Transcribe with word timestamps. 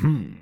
Hmm. 0.00 0.40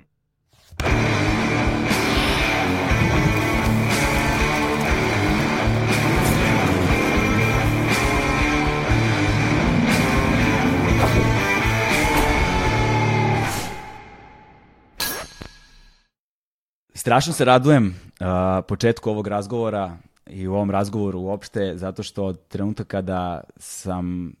Strašno 16.93 17.33
se 17.33 17.45
radujem 17.45 17.87
uh, 17.87 18.27
početku 18.67 19.09
ovog 19.09 19.27
razgovora 19.27 19.97
i 20.27 20.47
u 20.47 20.53
ovom 20.53 20.71
razgovoru 20.71 21.19
uopšte, 21.19 21.73
zato 21.75 22.03
što 22.03 22.25
od 22.25 22.47
trenutka 22.47 22.83
kada 22.83 23.43
sam 23.57 24.33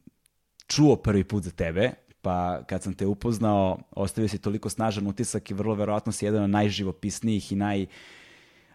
čuo 0.67 0.95
prvi 0.95 1.23
put 1.23 1.43
za 1.43 1.51
tebe, 1.51 1.91
pa 2.21 2.63
kad 2.63 2.83
sam 2.83 2.93
te 2.93 3.05
upoznao, 3.05 3.79
ostavio 3.91 4.27
si 4.27 4.37
toliko 4.37 4.69
snažan 4.69 5.07
utisak 5.07 5.51
i 5.51 5.53
vrlo 5.53 5.75
verovatno 5.75 6.11
si 6.11 6.25
jedan 6.25 6.43
od 6.43 6.49
najživopisnijih 6.49 7.51
i 7.51 7.55
naj 7.55 7.85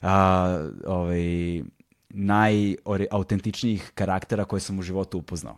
a, 0.03 0.69
ovaj, 0.87 1.63
najautentičnijih 2.09 3.93
karaktera 3.95 4.45
koje 4.45 4.61
sam 4.61 4.79
u 4.79 4.83
životu 4.83 5.19
upoznao. 5.19 5.57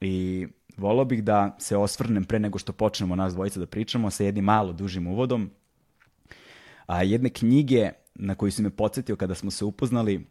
I 0.00 0.46
volao 0.76 1.04
bih 1.04 1.24
da 1.24 1.56
se 1.58 1.76
osvrnem 1.76 2.24
pre 2.24 2.38
nego 2.38 2.58
što 2.58 2.72
počnemo 2.72 3.16
nas 3.16 3.34
dvojica 3.34 3.60
da 3.60 3.66
pričamo 3.66 4.10
sa 4.10 4.24
jednim 4.24 4.44
malo 4.44 4.72
dužim 4.72 5.06
uvodom. 5.06 5.50
A, 6.86 7.02
jedne 7.02 7.30
knjige 7.30 7.90
na 8.14 8.34
koju 8.34 8.52
si 8.52 8.62
me 8.62 8.70
podsjetio 8.70 9.16
kada 9.16 9.34
smo 9.34 9.50
se 9.50 9.64
upoznali, 9.64 10.26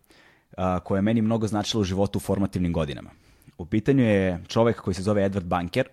a, 0.57 0.79
koja 0.79 0.97
je 0.97 1.01
meni 1.01 1.21
mnogo 1.21 1.47
značila 1.47 1.81
u 1.81 1.83
životu 1.83 2.17
u 2.17 2.19
formativnim 2.19 2.73
godinama. 2.73 3.09
U 3.57 3.65
pitanju 3.65 4.03
je 4.03 4.43
čovek 4.47 4.81
koji 4.81 4.93
se 4.93 5.01
zove 5.01 5.29
Edward 5.29 5.43
Banker, 5.43 5.87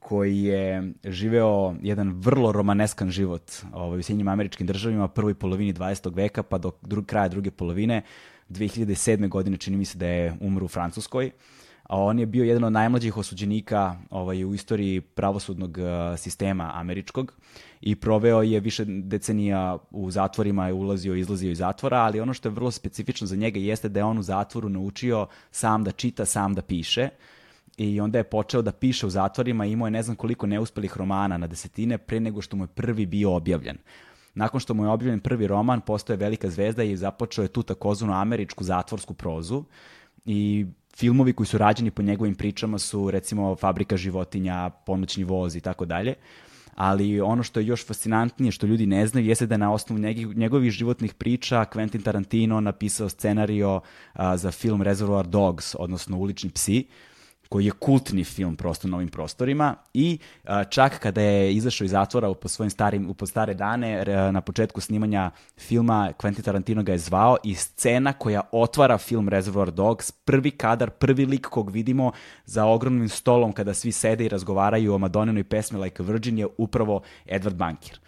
koji 0.00 0.42
je 0.42 0.92
živeo 1.04 1.74
jedan 1.82 2.12
vrlo 2.12 2.52
romaneskan 2.52 3.10
život 3.10 3.52
ovaj, 3.72 3.98
u 3.98 4.02
Sjednjim 4.02 4.28
američkim 4.28 4.66
državima, 4.66 5.08
prvoj 5.08 5.34
polovini 5.34 5.74
20. 5.74 6.16
veka 6.16 6.42
pa 6.42 6.58
do 6.58 6.72
drug, 6.82 7.06
kraja 7.06 7.28
druge 7.28 7.50
polovine. 7.50 8.02
2007. 8.50 9.28
godine 9.28 9.56
čini 9.56 9.76
mi 9.76 9.84
se 9.84 9.98
da 9.98 10.06
je 10.06 10.36
umro 10.40 10.64
u 10.64 10.68
Francuskoj. 10.68 11.30
A 11.82 11.98
on 11.98 12.18
je 12.18 12.26
bio 12.26 12.44
jedan 12.44 12.64
od 12.64 12.72
najmlađih 12.72 13.16
osuđenika 13.16 13.96
ovaj, 14.10 14.44
u 14.44 14.54
istoriji 14.54 15.00
pravosudnog 15.00 15.78
uh, 15.78 16.18
sistema 16.18 16.70
američkog 16.74 17.32
i 17.80 17.96
proveo 17.96 18.42
je 18.42 18.60
više 18.60 18.84
decenija 18.84 19.78
u 19.90 20.10
zatvorima, 20.10 20.66
je 20.66 20.72
ulazio 20.72 21.14
i 21.14 21.20
izlazio 21.20 21.50
iz 21.50 21.58
zatvora, 21.58 21.98
ali 21.98 22.20
ono 22.20 22.34
što 22.34 22.48
je 22.48 22.52
vrlo 22.52 22.70
specifično 22.70 23.26
za 23.26 23.36
njega 23.36 23.58
jeste 23.58 23.88
da 23.88 24.00
je 24.00 24.04
on 24.04 24.18
u 24.18 24.22
zatvoru 24.22 24.68
naučio 24.68 25.26
sam 25.50 25.84
da 25.84 25.92
čita, 25.92 26.24
sam 26.24 26.54
da 26.54 26.62
piše 26.62 27.08
i 27.80 28.00
onda 28.00 28.18
je 28.18 28.24
počeo 28.24 28.62
da 28.62 28.72
piše 28.72 29.06
u 29.06 29.10
zatvorima 29.10 29.66
i 29.66 29.72
imao 29.72 29.86
je 29.86 29.90
ne 29.90 30.02
znam 30.02 30.16
koliko 30.16 30.46
neuspelih 30.46 30.96
romana 30.96 31.36
na 31.38 31.46
desetine 31.46 31.98
pre 31.98 32.20
nego 32.20 32.42
što 32.42 32.56
mu 32.56 32.64
je 32.64 32.68
prvi 32.68 33.06
bio 33.06 33.32
objavljen. 33.34 33.78
Nakon 34.34 34.60
što 34.60 34.74
mu 34.74 34.84
je 34.84 34.88
objavljen 34.88 35.20
prvi 35.20 35.46
roman, 35.46 35.80
postao 35.80 36.14
je 36.14 36.18
velika 36.18 36.50
zvezda 36.50 36.82
i 36.82 36.96
započeo 36.96 37.42
je 37.42 37.48
tu 37.48 37.62
takozvanu 37.62 38.12
američku 38.12 38.64
zatvorsku 38.64 39.14
prozu 39.14 39.64
i 40.26 40.66
filmovi 40.96 41.32
koji 41.32 41.46
su 41.46 41.58
rađeni 41.58 41.90
po 41.90 42.02
njegovim 42.02 42.34
pričama 42.34 42.78
su 42.78 43.10
recimo 43.10 43.56
Fabrika 43.56 43.96
životinja, 43.96 44.70
Ponoćni 44.70 45.24
voz 45.24 45.56
i 45.56 45.60
tako 45.60 45.84
dalje. 45.84 46.14
Ali 46.74 47.20
ono 47.20 47.42
što 47.42 47.60
je 47.60 47.66
još 47.66 47.86
fascinantnije, 47.86 48.52
što 48.52 48.66
ljudi 48.66 48.86
ne 48.86 49.06
znaju, 49.06 49.26
jeste 49.26 49.46
da 49.46 49.54
je 49.54 49.58
na 49.58 49.72
osnovu 49.72 50.00
njegovih 50.34 50.70
životnih 50.70 51.14
priča 51.14 51.64
Quentin 51.72 52.02
Tarantino 52.02 52.60
napisao 52.60 53.08
scenario 53.08 53.80
za 54.34 54.50
film 54.50 54.82
Reservoir 54.82 55.26
Dogs, 55.26 55.74
odnosno 55.78 56.18
Ulični 56.18 56.50
psi, 56.50 56.86
koji 57.50 57.64
je 57.64 57.70
kultni 57.70 58.24
film 58.24 58.56
prosto 58.56 58.88
na 58.88 58.96
ovim 58.96 59.08
prostorima 59.08 59.74
i 59.94 60.18
a, 60.44 60.64
čak 60.64 60.98
kada 60.98 61.20
je 61.20 61.54
izašao 61.54 61.84
iz 61.84 61.90
zatvora 61.90 62.34
po 62.34 62.48
svojim 62.48 62.70
starim, 62.70 63.14
po 63.14 63.26
stare 63.26 63.54
dane, 63.54 64.04
re, 64.04 64.32
na 64.32 64.40
početku 64.40 64.80
snimanja 64.80 65.30
filma 65.58 66.12
Quentin 66.18 66.42
Tarantino 66.42 66.82
ga 66.82 66.92
je 66.92 66.98
zvao 66.98 67.36
i 67.44 67.54
scena 67.54 68.12
koja 68.12 68.40
otvara 68.52 68.98
film 68.98 69.28
Reservoir 69.28 69.70
Dogs, 69.70 70.10
prvi 70.12 70.50
kadar, 70.50 70.90
prvi 70.90 71.26
lik 71.26 71.46
kog 71.46 71.70
vidimo 71.70 72.12
za 72.44 72.66
ogromnim 72.66 73.08
stolom 73.08 73.52
kada 73.52 73.74
svi 73.74 73.92
sede 73.92 74.24
i 74.24 74.28
razgovaraju 74.28 74.94
o 74.94 74.98
Madoninoj 74.98 75.44
pesmi 75.44 75.78
Like 75.78 76.02
a 76.02 76.06
Virgin 76.06 76.38
je 76.38 76.46
upravo 76.58 77.02
Edward 77.26 77.54
Banker 77.54 77.98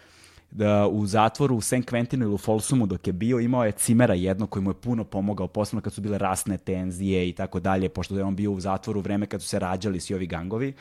da 0.55 0.87
u 0.87 1.05
zatvoru 1.05 1.55
u 1.55 1.61
St. 1.61 1.73
Quentinu 1.73 2.23
ili 2.23 2.33
u 2.33 2.37
Folsumu 2.37 2.85
dok 2.85 3.07
je 3.07 3.13
bio, 3.13 3.39
imao 3.39 3.65
je 3.65 3.71
cimera 3.71 4.13
jedno 4.13 4.47
koji 4.47 4.63
mu 4.63 4.69
je 4.69 4.81
puno 4.81 5.03
pomogao, 5.03 5.47
posebno 5.47 5.81
kad 5.81 5.93
su 5.93 6.01
bile 6.01 6.17
rasne 6.17 6.57
tenzije 6.57 7.29
i 7.29 7.33
tako 7.33 7.59
dalje, 7.59 7.89
pošto 7.89 8.17
je 8.17 8.23
on 8.23 8.35
bio 8.35 8.51
u 8.51 8.59
zatvoru 8.59 8.99
u 8.99 9.03
vreme 9.03 9.25
kad 9.25 9.41
su 9.41 9.47
se 9.47 9.59
rađali 9.59 9.99
svi 9.99 10.15
ovi 10.15 10.27
gangovi 10.27 10.73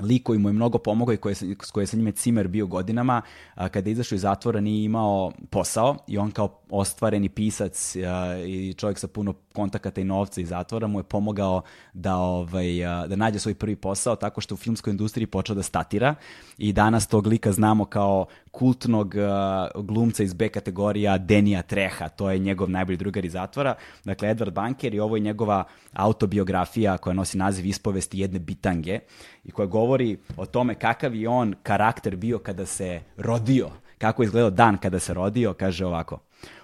lik 0.00 0.22
koji 0.22 0.38
mu 0.38 0.48
je 0.48 0.52
mnogo 0.52 0.78
pomogao 0.78 1.14
i 1.14 1.16
koje, 1.16 1.34
s 1.34 1.70
koje 1.72 1.86
sa 1.86 1.96
njime 1.96 2.12
Cimer 2.12 2.48
bio 2.48 2.66
godinama, 2.66 3.22
a, 3.54 3.68
kada 3.68 3.90
je 3.90 3.92
izašao 3.92 4.16
iz 4.16 4.22
zatvora 4.22 4.60
nije 4.60 4.84
imao 4.84 5.32
posao 5.50 5.96
i 6.06 6.18
on 6.18 6.30
kao 6.30 6.60
ostvareni 6.70 7.28
pisac 7.28 7.96
a, 7.96 8.38
i 8.46 8.74
čovjek 8.74 8.98
sa 8.98 9.08
puno 9.08 9.34
kontakata 9.54 10.00
i 10.00 10.04
novca 10.04 10.40
iz 10.40 10.48
zatvora 10.48 10.86
mu 10.86 10.98
je 10.98 11.02
pomogao 11.02 11.62
da, 11.92 12.16
ovaj, 12.16 12.84
a, 12.84 13.06
da 13.06 13.16
nađe 13.16 13.38
svoj 13.38 13.54
prvi 13.54 13.76
posao 13.76 14.16
tako 14.16 14.40
što 14.40 14.54
u 14.54 14.58
filmskoj 14.58 14.90
industriji 14.90 15.26
počeo 15.26 15.54
da 15.54 15.62
statira 15.62 16.14
i 16.58 16.72
danas 16.72 17.06
tog 17.06 17.26
lika 17.26 17.52
znamo 17.52 17.84
kao 17.84 18.26
kultnog 18.50 19.14
uh, 19.14 19.84
glumca 19.84 20.22
iz 20.22 20.34
B 20.34 20.48
kategorija 20.48 21.18
Denija 21.18 21.62
Treha, 21.62 22.08
to 22.08 22.30
je 22.30 22.38
njegov 22.38 22.70
najbolji 22.70 22.96
drugar 22.96 23.24
iz 23.24 23.32
zatvora. 23.32 23.74
Dakle, 24.04 24.34
Edward 24.34 24.50
Banker 24.50 24.94
i 24.94 25.00
ovo 25.00 25.16
je 25.16 25.20
njegova 25.20 25.64
autobiografija 25.92 26.98
koja 26.98 27.14
nosi 27.14 27.38
naziv 27.38 27.66
Ispovesti 27.66 28.18
jedne 28.18 28.38
bitange 28.38 29.00
i 29.44 29.50
koja 29.50 29.66
govori 29.66 30.18
o 30.36 30.46
tome 30.46 30.74
kakav 30.74 31.14
je 31.14 31.28
on 31.28 31.54
karakter 31.62 32.16
bio 32.16 32.38
kada 32.38 32.66
se 32.66 33.00
rodio, 33.16 33.70
kako 33.98 34.22
je 34.22 34.26
izgledao 34.26 34.50
dan 34.50 34.76
kada 34.76 34.98
se 34.98 35.14
rodio, 35.14 35.54
kaže 35.54 35.86
ovako. 35.86 36.18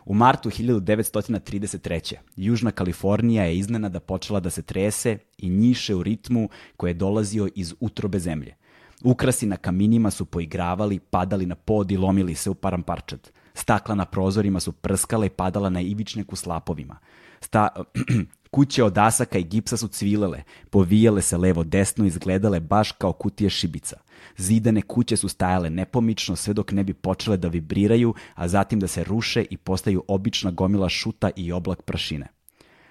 U 0.04 0.14
martu 0.14 0.50
1933. 0.50 2.14
Južna 2.36 2.70
Kalifornija 2.70 3.44
je 3.44 3.58
iznenada 3.58 4.00
počela 4.00 4.40
da 4.40 4.50
se 4.50 4.62
trese 4.62 5.18
i 5.38 5.48
njiše 5.48 5.94
u 5.94 6.02
ritmu 6.02 6.48
koje 6.76 6.90
je 6.90 6.94
dolazio 6.94 7.48
iz 7.54 7.74
utrobe 7.80 8.18
zemlje. 8.18 8.54
Ukrasi 9.04 9.46
na 9.46 9.56
kaminima 9.56 10.10
su 10.10 10.24
poigravali, 10.24 10.98
padali 10.98 11.46
na 11.46 11.54
pod 11.54 11.90
i 11.90 11.96
lomili 11.96 12.34
se 12.34 12.50
u 12.50 12.54
paramparčad. 12.54 13.30
Stakla 13.54 13.94
na 13.94 14.04
prozorima 14.04 14.60
su 14.60 14.72
prskala 14.72 15.26
i 15.26 15.30
padala 15.30 15.70
na 15.70 15.80
ivičnjaku 15.80 16.36
slapovima. 16.36 16.98
Sta, 17.40 17.68
kuće 18.54 18.84
od 18.84 18.98
asaka 18.98 19.38
i 19.38 19.44
gipsa 19.44 19.76
su 19.76 19.88
cvilele, 19.88 20.42
povijale 20.70 21.22
se 21.22 21.36
levo 21.36 21.64
desno 21.64 22.04
i 22.04 22.08
izgledale 22.08 22.60
baš 22.60 22.92
kao 22.92 23.12
kutije 23.12 23.50
šibica. 23.50 23.96
Zidane 24.36 24.82
kuće 24.82 25.16
su 25.16 25.28
stajale 25.28 25.70
nepomično 25.70 26.36
sve 26.36 26.54
dok 26.54 26.72
ne 26.72 26.84
bi 26.84 26.94
počele 26.94 27.36
da 27.36 27.48
vibriraju, 27.48 28.14
a 28.34 28.48
zatim 28.48 28.80
da 28.80 28.86
se 28.86 29.04
ruše 29.04 29.44
i 29.50 29.56
postaju 29.56 30.04
obična 30.08 30.50
gomila 30.50 30.88
šuta 30.88 31.30
i 31.36 31.52
oblak 31.52 31.82
prašine. 31.82 32.33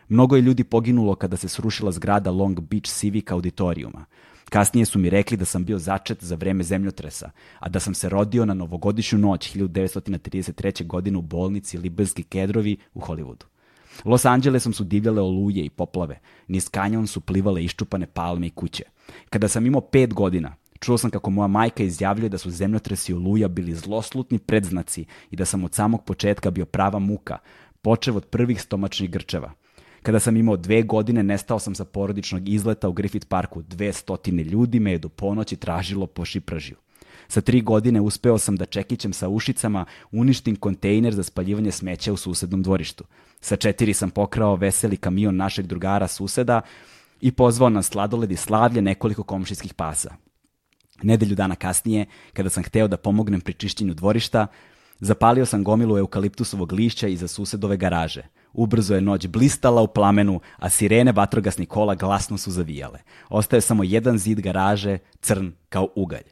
Mnogo 0.09 0.35
je 0.35 0.41
ljudi 0.41 0.63
poginulo 0.63 1.15
kada 1.15 1.37
se 1.37 1.47
srušila 1.47 1.91
zgrada 1.91 2.31
Long 2.31 2.59
Beach 2.59 2.87
Civic 2.87 3.31
auditorijuma. 3.31 4.05
Kasnije 4.49 4.85
su 4.85 4.99
mi 4.99 5.09
rekli 5.09 5.37
da 5.37 5.45
sam 5.45 5.65
bio 5.65 5.79
začet 5.79 6.23
za 6.23 6.35
vreme 6.35 6.63
zemljotresa, 6.63 7.31
a 7.59 7.69
da 7.69 7.79
sam 7.79 7.93
se 7.93 8.09
rodio 8.09 8.45
na 8.45 8.53
novogodišnju 8.53 9.19
noć 9.19 9.55
1933. 9.55 10.85
godine 10.87 11.17
u 11.17 11.21
bolnici 11.21 11.77
Liberski 11.77 12.23
Kedrovi 12.23 12.77
u 12.93 12.99
Hollywoodu. 12.99 13.45
Los 14.05 14.25
Angelesom 14.25 14.73
su 14.73 14.83
divljale 14.83 15.21
oluje 15.21 15.65
i 15.65 15.69
poplave, 15.69 16.19
niz 16.47 16.69
kanjon 16.69 17.07
su 17.07 17.21
plivale 17.21 17.63
iščupane 17.63 18.05
palme 18.05 18.47
i 18.47 18.49
kuće. 18.49 18.83
Kada 19.29 19.47
sam 19.47 19.65
imao 19.65 19.81
pet 19.81 20.13
godina, 20.13 20.55
čuo 20.79 20.97
sam 20.97 21.11
kako 21.11 21.29
moja 21.29 21.47
majka 21.47 21.83
izjavljuje 21.83 22.29
da 22.29 22.37
su 22.37 22.51
zemljotresi 22.51 23.11
i 23.11 23.15
oluja 23.15 23.47
bili 23.47 23.75
zloslutni 23.75 24.39
predznaci 24.39 25.05
i 25.31 25.35
da 25.35 25.45
sam 25.45 25.63
od 25.63 25.73
samog 25.73 26.03
početka 26.05 26.51
bio 26.51 26.65
prava 26.65 26.99
muka, 26.99 27.37
počev 27.81 28.17
od 28.17 28.25
prvih 28.25 28.61
stomačnih 28.61 29.09
grčeva– 29.09 29.51
Kada 30.03 30.19
sam 30.19 30.37
imao 30.37 30.57
dve 30.57 30.81
godine, 30.83 31.23
nestao 31.23 31.59
sam 31.59 31.75
sa 31.75 31.85
porodičnog 31.85 32.49
izleta 32.49 32.89
u 32.89 32.93
Griffith 32.93 33.27
Parku. 33.27 33.61
Dve 33.61 33.93
stotine 33.93 34.43
ljudi 34.43 34.79
me 34.79 34.91
je 34.91 34.97
do 34.97 35.09
ponoći 35.09 35.55
tražilo 35.55 36.07
po 36.07 36.25
šipražiju. 36.25 36.77
Sa 37.27 37.41
tri 37.41 37.61
godine 37.61 38.01
uspeo 38.01 38.37
sam 38.37 38.55
da 38.55 38.65
čekićem 38.65 39.13
sa 39.13 39.29
ušicama 39.29 39.85
uništim 40.11 40.55
kontejner 40.55 41.13
za 41.13 41.23
spaljivanje 41.23 41.71
smeća 41.71 42.13
u 42.13 42.17
susednom 42.17 42.63
dvorištu. 42.63 43.03
Sa 43.41 43.55
četiri 43.55 43.93
sam 43.93 44.09
pokrao 44.09 44.55
veseli 44.55 44.97
kamion 44.97 45.35
našeg 45.35 45.67
drugara 45.67 46.07
suseda 46.07 46.61
i 47.21 47.31
pozvao 47.31 47.69
na 47.69 47.81
sladoled 47.81 48.31
i 48.31 48.35
slavlje 48.35 48.81
nekoliko 48.81 49.23
komšijskih 49.23 49.73
pasa. 49.73 50.15
Nedelju 51.03 51.35
dana 51.35 51.55
kasnije, 51.55 52.05
kada 52.33 52.49
sam 52.49 52.63
hteo 52.63 52.87
da 52.87 52.97
pomognem 52.97 53.41
pri 53.41 53.53
čišćenju 53.53 53.93
dvorišta, 53.93 54.47
zapalio 54.99 55.45
sam 55.45 55.63
gomilu 55.63 55.97
eukaliptusovog 55.97 56.71
lišća 56.71 57.07
iza 57.07 57.27
susedove 57.27 57.77
garaže– 57.77 58.23
Ubrzo 58.53 58.95
je 58.95 59.01
noć 59.01 59.27
blistala 59.27 59.81
u 59.81 59.87
plamenu, 59.87 60.39
a 60.57 60.69
sirene 60.69 61.11
vatrogasnih 61.11 61.67
kola 61.67 61.95
glasno 61.95 62.37
su 62.37 62.51
zavijale. 62.51 62.99
Ostaje 63.29 63.61
samo 63.61 63.83
jedan 63.83 64.17
zid 64.17 64.41
garaže, 64.41 64.97
crn 65.21 65.51
kao 65.69 65.87
ugalj. 65.95 66.23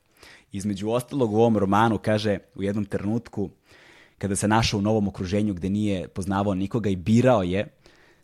Između 0.51 0.89
ostalog 0.89 1.33
u 1.33 1.37
ovom 1.37 1.57
romanu 1.57 1.97
kaže 1.97 2.37
u 2.55 2.63
jednom 2.63 2.85
trenutku 2.85 3.49
kada 4.17 4.35
se 4.35 4.47
našao 4.47 4.77
u 4.79 4.81
novom 4.81 5.07
okruženju 5.07 5.53
gde 5.53 5.69
nije 5.69 6.07
poznavao 6.07 6.55
nikoga 6.55 6.89
i 6.89 6.95
birao 6.95 7.43
je 7.43 7.67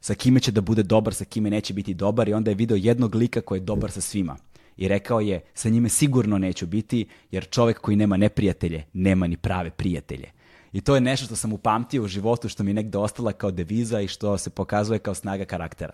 sa 0.01 0.13
kime 0.13 0.39
će 0.39 0.51
da 0.51 0.61
bude 0.61 0.83
dobar, 0.83 1.13
sa 1.13 1.25
kime 1.25 1.49
neće 1.49 1.73
biti 1.73 1.93
dobar 1.93 2.29
i 2.29 2.33
onda 2.33 2.51
je 2.51 2.55
video 2.55 2.77
jednog 2.77 3.15
lika 3.15 3.41
koji 3.41 3.59
je 3.59 3.65
dobar 3.65 3.91
sa 3.91 4.01
svima. 4.01 4.37
i 4.77 4.87
rekao 4.87 5.19
je 5.19 5.41
sa 5.53 5.69
njime 5.69 5.89
sigurno 5.89 6.37
neću 6.37 6.67
biti 6.67 7.07
jer 7.31 7.49
čovek 7.49 7.79
koji 7.79 7.97
nema 7.97 8.17
neprijatelje 8.17 8.83
nema 8.93 9.27
ni 9.27 9.37
prave 9.37 9.69
prijatelje. 9.69 10.31
I 10.77 10.81
to 10.81 10.95
je 10.95 11.01
nešto 11.01 11.25
što 11.25 11.35
sam 11.35 11.53
upamtio 11.53 12.03
u 12.03 12.07
životu, 12.07 12.49
što 12.49 12.63
mi 12.63 12.69
je 12.69 12.73
negde 12.73 12.97
ostala 12.97 13.31
kao 13.31 13.51
deviza 13.51 14.01
i 14.01 14.07
što 14.07 14.37
se 14.37 14.49
pokazuje 14.49 14.99
kao 14.99 15.13
snaga 15.13 15.45
karaktera. 15.45 15.93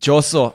Ćoso, 0.00 0.52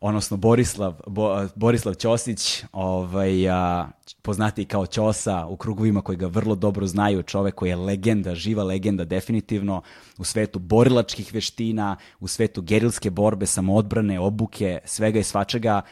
odnosno 0.00 0.36
Borislav, 0.36 0.94
Bo, 1.06 1.48
Borislav 1.54 1.94
Ćosić, 1.94 2.64
ovaj, 2.72 3.48
a, 3.50 3.88
poznati 4.22 4.64
kao 4.64 4.86
Ćosa 4.86 5.46
u 5.46 5.56
krugovima 5.56 6.02
koji 6.02 6.18
ga 6.18 6.26
vrlo 6.26 6.54
dobro 6.54 6.86
znaju, 6.86 7.22
čovek 7.22 7.54
koji 7.54 7.70
je 7.70 7.76
legenda, 7.76 8.34
živa 8.34 8.64
legenda 8.64 9.04
definitivno 9.04 9.82
u 10.18 10.24
svetu 10.24 10.58
borilačkih 10.58 11.34
veština, 11.34 11.96
u 12.20 12.28
svetu 12.28 12.62
gerilske 12.62 13.10
borbe, 13.10 13.46
samoodbrane, 13.46 14.20
obuke, 14.20 14.78
svega 14.84 15.18
i 15.18 15.24
svačega, 15.24 15.82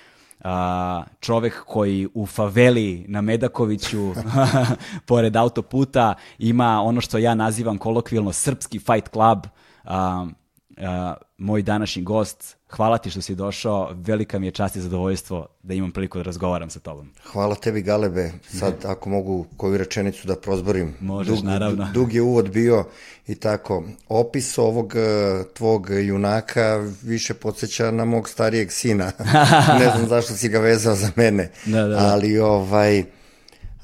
a, 0.45 1.05
čovek 1.21 1.65
koji 1.67 2.09
u 2.15 2.27
faveli 2.27 3.05
na 3.09 3.21
Medakoviću 3.21 4.13
pored 5.09 5.37
autoputa 5.37 6.15
ima 6.39 6.83
ono 6.83 7.01
što 7.01 7.19
ja 7.19 7.35
nazivam 7.35 7.79
kolokvilno 7.79 8.33
srpski 8.33 8.79
fight 8.79 9.13
club 9.13 9.39
a, 9.85 10.27
a, 10.77 11.15
moj 11.39 11.63
današnji 11.63 12.03
gost 12.03 12.57
hvala 12.71 12.99
ti 12.99 13.11
što 13.11 13.21
si 13.21 13.35
došao 13.35 13.91
velika 13.93 14.39
mi 14.39 14.47
je 14.47 14.51
čast 14.51 14.77
i 14.77 14.81
zadovoljstvo 14.81 15.47
da 15.63 15.75
imam 15.75 15.93
priliku 15.93 16.19
da 16.19 16.23
razgovaram 16.23 16.71
sa 16.71 16.81
tobom 16.81 17.13
Hvala 17.33 17.55
tebi 17.55 17.83
Galebe, 17.83 18.33
sad 18.49 18.75
ako 18.85 19.11
mogu 19.11 19.47
koju 19.57 19.79
rečenicu 19.79 20.27
da 20.27 20.37
prozborim. 20.37 20.95
Možeš, 21.01 21.43
naravno. 21.43 21.89
Dug 21.95 22.15
je 22.15 22.23
uvod 22.23 22.51
bio 22.51 22.85
i 23.27 23.35
tako. 23.35 23.85
Opis 24.09 24.59
ovog 24.59 24.97
eh, 24.97 25.45
tvog 25.55 25.91
junaka 25.91 26.85
više 27.03 27.35
podsjeća 27.35 27.91
na 27.91 28.05
mog 28.05 28.29
starijeg 28.29 28.73
sina. 28.73 29.13
ne 29.81 29.91
znam 29.97 30.09
zašto 30.09 30.35
si 30.35 30.49
ga 30.49 30.59
vezao 30.59 30.95
za 30.95 31.11
mene. 31.17 31.51
Da, 31.67 31.83
da, 31.83 31.89
da. 31.89 31.99
Ali 31.99 32.39
ovaj 32.39 33.05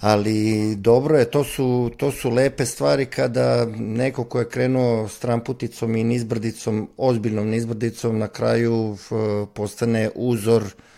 ali 0.00 0.76
dobro 0.76 1.18
je, 1.18 1.24
to 1.24 1.44
su, 1.44 1.90
to 1.96 2.10
su 2.10 2.30
lepe 2.30 2.66
stvari 2.66 3.06
kada 3.06 3.66
neko 3.76 4.24
ko 4.24 4.38
je 4.38 4.48
krenuo 4.48 5.08
stramputicom 5.08 5.96
i 5.96 6.04
nizbrdicom, 6.04 6.88
ozbiljnom 6.96 7.48
nizbrdicom, 7.48 8.18
na 8.18 8.28
kraju 8.28 8.96
postane 9.54 10.10
uzor 10.14 10.62
eh, 10.62 10.91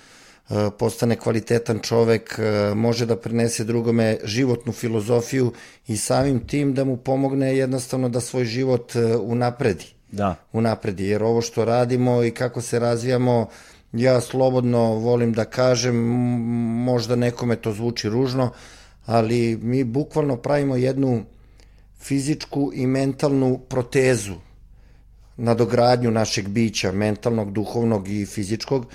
postane 0.79 1.17
kvalitetan 1.17 1.79
čovek, 1.79 2.38
eh, 2.38 2.75
može 2.75 3.06
da 3.06 3.17
prenese 3.17 3.64
drugome 3.64 4.19
životnu 4.25 4.73
filozofiju 4.73 5.52
i 5.88 5.96
samim 5.96 6.46
tim 6.46 6.75
da 6.75 6.85
mu 6.85 6.96
pomogne 6.96 7.56
jednostavno 7.56 8.08
da 8.08 8.20
svoj 8.20 8.44
život 8.44 8.96
eh, 8.96 9.17
unapredi. 9.17 9.85
Da. 10.12 10.35
Unapredi, 10.52 11.05
jer 11.05 11.23
ovo 11.23 11.41
što 11.41 11.64
radimo 11.64 12.25
i 12.25 12.31
kako 12.31 12.61
se 12.61 12.79
razvijamo, 12.79 13.49
ja 13.93 14.20
slobodno 14.20 14.94
volim 14.94 15.32
da 15.32 15.44
kažem, 15.44 15.96
možda 16.85 17.17
nekome 17.17 17.56
to 17.56 17.73
zvuči 17.73 18.08
ružno, 18.08 18.50
ali 19.06 19.58
mi 19.62 19.85
bukvalno 19.85 20.37
pravimo 20.37 20.76
jednu 20.76 21.25
fizičku 22.00 22.70
i 22.75 22.87
mentalnu 22.87 23.58
protezu 23.69 24.35
nadogradnju 25.37 26.11
našeg 26.11 26.49
bića, 26.49 26.93
mentalnog, 26.93 27.52
duhovnog 27.52 28.08
i 28.08 28.26
fizičkog, 28.26 28.87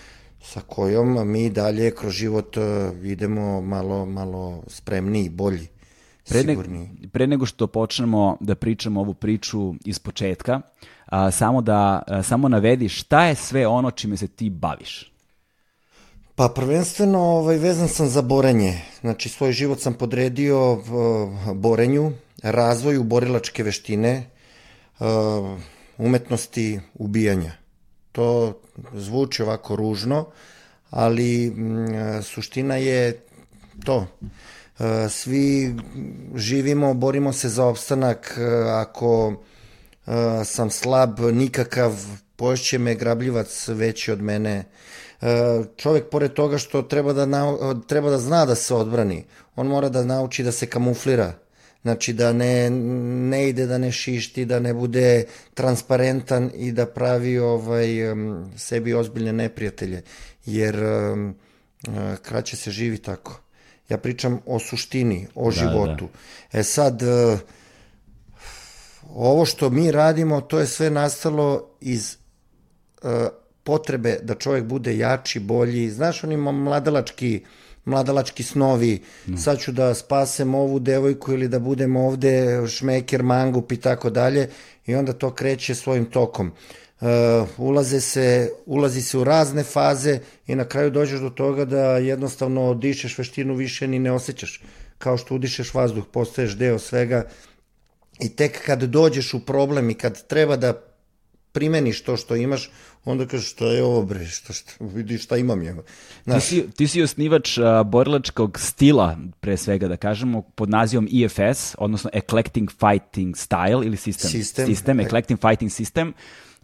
sa 0.42 0.62
kojom 0.62 1.32
mi 1.32 1.50
dalje 1.50 1.96
kroz 1.96 2.14
život 2.14 2.58
eh, 2.58 2.92
idemo 3.04 3.62
malo, 3.62 4.06
malo 4.06 4.64
spremniji, 4.68 5.30
bolji, 5.30 5.68
Pre, 6.30 6.44
ne, 6.44 6.54
sigurniji. 6.54 6.90
pre 7.12 7.28
nego 7.28 7.46
što 7.46 7.68
počnemo 7.68 8.38
da 8.40 8.56
pričamo 8.56 9.02
ovu 9.02 9.14
priču 9.14 9.76
iz 9.86 10.00
početka, 10.00 10.62
a, 11.06 11.32
samo 11.32 11.62
da 11.62 12.04
a, 12.08 12.24
samo 12.24 12.50
navedi 12.50 12.90
šta 12.90 13.26
je 13.26 13.36
sve 13.36 13.68
ono 13.68 13.92
čime 13.92 14.18
se 14.18 14.28
ti 14.28 14.50
baviš. 14.50 15.12
Pa 16.36 16.50
prvenstveno 16.56 17.20
ovaj, 17.20 17.58
vezan 17.58 17.88
sam 17.88 18.08
za 18.08 18.22
borenje. 18.22 18.82
Znači 19.02 19.30
svoj 19.30 19.52
život 19.52 19.80
sam 19.80 19.94
podredio 19.94 20.74
uh, 20.74 20.82
borenju, 21.56 22.12
razvoju 22.44 23.04
borilačke 23.04 23.64
veštine, 23.64 24.30
uh, 25.00 25.08
umetnosti 25.98 26.80
ubijanja. 26.94 27.59
To 28.20 28.54
zvuči 28.94 29.44
ovako 29.44 29.76
ružno, 29.76 30.26
ali 30.90 31.50
mm, 31.50 32.24
suština 32.24 32.76
je 32.76 33.22
to. 33.86 34.08
Uh, 34.20 34.86
Svi 35.10 35.76
živimo, 36.36 36.94
borimo 36.94 37.34
se 37.34 37.50
za 37.50 37.66
opstanak. 37.66 38.38
uh, 38.38 38.72
Ako 38.72 39.28
uh, 39.28 40.14
sam 40.46 40.70
slab, 40.70 41.20
nikakav, 41.20 41.94
poješće 42.36 42.78
me 42.78 42.96
grabljivac 42.96 43.68
veći 43.68 44.12
od 44.12 44.22
mene. 44.22 44.64
Čovek, 45.78 46.10
pored 46.10 46.34
toga 46.34 46.58
što 46.58 46.82
treba 46.82 47.14
da, 47.14 47.28
treba 47.88 48.10
da 48.10 48.18
zna 48.18 48.46
da 48.46 48.56
se 48.56 48.74
odbrani, 48.74 49.26
on 49.56 49.68
mora 49.68 49.90
da 49.90 50.04
nauči 50.04 50.44
da 50.44 50.52
se 50.52 50.66
kamuflira. 50.66 51.34
Znači 51.82 52.14
da 52.14 52.34
ne, 52.34 52.70
ne 53.30 53.50
ide, 53.50 53.66
da 53.66 53.78
ne 53.78 53.92
šišti, 53.92 54.46
da 54.46 54.60
ne 54.60 54.74
bude 54.74 55.24
transparentan 55.54 56.52
i 56.56 56.72
da 56.72 56.86
pravi 56.86 57.40
ovaj, 57.40 57.88
sebi 58.58 58.94
ozbiljne 58.94 59.34
neprijatelje. 59.34 60.02
Jer 60.46 60.84
uh, 60.84 61.32
kraće 62.22 62.58
se 62.58 62.72
živi 62.72 62.98
tako. 62.98 63.42
Ja 63.90 63.98
pričam 63.98 64.40
o 64.46 64.60
suštini, 64.60 65.28
o 65.36 65.46
Da, 65.46 65.52
životu. 65.52 66.08
E 66.54 66.64
sad, 66.64 67.02
uh, 67.02 67.40
ovo 69.16 69.46
što 69.46 69.70
mi 69.70 69.92
radimo, 69.92 70.42
to 70.42 70.60
je 70.60 70.68
sve 70.68 70.90
nastalo 70.90 71.70
iz 71.82 72.18
uh, 73.04 73.10
potrebe 73.64 74.20
da 74.24 74.36
čovjek 74.36 74.64
bude 74.66 74.98
jači, 74.98 75.40
bolji. 75.40 75.90
Znaš, 75.90 76.24
oni 76.24 76.38
mladalački, 76.38 77.44
mladalački 77.90 78.44
snovi, 78.44 79.02
sad 79.38 79.60
ću 79.60 79.72
da 79.72 79.94
spasem 79.94 80.56
ovu 80.56 80.80
devojku 80.80 81.34
ili 81.34 81.48
da 81.48 81.60
budem 81.60 81.96
ovde 81.96 82.68
šmeker, 82.68 83.24
mangup 83.24 83.72
i 83.72 83.78
tako 83.78 84.10
dalje 84.10 84.50
i 84.86 84.96
onda 84.96 85.14
to 85.14 85.34
kreće 85.34 85.76
svojim 85.76 86.06
tokom. 86.06 86.52
Uh, 87.02 87.08
ulaze 87.58 88.02
se, 88.02 88.52
ulazi 88.66 89.02
se 89.02 89.18
u 89.18 89.24
razne 89.24 89.64
faze 89.64 90.20
i 90.48 90.56
na 90.56 90.66
kraju 90.66 90.90
dođeš 90.90 91.20
do 91.20 91.30
toga 91.30 91.66
da 91.66 91.98
jednostavno 91.98 92.74
dišeš 92.74 93.18
veštinu 93.18 93.56
više 93.56 93.88
ni 93.88 94.00
ne 94.00 94.12
osjećaš. 94.12 94.62
Kao 94.98 95.18
što 95.18 95.36
udišeš 95.36 95.74
vazduh, 95.74 96.04
postaješ 96.12 96.58
deo 96.58 96.80
svega 96.80 97.24
i 98.20 98.30
tek 98.36 98.66
kad 98.66 98.84
dođeš 98.84 99.34
u 99.34 99.46
problem 99.46 99.90
i 99.90 99.94
kad 99.94 100.28
treba 100.28 100.56
da 100.56 100.74
primeniš 101.52 102.04
to 102.04 102.18
što 102.18 102.36
imaš, 102.36 102.72
onda 103.06 103.26
kažeš 103.26 103.52
šta 103.52 103.66
je 103.66 103.84
ovo 103.84 104.04
bre, 104.06 104.26
šta, 104.26 104.54
šta, 104.54 104.72
vidi 104.80 105.18
šta 105.18 105.38
imam 105.38 105.62
je. 105.62 105.76
Ti 105.76 105.82
Znaš, 106.24 106.44
si, 106.44 106.72
ti 106.72 106.88
si 106.88 107.04
osnivač 107.04 107.58
a, 107.58 107.84
borilačkog 107.84 108.60
stila, 108.60 109.18
pre 109.40 109.58
svega 109.58 109.88
da 109.88 109.98
kažemo, 109.98 110.42
pod 110.42 110.70
nazivom 110.70 111.08
EFS, 111.24 111.76
odnosno 111.78 112.10
Eclectic 112.14 112.70
Fighting 112.70 113.36
Style 113.36 113.86
ili 113.86 113.98
sistem. 113.98 114.30
Sistem. 114.30 114.66
sistem 114.66 115.00
Eclectic 115.00 115.40
Fighting 115.42 115.72
System. 115.72 116.12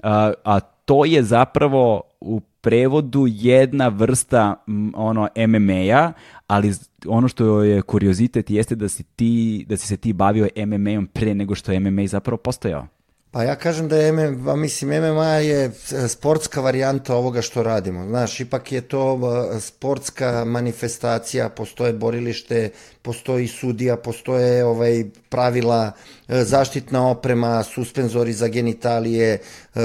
A, 0.04 0.34
a 0.44 0.60
to 0.60 1.06
je 1.06 1.24
zapravo 1.24 2.02
u 2.22 2.40
prevodu 2.40 3.26
jedna 3.28 3.88
vrsta 3.88 4.64
m, 4.68 4.92
ono 4.96 5.30
MMA-a, 5.38 6.12
ali 6.48 6.74
ono 7.08 7.28
što 7.28 7.64
je 7.64 7.82
kuriozitet 7.82 8.50
jeste 8.50 8.76
da 8.76 8.90
si 8.90 9.04
ti 9.04 9.66
da 9.70 9.78
si 9.78 9.88
se 9.88 9.98
ti 9.98 10.14
bavio 10.14 10.48
MMA-om 10.58 11.08
pre 11.08 11.36
nego 11.36 11.56
što 11.56 11.72
je 11.72 11.80
MMA 11.80 12.08
zapravo 12.08 12.38
postojao. 12.38 12.88
Pa 13.36 13.44
ja 13.44 13.56
kažem 13.56 13.88
da 13.88 13.98
je 13.98 14.12
MMA, 14.12 14.56
mislim, 14.56 15.04
MMA 15.04 15.26
je 15.28 15.66
e, 15.66 15.72
sportska 16.08 16.62
varijanta 16.62 17.16
ovoga 17.16 17.42
što 17.42 17.64
radimo. 17.64 18.06
Znaš, 18.08 18.40
ipak 18.40 18.72
je 18.72 18.82
to 18.82 19.20
e, 19.20 19.60
sportska 19.60 20.46
manifestacija, 20.46 21.50
postoje 21.50 21.94
borilište, 21.94 22.70
postoji 23.02 23.48
sudija, 23.48 23.98
postoje 23.98 24.66
ovaj 24.66 25.04
pravila, 25.30 25.92
e, 26.28 26.44
zaštitna 26.44 27.10
oprema, 27.10 27.64
suspenzori 27.64 28.34
za 28.34 28.48
genitalije, 28.48 29.38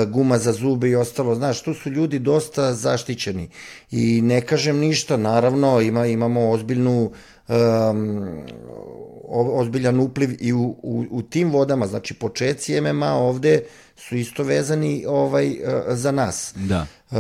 guma 0.09 0.39
za 0.39 0.53
zube 0.53 0.89
i 0.89 0.97
ostalo. 0.97 1.35
Znaš, 1.35 1.63
tu 1.63 1.75
su 1.75 1.91
ljudi 1.91 2.19
dosta 2.19 2.75
zaštićeni. 2.75 3.49
I 3.91 4.21
ne 4.23 4.41
kažem 4.41 4.79
ništa, 4.79 5.17
naravno, 5.17 5.81
ima, 5.81 6.07
imamo 6.07 6.51
ozbiljnu 6.51 7.11
um, 7.49 8.47
ozbiljan 9.31 10.01
upliv 10.01 10.37
i 10.41 10.53
u, 10.53 10.77
u, 10.83 11.05
u 11.11 11.23
tim 11.23 11.51
vodama, 11.51 11.87
znači 11.87 12.15
počeci 12.15 12.81
MMA 12.81 13.13
ovde 13.13 13.63
su 13.97 14.17
isto 14.17 14.43
vezani 14.43 15.05
ovaj 15.09 15.49
e, 15.49 15.57
za 15.89 16.11
nas. 16.11 16.53
Da. 16.57 16.87
Uh, 17.11 17.19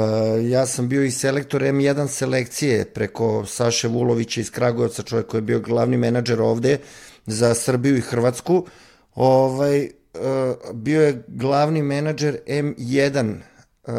ja 0.50 0.66
sam 0.66 0.88
bio 0.88 1.04
i 1.04 1.10
selektor 1.10 1.62
M1 1.62 2.08
selekcije 2.08 2.84
preko 2.84 3.46
Saše 3.46 3.88
Vulovića 3.88 4.40
iz 4.40 4.50
Kragujevca, 4.50 5.02
čovjek 5.02 5.26
koji 5.26 5.38
je 5.38 5.42
bio 5.42 5.60
glavni 5.60 5.96
menadžer 5.96 6.40
ovde 6.40 6.78
za 7.26 7.54
Srbiju 7.54 7.96
i 7.96 8.00
Hrvatsku. 8.00 8.66
Ovaj, 9.14 9.84
uh, 9.84 9.90
bio 10.74 11.02
je 11.02 11.22
glavni 11.28 11.82
menadžer 11.82 12.38
M1 12.46 13.34
uh, 13.34 13.94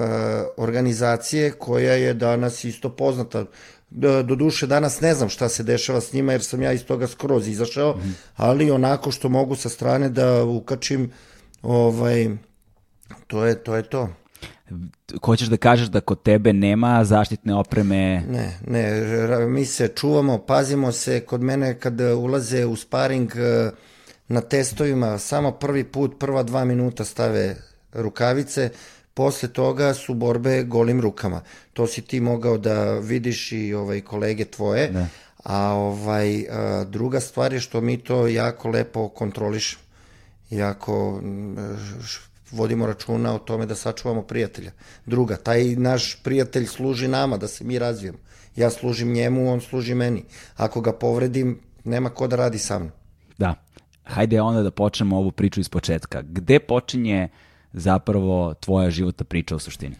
organizacije 0.57 1.51
koja 1.51 1.93
je 1.93 2.13
danas 2.13 2.63
isto 2.63 2.95
poznata. 2.95 3.45
Do, 3.91 4.23
do 4.23 4.35
duše 4.35 4.67
danas 4.67 5.01
ne 5.01 5.13
znam 5.13 5.29
šta 5.29 5.49
se 5.49 5.63
dešava 5.63 6.01
s 6.01 6.13
njima 6.13 6.31
jer 6.31 6.43
sam 6.43 6.61
ja 6.61 6.73
iz 6.73 6.85
toga 6.85 7.07
skroz 7.07 7.47
izašao, 7.47 7.99
ali 8.35 8.71
onako 8.71 9.11
što 9.11 9.29
mogu 9.29 9.55
sa 9.55 9.69
strane 9.69 10.09
da 10.09 10.43
ukačim 10.43 11.11
ovaj 11.61 12.29
to 13.27 13.45
je 13.45 13.63
to 13.63 13.75
je 13.75 13.83
to. 13.83 14.09
Hoćeš 15.25 15.47
da 15.47 15.57
kažeš 15.57 15.87
da 15.87 16.01
kod 16.01 16.23
tebe 16.23 16.53
nema 16.53 17.03
zaštitne 17.03 17.55
opreme? 17.55 18.23
Ne, 18.29 18.59
ne, 18.67 19.47
mi 19.47 19.65
se 19.65 19.87
čuvamo, 19.87 20.37
pazimo 20.37 20.91
se, 20.91 21.19
kod 21.19 21.41
mene 21.41 21.79
kad 21.79 22.01
ulaze 22.01 22.65
u 22.65 22.75
sparing 22.75 23.31
e, 23.35 23.71
na 24.27 24.41
testovima, 24.41 25.17
samo 25.17 25.51
prvi 25.51 25.83
put, 25.83 26.19
prva 26.19 26.43
dva 26.43 26.65
minuta 26.65 27.05
stave 27.05 27.55
rukavice, 27.93 28.69
posle 29.13 29.49
toga 29.49 29.93
su 29.93 30.13
borbe 30.13 30.63
golim 30.63 31.01
rukama. 31.01 31.41
To 31.73 31.87
si 31.87 32.01
ti 32.01 32.19
mogao 32.19 32.57
da 32.57 32.99
vidiš 32.99 33.51
i 33.51 33.73
ovaj 33.73 34.01
kolege 34.01 34.45
tvoje, 34.45 34.91
ne. 34.91 35.07
a 35.43 35.73
ovaj 35.73 36.45
a, 36.49 36.83
druga 36.83 37.19
stvar 37.19 37.53
je 37.53 37.59
što 37.59 37.81
mi 37.81 37.97
to 37.97 38.27
jako 38.27 38.69
lepo 38.69 39.09
kontrolišemo. 39.09 39.83
Jako 40.49 41.21
vodimo 42.51 42.85
računa 42.85 43.35
o 43.35 43.39
tome 43.39 43.65
da 43.65 43.75
sačuvamo 43.75 44.21
prijatelja. 44.21 44.71
Druga, 45.05 45.37
taj 45.37 45.63
naš 45.63 46.23
prijatelj 46.23 46.65
služi 46.65 47.07
nama, 47.07 47.37
da 47.37 47.47
se 47.47 47.63
mi 47.63 47.79
razvijemo. 47.79 48.17
Ja 48.55 48.69
služim 48.69 49.13
njemu, 49.13 49.51
on 49.51 49.61
služi 49.61 49.95
meni. 49.95 50.23
Ako 50.55 50.81
ga 50.81 50.93
povredim, 50.93 51.59
nema 51.83 52.09
ko 52.09 52.27
da 52.27 52.35
radi 52.35 52.59
sa 52.59 52.79
mnom. 52.79 52.91
Da. 53.37 53.55
Hajde 54.03 54.41
onda 54.41 54.63
da 54.63 54.71
počnemo 54.71 55.17
ovu 55.17 55.31
priču 55.31 55.59
iz 55.59 55.69
početka. 55.69 56.21
Gde 56.21 56.59
počinje 56.59 57.29
zapravo 57.73 58.53
tvoja 58.53 58.89
životna 58.89 59.25
priča 59.25 59.55
u 59.55 59.59
suštini? 59.59 59.95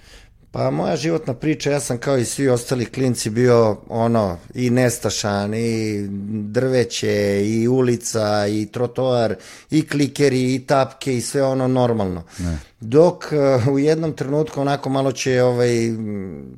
Pa 0.51 0.71
moja 0.71 0.95
životna 0.95 1.33
priča, 1.33 1.71
ja 1.71 1.79
sam 1.79 1.97
kao 1.97 2.17
i 2.17 2.25
svi 2.25 2.49
ostali 2.49 2.85
klinci 2.85 3.29
bio 3.29 3.77
ono 3.89 4.37
i 4.53 4.69
nestašan 4.69 5.53
i 5.53 6.07
drveće 6.29 7.41
i 7.45 7.67
ulica 7.67 8.47
i 8.47 8.65
trotoar 8.65 9.35
i 9.69 9.87
klikeri 9.87 10.55
i 10.55 10.59
tapke 10.59 11.17
i 11.17 11.21
sve 11.21 11.43
ono 11.43 11.67
normalno. 11.67 12.23
Ne. 12.39 12.57
Dok 12.79 13.25
uh, 13.31 13.67
u 13.67 13.79
jednom 13.79 14.13
trenutku 14.13 14.61
onako 14.61 14.89
malo 14.89 15.11
će 15.11 15.43
ovaj, 15.43 15.75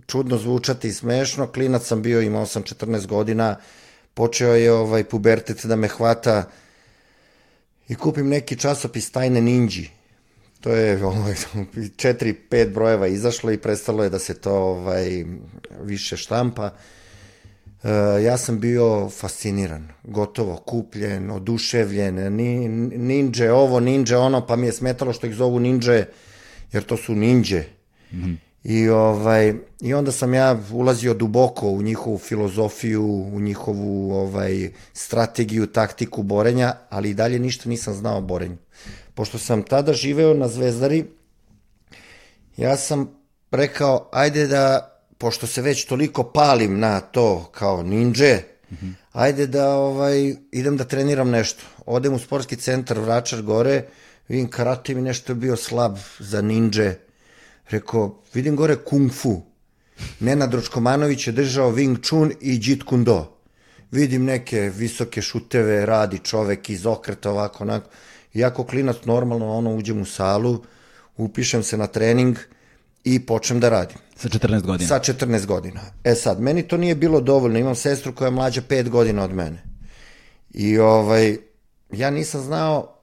čudno 0.08 0.38
zvučati 0.38 0.88
i 0.88 0.94
smešno, 0.94 1.48
klinac 1.48 1.84
sam 1.84 2.02
bio, 2.02 2.22
imao 2.22 2.46
sam 2.46 2.64
14 2.64 3.08
godina, 3.08 3.56
počeo 4.14 4.56
je 4.56 4.72
ovaj 4.72 5.04
pubertet 5.04 5.66
da 5.66 5.76
me 5.76 5.88
hvata 5.88 6.44
i 7.88 7.96
kupim 7.96 8.30
neki 8.30 8.56
časopis 8.56 9.12
Tajne 9.12 9.42
ninđi 9.42 9.90
to 10.64 10.72
je 10.72 11.06
ovaj, 11.06 11.36
četiri, 11.96 12.34
pet 12.34 12.74
brojeva 12.74 13.08
izašlo 13.08 13.52
i 13.52 13.58
prestalo 13.58 14.04
je 14.04 14.10
da 14.10 14.20
se 14.20 14.34
to 14.34 14.54
ovaj, 14.54 15.26
više 15.82 16.18
štampa. 16.18 16.70
Uh, 17.84 17.90
ja 18.24 18.38
sam 18.38 18.60
bio 18.60 19.10
fasciniran, 19.10 19.88
gotovo 20.04 20.56
kupljen, 20.56 21.32
oduševljen, 21.32 22.36
ni, 22.36 22.68
ninja 22.98 23.56
ovo, 23.56 23.80
ninja 23.80 24.20
ono, 24.20 24.48
pa 24.48 24.56
mi 24.56 24.68
je 24.68 24.74
smetalo 24.74 25.14
što 25.14 25.28
ih 25.28 25.36
zovu 25.36 25.60
ninja, 25.60 26.06
jer 26.72 26.84
to 26.84 26.98
su 26.98 27.16
ninje. 27.16 27.66
Mm 28.12 28.18
-hmm. 28.18 28.36
I, 28.64 28.90
ovaj, 28.90 29.54
I 29.82 29.94
onda 29.94 30.12
sam 30.12 30.34
ja 30.34 30.60
ulazio 30.72 31.14
duboko 31.14 31.70
u 31.70 31.82
njihovu 31.82 32.18
filozofiju, 32.18 33.06
u 33.34 33.40
njihovu 33.40 34.12
ovaj, 34.12 34.72
strategiju, 34.94 35.68
taktiku 35.68 36.24
borenja, 36.24 36.74
ali 36.90 37.10
i 37.10 37.14
dalje 37.14 37.40
ništa 37.40 37.70
nisam 37.70 37.94
znao 37.94 38.18
o 38.18 38.22
borenju 38.22 38.58
pošto 39.14 39.38
sam 39.38 39.64
tada 39.64 39.94
živeo 39.94 40.34
na 40.34 40.48
Zvezdari, 40.48 41.06
ja 42.58 42.78
sam 42.78 43.24
rekao, 43.52 44.10
ajde 44.12 44.48
da, 44.48 44.96
pošto 45.18 45.48
se 45.48 45.62
već 45.62 45.86
toliko 45.86 46.24
palim 46.24 46.80
na 46.80 47.00
to 47.00 47.50
kao 47.52 47.84
ninja, 47.84 48.40
mm 48.72 48.76
-hmm. 48.76 48.94
ajde 49.12 49.48
da 49.48 49.70
ovaj, 49.70 50.36
idem 50.52 50.78
da 50.78 50.84
treniram 50.84 51.30
nešto. 51.30 51.64
Odem 51.86 52.14
u 52.14 52.20
sportski 52.20 52.56
centar 52.56 53.00
Vračar 53.00 53.42
gore, 53.42 53.84
vidim 54.28 54.50
karate 54.50 54.96
mi 54.96 55.02
nešto 55.02 55.32
je 55.32 55.36
bio 55.36 55.56
slab 55.56 55.98
za 56.20 56.42
ninja. 56.42 56.94
Rekao, 57.70 58.22
vidim 58.34 58.56
gore 58.56 58.76
kung 58.76 59.12
fu. 59.12 59.42
Nenad 60.20 60.52
Dročkomanović 60.52 61.28
je 61.28 61.34
držao 61.34 61.72
Wing 61.72 62.08
Chun 62.08 62.32
i 62.42 62.60
Jeet 62.64 62.84
Kune 62.84 63.04
Do. 63.04 63.38
Vidim 63.92 64.24
neke 64.26 64.72
visoke 64.76 65.22
šuteve, 65.22 65.86
radi 65.86 66.20
čovek 66.20 66.70
iz 66.70 66.86
okreta 66.86 67.32
ovako, 67.32 67.64
onako. 67.64 67.90
I 68.34 68.44
ako 68.44 68.64
klinac 68.64 68.98
normalno 69.06 69.50
ono 69.58 69.76
uđem 69.76 70.02
u 70.02 70.06
salu, 70.06 70.64
upišem 71.18 71.64
se 71.64 71.78
na 71.78 71.88
trening 71.88 72.38
i 73.04 73.26
počnem 73.26 73.60
da 73.60 73.70
radim. 73.70 73.98
Sa 74.16 74.30
14 74.30 74.62
godina? 74.62 74.88
Sa 74.88 75.00
14 75.00 75.46
godina. 75.46 75.82
E 76.04 76.16
sad, 76.16 76.42
meni 76.42 76.68
to 76.68 76.78
nije 76.78 76.96
bilo 76.96 77.22
dovoljno, 77.22 77.60
imam 77.60 77.76
sestru 77.76 78.16
koja 78.16 78.28
je 78.28 78.32
mlađa 78.32 78.62
5 78.62 78.90
godina 78.90 79.24
od 79.24 79.34
mene. 79.34 79.64
I 80.54 80.80
ovaj, 80.80 81.38
ja 81.92 82.10
nisam 82.10 82.42
znao 82.42 83.00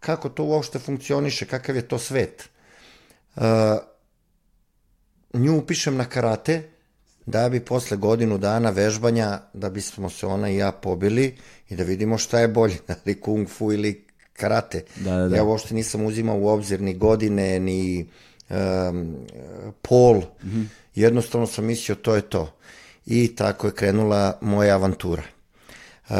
kako 0.00 0.28
to 0.28 0.44
uopšte 0.44 0.78
funkcioniše, 0.78 1.46
kakav 1.46 1.76
je 1.76 1.88
to 1.88 1.98
svet. 1.98 2.48
Uh, 3.36 3.42
nju 5.34 5.58
upišem 5.58 5.96
na 5.96 6.04
karate, 6.04 6.62
da 7.26 7.48
bi 7.48 7.60
posle 7.60 7.96
godinu 7.96 8.38
dana 8.38 8.70
vežbanja, 8.70 9.40
da 9.52 9.70
bismo 9.70 10.10
se 10.10 10.26
ona 10.26 10.50
i 10.50 10.56
ja 10.56 10.72
pobili 10.72 11.36
i 11.68 11.76
da 11.76 11.84
vidimo 11.84 12.18
šta 12.18 12.40
je 12.40 12.48
bolje, 12.48 12.78
da 12.88 12.94
li 13.06 13.20
kung 13.20 13.48
fu 13.48 13.72
ili 13.72 14.04
karate. 14.42 14.84
Da, 14.96 15.16
da, 15.16 15.28
da. 15.28 15.36
Ja 15.36 15.44
uopšte 15.44 15.74
nisam 15.74 16.04
uzimao 16.06 16.38
u 16.38 16.48
obzir 16.48 16.80
ni 16.80 16.94
godine, 16.94 17.60
ni 17.60 18.06
um, 18.50 19.16
pol. 19.82 20.16
Mm 20.18 20.48
-hmm. 20.50 20.66
Jednostavno 20.94 21.46
sam 21.46 21.64
mislio 21.64 21.96
to 21.96 22.14
je 22.14 22.22
to. 22.22 22.52
I 23.06 23.34
tako 23.36 23.66
je 23.66 23.74
krenula 23.74 24.38
moja 24.40 24.74
avantura. 24.74 25.22
Uh, 25.22 26.16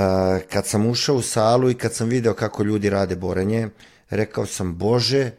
kad 0.53 0.67
sam 0.67 0.87
ušao 0.87 1.17
u 1.17 1.23
salu 1.23 1.71
i 1.71 1.75
kad 1.75 1.95
sam 1.95 2.09
video 2.09 2.35
kako 2.35 2.63
ljudi 2.63 2.91
rade 2.91 3.17
borenje, 3.17 3.69
rekao 4.11 4.47
sam, 4.47 4.79
Bože, 4.79 5.31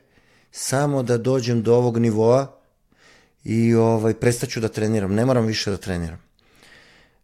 samo 0.52 1.04
da 1.04 1.18
dođem 1.18 1.63
do 1.63 1.75
ovog 1.75 1.98
nivoa 1.98 2.60
i 3.44 3.74
ovaj, 3.75 4.13
prestaću 4.13 4.60
da 4.60 4.68
treniram, 4.68 5.13
ne 5.13 5.25
moram 5.25 5.46
više 5.46 5.72
da 5.72 5.78
treniram. 5.78 6.20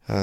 Uh, 0.08 0.16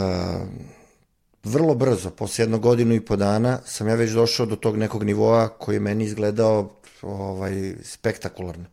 vrlo 1.46 1.74
brzo, 1.74 2.10
posle 2.10 2.42
jednog 2.42 2.60
godinu 2.60 2.94
i 2.94 3.00
po 3.00 3.16
dana, 3.16 3.58
sam 3.64 3.88
ja 3.88 3.94
već 3.94 4.10
došao 4.10 4.46
do 4.46 4.56
tog 4.56 4.76
nekog 4.76 5.04
nivoa 5.04 5.48
koji 5.48 5.76
je 5.76 5.80
meni 5.80 6.04
izgledao 6.04 6.70
ovaj, 7.02 7.74
spektakularno. 7.82 8.64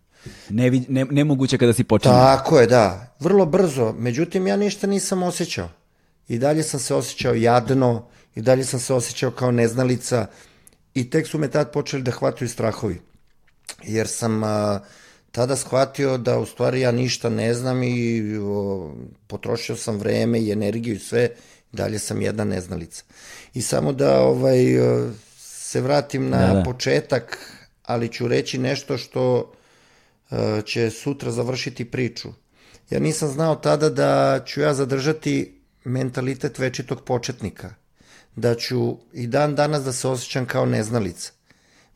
Ne, 0.50 0.72
ne, 0.88 1.06
nemoguće 1.06 1.58
kada 1.58 1.74
si 1.74 1.84
počinio. 1.84 2.18
Tako 2.18 2.60
je, 2.60 2.68
da. 2.68 3.16
Vrlo 3.20 3.46
brzo. 3.46 3.94
Međutim, 3.98 4.48
ja 4.48 4.56
ništa 4.58 4.88
nisam 4.88 5.24
osjećao. 5.24 5.70
I 6.28 6.38
dalje 6.38 6.64
sam 6.64 6.80
se 6.80 6.96
osjećao 6.96 7.34
jadno, 7.34 8.06
i 8.36 8.42
dalje 8.42 8.64
sam 8.64 8.80
se 8.80 8.94
osjećao 8.94 9.32
kao 9.32 9.52
neznalica 9.52 10.26
i 10.94 11.10
tek 11.10 11.28
su 11.28 11.38
me 11.38 11.52
tad 11.52 11.72
počeli 11.72 12.04
da 12.04 12.12
hvataju 12.12 12.50
strahovi. 12.50 13.02
Jer 13.84 14.08
sam 14.08 14.44
a, 14.44 14.80
tada 15.32 15.56
shvatio 15.56 16.18
da 16.18 16.40
u 16.40 16.46
stvari 16.46 16.82
ja 16.82 16.92
ništa 16.92 17.30
ne 17.30 17.54
znam 17.54 17.84
i 17.84 18.22
o, 18.42 18.92
potrošio 19.28 19.76
sam 19.76 19.98
vreme 19.98 20.40
i 20.40 20.52
energiju 20.52 20.96
i 20.96 21.00
sve 21.00 21.30
dalje 21.74 22.00
sam 22.00 22.22
jedna 22.22 22.44
neznalica. 22.44 23.04
I 23.54 23.62
samo 23.62 23.94
da 23.94 24.22
ovaj 24.22 24.58
se 25.38 25.82
vratim 25.82 26.30
na 26.30 26.48
da, 26.48 26.54
da. 26.54 26.64
početak, 26.64 27.38
ali 27.84 28.10
ću 28.10 28.28
reći 28.28 28.58
nešto 28.58 28.98
što 28.98 29.54
uh, 30.32 30.38
će 30.66 30.90
sutra 30.90 31.32
završiti 31.32 31.86
priču. 31.86 32.30
Ja 32.90 33.00
nisam 33.00 33.30
znao 33.30 33.56
tada 33.56 33.90
da 33.90 34.44
ću 34.46 34.62
ja 34.62 34.74
zadržati 34.74 35.62
mentalitet 35.84 36.60
večitog 36.60 37.04
početnika. 37.04 37.74
Da 38.36 38.56
ću 38.56 38.98
i 39.14 39.28
dan 39.28 39.56
danas 39.56 39.84
da 39.84 39.94
se 39.94 40.08
osjećam 40.08 40.46
kao 40.46 40.66
neznalica. 40.66 41.32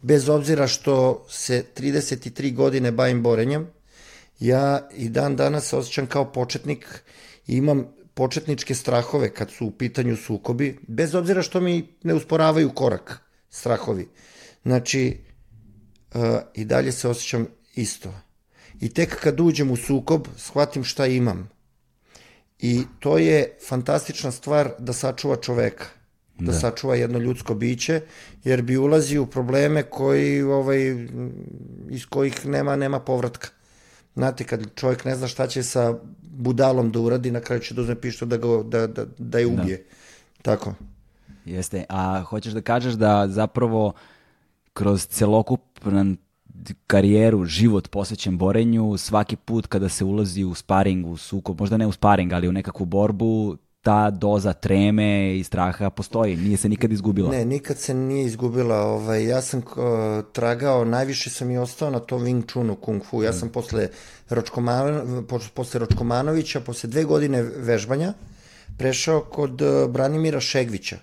Bez 0.02 0.30
obzira 0.30 0.68
što 0.68 1.26
se 1.30 1.66
33 1.78 2.54
godine 2.56 2.92
bavim 2.92 3.24
borenjem, 3.24 3.68
ja 4.40 4.90
i 4.94 5.10
dan 5.10 5.36
danas 5.36 5.70
se 5.70 5.78
osjećam 5.78 6.08
kao 6.08 6.32
početnik 6.32 7.04
i 7.48 7.58
imam 7.58 7.97
početničke 8.18 8.76
strahove 8.76 9.30
kad 9.34 9.52
su 9.52 9.66
u 9.66 9.72
pitanju 9.72 10.16
sukobi, 10.18 10.78
bez 10.88 11.16
obzira 11.16 11.42
što 11.42 11.62
mi 11.62 11.88
ne 12.04 12.14
usporavaju 12.14 12.70
korak, 12.70 13.22
strahovi. 13.50 14.08
Znači, 14.64 15.18
uh, 16.14 16.22
i 16.54 16.66
dalje 16.66 16.92
se 16.92 17.10
osjećam 17.10 17.48
isto. 17.76 18.14
I 18.82 18.90
tek 18.90 19.20
kad 19.20 19.40
uđem 19.40 19.72
u 19.72 19.76
sukob, 19.76 20.28
shvatim 20.38 20.84
šta 20.84 21.06
imam. 21.06 21.50
I 22.60 22.84
to 23.00 23.18
je 23.18 23.58
fantastična 23.68 24.32
stvar 24.32 24.72
da 24.80 24.94
sačuva 24.94 25.36
čoveka, 25.36 25.86
da, 26.40 26.52
da 26.52 26.60
sačuva 26.60 26.96
jedno 26.96 27.20
ljudsko 27.20 27.56
biće, 27.56 28.02
jer 28.44 28.62
bi 28.62 28.78
ulazi 28.78 29.18
u 29.18 29.26
probleme 29.26 29.84
koji, 29.84 30.42
ovaj, 30.42 31.06
iz 31.90 32.06
kojih 32.06 32.46
nema, 32.46 32.76
nema 32.76 33.00
povratka. 33.00 33.50
Znate, 34.16 34.44
kad 34.44 34.66
čovjek 34.76 35.06
ne 35.06 35.16
zna 35.16 35.28
šta 35.28 35.48
će 35.48 35.64
sa 35.64 36.00
budalom 36.38 36.92
da 36.92 37.00
uradi, 37.00 37.32
na 37.32 37.40
kraju 37.40 37.62
će 37.62 37.74
da 37.74 37.82
uzme 37.82 37.96
pišto 37.96 38.26
da, 38.26 38.38
ga, 38.38 38.48
da, 38.64 38.88
da, 38.88 39.06
da 39.18 39.40
je 39.40 39.46
da. 39.46 39.62
ubije. 39.62 39.78
Da. 39.78 39.94
Tako. 40.42 40.74
Jeste. 41.46 41.86
A 41.90 42.22
hoćeš 42.22 42.54
da 42.54 42.62
kažeš 42.62 42.94
da 42.94 43.28
zapravo 43.28 43.94
kroz 44.74 45.08
celokupan 45.08 46.18
karijeru, 46.88 47.46
život 47.46 47.90
posvećen 47.90 48.38
borenju, 48.38 48.98
svaki 48.98 49.36
put 49.36 49.68
kada 49.68 49.90
se 49.90 50.06
ulazi 50.06 50.44
u 50.44 50.54
sparing, 50.54 51.08
u 51.08 51.18
sukob, 51.18 51.60
možda 51.60 51.78
ne 51.78 51.88
u 51.88 51.92
sparing, 51.92 52.34
ali 52.34 52.48
u 52.48 52.52
nekakvu 52.52 52.86
borbu, 52.86 53.58
ta 53.82 54.10
doza 54.10 54.54
treme 54.54 55.38
i 55.38 55.44
straha 55.44 55.90
postoji, 55.90 56.36
nije 56.38 56.58
se 56.58 56.70
nikad 56.70 56.92
izgubila. 56.92 57.32
Ne, 57.32 57.46
nikad 57.46 57.78
se 57.78 57.94
nije 57.94 58.26
izgubila. 58.26 58.78
Ovaj, 58.78 59.28
ja 59.28 59.42
sam 59.42 59.60
uh, 59.60 59.66
tragao, 60.32 60.86
najviše 60.86 61.30
sam 61.30 61.52
i 61.52 61.58
ostao 61.58 61.90
na 61.90 62.00
tom 62.00 62.22
Wing 62.22 62.52
Chunu 62.52 62.76
Kung 62.76 63.04
Fu. 63.10 63.24
Ja 63.24 63.34
sam 63.34 63.50
posle, 63.50 63.88
Ročkoman, 64.30 65.26
posle 65.54 65.80
Ročkomanovića, 65.80 66.60
posle 66.60 66.90
dve 66.90 67.04
godine 67.04 67.42
vežbanja, 67.42 68.14
prešao 68.78 69.22
kod 69.22 69.62
uh, 69.62 69.90
Branimira 69.90 70.40
Šegvića. 70.40 70.98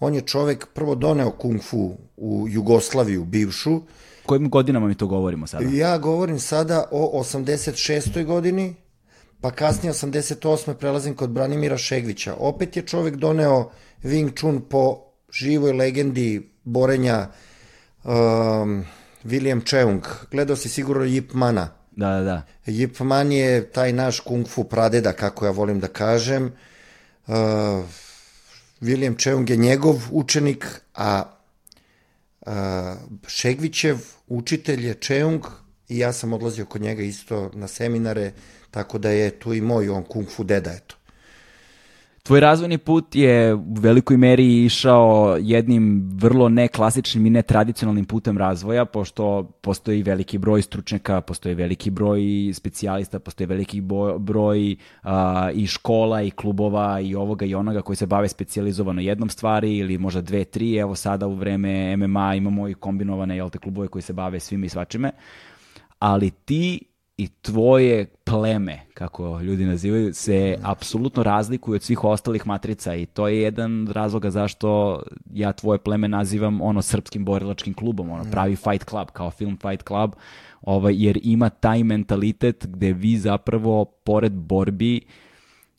On 0.00 0.14
je 0.14 0.20
čovek 0.20 0.66
prvo 0.74 0.94
doneo 0.94 1.30
Kung 1.30 1.62
Fu 1.62 1.96
u 2.16 2.46
Jugoslaviju, 2.48 3.24
bivšu. 3.24 3.80
Kojim 4.26 4.50
godinama 4.50 4.86
mi 4.86 4.94
to 4.94 5.06
govorimo 5.06 5.46
sada? 5.46 5.64
Ja 5.72 5.98
govorim 5.98 6.38
sada 6.38 6.84
o 6.90 7.22
86. 7.22 8.24
godini, 8.24 8.74
pa 9.40 9.50
kasnije 9.50 9.92
88. 9.92 10.74
prelazim 10.74 11.14
kod 11.14 11.30
Branimira 11.30 11.78
Šegvića. 11.78 12.34
Opet 12.38 12.76
je 12.76 12.86
čovek 12.86 13.16
doneo 13.16 13.70
Wing 14.02 14.38
Chun 14.38 14.60
po 14.68 14.98
živoj 15.32 15.72
legendi 15.72 16.50
borenja 16.64 17.28
um, 18.04 18.84
William 19.24 19.68
Cheung. 19.68 20.02
Gledao 20.30 20.56
si 20.56 20.68
sigurno 20.68 21.04
Yip 21.04 21.34
Mana. 21.34 21.68
Da, 21.90 22.10
da, 22.10 22.22
da. 22.22 22.42
Yip 22.66 23.04
Man 23.04 23.32
je 23.32 23.72
taj 23.72 23.92
naš 23.92 24.20
kung 24.20 24.48
fu 24.48 24.64
pradeda, 24.64 25.12
kako 25.12 25.44
ja 25.44 25.50
volim 25.50 25.80
da 25.80 25.88
kažem. 25.88 26.52
Uh, 27.26 27.34
William 28.80 29.22
Cheung 29.22 29.50
je 29.50 29.56
njegov 29.56 29.96
učenik, 30.10 30.66
a 30.94 31.22
uh, 32.40 32.52
Šegvićev 33.26 33.98
učitelj 34.26 34.86
je 34.86 34.94
Cheung 34.94 35.44
i 35.88 35.98
ja 35.98 36.12
sam 36.12 36.32
odlazio 36.32 36.66
kod 36.66 36.82
njega 36.82 37.02
isto 37.02 37.50
na 37.54 37.68
seminare, 37.68 38.32
tako 38.70 38.98
da 38.98 39.10
je 39.10 39.30
tu 39.30 39.54
i 39.54 39.60
moj 39.60 39.88
on 39.88 40.02
kung 40.02 40.28
fu 40.28 40.44
deda, 40.44 40.70
eto. 40.70 40.98
Tvoj 42.28 42.40
razvojni 42.40 42.78
put 42.78 43.14
je 43.14 43.54
u 43.54 43.74
velikoj 43.80 44.16
meri 44.16 44.64
išao 44.64 45.38
jednim 45.40 46.10
vrlo 46.14 46.48
neklasičnim 46.48 47.26
i 47.26 47.30
netradicionalnim 47.30 48.04
putem 48.04 48.38
razvoja, 48.38 48.84
pošto 48.84 49.42
postoji 49.60 50.02
veliki 50.02 50.38
broj 50.38 50.62
stručnjaka, 50.62 51.20
postoji 51.20 51.54
veliki 51.54 51.90
broj 51.90 52.20
specijalista, 52.54 53.18
postoji 53.18 53.46
veliki 53.46 53.80
broj 54.18 54.76
a, 55.02 55.50
i 55.54 55.66
škola 55.66 56.22
i 56.22 56.30
klubova 56.30 57.00
i 57.00 57.14
ovoga 57.14 57.46
i 57.46 57.54
onoga 57.54 57.82
koji 57.82 57.96
se 57.96 58.06
bave 58.06 58.28
specializovano 58.28 59.00
jednom 59.00 59.28
stvari 59.28 59.76
ili 59.76 59.98
možda 59.98 60.20
dve, 60.20 60.44
tri. 60.44 60.76
Evo 60.76 60.94
sada 60.94 61.26
u 61.26 61.34
vreme 61.34 61.96
MMA 61.96 62.34
imamo 62.34 62.68
i 62.68 62.74
kombinovane 62.74 63.36
jel 63.36 63.50
te, 63.50 63.58
klubove 63.58 63.88
koji 63.88 64.02
se 64.02 64.12
bave 64.12 64.40
svime 64.40 64.66
i 64.66 64.68
svačime. 64.68 65.10
Ali 65.98 66.30
ti 66.30 66.80
i 67.16 67.28
tvoje 67.28 68.04
pleme, 68.30 68.80
kako 68.94 69.40
ljudi 69.40 69.64
nazivaju, 69.64 70.14
se 70.14 70.58
apsolutno 70.62 71.22
razlikuju 71.22 71.74
od 71.74 71.82
svih 71.82 72.04
ostalih 72.04 72.46
matrica 72.46 72.94
i 72.94 73.06
to 73.06 73.28
je 73.28 73.42
jedan 73.42 73.88
razloga 73.92 74.30
zašto 74.30 75.02
ja 75.32 75.52
tvoje 75.52 75.78
pleme 75.78 76.08
nazivam 76.08 76.60
ono 76.60 76.82
srpskim 76.82 77.24
borilačkim 77.24 77.74
klubom, 77.74 78.10
ono 78.10 78.24
pravi 78.30 78.56
fight 78.56 78.88
club, 78.88 79.10
kao 79.12 79.30
film 79.30 79.58
fight 79.62 79.86
club, 79.86 80.14
ovaj, 80.60 80.94
jer 80.96 81.18
ima 81.22 81.50
taj 81.50 81.84
mentalitet 81.84 82.66
gde 82.66 82.92
vi 82.92 83.18
zapravo 83.18 83.84
pored 83.84 84.32
borbi 84.32 85.00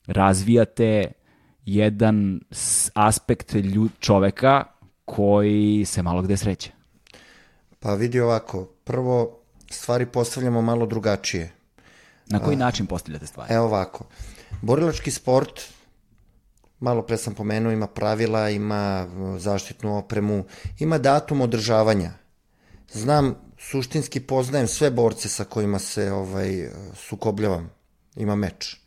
razvijate 0.08 1.12
jedan 1.66 2.42
aspekt 2.94 3.54
ljud, 3.54 3.92
čoveka 4.00 4.64
koji 5.06 5.86
se 5.86 6.04
malo 6.04 6.22
gde 6.22 6.38
sreće. 6.38 6.72
Pa 7.80 7.94
vidi 7.94 8.20
ovako, 8.20 8.66
prvo 8.84 9.40
stvari 9.70 10.06
postavljamo 10.06 10.62
malo 10.62 10.86
drugačije. 10.86 11.59
Na 12.30 12.40
koji 12.40 12.58
način 12.58 12.86
postavljate 12.86 13.28
stvari? 13.28 13.54
Evo 13.54 13.66
ovako. 13.66 14.06
Borilački 14.62 15.12
sport, 15.12 15.62
malo 16.80 17.02
pre 17.02 17.18
sam 17.18 17.36
pomenuo, 17.36 17.72
ima 17.72 17.88
pravila, 17.88 18.50
ima 18.50 19.08
zaštitnu 19.38 19.98
opremu, 19.98 20.46
ima 20.80 20.98
datum 20.98 21.42
održavanja. 21.42 22.12
Znam, 22.92 23.36
suštinski 23.58 24.20
poznajem 24.20 24.68
sve 24.68 24.92
borce 24.92 25.30
sa 25.30 25.44
kojima 25.44 25.80
se 25.80 26.12
ovaj, 26.12 26.70
sukobljavam. 26.96 27.70
Ima 28.16 28.36
meč. 28.36 28.78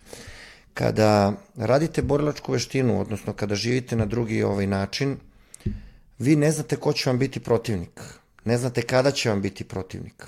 Kada 0.75 1.33
radite 1.57 2.03
borilačku 2.03 2.53
veštinu, 2.53 3.01
odnosno 3.01 3.33
kada 3.33 3.55
živite 3.55 3.97
na 3.97 4.07
drugi 4.07 4.43
ovaj 4.43 4.66
način, 4.66 5.16
vi 6.19 6.37
ne 6.37 6.53
znate 6.53 6.77
ko 6.77 6.93
će 6.93 7.11
vam 7.11 7.19
biti 7.19 7.40
protivnik. 7.40 8.01
Ne 8.45 8.59
znate 8.59 8.83
kada 8.83 9.11
će 9.11 9.31
vam 9.31 9.43
biti 9.43 9.64
protivnik 9.64 10.27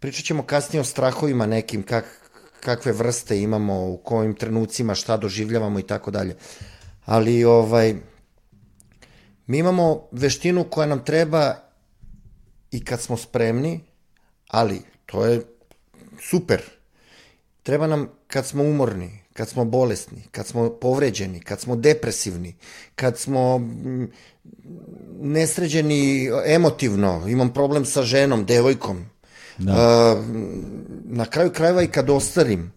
Pričat 0.00 0.24
ćemo 0.24 0.42
kasnije 0.42 0.80
o 0.80 0.84
strahovima 0.84 1.46
nekim, 1.46 1.82
kak, 1.82 2.27
kakve 2.60 2.92
vrste 2.92 3.40
imamo, 3.40 3.88
u 3.88 3.96
kojim 3.96 4.34
trenucima, 4.34 4.94
šta 4.94 5.16
doživljavamo 5.16 5.78
i 5.78 5.82
tako 5.82 6.10
dalje. 6.10 6.36
Ali 7.04 7.44
ovaj, 7.44 7.94
mi 9.46 9.58
imamo 9.58 10.08
veštinu 10.12 10.64
koja 10.70 10.86
nam 10.86 11.04
treba 11.04 11.54
i 12.70 12.84
kad 12.84 13.00
smo 13.00 13.16
spremni, 13.16 13.80
ali 14.48 14.82
to 15.06 15.26
je 15.26 15.42
super. 16.20 16.62
Treba 17.62 17.86
nam 17.86 18.08
kad 18.26 18.46
smo 18.46 18.62
umorni, 18.62 19.18
kad 19.32 19.48
smo 19.48 19.64
bolesni, 19.64 20.22
kad 20.30 20.46
smo 20.46 20.70
povređeni, 20.70 21.40
kad 21.40 21.60
smo 21.60 21.76
depresivni, 21.76 22.56
kad 22.94 23.18
smo 23.18 23.58
mm, 23.58 24.12
nesređeni 25.20 26.30
emotivno, 26.46 27.24
imam 27.28 27.52
problem 27.52 27.84
sa 27.84 28.02
ženom, 28.02 28.44
devojkom, 28.44 29.06
Da. 29.58 29.72
Uh, 29.72 30.24
na 31.04 31.24
kraju 31.24 31.52
krajeva 31.52 31.82
i 31.82 31.86
kad 31.86 32.10
ostarim, 32.10 32.72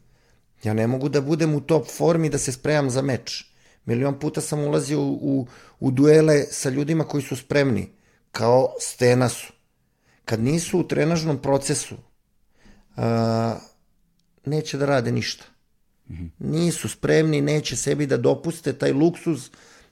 ja 0.63 0.74
ne 0.74 0.88
mogu 0.88 1.10
da 1.10 1.22
budem 1.22 1.56
u 1.56 1.62
top 1.62 1.88
formi 1.88 2.30
da 2.30 2.38
se 2.38 2.52
spremam 2.52 2.89
za 2.89 3.02
meč. 3.02 3.46
Milion 3.86 4.20
puta 4.20 4.41
sam 4.41 4.60
ulazio 4.60 5.02
u, 5.02 5.20
u, 5.22 5.48
u 5.80 5.91
duele 5.91 6.44
sa 6.44 6.70
ljudima 6.70 7.04
koji 7.04 7.24
su 7.24 7.36
spremni, 7.36 7.89
kao 8.32 8.74
stena 8.80 9.30
su. 9.30 9.54
Kad 10.26 10.39
nisu 10.39 10.80
u 10.80 10.88
trenažnom 10.88 11.38
procesu, 11.38 11.96
uh, 11.96 13.04
neće 14.46 14.78
da 14.78 14.86
rade 14.86 15.12
ništa. 15.12 15.46
Mm 16.10 16.13
-hmm. 16.13 16.30
Nisu 16.39 16.89
spremni, 16.89 17.41
neće 17.41 17.76
sebi 17.76 18.06
da 18.06 18.17
dopuste 18.17 18.74
taj 18.74 18.91
luksuz 18.91 19.50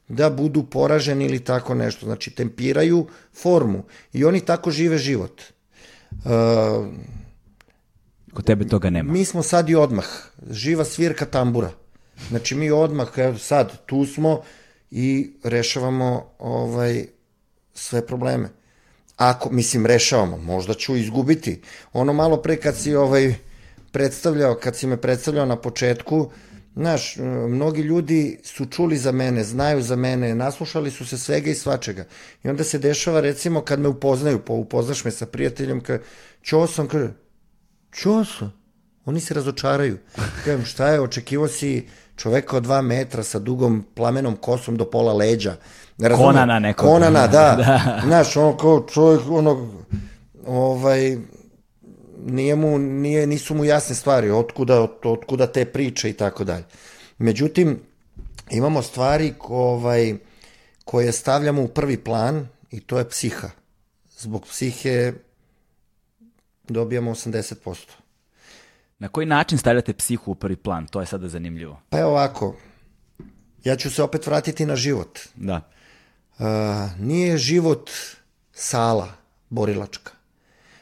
da 0.07 0.29
budu 0.29 0.63
poraženi 0.63 1.25
ili 1.25 1.39
tako 1.39 1.73
nešto. 1.73 2.05
Znači, 2.05 2.31
tempiraju 2.31 3.07
formu 3.33 3.83
i 4.13 4.25
oni 4.25 4.45
tako 4.45 4.71
žive 4.71 4.97
život. 4.97 5.41
Uh, 6.11 6.87
Kod 8.33 8.45
tebe 8.45 8.67
toga 8.67 8.89
nema. 8.89 9.13
Mi 9.13 9.25
smo 9.25 9.43
sad 9.43 9.69
i 9.69 9.75
odmah. 9.75 10.05
Živa 10.49 10.85
svirka 10.85 11.25
tambura. 11.25 11.71
Znači 12.29 12.55
mi 12.55 12.71
odmah, 12.71 13.07
evo 13.17 13.37
sad, 13.37 13.85
tu 13.85 14.05
smo 14.05 14.41
i 14.91 15.31
rešavamo 15.43 16.25
ovaj, 16.39 17.05
sve 17.73 18.07
probleme. 18.07 18.49
Ako, 19.17 19.49
mislim, 19.49 19.85
rešavamo, 19.85 20.37
možda 20.37 20.73
ću 20.73 20.95
izgubiti. 20.95 21.61
Ono 21.93 22.13
malo 22.13 22.37
pre 22.37 22.55
kad 22.55 22.77
si 22.77 22.95
ovaj, 22.95 23.35
predstavljao, 23.91 24.55
kad 24.55 24.75
si 24.75 24.87
me 24.87 24.97
predstavljao 24.97 25.45
na 25.45 25.55
početku, 25.55 26.17
uh, 26.17 26.31
Znaš, 26.79 27.17
e, 27.17 27.21
mnogi 27.47 27.81
ljudi 27.81 28.39
su 28.43 28.65
čuli 28.65 28.97
za 28.97 29.11
mene, 29.11 29.43
znaju 29.43 29.81
za 29.81 29.95
mene, 29.95 30.35
naslušali 30.35 30.91
su 30.91 31.05
se 31.05 31.17
svega 31.17 31.51
i 31.51 31.55
svačega. 31.55 32.05
I 32.43 32.49
onda 32.49 32.63
se 32.63 32.79
dešava, 32.79 33.19
recimo, 33.19 33.61
kad 33.61 33.79
me 33.79 33.87
upoznaju, 33.87 34.39
po, 34.39 34.53
upoznaš 34.53 35.03
me 35.05 35.11
sa 35.11 35.25
prijateljem, 35.25 35.81
ka, 35.81 35.99
čo 36.41 36.67
sam, 36.67 36.87
kaže, 36.87 37.09
čo 37.91 38.25
sam? 38.25 38.53
Oni 39.05 39.19
se 39.19 39.33
razočaraju. 39.33 39.97
Kažem, 40.45 40.65
šta 40.65 40.87
je, 40.87 41.01
očekivo 41.01 41.47
si 41.47 41.87
čoveka 42.15 42.57
od 42.57 42.63
dva 42.63 42.81
metra 42.81 43.23
sa 43.23 43.39
dugom 43.39 43.85
plamenom 43.95 44.35
kosom 44.35 44.77
do 44.77 44.85
pola 44.85 45.13
leđa. 45.13 45.55
Razume? 45.97 46.27
Konana 46.27 46.59
nekog. 46.59 46.89
Konana, 46.89 47.27
da. 47.27 47.55
da. 47.65 48.01
Znaš, 48.05 48.37
ono 48.37 48.57
kao 48.57 48.87
čovjek, 48.87 49.21
ono, 49.29 49.67
ovaj, 50.47 51.17
nije 52.25 52.55
mu, 52.55 52.79
nije, 52.79 53.27
nisu 53.27 53.55
mu 53.55 53.65
jasne 53.65 53.95
stvari, 53.95 54.31
otkuda, 54.31 54.81
od, 54.81 54.91
otkuda 55.03 55.47
te 55.47 55.65
priče 55.65 56.09
i 56.09 56.13
tako 56.13 56.43
dalje. 56.43 56.63
Međutim, 57.17 57.79
imamo 58.51 58.81
stvari 58.81 59.33
ovaj, 59.39 60.15
koje 60.85 61.11
stavljamo 61.11 61.63
u 61.63 61.67
prvi 61.67 61.97
plan 61.97 62.47
i 62.71 62.79
to 62.79 62.97
je 62.97 63.09
psiha. 63.09 63.49
Zbog 64.17 64.45
psihe 64.45 65.13
dobijamo 66.67 67.11
80%. 67.11 67.75
Na 68.99 69.07
koji 69.07 69.25
način 69.25 69.57
stavljate 69.57 69.93
psihu 69.93 70.31
u 70.31 70.35
prvi 70.35 70.55
plan? 70.55 70.87
To 70.87 70.99
je 70.99 71.05
sada 71.05 71.27
zanimljivo. 71.27 71.81
Pa 71.89 71.97
je 71.97 72.05
ovako, 72.05 72.55
ja 73.63 73.75
ću 73.75 73.91
se 73.91 74.03
opet 74.03 74.27
vratiti 74.27 74.65
na 74.65 74.75
život. 74.75 75.19
Da. 75.35 75.69
Uh, 76.39 76.45
nije 76.99 77.37
život 77.37 77.89
sala 78.53 79.11
borilačka. 79.49 80.18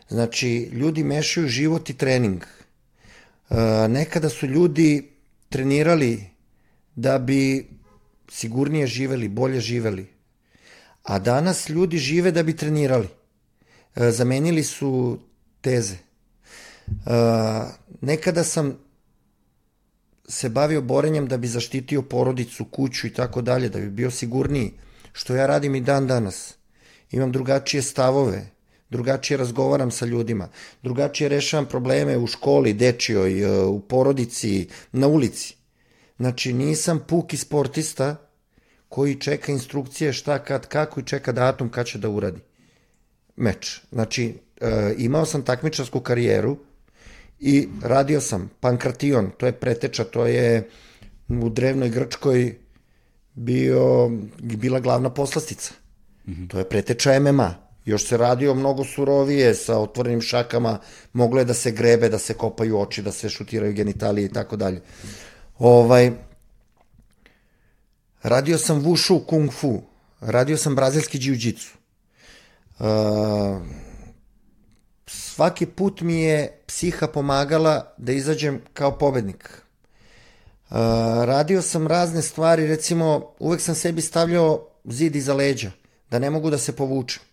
Znači, 0.09 0.69
ljudi 0.73 1.03
mešaju 1.03 1.47
život 1.47 1.89
i 1.89 1.93
trening. 1.93 2.43
E, 2.43 3.55
nekada 3.87 4.29
su 4.29 4.47
ljudi 4.47 5.09
trenirali 5.49 6.23
da 6.95 7.19
bi 7.19 7.67
sigurnije 8.29 8.87
živeli, 8.87 9.27
bolje 9.27 9.59
živeli. 9.59 10.07
A 11.03 11.19
danas 11.19 11.69
ljudi 11.69 11.97
žive 11.97 12.31
da 12.31 12.43
bi 12.43 12.55
trenirali. 12.55 13.07
E, 13.95 14.11
zamenili 14.11 14.63
su 14.63 15.19
teze. 15.61 15.95
E, 15.95 16.01
nekada 18.01 18.43
sam 18.43 18.77
se 20.27 20.49
bavio 20.49 20.81
borenjem 20.81 21.27
da 21.27 21.37
bi 21.37 21.47
zaštitio 21.47 22.01
porodicu, 22.01 22.65
kuću 22.65 23.07
i 23.07 23.13
tako 23.13 23.41
dalje, 23.41 23.69
da 23.69 23.79
bi 23.79 23.89
bio 23.89 24.11
sigurniji, 24.11 24.73
što 25.13 25.35
ja 25.35 25.45
radim 25.45 25.75
i 25.75 25.81
dan 25.81 26.07
danas. 26.07 26.53
Imam 27.11 27.31
drugačije 27.31 27.81
stavove, 27.81 28.49
drugačije 28.89 29.37
razgovaram 29.37 29.91
sa 29.91 30.05
ljudima, 30.05 30.49
drugačije 30.83 31.29
rešavam 31.29 31.65
probleme 31.65 32.17
u 32.17 32.27
školi, 32.27 32.73
dečijoj, 32.73 33.41
e, 33.41 33.63
u 33.65 33.79
porodici, 33.79 34.67
na 34.91 35.07
ulici. 35.07 35.55
Znači, 36.17 36.53
nisam 36.53 37.03
puki 37.07 37.37
sportista 37.37 38.15
koji 38.89 39.15
čeka 39.15 39.51
instrukcije 39.51 40.13
šta, 40.13 40.39
kad, 40.43 40.67
kako 40.67 40.99
i 40.99 41.03
čeka 41.03 41.31
datum 41.31 41.69
kad 41.69 41.85
će 41.85 41.97
da 41.97 42.09
uradi 42.09 42.39
meč. 43.35 43.81
Znači, 43.91 44.33
e, 44.61 44.93
imao 44.97 45.25
sam 45.25 45.41
takmičarsku 45.41 45.99
karijeru 45.99 46.57
i 47.39 47.67
radio 47.83 48.21
sam 48.21 48.49
pankration, 48.59 49.31
to 49.37 49.45
je 49.45 49.51
preteča, 49.51 50.03
to 50.03 50.25
je 50.25 50.69
u 51.27 51.49
drevnoj 51.49 51.89
Grčkoj 51.89 52.57
bio, 53.33 54.09
bila 54.39 54.79
glavna 54.79 55.09
poslastica. 55.09 55.73
Mm 56.25 56.31
-hmm. 56.31 56.49
To 56.49 56.59
je 56.59 56.69
preteča 56.69 57.19
MMA. 57.19 57.66
Još 57.87 58.07
se 58.07 58.17
radio 58.17 58.53
mnogo 58.53 58.83
surovije, 58.83 59.53
sa 59.55 59.77
otvorenim 59.79 60.21
šakama, 60.21 60.79
moglo 61.13 61.39
je 61.39 61.45
da 61.45 61.53
se 61.53 61.71
grebe, 61.71 62.09
da 62.09 62.17
se 62.19 62.33
kopaju 62.33 62.79
oči, 62.79 63.01
da 63.01 63.11
se 63.11 63.29
šutiraju 63.29 63.73
genitalije 63.73 64.25
i 64.25 64.33
tako 64.33 64.55
dalje. 64.55 64.81
Ovaj, 65.59 66.11
radio 68.23 68.57
sam 68.57 68.83
wushu 68.83 69.25
kung 69.25 69.51
fu, 69.51 69.81
radio 70.19 70.57
sam 70.57 70.75
brazilski 70.75 71.17
jiu-jitsu. 71.17 71.75
Uh, 72.79 72.85
svaki 75.05 75.65
put 75.65 76.01
mi 76.01 76.21
je 76.21 76.59
psiha 76.65 77.07
pomagala 77.07 77.93
da 77.97 78.11
izađem 78.11 78.61
kao 78.73 78.97
pobednik. 78.97 79.61
Uh, 80.69 80.75
radio 81.23 81.61
sam 81.61 81.87
razne 81.87 82.21
stvari, 82.21 82.67
recimo 82.67 83.31
uvek 83.39 83.61
sam 83.61 83.75
sebi 83.75 84.01
stavljao 84.01 84.67
zid 84.85 85.15
iza 85.15 85.33
leđa, 85.33 85.71
da 86.11 86.19
ne 86.19 86.29
mogu 86.29 86.49
da 86.49 86.57
se 86.57 86.75
povučem. 86.75 87.26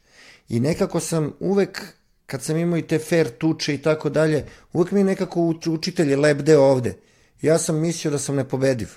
I 0.49 0.61
nekako 0.61 1.01
sam 1.01 1.33
uvek, 1.41 1.83
kad 2.27 2.43
sam 2.43 2.57
imao 2.57 2.79
i 2.79 2.83
te 2.83 2.99
fair 2.99 3.29
tuče 3.39 3.75
i 3.75 3.79
tako 3.79 4.09
dalje, 4.09 4.47
uvek 4.73 4.91
mi 4.91 5.05
nekako 5.05 5.55
učitelj 5.67 6.11
je 6.11 6.17
lebdeo 6.17 6.63
ovde. 6.63 6.97
Ja 7.43 7.59
sam 7.59 7.81
mislio 7.81 8.11
da 8.11 8.19
sam 8.19 8.37
nepobediv. 8.37 8.89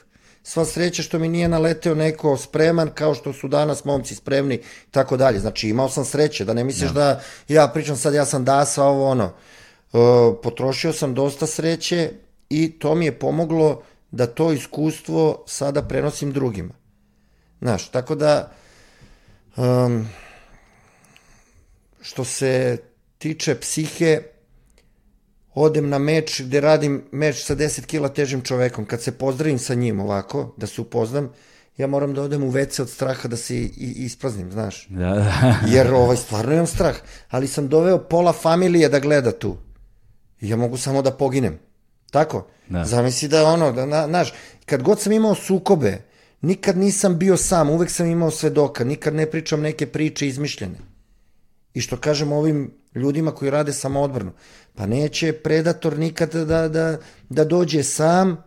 Sva 0.44 0.66
sreća 0.66 1.04
što 1.04 1.20
mi 1.20 1.28
nije 1.28 1.48
naleteo 1.48 1.96
neko 1.96 2.38
spreman 2.38 2.90
kao 2.96 3.14
što 3.14 3.34
su 3.34 3.48
danas 3.48 3.86
momci 3.86 4.16
spremni 4.16 4.56
i 4.56 4.92
tako 4.92 5.18
dalje. 5.18 5.40
Znači 5.40 5.70
imao 5.70 5.90
sam 5.90 6.06
sreće, 6.06 6.46
da 6.46 6.54
ne 6.54 6.64
misliš 6.64 6.90
ja. 6.90 6.94
da 6.94 7.22
ja 7.48 7.68
pričam 7.68 7.98
sad 7.98 8.14
ja 8.14 8.26
sam 8.26 8.46
dasa 8.46 8.84
ovo 8.84 9.10
ono. 9.10 9.26
E, 9.26 9.98
potrošio 10.44 10.94
sam 10.94 11.14
dosta 11.14 11.48
sreće 11.48 12.12
i 12.50 12.80
to 12.80 12.96
mi 12.96 13.06
je 13.06 13.20
pomoglo 13.20 13.84
da 14.12 14.26
to 14.28 14.52
iskustvo 14.52 15.44
sada 15.48 15.82
prenosim 15.82 16.32
drugima. 16.32 16.74
Znaš, 17.62 17.90
tako 17.90 18.16
da 18.16 18.52
um, 19.58 20.08
što 22.02 22.26
se 22.26 22.78
tiče 23.18 23.56
psihe, 23.60 24.22
odem 25.54 25.90
na 25.90 25.98
meč 25.98 26.42
gde 26.42 26.62
radim 26.62 27.04
meč 27.12 27.46
sa 27.46 27.56
10 27.56 27.86
kila 27.86 28.10
težim 28.10 28.42
čovekom, 28.42 28.86
kad 28.86 29.02
se 29.02 29.12
pozdravim 29.12 29.60
sa 29.60 29.74
njim 29.74 30.00
ovako, 30.00 30.54
da 30.58 30.68
se 30.68 30.82
upoznam, 30.82 31.30
ja 31.78 31.88
moram 31.88 32.14
da 32.14 32.22
odem 32.22 32.44
u 32.44 32.52
WC 32.52 32.82
od 32.82 32.90
straha 32.90 33.28
da 33.28 33.38
se 33.38 33.56
i, 33.56 33.70
ispraznim, 33.78 34.52
znaš. 34.52 34.88
Da, 34.90 35.14
da. 35.14 35.56
Jer 35.74 35.94
ovaj, 35.94 36.18
stvarno 36.18 36.54
imam 36.54 36.68
strah. 36.68 36.96
Ali 37.30 37.48
sam 37.48 37.68
doveo 37.68 37.98
pola 37.98 38.34
familije 38.34 38.90
da 38.90 39.00
gleda 39.00 39.32
tu. 39.32 39.58
I 40.42 40.50
ja 40.50 40.56
mogu 40.56 40.78
samo 40.78 41.02
da 41.02 41.12
poginem. 41.12 41.60
Tako? 42.12 42.48
Da. 42.70 42.86
Zamisli 42.86 43.28
da 43.28 43.46
ono, 43.46 43.72
da, 43.72 43.86
na, 43.86 44.08
znaš, 44.08 44.34
kad 44.66 44.84
god 44.84 45.02
sam 45.02 45.12
imao 45.12 45.36
sukobe, 45.36 46.02
nikad 46.42 46.78
nisam 46.78 47.18
bio 47.18 47.38
sam, 47.38 47.70
uvek 47.70 47.92
sam 47.92 48.08
imao 48.08 48.32
svedoka, 48.32 48.84
nikad 48.84 49.16
ne 49.16 49.26
pričam 49.32 49.62
neke 49.62 49.86
priče 49.86 50.28
izmišljene. 50.28 50.78
I 51.78 51.82
što 51.82 51.98
kažem 51.98 52.32
ovim 52.32 52.72
ljudima 52.96 53.32
koji 53.32 53.52
rade 53.52 53.74
samoodbranu, 53.74 54.32
pa 54.76 54.86
neće 54.86 55.34
predator 55.34 55.98
nikad 55.98 56.34
da, 56.34 56.68
da, 56.68 56.98
da 57.30 57.44
dođe 57.46 57.84
sam 57.84 58.44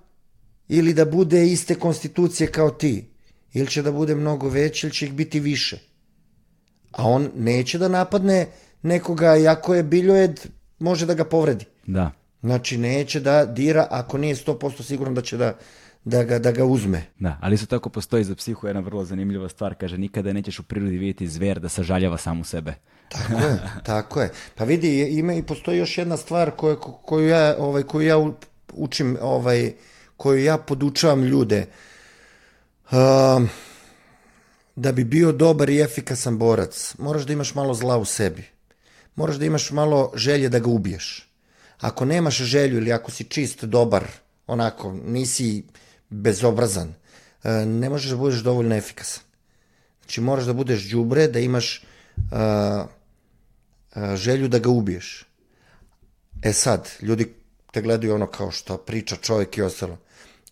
ili 0.68 0.94
da 0.94 1.04
bude 1.04 1.46
iste 1.46 1.74
konstitucije 1.74 2.50
kao 2.50 2.70
ti. 2.70 3.06
Ili 3.52 3.66
će 3.66 3.82
da 3.82 3.92
bude 3.92 4.14
mnogo 4.14 4.48
veći 4.48 4.86
ili 4.86 4.94
će 4.94 5.06
ih 5.06 5.12
biti 5.12 5.40
više. 5.40 5.78
A 6.92 7.08
on 7.08 7.30
neće 7.36 7.78
da 7.78 7.88
napadne 7.88 8.46
nekoga, 8.82 9.36
iako 9.36 9.74
je 9.74 9.82
biljojed, 9.82 10.40
može 10.78 11.06
da 11.06 11.14
ga 11.14 11.24
povredi. 11.24 11.64
Da. 11.86 12.10
Znači, 12.40 12.78
neće 12.78 13.20
da 13.20 13.44
dira 13.46 13.86
ako 13.90 14.18
nije 14.18 14.34
100% 14.34 14.82
siguran 14.82 15.14
da 15.14 15.22
će 15.22 15.36
da, 15.36 15.56
da 16.04 16.24
ga, 16.24 16.38
da 16.38 16.52
ga 16.52 16.64
uzme. 16.64 17.02
Da, 17.18 17.38
ali 17.40 17.54
isto 17.54 17.66
tako 17.66 17.90
postoji 17.90 18.24
za 18.24 18.34
psihu 18.34 18.66
jedna 18.66 18.80
vrlo 18.80 19.04
zanimljiva 19.04 19.48
stvar. 19.48 19.74
Kaže, 19.74 19.98
nikada 19.98 20.32
nećeš 20.32 20.58
u 20.58 20.62
prirodi 20.62 20.98
vidjeti 20.98 21.28
zver 21.28 21.60
da 21.60 21.68
sažaljava 21.68 22.16
samu 22.16 22.44
sebe. 22.44 22.74
Tako 23.10 23.34
je, 23.34 23.58
tako 23.82 24.20
je. 24.20 24.30
Pa 24.54 24.64
vidi, 24.64 25.18
ima 25.18 25.34
i 25.34 25.42
postoji 25.42 25.78
još 25.78 25.98
jedna 25.98 26.16
stvar 26.16 26.50
koju, 26.50 26.76
koju 26.80 27.28
ja, 27.28 27.56
ovaj, 27.58 27.82
koju 27.82 28.06
ja 28.06 28.16
učim, 28.72 29.16
ovaj, 29.20 29.72
koju 30.16 30.44
ja 30.44 30.58
podučavam 30.58 31.24
ljude. 31.24 31.66
Um, 32.90 33.48
da 34.76 34.92
bi 34.92 35.04
bio 35.04 35.32
dobar 35.32 35.70
i 35.70 35.80
efikasan 35.80 36.38
borac, 36.38 36.94
moraš 36.98 37.22
da 37.22 37.32
imaš 37.32 37.54
malo 37.54 37.74
zla 37.74 37.98
u 37.98 38.04
sebi. 38.04 38.44
Moraš 39.16 39.36
da 39.36 39.44
imaš 39.44 39.70
malo 39.70 40.12
želje 40.14 40.48
da 40.48 40.58
ga 40.58 40.70
ubiješ. 40.70 41.28
Ako 41.80 42.04
nemaš 42.04 42.36
želju 42.36 42.76
ili 42.76 42.92
ako 42.92 43.10
si 43.10 43.24
čist, 43.24 43.64
dobar, 43.64 44.04
onako, 44.46 44.92
nisi 44.92 45.64
bezobrazan, 46.08 46.94
e, 47.44 47.50
ne 47.66 47.88
možeš 47.88 48.10
da 48.10 48.16
budeš 48.16 48.40
dovoljno 48.40 48.76
efikasan. 48.76 49.22
Znači 50.00 50.20
moraš 50.20 50.44
da 50.44 50.52
budeš 50.52 50.90
đubre, 50.90 51.28
da 51.28 51.38
imaš 51.38 51.84
uh, 52.16 52.90
želju 54.14 54.48
da 54.48 54.58
ga 54.58 54.70
ubiješ. 54.70 55.24
E 56.42 56.52
sad, 56.52 56.88
ljudi 57.02 57.34
te 57.72 57.82
gledaju 57.82 58.14
ono 58.14 58.26
kao 58.26 58.50
što 58.50 58.76
priča 58.76 59.16
čovjek 59.16 59.58
i 59.58 59.62
ostalo. 59.62 59.98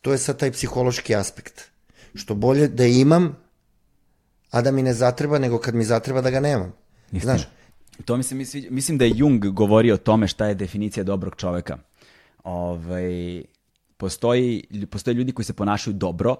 To 0.01 0.12
je 0.12 0.18
sad 0.18 0.38
taj 0.38 0.53
psihološki 0.53 1.14
aspekt. 1.14 1.70
Što 2.14 2.35
bolje 2.35 2.68
da 2.68 2.85
imam, 2.85 3.37
a 4.51 4.62
da 4.62 4.70
mi 4.70 4.83
ne 4.83 4.94
zatreba, 4.94 5.38
nego 5.38 5.59
kad 5.59 5.74
mi 5.74 5.85
zatreba 5.85 6.20
da 6.20 6.31
ga 6.31 6.40
nemam. 6.40 6.72
Istina. 7.12 7.20
Znaš? 7.22 7.48
To 8.05 8.16
mi 8.16 8.22
se 8.22 8.35
misli, 8.35 8.68
mislim 8.70 8.98
da 8.98 9.05
je 9.05 9.12
Jung 9.14 9.46
govorio 9.46 9.94
o 9.94 9.98
tome 9.98 10.29
šta 10.29 10.46
je 10.46 10.55
definicija 10.55 11.05
dobrog 11.05 11.37
čoveka. 11.37 11.79
Ovaj, 12.44 13.42
postoji, 13.96 14.64
postoje 14.90 15.14
ljudi 15.14 15.33
koji 15.33 15.44
se 15.44 15.53
ponašaju 15.53 15.94
dobro, 15.94 16.37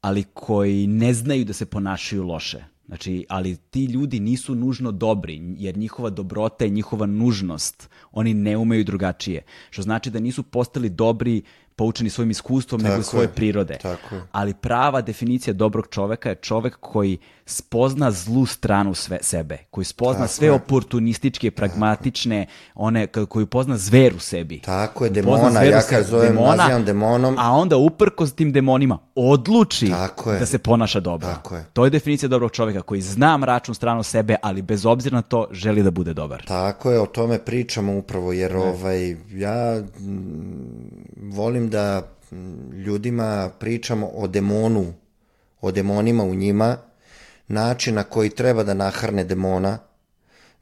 ali 0.00 0.24
koji 0.34 0.86
ne 0.86 1.14
znaju 1.14 1.44
da 1.44 1.52
se 1.52 1.66
ponašaju 1.66 2.22
loše. 2.22 2.64
Znači, 2.86 3.26
ali 3.28 3.56
ti 3.56 3.84
ljudi 3.84 4.20
nisu 4.20 4.54
nužno 4.54 4.92
dobri, 4.92 5.40
jer 5.58 5.76
njihova 5.76 6.10
dobrota 6.10 6.64
i 6.64 6.70
njihova 6.70 7.06
nužnost, 7.06 7.90
oni 8.12 8.34
ne 8.34 8.56
umeju 8.56 8.84
drugačije. 8.84 9.42
Što 9.70 9.82
znači 9.82 10.10
da 10.10 10.20
nisu 10.20 10.42
postali 10.42 10.90
dobri 10.90 11.42
poučeni 11.76 12.10
svojim 12.10 12.30
iskustvom 12.30 12.80
tako 12.80 12.92
nego 12.92 13.02
svoje 13.02 13.28
prirode. 13.28 13.78
Tako 13.82 14.16
Ali 14.32 14.54
prava 14.54 15.00
definicija 15.00 15.54
dobrog 15.54 15.86
čoveka 15.90 16.28
je 16.28 16.34
čovek 16.34 16.76
koji 16.80 17.18
spozna 17.46 18.10
zlu 18.10 18.46
stranu 18.46 18.94
sve, 18.94 19.18
sebe, 19.22 19.58
koji 19.70 19.84
spozna 19.84 20.20
tako 20.20 20.32
sve 20.32 20.46
je. 20.46 20.52
oportunističke, 20.52 21.50
pragmatične, 21.50 22.46
one 22.74 23.06
koji 23.06 23.46
pozna 23.46 23.76
zver 23.76 24.14
u 24.16 24.18
sebi. 24.18 24.60
Tako 24.60 25.04
je, 25.04 25.10
demona, 25.10 25.62
ja 25.62 25.82
kad 25.82 26.06
zovem, 26.06 26.28
demona, 26.28 26.56
nazivam 26.56 26.84
demonom. 26.84 27.36
A 27.38 27.52
onda 27.52 27.76
uprko 27.76 28.26
s 28.26 28.32
tim 28.32 28.52
demonima 28.52 28.98
odluči 29.14 29.92
da 30.38 30.46
se 30.46 30.58
ponaša 30.58 31.00
dobro. 31.00 31.28
Tako 31.28 31.56
je. 31.56 31.64
To 31.72 31.84
je 31.84 31.90
definicija 31.90 32.28
dobrog 32.28 32.50
čoveka 32.50 32.82
koji 32.82 33.00
zna 33.00 33.36
mračnu 33.36 33.74
stranu 33.74 34.02
sebe, 34.02 34.36
ali 34.42 34.62
bez 34.62 34.86
obzira 34.86 35.14
na 35.14 35.22
to 35.22 35.46
želi 35.50 35.82
da 35.82 35.90
bude 35.90 36.14
dobar. 36.14 36.44
Tako 36.46 36.90
je, 36.90 37.00
o 37.00 37.06
tome 37.06 37.38
pričamo 37.38 37.96
upravo, 37.98 38.32
jer 38.32 38.52
ne. 38.52 38.58
ovaj, 38.58 39.16
ja 39.32 39.76
m, 39.76 41.30
volim 41.64 41.70
da 41.70 42.08
ljudima 42.84 43.50
pričamo 43.58 44.10
o 44.14 44.26
demonu, 44.26 44.94
o 45.60 45.70
demonima 45.72 46.24
u 46.24 46.34
njima, 46.34 46.78
način 47.48 47.94
na 47.94 48.04
koji 48.04 48.30
treba 48.30 48.64
da 48.64 48.74
nahrne 48.74 49.24
demona, 49.24 49.78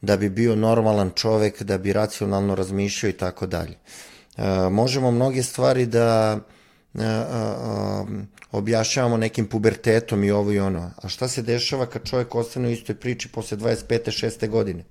da 0.01 0.17
bi 0.17 0.31
bio 0.31 0.57
normalan 0.57 1.11
čovek, 1.15 1.63
da 1.63 1.79
bi 1.79 1.93
racionalno 1.93 2.55
razmišljao 2.55 3.11
i 3.11 3.13
tako 3.13 3.47
dalje. 3.47 3.77
E, 4.37 4.71
možemo 4.71 5.11
mnoge 5.11 5.43
stvari 5.43 5.87
da 5.87 6.39
a, 6.95 7.05
a, 7.05 8.05
objašnjavamo 8.53 9.17
nekim 9.17 9.47
pubertetom 9.47 10.25
i 10.25 10.31
ovo 10.31 10.53
i 10.53 10.59
ono. 10.59 10.91
A 11.03 11.09
šta 11.09 11.29
se 11.29 11.43
dešava 11.43 11.87
kad 11.87 12.05
čovek 12.05 12.35
ostane 12.35 12.69
u 12.69 12.71
istoj 12.71 12.95
priči 12.95 13.29
posle 13.29 13.59
25. 13.59 14.11
6. 14.11 14.49
godine? 14.49 14.85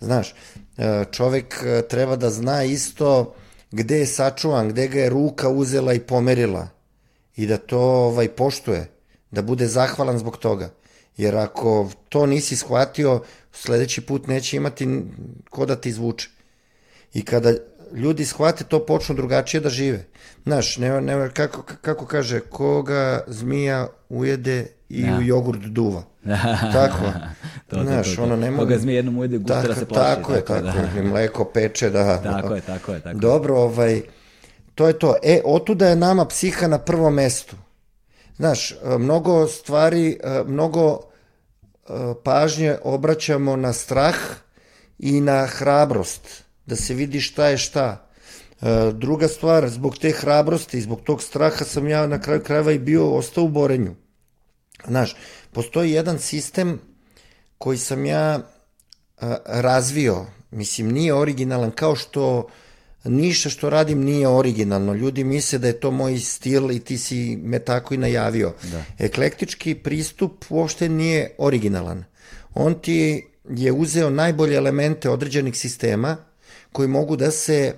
Znaš, 0.00 0.34
e, 0.78 1.04
čovek 1.12 1.62
e, 1.64 1.82
treba 1.88 2.16
da 2.16 2.30
zna 2.30 2.64
isto 2.64 3.34
gde 3.72 3.98
je 3.98 4.06
sačuvan, 4.06 4.68
gde 4.68 4.88
ga 4.88 5.00
je 5.00 5.10
ruka 5.10 5.48
uzela 5.48 5.92
i 5.92 6.00
pomerila 6.00 6.68
i 7.36 7.46
da 7.46 7.56
to 7.56 7.80
ovaj, 7.80 8.28
poštuje, 8.28 8.90
da 9.30 9.42
bude 9.42 9.66
zahvalan 9.66 10.18
zbog 10.18 10.36
toga. 10.36 10.70
Jer 11.16 11.36
ako 11.36 11.90
to 12.08 12.26
nisi 12.26 12.56
shvatio, 12.56 13.22
sledeći 13.52 14.00
put 14.00 14.26
neće 14.26 14.56
imati 14.56 15.02
ko 15.50 15.66
da 15.66 15.76
te 15.76 15.88
izvuče. 15.88 16.28
I 17.14 17.24
kada 17.24 17.52
ljudi 17.94 18.24
shvate 18.24 18.64
to, 18.64 18.86
počnu 18.86 19.14
drugačije 19.14 19.60
da 19.60 19.68
žive. 19.68 20.04
Znaš, 20.44 20.76
ne, 20.78 21.00
ne, 21.00 21.30
kako, 21.34 21.62
kako 21.80 22.06
kaže, 22.06 22.40
koga 22.40 23.24
zmija 23.26 23.88
ujede 24.08 24.66
i 24.92 25.02
Ja. 25.02 25.18
u 25.18 25.22
jogurt 25.22 25.60
duva. 25.60 26.02
Tako. 26.72 27.04
to, 27.68 27.76
to, 27.76 27.82
Znaš, 27.82 28.10
to, 28.10 28.16
to. 28.16 28.22
ono, 28.22 28.36
ne 28.36 28.50
mogu- 28.50 28.58
Koga 28.58 28.78
zmije 28.78 28.96
jednom 28.96 29.18
ujede 29.18 29.38
gustera 29.38 29.62
Tako, 29.62 29.74
se 29.74 29.86
plaši. 29.86 30.16
tako 30.16 30.32
je, 30.34 30.44
tako 30.44 30.62
da. 30.62 30.70
je. 30.96 31.02
Mleko 31.02 31.44
peče, 31.44 31.90
da. 31.90 32.18
Tako 32.18 32.54
je, 32.54 32.60
tako 32.60 32.92
je, 32.92 33.00
tako. 33.00 33.18
Dobro, 33.18 33.56
ovaj, 33.56 34.02
to 34.74 34.86
je 34.86 34.92
to. 34.94 35.14
E, 35.22 35.40
otuda 35.44 35.88
je 35.88 35.96
nama 35.96 36.24
psiha 36.24 36.66
na 36.66 36.78
prvom 36.78 37.14
mestu. 37.14 37.56
Znaš, 38.36 38.70
e, 38.72 38.76
mnogo 38.98 39.46
stvari, 39.46 40.18
e, 40.24 40.42
mnogo 40.46 41.00
e, 41.00 41.92
pažnje 42.24 42.76
obraćamo 42.84 43.56
na 43.56 43.72
strah 43.72 44.14
i 44.98 45.20
na 45.20 45.46
hrabrost, 45.48 46.28
da 46.66 46.76
se 46.76 46.94
vidi 46.94 47.20
šta 47.20 47.46
je 47.46 47.58
šta. 47.58 48.08
Druga 48.92 49.28
stvar, 49.28 49.68
zbog 49.68 49.98
te 49.98 50.10
hrabrosti, 50.12 50.80
zbog 50.80 51.00
tog 51.00 51.22
straha 51.22 51.64
sam 51.64 51.88
ja 51.88 52.06
na 52.06 52.20
kraju 52.20 52.42
krajeva 52.42 52.72
i 52.72 52.78
bio 52.78 53.10
ostao 53.10 53.44
u 53.44 53.48
borenju. 53.48 53.94
Znaš, 54.86 55.16
postoji 55.52 55.92
jedan 55.92 56.18
sistem 56.18 56.80
koji 57.58 57.78
sam 57.78 58.06
ja 58.06 58.40
a, 59.20 59.36
razvio, 59.46 60.26
mislim, 60.50 60.92
nije 60.92 61.14
originalan, 61.14 61.70
kao 61.70 61.96
što 61.96 62.48
ništa 63.04 63.50
što 63.50 63.70
radim 63.70 64.04
nije 64.04 64.28
originalno. 64.28 64.94
Ljudi 64.94 65.24
misle 65.24 65.58
da 65.58 65.66
je 65.66 65.80
to 65.80 65.90
moj 65.90 66.18
stil 66.18 66.70
i 66.70 66.80
ti 66.80 66.98
si 66.98 67.36
me 67.36 67.58
tako 67.58 67.94
i 67.94 67.96
najavio. 67.96 68.54
Da. 68.62 68.84
Eklektički 68.98 69.74
pristup 69.74 70.44
uopšte 70.48 70.88
nije 70.88 71.34
originalan. 71.38 72.04
On 72.54 72.74
ti 72.74 73.26
je 73.48 73.72
uzeo 73.72 74.10
najbolje 74.10 74.56
elemente 74.56 75.10
određenih 75.10 75.56
sistema 75.56 76.16
koji 76.72 76.88
mogu 76.88 77.16
da 77.16 77.30
se 77.30 77.74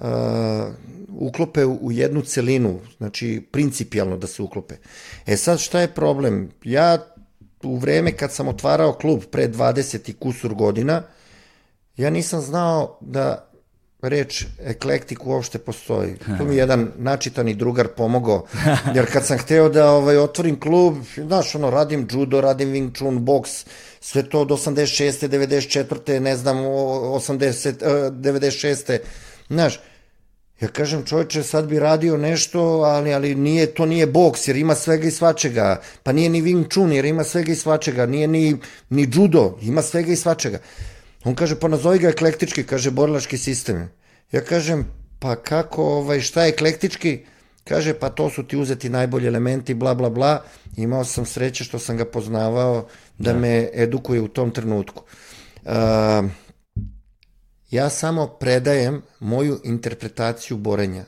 uh, 0.00 0.74
uklope 1.08 1.64
u 1.64 1.92
jednu 1.92 2.22
celinu, 2.22 2.80
znači 2.98 3.46
principijalno 3.52 4.16
da 4.16 4.26
se 4.26 4.42
uklope. 4.42 4.74
E 5.26 5.36
sad 5.36 5.58
šta 5.60 5.80
je 5.80 5.94
problem? 5.94 6.50
Ja 6.64 6.98
u 7.62 7.76
vreme 7.76 8.12
kad 8.12 8.32
sam 8.32 8.48
otvarao 8.48 8.92
klub 8.92 9.22
pre 9.30 9.48
20 9.48 10.10
i 10.10 10.12
kusur 10.12 10.54
godina, 10.54 11.02
ja 11.96 12.10
nisam 12.10 12.40
znao 12.40 12.98
da 13.00 13.50
reč 14.02 14.44
eklektik 14.58 15.26
uopšte 15.26 15.58
postoji. 15.58 16.16
Tu 16.38 16.44
mi 16.44 16.54
je 16.54 16.58
jedan 16.58 16.92
načitani 16.96 17.54
drugar 17.54 17.88
pomogao, 17.88 18.46
jer 18.94 19.12
kad 19.12 19.26
sam 19.26 19.38
hteo 19.38 19.68
da 19.68 19.90
ovaj, 19.90 20.16
otvorim 20.16 20.60
klub, 20.60 20.96
znaš, 21.16 21.54
ono, 21.54 21.70
radim 21.70 22.08
judo, 22.10 22.40
radim 22.40 22.68
Wing 22.72 22.96
Chun, 22.96 23.24
boks, 23.24 23.50
sve 24.00 24.22
to 24.22 24.40
od 24.40 24.48
86. 24.48 25.28
94. 25.28 26.18
ne 26.18 26.36
znam, 26.36 26.58
o- 26.58 27.18
80, 27.18 27.82
eh, 27.82 28.10
96. 28.10 28.98
Znaš, 29.48 29.80
ja 30.60 30.68
kažem, 30.68 31.04
čovječe, 31.06 31.42
sad 31.42 31.66
bi 31.66 31.78
radio 31.78 32.16
nešto, 32.16 32.60
ali, 32.62 33.14
ali 33.14 33.34
nije, 33.34 33.66
to 33.66 33.86
nije 33.86 34.06
boks, 34.06 34.48
jer 34.48 34.56
ima 34.56 34.74
svega 34.74 35.08
i 35.08 35.10
svačega. 35.10 35.80
Pa 36.02 36.12
nije 36.12 36.28
ni 36.28 36.42
Wing 36.42 36.72
Chun, 36.72 36.92
jer 36.92 37.04
ima 37.04 37.24
svega 37.24 37.52
i 37.52 37.56
svačega. 37.56 38.06
Nije 38.06 38.28
ni, 38.28 38.56
ni 38.90 39.08
judo, 39.14 39.58
ima 39.62 39.82
svega 39.82 40.12
i 40.12 40.16
svačega. 40.16 40.58
On 41.24 41.34
kaže, 41.34 41.60
pa 41.60 41.68
nazovi 41.68 41.98
ga 41.98 42.08
eklektički, 42.08 42.64
kaže, 42.64 42.90
borilački 42.90 43.38
sistem. 43.38 43.88
Ja 44.32 44.40
kažem, 44.40 44.86
pa 45.18 45.36
kako, 45.36 45.84
ovaj, 45.84 46.20
šta 46.20 46.42
je 46.42 46.48
eklektički? 46.48 47.18
Kaže, 47.64 47.94
pa 47.94 48.08
to 48.08 48.30
su 48.30 48.42
ti 48.42 48.56
uzeti 48.56 48.88
najbolji 48.88 49.26
elementi, 49.26 49.74
bla, 49.74 49.94
bla, 49.94 50.10
bla. 50.10 50.42
Imao 50.76 51.04
sam 51.04 51.26
sreće 51.26 51.64
što 51.64 51.78
sam 51.78 51.96
ga 51.96 52.04
poznavao 52.04 52.86
da, 53.18 53.34
me 53.34 53.68
edukuje 53.74 54.20
u 54.20 54.28
tom 54.28 54.50
trenutku. 54.50 55.02
Uh, 55.64 55.72
ja 57.70 57.88
samo 57.88 58.26
predajem 58.28 59.02
moju 59.20 59.58
interpretaciju 59.64 60.56
borenja. 60.56 61.04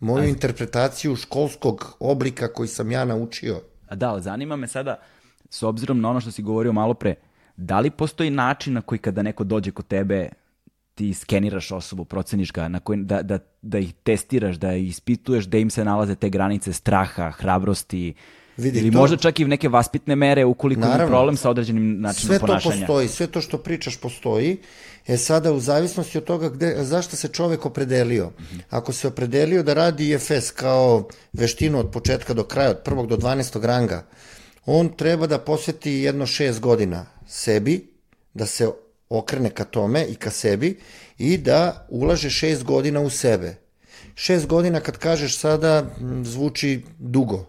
Moju 0.00 0.24
interpretaciju 0.24 1.16
školskog 1.16 1.96
oblika 2.00 2.48
koji 2.48 2.68
sam 2.68 2.90
ja 2.90 3.04
naučio. 3.04 3.60
A 3.88 3.94
da, 3.94 4.20
zanima 4.20 4.56
me 4.56 4.68
sada, 4.68 4.96
s 5.50 5.62
obzirom 5.62 6.00
na 6.00 6.10
ono 6.10 6.20
što 6.20 6.30
si 6.30 6.42
govorio 6.42 6.72
malo 6.72 6.94
pre, 6.94 7.14
da 7.56 7.80
li 7.80 7.90
postoji 7.90 8.30
način 8.30 8.72
na 8.72 8.80
koji 8.80 8.98
kada 8.98 9.22
neko 9.22 9.44
dođe 9.44 9.70
kod 9.70 9.86
tebe, 9.86 10.28
ti 10.94 11.14
skeniraš 11.14 11.72
osobu, 11.72 12.04
proceniš 12.04 12.52
ga, 12.52 12.68
na 12.68 12.80
koji, 12.80 12.98
da, 12.98 13.22
da, 13.22 13.38
da 13.62 13.78
ih 13.78 13.94
testiraš, 13.94 14.56
da 14.56 14.72
ih 14.72 14.88
ispituješ, 14.88 15.44
da 15.44 15.58
im 15.58 15.70
se 15.70 15.84
nalaze 15.84 16.14
te 16.14 16.28
granice 16.28 16.72
straha, 16.72 17.30
hrabrosti, 17.30 18.14
Vidi, 18.56 18.78
ili 18.78 18.92
to- 18.92 18.98
možda 18.98 19.16
čak 19.16 19.40
i 19.40 19.44
neke 19.44 19.68
vaspitne 19.68 20.16
mere 20.16 20.44
ukoliko 20.44 20.80
Naravno. 20.80 21.06
problem 21.06 21.36
sa 21.36 21.50
određenim 21.50 22.00
načinom 22.00 22.28
Sve 22.28 22.38
to 22.38 22.46
ponašanja. 22.46 22.74
postoji, 22.76 23.08
sve 23.08 23.26
to 23.26 23.40
što 23.40 23.58
pričaš 23.58 23.96
postoji. 23.96 24.58
E 25.06 25.16
sada, 25.16 25.52
u 25.52 25.60
zavisnosti 25.60 26.18
od 26.18 26.24
toga 26.24 26.48
gde, 26.48 26.76
zašto 26.84 27.16
se 27.16 27.28
čovek 27.28 27.66
opredelio. 27.66 28.30
Ako 28.70 28.92
se 28.92 29.08
opredelio 29.08 29.62
da 29.62 29.74
radi 29.74 30.10
IFS 30.10 30.50
kao 30.50 31.08
veštinu 31.32 31.78
od 31.78 31.90
početka 31.90 32.34
do 32.34 32.44
kraja, 32.44 32.70
od 32.70 32.82
prvog 32.84 33.06
do 33.06 33.16
12. 33.16 33.64
ranga, 33.64 34.04
on 34.66 34.88
treba 34.96 35.26
da 35.26 35.38
posveti 35.38 35.92
jedno 35.92 36.26
šest 36.26 36.60
godina 36.60 37.06
sebi, 37.28 37.92
da 38.34 38.46
se 38.46 38.68
okrene 39.08 39.50
ka 39.50 39.64
tome 39.64 40.04
i 40.04 40.14
ka 40.14 40.30
sebi 40.30 40.78
i 41.18 41.38
da 41.38 41.86
ulaže 41.90 42.30
šest 42.30 42.64
godina 42.64 43.00
u 43.00 43.10
sebe. 43.10 43.56
Šest 44.14 44.46
godina 44.46 44.80
kad 44.80 44.98
kažeš 44.98 45.38
sada 45.38 45.86
zvuči 46.22 46.82
dugo, 46.98 47.46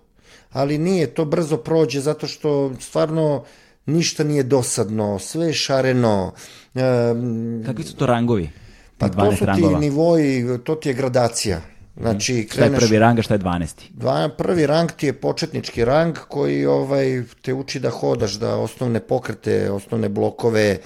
ali 0.51 0.77
nije, 0.77 1.13
to 1.13 1.25
brzo 1.25 1.57
prođe 1.57 2.01
zato 2.01 2.27
što 2.27 2.71
stvarno 2.79 3.45
ništa 3.85 4.23
nije 4.23 4.43
dosadno, 4.43 5.19
sve 5.19 5.47
je 5.47 5.53
šareno, 5.53 6.33
um, 6.73 7.63
Kakvi 7.65 7.83
su 7.83 7.95
to 7.95 8.05
rangovi? 8.05 8.49
pa 8.97 9.09
to 9.09 9.13
12 9.15 9.31
su 9.31 9.39
ti 9.39 9.45
rangova? 9.45 9.79
nivoji, 9.79 10.45
to 10.63 10.75
ti 10.75 10.89
je 10.89 10.93
gradacija. 10.93 11.61
Znači, 11.97 12.23
Šta 12.23 12.61
je 12.61 12.67
kreneš, 12.67 12.79
prvi 12.79 12.99
rang, 12.99 13.19
a 13.19 13.21
šta 13.21 13.33
je 13.33 13.39
12? 13.39 13.73
dva, 13.89 14.29
prvi 14.37 14.67
rang 14.67 14.91
ti 14.91 15.05
je 15.05 15.13
početnički 15.13 15.85
rang 15.85 16.17
koji 16.27 16.65
ovaj 16.65 17.23
te 17.41 17.53
uči 17.53 17.79
da 17.79 17.89
hodaš, 17.89 18.33
da 18.33 18.55
osnovne 18.55 18.99
pokrete, 18.99 19.71
osnovne 19.71 20.09
blokove, 20.09 20.77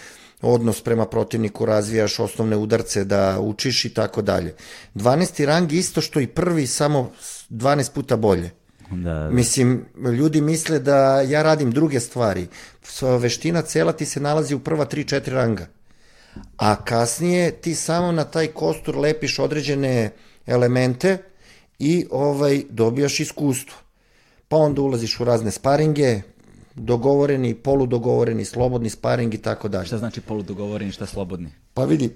odnos 0.41 0.81
prema 0.81 1.05
protivniku 1.05 1.65
razvijaš, 1.65 2.19
osnovne 2.19 2.57
udarce 2.57 3.03
da 3.03 3.39
učiš 3.39 3.85
i 3.85 3.93
tako 3.93 4.21
dalje. 4.21 4.55
12. 4.95 5.45
rang 5.45 5.71
je 5.71 5.79
isto 5.79 6.01
što 6.01 6.19
i 6.19 6.27
prvi, 6.27 6.67
samo 6.67 7.11
12 7.49 7.91
puta 7.93 8.15
bolje. 8.15 8.51
Da, 8.91 9.29
Mislim, 9.29 9.85
ljudi 10.17 10.41
misle 10.41 10.79
da 10.79 11.21
ja 11.21 11.43
radim 11.43 11.71
druge 11.71 11.99
stvari. 11.99 12.47
Veština 13.19 13.61
cela 13.61 13.91
ti 13.91 14.05
se 14.05 14.19
nalazi 14.19 14.55
u 14.55 14.59
prva 14.59 14.85
3-4 14.85 15.29
ranga. 15.29 15.67
A 16.57 16.75
kasnije 16.75 17.51
ti 17.51 17.75
samo 17.75 18.11
na 18.11 18.23
taj 18.23 18.47
kostur 18.47 18.97
lepiš 18.97 19.39
određene 19.39 20.11
elemente 20.45 21.17
i 21.79 22.05
ovaj 22.11 22.63
dobijaš 22.69 23.19
iskustvo. 23.19 23.77
Pa 24.47 24.57
onda 24.57 24.81
ulaziš 24.81 25.19
u 25.19 25.23
razne 25.23 25.51
sparinge, 25.51 26.21
dogovoreni, 26.75 27.55
poludogovoreni, 27.55 28.45
slobodni 28.45 28.89
sparing 28.89 29.33
i 29.33 29.37
tako 29.37 29.67
dalje. 29.67 29.85
Šta 29.85 29.97
znači 29.97 30.21
poludogovoreni, 30.21 30.91
šta 30.91 31.05
slobodni? 31.05 31.49
Pa 31.73 31.85
vidi, 31.85 32.09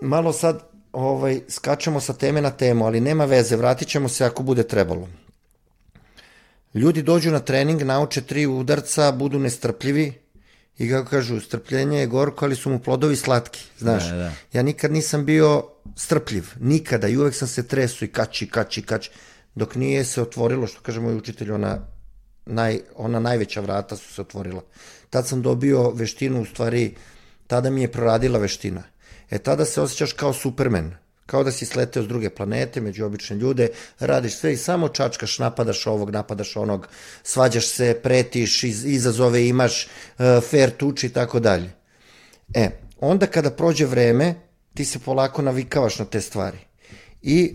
malo 0.00 0.32
sad 0.32 0.62
ovaj, 0.92 1.40
skačemo 1.48 2.00
sa 2.00 2.12
teme 2.12 2.40
na 2.40 2.50
temu, 2.50 2.86
ali 2.86 3.00
nema 3.00 3.24
veze, 3.24 3.56
vratit 3.56 3.88
ćemo 3.88 4.08
se 4.08 4.24
ako 4.24 4.42
bude 4.42 4.62
trebalo. 4.62 5.08
Ljudi 6.76 7.02
dođu 7.02 7.30
na 7.30 7.40
trening, 7.40 7.82
nauče 7.82 8.20
tri 8.22 8.46
udarca, 8.46 9.12
budu 9.12 9.38
nestrpljivi 9.38 10.12
i 10.78 10.90
kako 10.90 11.10
kažu, 11.10 11.40
strpljenje 11.40 12.00
je 12.00 12.06
gorko, 12.06 12.44
ali 12.44 12.56
su 12.56 12.70
mu 12.70 12.78
plodovi 12.78 13.16
slatki, 13.16 13.64
znaš. 13.78 14.10
Da, 14.10 14.16
da. 14.16 14.32
Ja 14.52 14.62
nikad 14.62 14.92
nisam 14.92 15.24
bio 15.24 15.64
strpljiv, 15.96 16.44
nikada, 16.60 17.08
i 17.08 17.16
uvek 17.16 17.34
sam 17.34 17.48
se 17.48 17.68
tresu 17.68 18.04
i 18.04 18.08
kači, 18.08 18.46
kači, 18.46 18.82
kači, 18.82 19.10
dok 19.54 19.74
nije 19.74 20.04
se 20.04 20.22
otvorilo, 20.22 20.66
što 20.66 20.80
kaže 20.82 21.00
moj 21.00 21.16
učitelj, 21.16 21.52
ona, 21.52 21.78
naj, 22.46 22.80
ona 22.96 23.20
najveća 23.20 23.60
vrata 23.60 23.96
su 23.96 24.14
se 24.14 24.20
otvorila. 24.20 24.62
Tad 25.10 25.26
sam 25.26 25.42
dobio 25.42 25.90
veštinu, 25.90 26.42
u 26.42 26.44
stvari, 26.44 26.94
tada 27.46 27.70
mi 27.70 27.82
je 27.82 27.92
proradila 27.92 28.38
veština. 28.38 28.82
E 29.30 29.38
tada 29.38 29.64
se 29.64 29.80
osjećaš 29.80 30.12
kao 30.12 30.32
supermen, 30.32 30.94
kao 31.26 31.44
da 31.44 31.52
si 31.52 31.66
sleteo 31.66 32.02
s 32.02 32.08
druge 32.08 32.30
planete, 32.30 32.80
među 32.80 33.06
obične 33.06 33.36
ljude, 33.36 33.68
radiš 33.98 34.36
sve 34.36 34.52
i 34.52 34.56
samo 34.56 34.88
čačkaš, 34.88 35.38
napadaš 35.38 35.86
ovog, 35.86 36.10
napadaš 36.10 36.56
onog, 36.56 36.88
svađaš 37.22 37.66
se, 37.66 38.00
pretiš, 38.02 38.64
iz, 38.64 38.84
izazove 38.84 39.48
imaš, 39.48 39.86
uh, 39.86 40.24
fair 40.50 40.70
tuči 40.70 41.06
i 41.06 41.10
tako 41.10 41.40
dalje. 41.40 41.70
E, 42.54 42.70
onda 43.00 43.26
kada 43.26 43.50
prođe 43.50 43.86
vreme, 43.86 44.34
ti 44.74 44.84
se 44.84 44.98
polako 44.98 45.42
navikavaš 45.42 45.98
na 45.98 46.04
te 46.04 46.20
stvari. 46.20 46.58
I, 47.22 47.54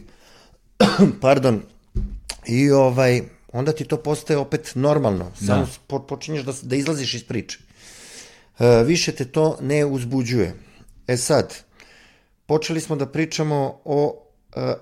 pardon, 1.21 1.61
i 2.47 2.71
ovaj, 2.71 3.21
onda 3.51 3.71
ti 3.71 3.85
to 3.85 3.97
postaje 3.97 4.37
opet 4.37 4.71
normalno. 4.75 5.31
Samo 5.45 5.67
po, 5.87 5.99
počinješ 5.99 6.43
da, 6.43 6.53
da 6.61 6.75
izlaziš 6.75 7.13
iz 7.13 7.23
priče. 7.23 7.59
E, 8.59 8.83
više 8.83 9.11
te 9.11 9.25
to 9.25 9.57
ne 9.61 9.85
uzbuđuje. 9.85 10.53
E 11.07 11.17
sad, 11.17 11.53
počeli 12.51 12.81
smo 12.81 12.95
da 12.95 13.05
pričamo 13.05 13.81
o 13.85 14.23
e, 14.55 14.73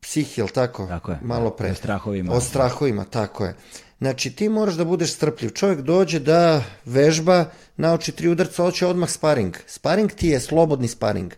psihi, 0.00 0.40
jel 0.40 0.48
tako? 0.48 0.86
Tako 0.86 1.12
je. 1.12 1.18
Malo 1.22 1.50
pre. 1.50 1.70
O 1.70 1.74
strahovima. 1.74 2.32
O 2.32 2.40
strahovima, 2.40 3.04
tako 3.04 3.44
je. 3.44 3.54
Znači, 3.98 4.32
ti 4.36 4.48
moraš 4.48 4.74
da 4.74 4.84
budeš 4.84 5.12
strpljiv. 5.14 5.50
Čovjek 5.50 5.80
dođe 5.80 6.18
da 6.18 6.64
vežba, 6.84 7.44
nauči 7.76 8.12
tri 8.12 8.28
udarca, 8.28 8.62
hoće 8.62 8.86
odmah 8.86 9.10
sparing. 9.10 9.56
Sparing 9.66 10.12
ti 10.12 10.28
je 10.28 10.40
slobodni 10.40 10.88
sparing. 10.88 11.32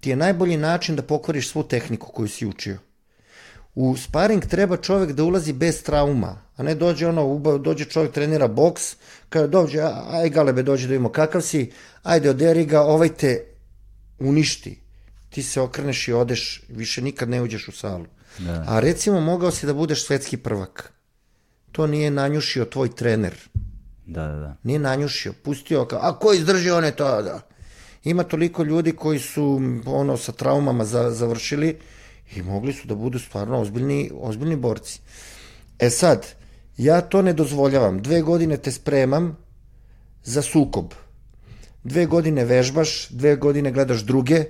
ti 0.00 0.10
je 0.10 0.16
najbolji 0.16 0.56
način 0.56 0.96
da 0.96 1.02
pokvariš 1.02 1.48
svu 1.48 1.62
tehniku 1.62 2.12
koju 2.12 2.28
si 2.28 2.46
učio. 2.46 2.78
U 3.74 3.96
sparing 3.96 4.44
treba 4.46 4.76
čovek 4.76 5.12
da 5.12 5.24
ulazi 5.24 5.52
bez 5.52 5.82
trauma, 5.82 6.36
a 6.56 6.62
ne 6.62 6.74
dođe 6.74 7.08
ono, 7.08 7.58
dođe 7.58 7.84
čovek 7.84 8.12
trenira 8.12 8.48
boks, 8.48 8.96
kada 9.28 9.46
dođe, 9.46 9.80
aj 10.10 10.30
galebe, 10.30 10.62
dođe 10.62 10.86
da 10.86 10.92
vidimo 10.92 11.12
kakav 11.12 11.40
si, 11.40 11.70
ajde 12.02 12.30
oderi 12.30 12.66
ga, 12.66 12.82
ovaj 12.82 13.08
te 13.08 13.53
uništi. 14.18 14.78
Ti 15.30 15.42
se 15.42 15.60
okreneš 15.60 16.08
i 16.08 16.12
odeš, 16.12 16.62
više 16.68 17.02
nikad 17.02 17.28
ne 17.28 17.42
uđeš 17.42 17.68
u 17.68 17.72
salu. 17.72 18.06
Da. 18.38 18.64
A 18.68 18.80
recimo 18.80 19.20
mogao 19.20 19.50
si 19.50 19.66
da 19.66 19.74
budeš 19.74 20.06
svetski 20.06 20.36
prvak. 20.36 20.92
To 21.72 21.86
nije 21.86 22.10
nanjušio 22.10 22.64
tvoj 22.64 22.94
trener. 22.94 23.34
Da, 24.06 24.26
da, 24.28 24.36
da. 24.36 24.56
Nije 24.62 24.78
nanjušio, 24.78 25.32
pustio 25.42 25.84
kao, 25.84 25.98
a 26.02 26.18
ko 26.18 26.32
izdrži 26.32 26.70
one 26.70 26.90
to, 26.90 27.22
da. 27.22 27.40
Ima 28.04 28.22
toliko 28.22 28.62
ljudi 28.62 28.92
koji 28.92 29.18
su 29.18 29.60
ono 29.86 30.16
sa 30.16 30.32
traumama 30.32 30.84
za, 30.84 31.10
završili 31.10 31.78
i 32.36 32.42
mogli 32.42 32.72
su 32.72 32.88
da 32.88 32.94
budu 32.94 33.18
stvarno 33.18 33.60
ozbiljni, 33.60 34.10
ozbiljni 34.14 34.56
borci. 34.56 35.00
E 35.78 35.90
sad, 35.90 36.26
ja 36.76 37.00
to 37.00 37.22
ne 37.22 37.32
dozvoljavam. 37.32 38.02
Dve 38.02 38.22
godine 38.22 38.56
te 38.56 38.72
spremam 38.72 39.36
za 40.24 40.42
sukob. 40.42 40.92
Dve 41.84 42.06
godine 42.06 42.44
vežbaš, 42.44 43.08
dve 43.10 43.36
godine 43.36 43.72
gledaš 43.72 44.00
druge, 44.00 44.44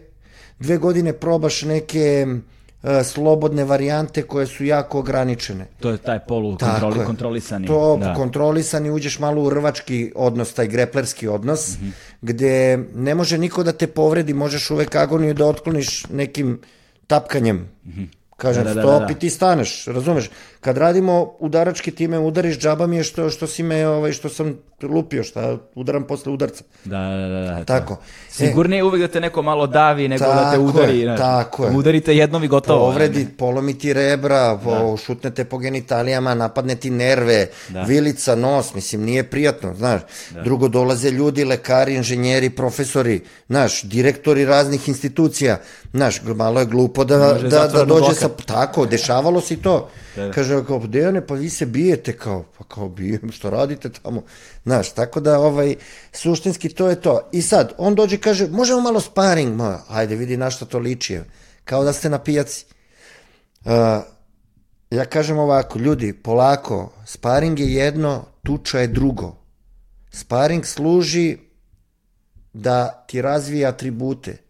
dve 0.58 0.76
godine 0.76 1.12
probaš 1.12 1.62
neke 1.62 2.26
E, 2.84 3.04
slobodne 3.04 3.64
varijante 3.64 4.22
koje 4.22 4.46
su 4.46 4.64
jako 4.64 4.98
ograničene. 4.98 5.66
To 5.80 5.90
je 5.90 5.98
taj 5.98 6.18
polu 6.18 6.58
kontroli, 6.58 7.06
kontrolisani. 7.06 7.66
To 7.66 7.96
da. 8.00 8.14
kontrolisani, 8.14 8.90
uđeš 8.90 9.18
malo 9.18 9.42
u 9.42 9.50
rvački 9.50 10.12
odnos, 10.14 10.52
taj 10.54 10.68
greplerski 10.68 11.28
odnos, 11.28 11.78
mm 11.78 11.84
-hmm. 11.84 11.92
gde 12.22 12.78
ne 12.94 13.14
može 13.14 13.38
niko 13.38 13.62
da 13.62 13.72
te 13.72 13.86
povredi, 13.86 14.34
možeš 14.34 14.70
uvek 14.70 14.94
agoniju 14.94 15.34
da 15.34 15.46
otkloniš 15.46 16.06
nekim 16.10 16.60
tapkanjem. 17.06 17.56
Mm 17.56 17.90
-hmm. 17.90 18.06
Kažem, 18.44 18.64
da, 18.64 18.74
da, 18.74 18.80
stop 18.80 19.00
da, 19.00 19.06
da. 19.06 19.12
i 19.12 19.14
ti 19.14 19.30
staneš, 19.30 19.86
razumeš? 19.86 20.30
Kad 20.60 20.76
radimo 20.76 21.32
udarački 21.38 21.90
time 21.90 22.18
udariš, 22.18 22.58
džaba 22.58 22.86
mi 22.86 22.96
je 22.96 23.04
što, 23.04 23.30
što 23.30 23.46
si 23.46 23.62
me, 23.62 23.88
ovaj, 23.88 24.12
što 24.12 24.28
sam 24.28 24.58
lupio, 24.82 25.22
šta 25.22 25.58
udaram 25.74 26.06
posle 26.06 26.32
udarca. 26.32 26.64
Da, 26.84 26.98
da, 26.98 27.28
da. 27.28 27.58
da 27.58 27.64
tako. 27.64 27.98
Sigurnije 28.30 28.80
e, 28.80 28.82
uvek 28.82 29.00
da 29.00 29.08
te 29.08 29.20
neko 29.20 29.42
malo 29.42 29.66
davi 29.66 30.08
nego 30.08 30.24
da 30.24 30.52
te 30.52 30.58
udari. 30.58 30.98
Je, 30.98 31.16
tako 31.16 31.64
je. 31.64 31.76
Udarite 31.76 32.16
jednom 32.16 32.44
i 32.44 32.48
gotovo. 32.48 32.90
Povredi, 32.90 33.24
ne? 33.24 33.30
polomi 33.38 33.78
ti 33.78 33.92
rebra, 33.92 34.58
da. 34.64 34.96
šutnete 34.96 35.44
po 35.44 35.58
genitalijama, 35.58 36.34
napadne 36.34 36.76
ti 36.76 36.90
nerve, 36.90 37.46
da. 37.68 37.82
vilica, 37.82 38.34
nos, 38.34 38.74
mislim, 38.74 39.02
nije 39.02 39.22
prijatno, 39.22 39.74
znaš. 39.74 40.00
Da. 40.30 40.42
Drugo, 40.42 40.68
dolaze 40.68 41.10
ljudi, 41.10 41.44
lekari, 41.44 41.94
inženjeri, 41.94 42.50
profesori, 42.50 43.20
znaš, 43.48 43.82
direktori 43.82 44.44
raznih 44.44 44.88
institucija, 44.88 45.58
znaš, 45.94 46.22
malo 46.22 46.60
je 46.60 46.66
glupo 46.66 47.04
da, 47.04 47.18
da, 47.18 47.66
da 47.66 47.84
dođe 47.84 48.14
sa... 48.14 48.28
Tako, 48.28 48.86
dešavalo 48.86 49.40
se 49.40 49.62
to. 49.62 49.90
Da, 50.16 50.26
da. 50.26 50.32
Kaže, 50.32 50.64
kao, 50.66 50.78
Dejane, 50.86 51.26
pa 51.26 51.34
vi 51.34 51.50
se 51.50 51.66
bijete, 51.66 52.16
kao, 52.16 52.44
pa 52.58 52.64
kao 52.64 52.88
bijem, 52.88 53.32
što 53.32 53.50
radite 53.50 53.90
tamo? 54.02 54.22
Znaš, 54.64 54.92
tako 54.92 55.20
da, 55.20 55.38
ovaj, 55.38 55.74
suštinski 56.12 56.68
to 56.68 56.88
je 56.88 57.00
to. 57.00 57.28
I 57.32 57.42
sad, 57.42 57.72
on 57.78 57.94
dođe 57.94 58.16
i 58.16 58.20
kaže, 58.20 58.48
možemo 58.48 58.80
malo 58.80 59.00
sparing, 59.00 59.56
ma, 59.56 59.78
ajde, 59.88 60.16
vidi 60.16 60.36
na 60.36 60.50
što 60.50 60.66
to 60.66 60.78
liči, 60.78 61.20
kao 61.64 61.84
da 61.84 61.92
ste 61.92 62.10
na 62.10 62.18
pijaci. 62.18 62.64
Uh, 63.64 63.72
ja 64.90 65.04
kažem 65.04 65.38
ovako, 65.38 65.78
ljudi, 65.78 66.12
polako, 66.12 66.92
sparing 67.06 67.60
je 67.60 67.74
jedno, 67.74 68.24
tuča 68.42 68.80
je 68.80 68.86
drugo. 68.86 69.36
Sparing 70.10 70.64
služi 70.66 71.38
da 72.52 73.04
ti 73.08 73.22
razvija 73.22 73.68
atribute, 73.68 74.43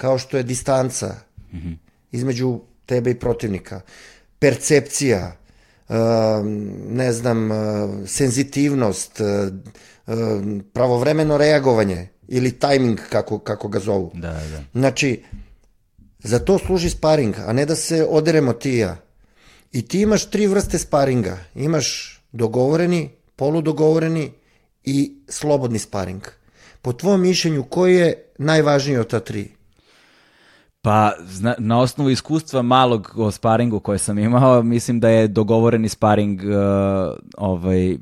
kao 0.00 0.18
što 0.18 0.36
je 0.36 0.42
distanca 0.42 1.14
mm 1.52 1.56
-hmm. 1.56 1.76
između 2.12 2.60
tebe 2.86 3.10
i 3.10 3.18
protivnika 3.18 3.80
percepcija, 4.40 5.36
ne 6.88 7.12
znam, 7.12 7.50
senzitivnost, 8.06 9.20
pravovremeno 10.72 11.36
reagovanje 11.38 12.08
ili 12.28 12.52
tajming, 12.52 13.00
kako, 13.10 13.38
kako 13.38 13.68
ga 13.68 13.78
zovu. 13.78 14.10
Da, 14.14 14.32
da. 14.32 14.62
Znači, 14.72 15.22
za 16.18 16.38
to 16.38 16.58
služi 16.58 16.90
sparing, 16.90 17.34
a 17.46 17.52
ne 17.52 17.66
da 17.66 17.76
se 17.76 18.06
oderemo 18.10 18.52
ti 18.52 18.74
ja. 18.76 18.96
I 19.72 19.88
ti 19.88 20.00
imaš 20.00 20.30
tri 20.30 20.46
vrste 20.46 20.78
sparinga. 20.78 21.38
Imaš 21.54 22.20
dogovoreni, 22.32 23.10
poludogovoreni 23.36 24.32
i 24.84 25.12
slobodni 25.28 25.78
sparing. 25.78 26.22
Po 26.82 26.92
tvom 26.92 27.20
mišljenju, 27.20 27.62
koji 27.62 27.96
je 27.96 28.24
najvažniji 28.38 28.98
od 28.98 29.10
ta 29.10 29.20
tri? 29.20 29.48
Pa 30.82 31.12
na, 31.40 31.54
na 31.58 31.80
osnovu 31.80 32.10
iskustva 32.10 32.62
malog 32.62 33.12
o 33.16 33.30
sparingu 33.30 33.80
koje 33.80 33.98
sam 33.98 34.18
imao, 34.18 34.62
mislim 34.62 35.00
da 35.00 35.08
je 35.08 35.28
dogovoreni 35.28 35.88
sparing 35.88 36.40
uh, 36.40 36.50
ovaj, 37.36 37.96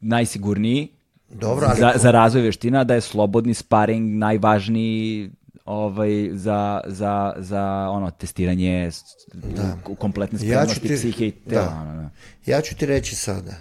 najsigurniji 0.00 0.88
Dobro, 1.28 1.66
ali... 1.70 1.80
za, 1.80 1.92
za 1.96 2.10
razvoj 2.10 2.42
veština, 2.42 2.84
da 2.84 2.94
je 2.94 3.00
slobodni 3.00 3.54
sparing 3.54 4.18
najvažniji 4.18 5.30
ovaj, 5.64 6.30
za, 6.32 6.80
za, 6.86 7.34
za 7.36 7.88
ono, 7.90 8.10
testiranje 8.10 8.90
da. 9.34 9.94
kompletne 9.98 10.38
spremnosti 10.38 10.86
ja 10.86 10.88
ti, 10.88 10.94
psihe 10.94 11.26
i 11.26 11.30
tela. 11.30 11.64
Da. 11.64 11.80
Ono, 11.80 11.94
da. 12.02 12.10
Ja 12.46 12.60
ću 12.60 12.76
ti 12.76 12.86
reći 12.86 13.16
sada, 13.16 13.54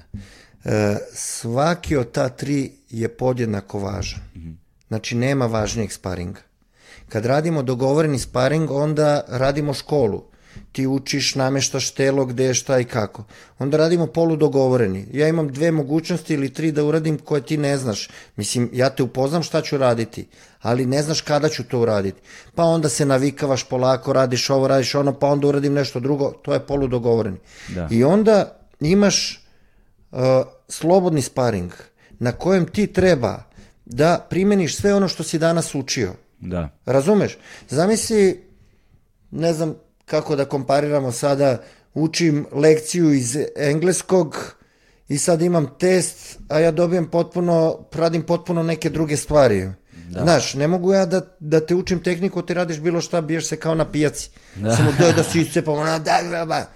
e, 0.65 0.97
svaki 1.13 1.95
od 1.95 2.11
ta 2.11 2.29
tri 2.29 2.71
je 2.89 3.07
podjednako 3.07 3.79
važan. 3.79 4.19
Mm 4.35 4.39
-hmm. 4.39 4.55
Znači, 4.87 5.15
nema 5.15 5.45
važnijeg 5.45 5.91
sparinga. 5.91 6.41
Kad 7.09 7.25
radimo 7.25 7.63
dogovoreni 7.63 8.19
sparing, 8.19 8.71
onda 8.71 9.23
radimo 9.27 9.73
školu. 9.73 10.23
Ti 10.71 10.87
učiš, 10.87 11.35
nameštaš 11.35 11.91
telo 11.91 12.25
gde, 12.25 12.53
šta 12.53 12.79
i 12.79 12.83
kako. 12.83 13.23
Onda 13.59 13.77
radimo 13.77 14.07
polu 14.07 14.35
dogovoreni. 14.35 15.07
Ja 15.13 15.27
imam 15.27 15.47
dve 15.47 15.71
mogućnosti 15.71 16.33
ili 16.33 16.53
tri 16.53 16.71
da 16.71 16.83
uradim 16.83 17.17
koje 17.17 17.41
ti 17.41 17.57
ne 17.57 17.77
znaš. 17.77 18.09
Mislim, 18.35 18.69
ja 18.73 18.89
te 18.89 19.03
upoznam 19.03 19.43
šta 19.43 19.61
ću 19.61 19.77
raditi, 19.77 20.27
ali 20.61 20.85
ne 20.85 21.03
znaš 21.03 21.21
kada 21.21 21.49
ću 21.49 21.63
to 21.63 21.79
uraditi. 21.79 22.21
Pa 22.55 22.63
onda 22.63 22.89
se 22.89 23.05
navikavaš 23.05 23.63
polako, 23.63 24.13
radiš 24.13 24.49
ovo, 24.49 24.67
radiš 24.67 24.95
ono, 24.95 25.13
pa 25.19 25.27
onda 25.27 25.47
uradim 25.47 25.73
nešto 25.73 25.99
drugo. 25.99 26.31
To 26.31 26.53
je 26.53 26.59
polu 26.59 26.87
dogovoreni. 26.87 27.37
Da. 27.67 27.87
I 27.91 28.03
onda 28.03 28.59
imaš 28.79 29.47
uh, 30.11 30.19
slobodni 30.67 31.21
sparing 31.21 31.71
na 32.19 32.31
kojem 32.31 32.65
ti 32.65 32.87
treba 32.87 33.43
da 33.85 34.27
primeniš 34.29 34.77
sve 34.77 34.93
ono 34.93 35.07
što 35.07 35.23
si 35.23 35.39
danas 35.39 35.75
učio 35.75 36.13
Da. 36.45 36.69
Razumeš? 36.85 37.37
Zamisli, 37.69 38.43
ne 39.31 39.53
znam 39.53 39.75
kako 40.05 40.35
da 40.35 40.45
kompariramo 40.45 41.11
sada, 41.11 41.57
učim 41.93 42.45
lekciju 42.51 43.13
iz 43.13 43.37
engleskog 43.55 44.55
i 45.07 45.17
sad 45.17 45.41
imam 45.41 45.67
test, 45.79 46.39
a 46.47 46.59
ja 46.59 46.71
dobijem 46.71 47.07
potpuno, 47.07 47.79
radim 47.93 48.21
potpuno 48.21 48.63
neke 48.63 48.89
druge 48.89 49.17
stvari. 49.17 49.69
Da. 50.09 50.21
Znaš, 50.21 50.53
ne 50.53 50.67
mogu 50.67 50.93
ja 50.93 51.05
da, 51.05 51.21
da 51.39 51.65
te 51.65 51.75
učim 51.75 52.03
tehniku, 52.03 52.41
ti 52.41 52.53
radiš 52.53 52.79
bilo 52.79 53.01
šta, 53.01 53.21
biješ 53.21 53.47
se 53.47 53.57
kao 53.57 53.75
na 53.75 53.91
pijaci. 53.91 54.29
Da. 54.55 54.75
Samo 54.75 54.91
doj 54.99 55.13
da 55.13 55.23
si 55.23 55.41
iscepamo, 55.41 55.83
da, 55.83 55.99
da, 55.99 56.19
da, 56.31 56.45
da. 56.45 56.71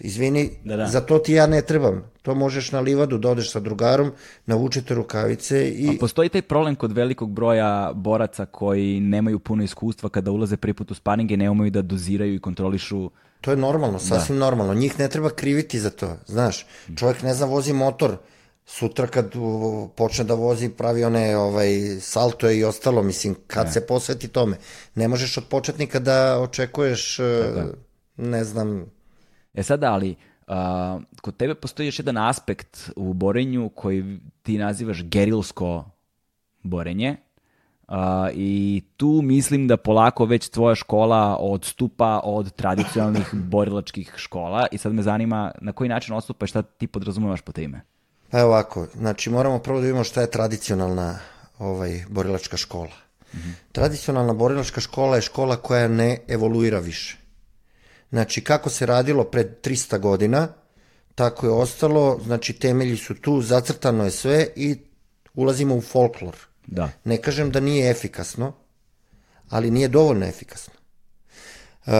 Izvini, 0.00 0.50
da, 0.64 0.76
da. 0.76 0.86
za 0.86 1.00
to 1.00 1.18
ti 1.18 1.32
ja 1.32 1.46
ne 1.46 1.62
trebam. 1.62 2.11
To 2.22 2.34
možeš 2.34 2.72
na 2.72 2.80
livadu, 2.80 3.18
da 3.18 3.30
odeš 3.30 3.50
sa 3.52 3.60
drugarom, 3.60 4.12
navučete 4.46 4.94
rukavice 4.94 5.70
i... 5.70 5.88
A 5.88 5.92
postoji 6.00 6.28
taj 6.28 6.42
problem 6.42 6.76
kod 6.76 6.92
velikog 6.92 7.30
broja 7.30 7.92
boraca 7.94 8.46
koji 8.46 9.00
nemaju 9.00 9.38
puno 9.38 9.64
iskustva 9.64 10.08
kada 10.08 10.30
ulaze 10.30 10.56
prvi 10.56 10.74
put 10.74 10.90
u 10.90 10.94
sparinge, 10.94 11.36
ne 11.36 11.50
umaju 11.50 11.70
da 11.70 11.82
doziraju 11.82 12.34
i 12.34 12.40
kontrolišu 12.40 13.10
To 13.40 13.50
je 13.50 13.56
normalno, 13.56 13.98
da. 13.98 14.04
sasvim 14.04 14.38
da. 14.38 14.44
normalno. 14.44 14.74
Njih 14.74 14.98
ne 14.98 15.08
treba 15.08 15.30
kriviti 15.30 15.80
za 15.80 15.90
to, 15.90 16.16
znaš. 16.26 16.66
Čovjek 16.96 17.22
ne 17.22 17.34
zna 17.34 17.46
vozi 17.46 17.72
motor, 17.72 18.16
sutra 18.66 19.06
kad 19.06 19.32
počne 19.96 20.24
da 20.24 20.34
vozi 20.34 20.68
pravi 20.68 21.04
one 21.04 21.36
ovaj, 21.36 21.98
saltoje 22.00 22.58
i 22.58 22.64
ostalo, 22.64 23.02
mislim, 23.02 23.34
kad 23.46 23.66
ne. 23.66 23.72
se 23.72 23.86
posveti 23.86 24.28
tome. 24.28 24.56
Ne 24.94 25.08
možeš 25.08 25.38
od 25.38 25.44
početnika 25.44 25.98
da 25.98 26.38
očekuješ, 26.40 27.18
da. 27.54 27.66
ne 28.16 28.44
znam, 28.44 28.86
E 29.54 29.62
sada, 29.62 29.92
ali 29.92 30.16
uh, 30.52 31.02
kod 31.20 31.36
tebe 31.36 31.54
postoji 31.54 31.86
još 31.86 31.98
jedan 31.98 32.18
aspekt 32.18 32.90
u 32.96 33.12
borenju 33.12 33.68
koji 33.68 34.18
ti 34.42 34.58
nazivaš 34.58 35.02
gerilsko 35.02 35.84
borenje. 36.62 37.16
Uh, 37.88 37.96
I 38.34 38.82
tu 38.96 39.20
mislim 39.22 39.68
da 39.68 39.76
polako 39.76 40.24
već 40.24 40.48
tvoja 40.48 40.74
škola 40.74 41.36
odstupa 41.40 42.20
od 42.24 42.52
tradicionalnih 42.52 43.34
borilačkih 43.54 44.14
škola 44.16 44.66
i 44.72 44.78
sad 44.78 44.92
me 44.92 45.02
zanima 45.02 45.52
na 45.60 45.72
koji 45.72 45.88
način 45.88 46.14
odstupa 46.14 46.44
i 46.44 46.48
šta 46.48 46.62
ti 46.62 46.86
podrazumevaš 46.86 47.40
po 47.40 47.52
time? 47.52 47.80
Pa 48.30 48.38
evo 48.38 48.48
ovako, 48.48 48.86
znači 48.94 49.30
moramo 49.30 49.58
prvo 49.58 49.78
da 49.78 49.86
vidimo 49.86 50.04
šta 50.04 50.20
je 50.20 50.30
tradicionalna 50.30 51.18
ovaj, 51.58 52.04
borilačka 52.08 52.56
škola. 52.56 52.96
Mm 53.34 53.38
-hmm. 53.38 53.52
Tradicionalna 53.72 54.32
borilačka 54.32 54.80
škola 54.80 55.16
je 55.16 55.22
škola 55.22 55.56
koja 55.56 55.88
ne 55.88 56.18
evoluira 56.28 56.78
više. 56.78 57.21
Znači, 58.12 58.44
kako 58.44 58.70
se 58.70 58.86
radilo 58.86 59.24
pred 59.24 59.46
300 59.62 59.98
godina, 59.98 60.48
tako 61.14 61.46
je 61.46 61.52
ostalo, 61.52 62.20
znači 62.24 62.52
temelji 62.52 62.96
su 62.96 63.14
tu, 63.14 63.42
zacrtano 63.42 64.04
je 64.04 64.10
sve 64.10 64.48
i 64.56 64.76
ulazimo 65.34 65.74
u 65.76 65.80
folklor. 65.80 66.36
Da. 66.66 66.90
Ne 67.04 67.16
kažem 67.16 67.50
da 67.50 67.60
nije 67.60 67.90
efikasno, 67.90 68.52
ali 69.48 69.70
nije 69.70 69.88
dovoljno 69.88 70.26
efikasno. 70.26 70.74
Uh, 71.86 71.92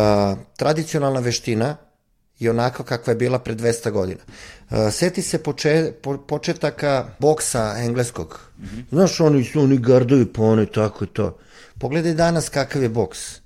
tradicionalna 0.56 1.20
veština 1.20 1.76
je 2.38 2.50
onako 2.50 2.84
kakva 2.84 3.10
je 3.10 3.16
bila 3.16 3.38
pre 3.38 3.54
200 3.54 3.90
godina. 3.90 4.20
Uh, 4.70 4.76
seti 4.92 5.22
se 5.22 5.42
poče, 5.42 5.92
po, 6.02 6.18
početaka 6.18 7.08
boksa 7.18 7.74
engleskog. 7.78 8.40
Mm 8.58 8.64
-hmm. 8.64 8.84
Znaš, 8.90 9.20
oni 9.20 9.44
su 9.44 9.60
oni 9.60 9.78
gardovi 9.78 10.32
po 10.32 10.42
oni 10.42 10.66
tako 10.66 11.04
i 11.04 11.08
to. 11.08 11.38
Pogledaj 11.78 12.14
danas 12.14 12.48
kakav 12.48 12.82
je 12.82 12.88
boks. 12.88 13.41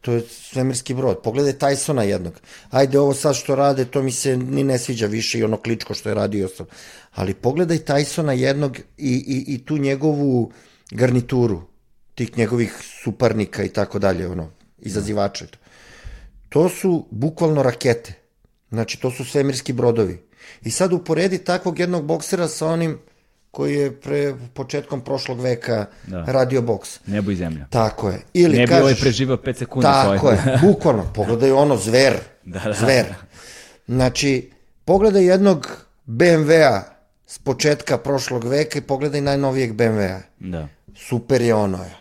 To 0.00 0.12
je 0.12 0.22
svemirski 0.30 0.94
brod. 0.94 1.22
Pogledaj 1.22 1.52
Tysona 1.52 2.02
jednog. 2.02 2.40
Ajde, 2.70 2.98
ovo 2.98 3.14
sad 3.14 3.34
što 3.34 3.54
rade, 3.54 3.84
to 3.84 4.02
mi 4.02 4.12
se 4.12 4.36
ni 4.36 4.64
ne 4.64 4.78
sviđa 4.78 5.06
više 5.06 5.38
i 5.38 5.44
ono 5.44 5.56
kličko 5.56 5.94
što 5.94 6.08
je 6.08 6.14
radio 6.14 6.46
ostalo. 6.46 6.68
Ali 7.14 7.34
pogledaj 7.34 7.78
Tysona 7.78 8.30
jednog 8.30 8.78
i, 8.78 8.82
i, 8.96 9.54
i 9.54 9.64
tu 9.64 9.78
njegovu 9.78 10.52
garnituru, 10.90 11.62
tih 12.14 12.38
njegovih 12.38 12.72
suparnika 13.04 13.64
i 13.64 13.68
tako 13.68 13.98
dalje, 13.98 14.28
ono, 14.28 14.50
izazivače. 14.78 15.46
To 16.48 16.68
su 16.68 17.06
bukvalno 17.10 17.62
rakete. 17.62 18.14
Znači, 18.70 19.00
to 19.00 19.10
su 19.10 19.24
svemirski 19.24 19.72
brodovi. 19.72 20.22
I 20.62 20.70
sad 20.70 20.92
uporedi 20.92 21.38
takvog 21.38 21.78
jednog 21.78 22.04
boksera 22.04 22.48
sa 22.48 22.66
onim 22.66 22.98
koji 23.58 23.74
je 23.74 24.00
pre 24.00 24.34
početkom 24.54 25.00
prošlog 25.00 25.40
veka 25.40 25.86
da. 26.06 26.24
radio 26.26 26.62
boks. 26.62 27.00
Nebo 27.06 27.30
i 27.30 27.36
zemlja. 27.36 27.66
Tako 27.70 28.10
je. 28.10 28.20
Ili 28.32 28.56
ne 28.56 28.62
bi 28.62 28.68
kažeš, 28.68 28.82
ovaj 28.82 28.94
preživao 28.94 29.36
5 29.36 29.58
sekundi. 29.58 29.84
Tako 29.84 30.30
je, 30.30 30.38
bukvalno. 30.66 31.10
Pogledaj 31.14 31.52
ono, 31.52 31.76
zver. 31.76 32.14
Da, 32.44 32.60
da. 32.60 32.72
Zver. 32.72 33.06
Znači, 33.86 34.50
pogledaj 34.84 35.24
jednog 35.24 35.86
BMW-a 36.06 36.82
s 37.26 37.38
početka 37.38 37.98
prošlog 37.98 38.44
veka 38.44 38.78
i 38.78 38.82
pogledaj 38.82 39.20
najnovijeg 39.20 39.72
BMW-a. 39.72 40.20
Da. 40.38 40.68
Super 40.96 41.42
je 41.42 41.54
ono 41.54 41.82
je. 41.82 41.94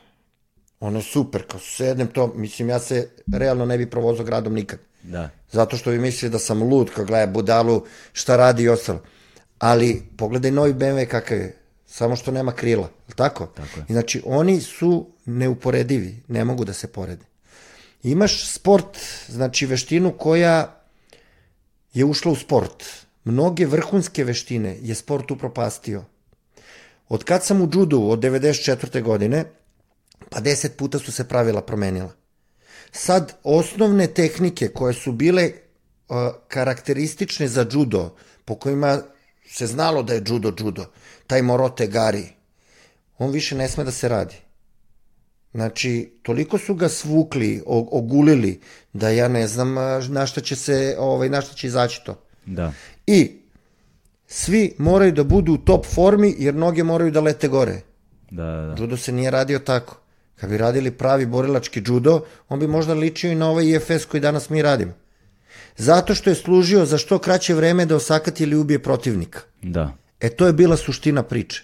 Ono 0.80 1.00
je 1.00 1.04
super, 1.04 1.48
kao 1.48 1.60
sednem 1.60 2.08
to, 2.08 2.34
mislim, 2.36 2.70
ja 2.70 2.80
se 2.80 3.10
realno 3.34 3.66
ne 3.66 3.78
bi 3.78 3.90
provozao 3.90 4.26
gradom 4.26 4.54
nikad. 4.54 4.80
Da. 5.04 5.30
Zato 5.52 5.78
što 5.78 5.92
bi 5.92 6.00
mislili 6.00 6.32
da 6.32 6.40
sam 6.40 6.64
lud, 6.64 6.92
kao 6.96 7.06
gleda 7.06 7.32
budalu, 7.32 7.86
šta 8.14 8.36
radi 8.36 8.64
i 8.64 8.70
ostalo. 8.70 9.02
Ali, 9.60 10.04
pogledaj 10.18 10.52
novi 10.52 10.74
BMW 10.74 11.06
kakav 11.06 11.38
je, 11.38 11.58
samo 11.88 12.16
što 12.16 12.32
nema 12.32 12.52
krila, 12.52 12.90
je 13.08 13.16
tako? 13.16 13.46
Tako 13.46 13.80
je. 13.80 13.86
I 13.90 13.94
znači, 13.94 14.22
oni 14.26 14.62
su 14.62 15.08
neuporedivi, 15.26 16.24
ne 16.28 16.46
mogu 16.46 16.66
da 16.66 16.74
se 16.74 16.88
porede. 16.88 17.26
Imaš 18.04 18.52
sport, 18.52 18.98
znači 19.28 19.66
veštinu 19.66 20.14
koja 20.18 20.82
je 21.94 22.06
ušla 22.06 22.32
u 22.32 22.36
sport. 22.36 22.84
Mnoge 23.24 23.66
vrhunske 23.66 24.24
veštine 24.24 24.78
je 24.82 24.96
sport 24.96 25.32
upropastio. 25.32 26.04
Od 27.10 27.24
kad 27.24 27.46
sam 27.46 27.62
u 27.62 27.70
judu, 27.74 28.04
od 28.04 28.20
94. 28.20 29.02
godine, 29.04 29.46
pa 30.30 30.40
10 30.40 30.70
puta 30.70 31.00
su 31.00 31.12
se 31.12 31.28
pravila 31.28 31.62
promenila. 31.62 32.14
Sad, 32.92 33.34
osnovne 33.44 34.08
tehnike 34.08 34.68
koje 34.68 34.94
su 34.94 35.12
bile 35.12 35.52
uh, 35.52 36.18
karakteristične 36.48 37.48
za 37.48 37.66
judo, 37.72 38.16
po 38.46 38.56
kojima 38.56 39.02
se 39.50 39.68
znalo 39.68 40.04
da 40.04 40.14
je 40.14 40.24
judo 40.28 40.54
judo, 40.60 40.86
taj 41.28 41.42
Morote 41.42 41.88
Gari, 41.88 42.28
on 43.18 43.32
više 43.32 43.56
ne 43.56 43.68
sme 43.68 43.84
da 43.84 43.92
se 43.92 44.10
radi. 44.10 44.36
Znači, 45.54 46.12
toliko 46.22 46.58
su 46.58 46.76
ga 46.76 46.90
svukli, 46.90 47.62
ogulili, 47.66 48.60
da 48.94 49.10
ja 49.10 49.28
ne 49.28 49.48
znam 49.48 49.74
na 50.10 50.26
šta 50.26 50.42
će 50.42 50.56
se, 50.56 50.96
ovaj, 51.00 51.30
na 51.30 51.42
šta 51.42 51.54
će 51.54 51.68
izaći 51.68 52.02
to. 52.06 52.16
Da. 52.46 52.74
I 53.08 53.32
svi 54.28 54.76
moraju 54.78 55.12
da 55.12 55.24
budu 55.24 55.54
u 55.54 55.58
top 55.58 55.86
formi, 55.86 56.36
jer 56.38 56.56
noge 56.56 56.84
moraju 56.84 57.12
da 57.12 57.22
lete 57.22 57.48
gore. 57.48 57.82
Da, 58.32 58.44
da, 58.44 58.74
da. 58.76 58.76
Judo 58.82 58.98
se 58.98 59.12
nije 59.12 59.32
radio 59.32 59.60
tako. 59.60 59.98
Kad 60.36 60.50
bi 60.50 60.58
radili 60.58 60.92
pravi 60.92 61.26
borilački 61.26 61.82
judo, 61.86 62.22
on 62.50 62.60
bi 62.60 62.68
možda 62.68 62.94
ličio 62.94 63.32
i 63.32 63.36
na 63.36 63.50
ovaj 63.50 63.66
IFS 63.66 64.06
koji 64.06 64.22
danas 64.22 64.50
mi 64.50 64.62
radimo. 64.62 64.94
Zato 65.78 66.16
što 66.16 66.30
je 66.30 66.36
služio 66.36 66.86
za 66.86 66.98
što 66.98 67.20
kraće 67.20 67.54
vreme 67.54 67.86
da 67.86 67.96
osakati 67.96 68.44
ili 68.44 68.56
ubije 68.56 68.84
protivnika. 68.84 69.40
Da. 69.62 69.94
E 70.20 70.30
to 70.30 70.48
je 70.48 70.54
bila 70.54 70.78
suština 70.78 71.24
priče. 71.24 71.64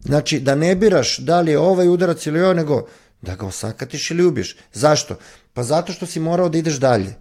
Znači, 0.00 0.40
da 0.40 0.54
ne 0.54 0.76
biraš 0.76 1.18
da 1.18 1.40
li 1.40 1.50
je 1.50 1.58
ovaj 1.58 1.88
udarac 1.88 2.26
ili 2.26 2.42
ovaj, 2.42 2.54
nego 2.54 2.86
da 3.22 3.36
ga 3.36 3.46
osakatiš 3.46 4.10
ili 4.10 4.26
ubiješ. 4.26 4.56
Zašto? 4.72 5.16
Pa 5.52 5.62
zato 5.62 5.92
što 5.92 6.06
si 6.06 6.20
morao 6.20 6.48
da 6.48 6.58
ideš 6.58 6.74
dalje. 6.74 7.14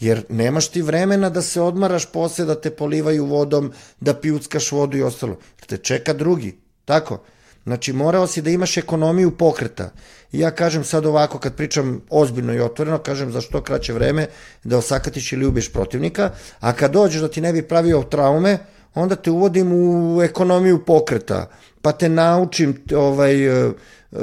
Jer 0.00 0.24
nemaš 0.28 0.68
ti 0.68 0.82
vremena 0.82 1.30
da 1.30 1.42
se 1.42 1.60
odmaraš 1.60 2.06
posle, 2.06 2.44
da 2.44 2.60
te 2.60 2.70
polivaju 2.70 3.26
vodom, 3.26 3.72
da 4.00 4.14
pijuckaš 4.14 4.72
vodu 4.72 4.96
i 4.96 5.02
ostalo. 5.02 5.38
Te 5.66 5.76
čeka 5.76 6.12
drugi. 6.12 6.58
Tako? 6.84 7.22
Znači, 7.68 7.92
morao 7.92 8.26
si 8.26 8.42
da 8.42 8.50
imaš 8.50 8.76
ekonomiju 8.76 9.30
pokreta. 9.30 9.90
I 10.32 10.40
ja 10.40 10.50
kažem 10.50 10.84
sad 10.84 11.06
ovako, 11.06 11.38
kad 11.38 11.54
pričam 11.54 12.00
ozbiljno 12.10 12.54
i 12.54 12.60
otvoreno, 12.60 12.98
kažem 12.98 13.32
za 13.32 13.40
što 13.40 13.62
kraće 13.62 13.92
vreme 13.92 14.26
da 14.64 14.78
osakatiš 14.78 15.32
ili 15.32 15.46
ubiješ 15.46 15.72
protivnika, 15.72 16.30
a 16.60 16.72
kad 16.72 16.92
dođeš 16.92 17.20
da 17.20 17.28
ti 17.28 17.40
ne 17.40 17.52
bi 17.52 17.62
pravio 17.62 18.02
traume, 18.02 18.58
onda 18.94 19.16
te 19.16 19.30
uvodim 19.30 19.72
u 19.72 20.22
ekonomiju 20.22 20.84
pokreta, 20.84 21.50
pa 21.82 21.92
te 21.92 22.08
naučim 22.08 22.84
ovaj, 22.96 23.48
uh, 23.48 23.74
uh, 24.10 24.20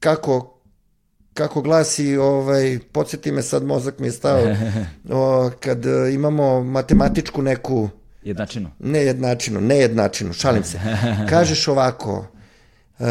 kako, 0.00 0.60
kako 1.34 1.62
glasi, 1.62 2.16
ovaj, 2.16 2.78
podsjeti 2.92 3.32
me 3.32 3.42
sad, 3.42 3.64
mozak 3.64 3.98
mi 3.98 4.06
je 4.06 4.12
stao, 4.12 4.40
o, 5.10 5.50
kad 5.60 5.84
imamo 6.12 6.62
matematičku 6.62 7.42
neku 7.42 7.88
Jednačinu. 8.26 8.70
Ne 8.78 8.98
jednačinu, 8.98 9.60
ne 9.60 9.76
jednačinu, 9.76 10.32
šalim 10.32 10.64
se. 10.64 10.80
Kažeš 11.30 11.68
ovako, 11.68 12.26
uh, 12.98 13.06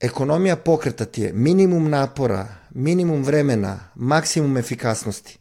ekonomija 0.00 0.56
pokreta 0.56 1.04
ti 1.04 1.22
je 1.22 1.32
minimum 1.32 1.90
napora, 1.90 2.46
minimum 2.70 3.22
vremena, 3.24 3.78
maksimum 3.94 4.56
efikasnosti. 4.56 5.38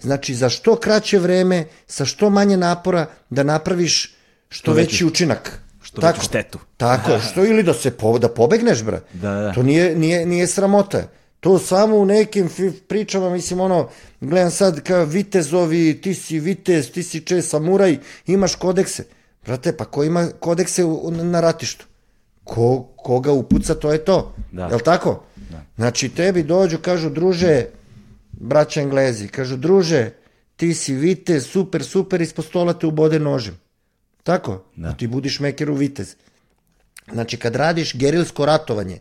Znači, 0.00 0.34
za 0.34 0.48
što 0.48 0.76
kraće 0.76 1.18
vreme, 1.18 1.64
sa 1.86 2.04
što 2.04 2.30
manje 2.30 2.56
napora, 2.56 3.06
da 3.30 3.42
napraviš 3.42 4.02
što, 4.04 4.14
što 4.48 4.72
veći, 4.72 4.92
veći 4.92 5.04
učinak. 5.04 5.60
Što 5.82 6.00
tako, 6.00 6.18
veću 6.18 6.28
štetu. 6.28 6.58
Tako, 6.76 7.18
što 7.30 7.44
ili 7.44 7.62
da 7.62 7.74
se 7.74 7.90
po, 7.90 8.18
da 8.18 8.28
pobegneš, 8.28 8.82
bra. 8.82 9.00
Da, 9.12 9.30
da. 9.30 9.52
To 9.52 9.62
nije, 9.62 9.96
nije, 9.96 10.26
nije 10.26 10.46
sramota. 10.46 11.02
To 11.40 11.58
samo 11.58 11.96
u 11.96 12.04
nekim 12.04 12.48
pričama, 12.88 13.30
mislim, 13.30 13.60
ono, 13.60 13.88
gledam 14.20 14.50
sad 14.50 14.80
kao 14.80 15.04
vitezovi, 15.04 16.00
ti 16.02 16.14
si 16.14 16.40
vitez, 16.40 16.90
ti 16.90 17.02
si 17.02 17.20
če 17.20 17.42
samuraj, 17.42 17.98
imaš 18.26 18.54
kodekse. 18.54 19.04
Brate, 19.46 19.76
pa 19.76 19.84
ko 19.84 20.04
ima 20.04 20.28
kodekse 20.40 20.82
na 21.10 21.40
ratištu? 21.40 21.86
Ko, 22.44 22.88
koga 22.96 23.32
upuca, 23.32 23.74
to 23.74 23.92
je 23.92 24.04
to. 24.04 24.34
Da. 24.52 24.66
Jel 24.66 24.80
tako? 24.80 25.22
Da. 25.50 25.62
Znači, 25.76 26.08
tebi 26.08 26.42
dođu, 26.42 26.78
kažu, 26.78 27.10
druže, 27.10 27.66
braća 28.32 28.80
Englezi, 28.80 29.28
kažu, 29.28 29.56
druže, 29.56 30.10
ti 30.56 30.74
si 30.74 30.94
vitez, 30.94 31.46
super, 31.46 31.84
super, 31.84 32.20
ispod 32.20 32.44
stola 32.44 32.72
te 32.72 32.86
ubode 32.86 33.18
nožem. 33.18 33.58
Tako? 34.22 34.64
Da. 34.76 34.92
Ti 34.92 35.06
budiš 35.06 35.40
mekeru 35.40 35.74
vitez. 35.74 36.14
Znači, 37.12 37.36
kad 37.36 37.56
radiš 37.56 37.94
gerilsko 37.96 38.46
ratovanje, 38.46 38.98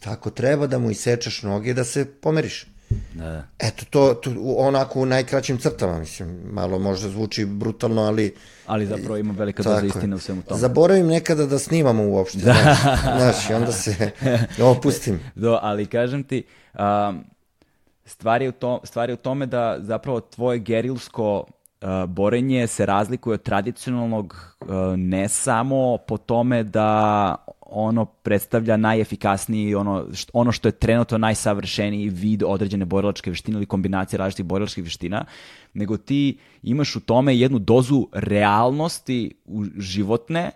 tako 0.00 0.30
treba 0.30 0.66
da 0.66 0.78
mu 0.78 0.90
isečeš 0.90 1.42
noge 1.42 1.74
da 1.74 1.84
se 1.84 2.04
pomeriš. 2.04 2.66
Da, 3.14 3.24
da. 3.24 3.42
Eto, 3.58 3.84
to, 3.90 4.14
to 4.14 4.30
onako 4.56 5.00
u 5.00 5.06
najkraćim 5.06 5.58
crtama, 5.58 5.98
mislim, 5.98 6.40
malo 6.52 6.78
možda 6.78 7.08
zvuči 7.08 7.44
brutalno, 7.44 8.02
ali... 8.02 8.34
Ali 8.66 8.86
zapravo 8.86 9.16
ima 9.16 9.34
velika 9.36 9.62
doza 9.62 9.86
istine 9.86 10.16
u 10.16 10.18
svemu 10.18 10.42
tome. 10.42 10.60
Zaboravim 10.60 11.06
nekada 11.06 11.46
da 11.46 11.58
snimamo 11.58 12.08
uopšte, 12.08 12.38
da. 12.38 12.52
znaš, 12.52 12.78
znaš, 13.18 13.50
i 13.50 13.54
onda 13.54 13.72
se 13.72 14.10
opustim. 14.76 15.20
Do, 15.34 15.58
ali 15.62 15.86
kažem 15.86 16.24
ti, 16.24 16.42
um, 16.74 17.24
stvar, 18.04 18.42
je 18.42 18.48
u 18.48 18.52
to, 18.52 18.80
stvar 18.84 19.10
je 19.10 19.14
u 19.14 19.16
tome 19.16 19.46
da 19.46 19.76
zapravo 19.80 20.20
tvoje 20.20 20.58
gerilsko 20.58 21.44
uh, 21.80 21.88
borenje 22.06 22.66
se 22.66 22.86
razlikuje 22.86 23.34
od 23.34 23.42
tradicionalnog 23.42 24.56
uh, 24.60 24.68
ne 24.96 25.28
samo 25.28 25.98
po 26.08 26.16
tome 26.16 26.62
da 26.62 27.34
ono 27.70 28.04
predstavlja 28.04 28.76
najefikasniji, 28.76 29.74
ono, 29.74 30.06
ono 30.32 30.52
što 30.52 30.68
je 30.68 30.72
trenutno 30.72 31.18
najsavršeniji 31.18 32.08
vid 32.08 32.42
određene 32.42 32.84
borilačke 32.84 33.30
veštine 33.30 33.56
ili 33.56 33.66
kombinacije 33.66 34.18
različitih 34.18 34.44
borilačkih 34.44 34.84
veština, 34.84 35.24
nego 35.74 35.96
ti 35.96 36.38
imaš 36.62 36.96
u 36.96 37.00
tome 37.00 37.36
jednu 37.36 37.58
dozu 37.58 38.06
realnosti 38.12 39.34
u 39.44 39.64
životne, 39.76 40.50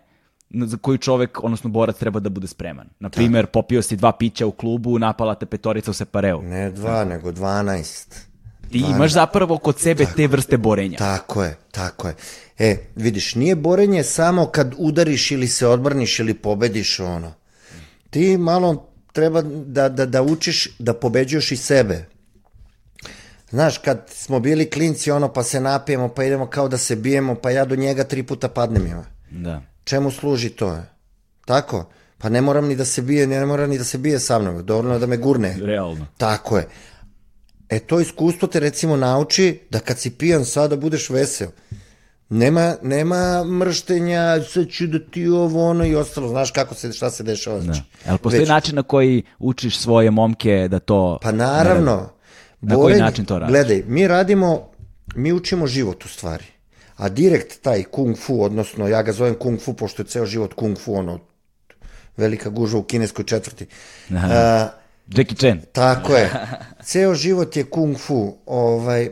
za 0.51 0.77
koju 0.77 0.99
čovek, 0.99 1.45
odnosno 1.45 1.71
borac, 1.71 1.99
treba 1.99 2.21
da 2.21 2.29
bude 2.29 2.47
spreman. 2.47 2.89
Na 3.01 3.11
primjer, 3.11 3.47
popio 3.47 3.83
si 3.83 3.97
dva 3.97 4.13
pića 4.13 4.47
u 4.47 4.53
klubu, 4.53 4.99
napala 4.99 5.35
te 5.35 5.47
petorica 5.47 5.91
u 5.91 5.95
separeu. 5.95 6.43
Ne 6.43 6.71
dva, 6.71 7.05
nego 7.05 7.33
dvanaest. 7.33 8.34
Ti 8.71 8.79
imaš 8.79 9.13
zapravo 9.13 9.59
kod 9.59 9.79
sebe 9.79 10.05
tako, 10.05 10.17
te 10.17 10.27
vrste 10.27 10.57
borenja. 10.57 10.99
Tako 10.99 11.45
je, 11.45 11.57
tako 11.71 12.09
je. 12.09 12.15
E, 12.59 12.77
vidiš, 12.97 13.35
nije 13.35 13.57
borenje 13.57 14.03
samo 14.03 14.47
kad 14.47 14.75
udariš 14.79 15.31
ili 15.31 15.49
se 15.49 15.67
odbraniš 15.67 16.19
ili 16.19 16.35
pobediš 16.35 17.01
ono. 17.01 17.33
Ti 18.11 18.37
malo 18.37 18.89
treba 19.13 19.43
da, 19.43 19.89
da, 19.89 20.07
da 20.07 20.23
učiš 20.23 20.69
da 20.79 20.95
pobeđuješ 20.95 21.53
i 21.53 21.57
sebe. 21.57 22.05
Znaš, 23.51 23.79
kad 23.79 24.07
smo 24.09 24.41
bili 24.41 24.71
klinci, 24.71 25.11
ono, 25.11 25.33
pa 25.33 25.43
se 25.43 25.61
napijemo, 25.61 26.09
pa 26.09 26.25
idemo 26.25 26.47
kao 26.47 26.69
da 26.69 26.79
se 26.79 26.97
bijemo, 26.97 27.35
pa 27.35 27.51
ja 27.51 27.65
do 27.65 27.77
njega 27.77 28.05
tri 28.05 28.23
puta 28.23 28.49
padnem 28.49 28.87
ima. 28.87 29.05
Da. 29.31 29.63
Čemu 29.85 30.11
služi 30.11 30.51
to? 30.51 30.79
Tako? 31.45 31.87
Pa 32.19 32.29
ne 32.29 32.41
moram 32.41 32.67
ni 32.67 32.77
da 32.77 32.85
se 32.85 33.03
bije, 33.03 33.27
ne 33.27 33.47
moram 33.47 33.71
ni 33.71 33.79
da 33.79 33.85
se 33.85 33.99
bije 33.99 34.19
sa 34.19 34.39
mnom, 34.39 34.67
dovoljno 34.67 34.93
je 34.93 34.99
da 34.99 35.07
me 35.07 35.17
gurne. 35.17 35.57
Realno. 35.61 36.07
Tako 36.17 36.59
je. 36.59 36.67
E 37.69 37.79
to 37.79 38.01
iskustvo 38.01 38.49
te 38.49 38.61
recimo 38.61 38.97
nauči 38.97 39.61
da 39.71 39.79
kad 39.79 39.99
si 39.99 40.11
pijan 40.11 40.45
sada 40.45 40.77
budeš 40.77 41.11
veseo. 41.11 41.51
Nema, 42.29 42.75
nema 42.83 43.45
mrštenja, 43.45 44.43
sad 44.43 44.69
ću 44.69 44.87
da 44.87 44.99
ti 44.99 45.29
ovo 45.29 45.69
ono 45.69 45.85
i 45.85 45.95
ostalo, 45.95 46.29
znaš 46.29 46.51
kako 46.51 46.75
se, 46.75 46.93
šta 46.93 47.11
se 47.11 47.23
dešava. 47.23 47.61
Znači. 47.61 47.81
Da. 48.05 48.11
Jel 48.11 48.19
postoji 48.19 48.41
Već- 48.41 48.49
način 48.49 48.77
na 48.77 48.83
koji 48.83 49.23
učiš 49.39 49.79
svoje 49.79 50.11
momke 50.11 50.69
da 50.71 50.79
to... 50.79 51.19
Pa 51.23 51.33
naravno. 51.33 52.11
Na 52.61 52.75
koji 52.75 52.97
način 52.97 53.25
to 53.25 53.39
radiš? 53.39 53.53
Gledaj, 53.53 53.83
mi 53.87 54.09
radimo, 54.09 54.71
mi 55.15 55.33
učimo 55.33 55.67
život 55.67 56.05
u 56.05 56.09
stvari. 56.09 56.45
A 56.97 57.09
direkt 57.09 57.63
taj 57.63 57.83
kung 57.83 58.17
fu, 58.19 58.43
odnosno 58.43 58.89
ja 58.89 59.03
ga 59.03 59.13
zovem 59.13 59.35
kung 59.35 59.61
fu, 59.61 59.73
pošto 59.75 60.03
je 60.03 60.07
ceo 60.07 60.27
život 60.27 60.55
kung 60.55 60.79
fu, 60.79 60.95
ono, 60.95 61.19
velika 62.17 62.51
gužva 62.51 62.79
u 62.79 62.83
kineskoj 62.83 63.25
četvrti. 63.25 63.67
A, 64.11 64.69
Jackie 65.07 65.37
Chan. 65.37 65.61
tako 65.73 66.13
je. 66.13 66.31
Ceo 66.83 67.15
život 67.15 67.57
je 67.57 67.65
kung 67.65 67.99
fu. 67.99 68.37
Ovaj, 68.47 69.11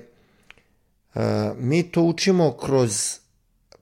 a, 1.14 1.54
mi 1.58 1.82
to 1.82 2.02
učimo 2.02 2.52
kroz 2.52 3.22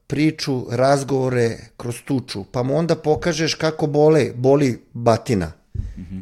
priču, 0.06 0.66
razgovore, 0.70 1.58
kroz 1.76 1.96
tuču, 2.04 2.44
pa 2.52 2.62
mu 2.62 2.76
onda 2.76 2.96
pokažeš 2.96 3.54
kako 3.54 3.86
bole, 3.86 4.32
boli 4.34 4.82
batina, 4.92 5.52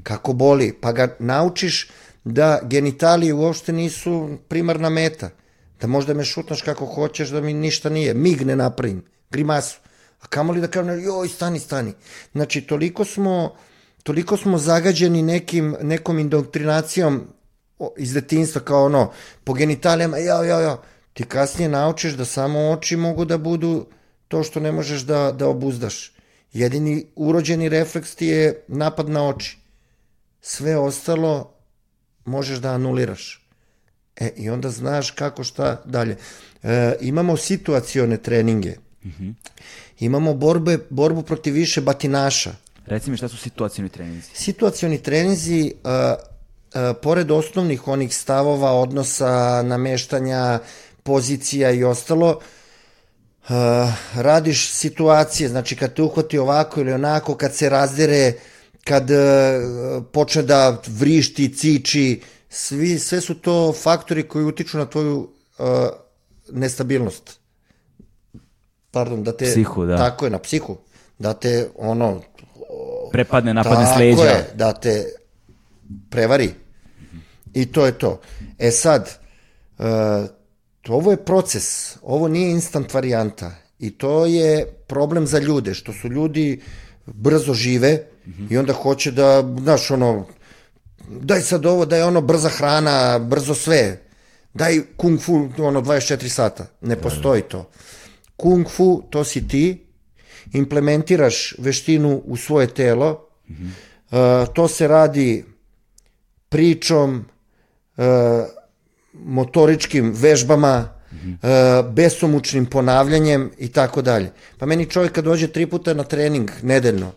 kako 0.02 0.32
boli, 0.32 0.72
pa 0.80 0.92
ga 0.92 1.08
naučiš 1.18 1.90
da 2.24 2.58
genitalije 2.62 3.34
uopšte 3.34 3.72
nisu 3.72 4.28
primarna 4.48 4.90
meta, 4.90 5.30
da 5.80 5.86
možda 5.86 6.14
me 6.14 6.24
šutnaš 6.24 6.62
kako 6.62 6.86
hoćeš, 6.86 7.28
da 7.28 7.40
mi 7.40 7.52
ništa 7.52 7.88
nije, 7.88 8.14
mig 8.14 8.44
ne 8.44 8.56
napravim, 8.56 9.04
grimasu, 9.30 9.80
a 10.20 10.26
kamoli 10.26 10.60
da 10.60 10.68
kažem, 10.68 11.00
joj, 11.04 11.28
stani, 11.28 11.58
stani. 11.58 11.92
Znači, 12.32 12.60
toliko 12.60 13.04
smo, 13.04 13.54
toliko 14.08 14.36
smo 14.36 14.58
zagađeni 14.58 15.22
nekim, 15.22 15.76
nekom 15.82 16.18
indoktrinacijom 16.18 17.26
iz 17.96 18.12
detinstva, 18.14 18.60
kao 18.60 18.84
ono, 18.84 19.10
po 19.44 19.52
genitalijama, 19.54 20.18
jao, 20.18 20.44
jao, 20.44 20.60
jao, 20.60 20.82
ti 21.12 21.24
kasnije 21.24 21.68
naučiš 21.68 22.12
da 22.12 22.24
samo 22.24 22.70
oči 22.70 22.96
mogu 22.96 23.24
da 23.24 23.38
budu 23.38 23.86
to 24.28 24.42
što 24.42 24.60
ne 24.60 24.72
možeš 24.72 25.02
da, 25.02 25.32
da 25.32 25.48
obuzdaš. 25.48 26.12
Jedini 26.52 27.06
urođeni 27.16 27.68
refleks 27.68 28.14
ti 28.14 28.26
je 28.26 28.62
napad 28.68 29.08
na 29.08 29.28
oči. 29.28 29.58
Sve 30.40 30.76
ostalo 30.76 31.52
možeš 32.24 32.58
da 32.58 32.72
anuliraš. 32.72 33.46
E, 34.16 34.30
i 34.36 34.50
onda 34.50 34.70
znaš 34.70 35.10
kako 35.10 35.44
šta 35.44 35.82
dalje. 35.84 36.16
E, 36.62 36.94
imamo 37.00 37.36
situacione 37.36 38.16
treninge. 38.16 38.74
Imamo 40.00 40.34
borbe, 40.34 40.78
borbu 40.90 41.22
protiv 41.22 41.54
više 41.54 41.80
batinaša. 41.80 42.54
Reci 42.88 43.10
mi 43.10 43.16
šta 43.16 43.28
su 43.28 43.36
situacijni 43.36 43.88
treninzi. 43.88 44.28
Situacioni 44.34 45.02
treninzi, 45.02 45.72
uh, 45.84 45.90
uh, 45.90 46.96
pored 47.02 47.30
osnovnih 47.30 47.88
onih 47.88 48.16
stavova, 48.16 48.72
odnosa, 48.72 49.62
nameštanja, 49.62 50.58
pozicija 51.02 51.70
i 51.70 51.84
ostalo, 51.84 52.40
uh, 53.48 53.54
radiš 54.14 54.70
situacije, 54.70 55.48
znači 55.48 55.76
kad 55.76 55.94
te 55.94 56.02
uhvati 56.02 56.38
ovako 56.38 56.80
ili 56.80 56.92
onako, 56.92 57.34
kad 57.34 57.54
se 57.54 57.68
razdere, 57.68 58.32
kad 58.84 59.10
uh, 59.10 60.04
počne 60.12 60.42
da 60.42 60.82
vrišti, 60.86 61.54
ciči, 61.54 62.20
svi, 62.48 62.98
sve 62.98 63.20
su 63.20 63.34
to 63.34 63.72
faktori 63.72 64.28
koji 64.28 64.44
utiču 64.44 64.78
na 64.78 64.86
tvoju 64.86 65.28
uh, 65.58 65.66
nestabilnost. 66.52 67.38
Pardon, 68.90 69.22
da 69.24 69.36
te... 69.36 69.44
Psihu, 69.44 69.86
da. 69.86 69.96
Tako 69.96 70.24
je, 70.24 70.30
na 70.30 70.38
psihu. 70.38 70.76
Da 71.18 71.32
te, 71.32 71.68
ono, 71.76 72.20
Prepadne, 73.12 73.54
napadne 73.54 73.84
tako 73.84 73.98
leđa. 73.98 74.22
je, 74.22 74.50
da 74.54 74.72
te 74.72 75.04
prevari. 76.10 76.50
I 77.54 77.66
to 77.66 77.86
je 77.86 77.92
to. 77.98 78.20
E 78.58 78.70
sad, 78.70 79.18
uh, 79.78 79.84
ovo 80.88 81.10
je 81.10 81.24
proces, 81.24 81.96
ovo 82.02 82.28
nije 82.28 82.50
instant 82.50 82.94
varijanta 82.94 83.50
i 83.78 83.90
to 83.90 84.26
je 84.26 84.66
problem 84.86 85.26
za 85.26 85.38
ljude, 85.38 85.74
što 85.74 85.92
su 85.92 86.08
ljudi 86.08 86.60
brzo 87.06 87.54
žive 87.54 88.04
i 88.50 88.58
onda 88.58 88.72
hoće 88.72 89.10
da, 89.10 89.44
znaš, 89.62 89.90
ono, 89.90 90.26
daj 91.08 91.40
sad 91.40 91.66
ovo, 91.66 91.84
daj 91.86 92.02
ono, 92.02 92.20
brza 92.20 92.48
hrana, 92.48 93.18
brzo 93.18 93.54
sve, 93.54 94.00
daj 94.54 94.80
kung 94.96 95.20
fu, 95.20 95.48
ono, 95.58 95.80
24 95.80 96.28
sata. 96.28 96.66
Ne 96.80 96.96
postoji 96.96 97.42
to. 97.42 97.70
Kung 98.36 98.68
fu, 98.68 99.02
to 99.10 99.24
si 99.24 99.48
ti, 99.48 99.87
implementiraš 100.52 101.54
veštinu 101.58 102.22
u 102.24 102.36
svoje 102.36 102.66
telo, 102.66 103.28
uh, 103.48 104.18
to 104.54 104.68
se 104.68 104.88
radi 104.88 105.44
pričom, 106.48 107.24
uh, 107.96 108.04
motoričkim 109.12 110.12
vežbama, 110.16 110.88
uh, 111.12 111.90
besomučnim 111.92 112.66
ponavljanjem 112.66 113.50
i 113.58 113.68
tako 113.68 114.02
dalje. 114.02 114.30
Pa 114.58 114.66
meni 114.66 114.90
čovjek 114.90 115.12
kad 115.12 115.24
dođe 115.24 115.48
tri 115.48 115.66
puta 115.66 115.94
na 115.94 116.04
trening 116.04 116.50
nedeljno, 116.62 117.12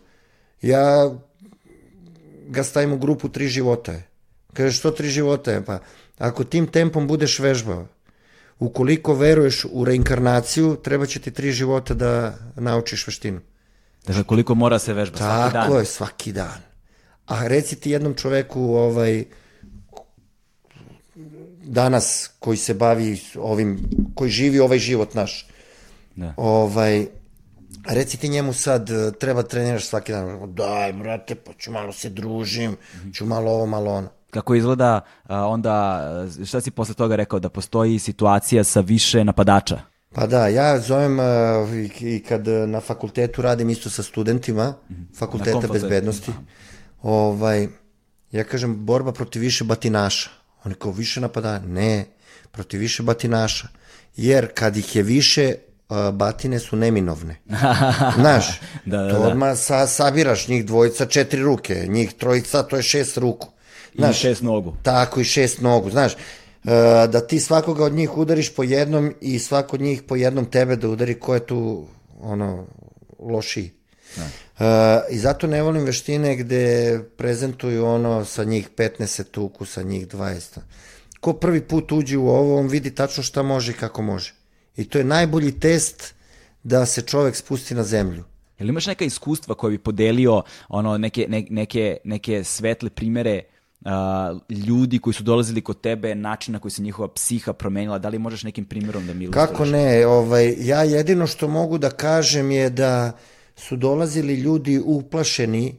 ja 0.62 1.10
ga 2.48 2.64
stavim 2.64 2.92
u 2.92 2.98
grupu 2.98 3.28
tri 3.28 3.48
života. 3.48 3.94
Kaže, 4.52 4.76
što 4.76 4.90
tri 4.90 5.08
života 5.08 5.52
je? 5.52 5.64
Pa, 5.64 5.78
ako 6.18 6.44
tim 6.44 6.66
tempom 6.66 7.06
budeš 7.08 7.38
vežbao, 7.38 7.86
ukoliko 8.62 9.14
veruješ 9.14 9.64
u 9.70 9.84
reinkarnaciju, 9.84 10.76
treba 10.76 11.06
će 11.06 11.20
ti 11.20 11.30
tri 11.30 11.52
života 11.52 11.94
da 11.94 12.34
naučiš 12.56 13.06
veštinu. 13.06 13.40
Dakle, 14.06 14.24
koliko 14.24 14.54
mora 14.54 14.78
se 14.78 14.94
vežba 14.94 15.18
svaki 15.18 15.52
dan. 15.52 15.52
Tako 15.52 15.78
je, 15.78 15.84
svaki 15.84 16.32
dan. 16.32 16.60
A 17.26 17.46
reci 17.48 17.76
ti 17.76 17.90
jednom 17.90 18.14
čoveku 18.14 18.60
ovaj, 18.60 19.24
danas 21.64 22.30
koji 22.38 22.56
se 22.56 22.74
bavi 22.74 23.20
ovim, 23.36 23.78
koji 24.14 24.30
živi 24.30 24.60
ovaj 24.60 24.78
život 24.78 25.14
naš, 25.14 25.46
Da. 26.16 26.34
ovaj, 26.36 27.06
reci 27.88 28.16
ti 28.16 28.28
njemu 28.28 28.52
sad, 28.52 28.90
eh, 28.90 29.12
treba 29.20 29.42
treniraš 29.42 29.86
svaki 29.86 30.12
dan, 30.12 30.54
daj 30.54 30.92
brate, 30.92 31.34
pa 31.34 31.52
ću 31.58 31.72
malo 31.72 31.92
se 31.92 32.10
družim, 32.10 32.76
ću 33.14 33.26
malo 33.26 33.50
ovo, 33.50 33.66
malo 33.66 33.90
ono. 33.90 34.08
Kako 34.32 34.54
izgleda 34.54 35.00
onda, 35.28 36.02
šta 36.46 36.60
si 36.60 36.70
posle 36.70 36.94
toga 36.94 37.16
rekao, 37.16 37.38
da 37.38 37.48
postoji 37.48 37.98
situacija 37.98 38.64
sa 38.64 38.80
više 38.80 39.24
napadača? 39.24 39.80
Pa 40.14 40.26
da, 40.26 40.46
ja 40.48 40.80
zovem 40.80 41.18
i, 42.00 42.22
kad 42.28 42.48
na 42.48 42.80
fakultetu 42.80 43.42
radim 43.42 43.70
isto 43.70 43.90
sa 43.90 44.02
studentima, 44.02 44.74
kom 44.88 44.96
fakulteta 45.18 45.68
bezbednosti, 45.72 46.32
ovaj, 47.02 47.68
ja 48.32 48.44
kažem 48.44 48.86
borba 48.86 49.12
protiv 49.12 49.40
više 49.40 49.64
batinaša. 49.64 50.30
Oni 50.64 50.74
kao 50.74 50.92
više 50.92 51.20
napada, 51.20 51.58
ne, 51.58 52.04
protiv 52.50 52.80
više 52.80 53.02
batinaša. 53.02 53.68
Jer 54.16 54.48
kad 54.54 54.76
ih 54.76 54.96
je 54.96 55.02
više, 55.02 55.54
batine 56.12 56.58
su 56.58 56.76
neminovne. 56.76 57.36
Znaš, 58.20 58.60
Da, 58.84 59.02
da, 59.02 59.10
to 59.10 59.18
da. 59.18 59.28
odmah 59.28 59.58
sa, 59.58 59.86
sabiraš 59.86 60.48
njih 60.48 60.66
dvojica 60.66 61.06
četiri 61.06 61.42
ruke, 61.42 61.86
njih 61.88 62.12
trojica 62.12 62.62
to 62.62 62.76
je 62.76 62.82
šest 62.82 63.16
ruku. 63.16 63.51
I 63.94 64.12
šest 64.12 64.42
nogu. 64.42 64.74
Tako 64.82 65.20
i 65.20 65.24
šest 65.24 65.60
nogu, 65.60 65.90
znaš, 65.90 66.12
e, 66.12 66.16
da 67.08 67.26
ti 67.26 67.40
svakoga 67.40 67.84
od 67.84 67.92
njih 67.92 68.16
udariš 68.16 68.54
po 68.54 68.62
jednom 68.62 69.14
i 69.20 69.38
svako 69.38 69.76
od 69.76 69.80
njih 69.80 70.02
po 70.02 70.16
jednom 70.16 70.44
tebe 70.44 70.76
da 70.76 70.88
udari, 70.88 71.14
ko 71.14 71.34
je 71.34 71.46
tu 71.46 71.86
ono, 72.20 72.66
lošiji. 73.18 73.70
E, 74.58 74.64
I 75.10 75.18
zato 75.18 75.46
ne 75.46 75.62
volim 75.62 75.84
veštine 75.84 76.36
gde 76.36 76.98
prezentuju 77.16 77.86
ono 77.86 78.24
sa 78.24 78.44
njih 78.44 78.68
15 78.76 79.06
se 79.06 79.24
tuku, 79.24 79.64
sa 79.64 79.82
njih 79.82 80.08
20. 80.08 80.58
Ko 81.20 81.32
prvi 81.32 81.60
put 81.60 81.92
uđe 81.92 82.18
u 82.18 82.28
ovo, 82.28 82.58
on 82.60 82.66
vidi 82.66 82.94
tačno 82.94 83.22
šta 83.22 83.42
može 83.42 83.72
i 83.72 83.74
kako 83.74 84.02
može. 84.02 84.34
I 84.76 84.84
to 84.84 84.98
je 84.98 85.04
najbolji 85.04 85.60
test 85.60 86.14
da 86.62 86.86
se 86.86 87.02
čovek 87.02 87.36
spusti 87.36 87.74
na 87.74 87.84
zemlju. 87.84 88.24
Jel 88.58 88.68
imaš 88.68 88.86
neka 88.86 89.04
iskustva 89.04 89.54
koje 89.54 89.70
bi 89.70 89.78
podelio 89.78 90.42
ono, 90.68 90.98
neke, 90.98 91.26
ne- 91.28 91.46
neke, 91.50 91.96
neke 92.04 92.44
svetle 92.44 92.90
primere 92.90 93.42
a, 93.84 94.34
ljudi 94.50 94.98
koji 94.98 95.14
su 95.14 95.22
dolazili 95.22 95.60
kod 95.60 95.80
tebe, 95.80 96.14
način 96.14 96.52
na 96.52 96.58
koji 96.58 96.72
se 96.72 96.82
njihova 96.82 97.08
psiha 97.08 97.52
promenila, 97.52 97.98
da 97.98 98.08
li 98.08 98.18
možeš 98.18 98.42
nekim 98.42 98.64
primjerom 98.64 99.06
da 99.06 99.14
mi 99.14 99.24
ilustruješ? 99.24 99.48
Kako 99.48 99.64
ne, 99.64 100.06
ovaj, 100.06 100.54
ja 100.58 100.82
jedino 100.82 101.26
što 101.26 101.48
mogu 101.48 101.78
da 101.78 101.90
kažem 101.90 102.50
je 102.50 102.70
da 102.70 103.12
su 103.56 103.76
dolazili 103.76 104.34
ljudi 104.34 104.80
uplašeni, 104.84 105.76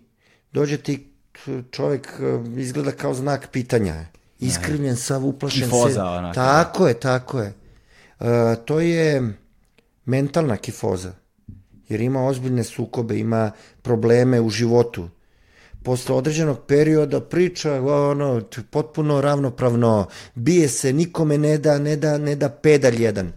dođe 0.51 0.77
ti 0.77 1.07
čovjek 1.71 2.07
eh, 2.19 2.59
izgleda 2.59 2.91
kao 2.91 3.13
znak 3.13 3.49
pitanja, 3.51 4.05
iskrivljen 4.39 4.95
sav 4.95 5.25
uplašen 5.25 5.63
Kifoza, 5.63 5.93
se. 5.93 6.01
onako. 6.01 6.35
Tako 6.35 6.87
je, 6.87 6.93
tako 6.93 7.39
je. 7.39 7.53
E, 8.19 8.55
to 8.65 8.79
je 8.79 9.33
mentalna 10.05 10.57
kifoza, 10.57 11.11
jer 11.89 12.01
ima 12.01 12.25
ozbiljne 12.25 12.63
sukobe, 12.63 13.19
ima 13.19 13.51
probleme 13.81 14.41
u 14.41 14.49
životu. 14.49 15.09
Posle 15.83 16.15
određenog 16.15 16.59
perioda 16.67 17.21
priča 17.21 17.81
ono 17.81 18.41
potpuno 18.69 19.21
ravnopravno, 19.21 20.07
bije 20.35 20.67
se, 20.69 20.93
nikome 20.93 21.37
ne 21.37 21.57
da, 21.57 21.79
ne 21.79 21.95
da, 21.95 22.17
ne 22.17 22.35
da 22.35 22.49
pedalj 22.49 23.03
jedan, 23.03 23.31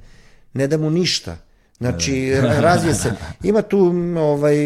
ne 0.52 0.66
da 0.66 0.78
mu 0.78 0.90
ništa. 0.90 1.36
Znači, 1.78 2.30
ra- 2.34 2.60
razvije 2.60 2.94
se. 2.94 3.12
Ima 3.42 3.62
tu 3.62 3.94
ovaj, 4.18 4.56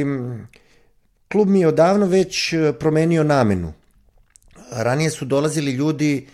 klub 1.33 1.49
mi 1.49 1.61
je 1.61 1.69
odavno 1.69 2.07
već 2.07 2.53
e, 2.53 2.73
promenio 2.79 3.25
namenu. 3.25 3.73
Ranije 4.73 5.11
su 5.11 5.25
dolazili 5.25 5.71
ljudi 5.73 6.27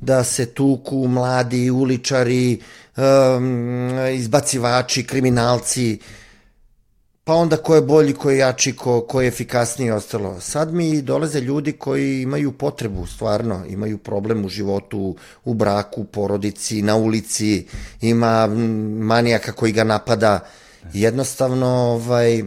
da 0.00 0.24
se 0.24 0.46
tuku, 0.46 1.08
mladi, 1.08 1.70
uličari, 1.70 2.60
um, 2.96 3.90
izbacivači, 4.14 5.06
kriminalci, 5.06 5.98
pa 7.30 7.34
onda 7.34 7.56
ko 7.56 7.74
je 7.74 7.82
bolji, 7.82 8.12
ko 8.12 8.30
je 8.30 8.38
jači, 8.38 8.72
ko, 8.76 9.00
ko 9.00 9.20
je 9.20 9.28
efikasniji 9.28 9.88
i 9.88 9.90
ostalo. 9.90 10.40
Sad 10.40 10.72
mi 10.74 11.02
dolaze 11.02 11.40
ljudi 11.40 11.72
koji 11.72 12.22
imaju 12.22 12.52
potrebu, 12.52 13.06
stvarno, 13.06 13.64
imaju 13.68 13.98
problem 13.98 14.44
u 14.44 14.48
životu, 14.48 15.16
u 15.44 15.54
braku, 15.54 16.04
porodici, 16.04 16.82
na 16.82 16.96
ulici, 16.96 17.66
ima 18.00 18.46
manijaka 19.00 19.52
koji 19.52 19.72
ga 19.72 19.84
napada. 19.84 20.40
Jednostavno, 20.92 21.66
ovaj, 21.66 22.38
e, 22.38 22.44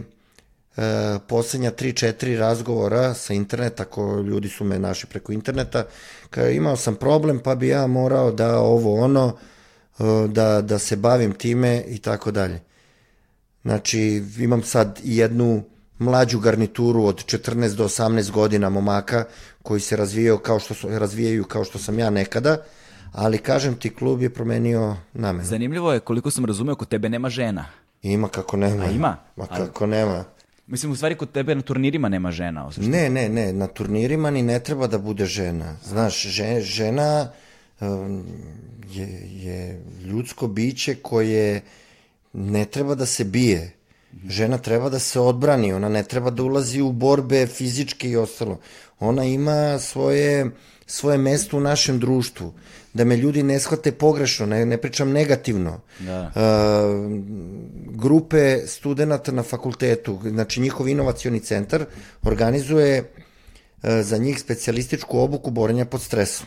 poslednja 1.28 1.70
3-4 1.70 2.38
razgovora 2.38 3.14
sa 3.14 3.34
interneta, 3.34 3.82
ako 3.82 4.20
ljudi 4.20 4.48
su 4.48 4.64
me 4.64 4.78
naši 4.78 5.06
preko 5.06 5.32
interneta, 5.32 5.86
kao 6.30 6.50
imao 6.50 6.76
sam 6.76 6.94
problem 6.94 7.38
pa 7.38 7.54
bi 7.54 7.68
ja 7.68 7.86
morao 7.86 8.32
da 8.32 8.58
ovo 8.58 9.00
ono, 9.00 9.36
e, 9.98 10.02
da, 10.28 10.60
da 10.60 10.78
se 10.78 10.96
bavim 10.96 11.32
time 11.32 11.84
i 11.88 11.98
tako 11.98 12.30
dalje. 12.30 12.73
Znači, 13.64 14.22
imam 14.38 14.62
sad 14.62 15.00
jednu 15.04 15.62
mlađu 15.98 16.38
garnituru 16.38 17.04
od 17.04 17.24
14 17.24 17.74
do 17.76 17.84
18 17.84 18.30
godina 18.30 18.68
momaka 18.70 19.24
koji 19.62 19.80
se 19.80 19.96
razvijaju 19.96 20.38
kao 20.38 20.58
što 20.58 20.74
su, 20.74 20.88
razvijaju 20.88 21.44
kao 21.44 21.64
što 21.64 21.78
sam 21.78 21.98
ja 21.98 22.10
nekada, 22.10 22.56
ali 23.12 23.38
kažem 23.38 23.74
ti, 23.74 23.94
klub 23.94 24.22
je 24.22 24.30
promenio 24.30 24.96
namenu. 25.12 25.44
Zanimljivo 25.44 25.92
je 25.92 26.00
koliko 26.00 26.30
sam 26.30 26.44
razumeo, 26.44 26.74
kod 26.74 26.88
tebe 26.88 27.08
nema 27.08 27.28
žena. 27.30 27.66
Ima 28.02 28.28
kako 28.28 28.56
nema. 28.56 28.84
A 28.84 28.90
ima? 28.90 29.16
Ma 29.36 29.46
kako 29.46 29.86
nema. 29.86 30.24
Mislim, 30.66 30.92
u 30.92 30.96
stvari 30.96 31.14
kod 31.14 31.32
tebe 31.32 31.54
na 31.54 31.62
turnirima 31.62 32.08
nema 32.08 32.30
žena. 32.30 32.66
Osjećam. 32.66 32.90
Ne, 32.90 33.10
ne, 33.10 33.28
ne, 33.28 33.52
na 33.52 33.66
turnirima 33.66 34.30
ni 34.30 34.42
ne 34.42 34.58
treba 34.58 34.86
da 34.86 34.98
bude 34.98 35.26
žena. 35.26 35.76
Znaš, 35.84 36.22
že, 36.22 36.60
žena 36.60 37.28
um, 37.80 38.24
je, 38.90 39.08
je 39.30 39.82
ljudsko 40.04 40.46
biće 40.46 40.94
koje 40.94 41.62
ne 42.34 42.64
treba 42.64 42.94
da 42.94 43.06
se 43.06 43.24
bije. 43.24 43.72
Žena 44.28 44.58
treba 44.58 44.88
da 44.88 44.98
se 44.98 45.20
odbrani, 45.20 45.72
ona 45.72 45.88
ne 45.88 46.02
treba 46.02 46.30
da 46.30 46.42
ulazi 46.42 46.80
u 46.80 46.92
borbe 46.92 47.46
fizičke 47.46 48.10
i 48.10 48.16
ostalo. 48.16 48.58
Ona 49.00 49.24
ima 49.24 49.78
svoje, 49.78 50.50
svoje 50.86 51.18
mesto 51.18 51.56
u 51.56 51.60
našem 51.60 51.98
društvu. 51.98 52.52
Da 52.94 53.04
me 53.04 53.16
ljudi 53.16 53.42
ne 53.42 53.58
shvate 53.58 53.92
pogrešno, 53.92 54.46
ne, 54.46 54.66
ne 54.66 54.76
pričam 54.76 55.10
negativno. 55.10 55.80
Da. 55.98 56.20
Uh, 56.20 56.32
grupe 57.96 58.58
studenta 58.66 59.32
na 59.32 59.42
fakultetu, 59.42 60.20
znači 60.24 60.60
njihov 60.60 60.88
inovacioni 60.88 61.40
centar, 61.40 61.84
organizuje 62.22 63.00
uh, 63.00 63.90
za 64.02 64.18
njih 64.18 64.40
specijalističku 64.40 65.18
obuku 65.18 65.50
borenja 65.50 65.84
pod 65.84 66.02
stresom. 66.02 66.46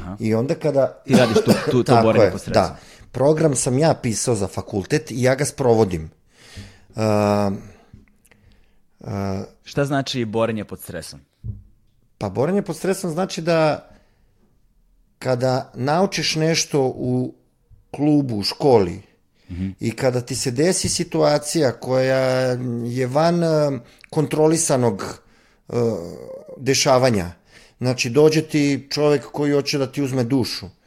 Aha. 0.00 0.16
I 0.20 0.34
onda 0.34 0.54
kada... 0.54 1.02
Ti 1.06 1.14
radiš 1.14 1.36
tu, 1.44 1.52
tu, 1.70 1.82
to 1.82 2.02
borenje 2.02 2.30
pod 2.30 2.40
stresom. 2.40 2.62
Da 2.62 2.78
program 3.14 3.54
sam 3.56 3.78
ja 3.78 3.94
pisao 4.02 4.34
za 4.34 4.48
fakultet 4.48 5.10
i 5.10 5.22
ja 5.22 5.34
ga 5.34 5.44
sprovodim. 5.44 6.10
Uh, 6.94 7.02
uh, 9.00 9.08
Šta 9.64 9.84
znači 9.84 10.24
borenje 10.24 10.64
pod 10.64 10.80
stresom? 10.80 11.20
Pa 12.18 12.28
borenje 12.28 12.62
pod 12.62 12.76
stresom 12.76 13.10
znači 13.10 13.42
da 13.42 13.90
kada 15.18 15.72
naučiš 15.74 16.36
nešto 16.36 16.82
u 16.82 17.34
klubu, 17.90 18.36
u 18.38 18.42
školi, 18.42 19.02
mm 19.48 19.54
-hmm. 19.54 19.74
i 19.80 19.96
kada 19.96 20.20
ti 20.20 20.36
se 20.36 20.50
desi 20.50 20.88
situacija 20.88 21.72
koja 21.72 22.18
je 22.84 23.06
van 23.06 23.42
uh, 23.42 23.80
kontrolisanog 24.10 25.20
uh, 25.68 25.76
dešavanja, 26.56 27.32
znači 27.78 28.10
dođe 28.10 28.42
ti 28.42 28.86
čovek 28.90 29.24
koji 29.32 29.52
hoće 29.52 29.78
da 29.78 29.92
ti 29.92 30.02
uzme 30.02 30.24
dušu, 30.24 30.66
E, 30.66 30.83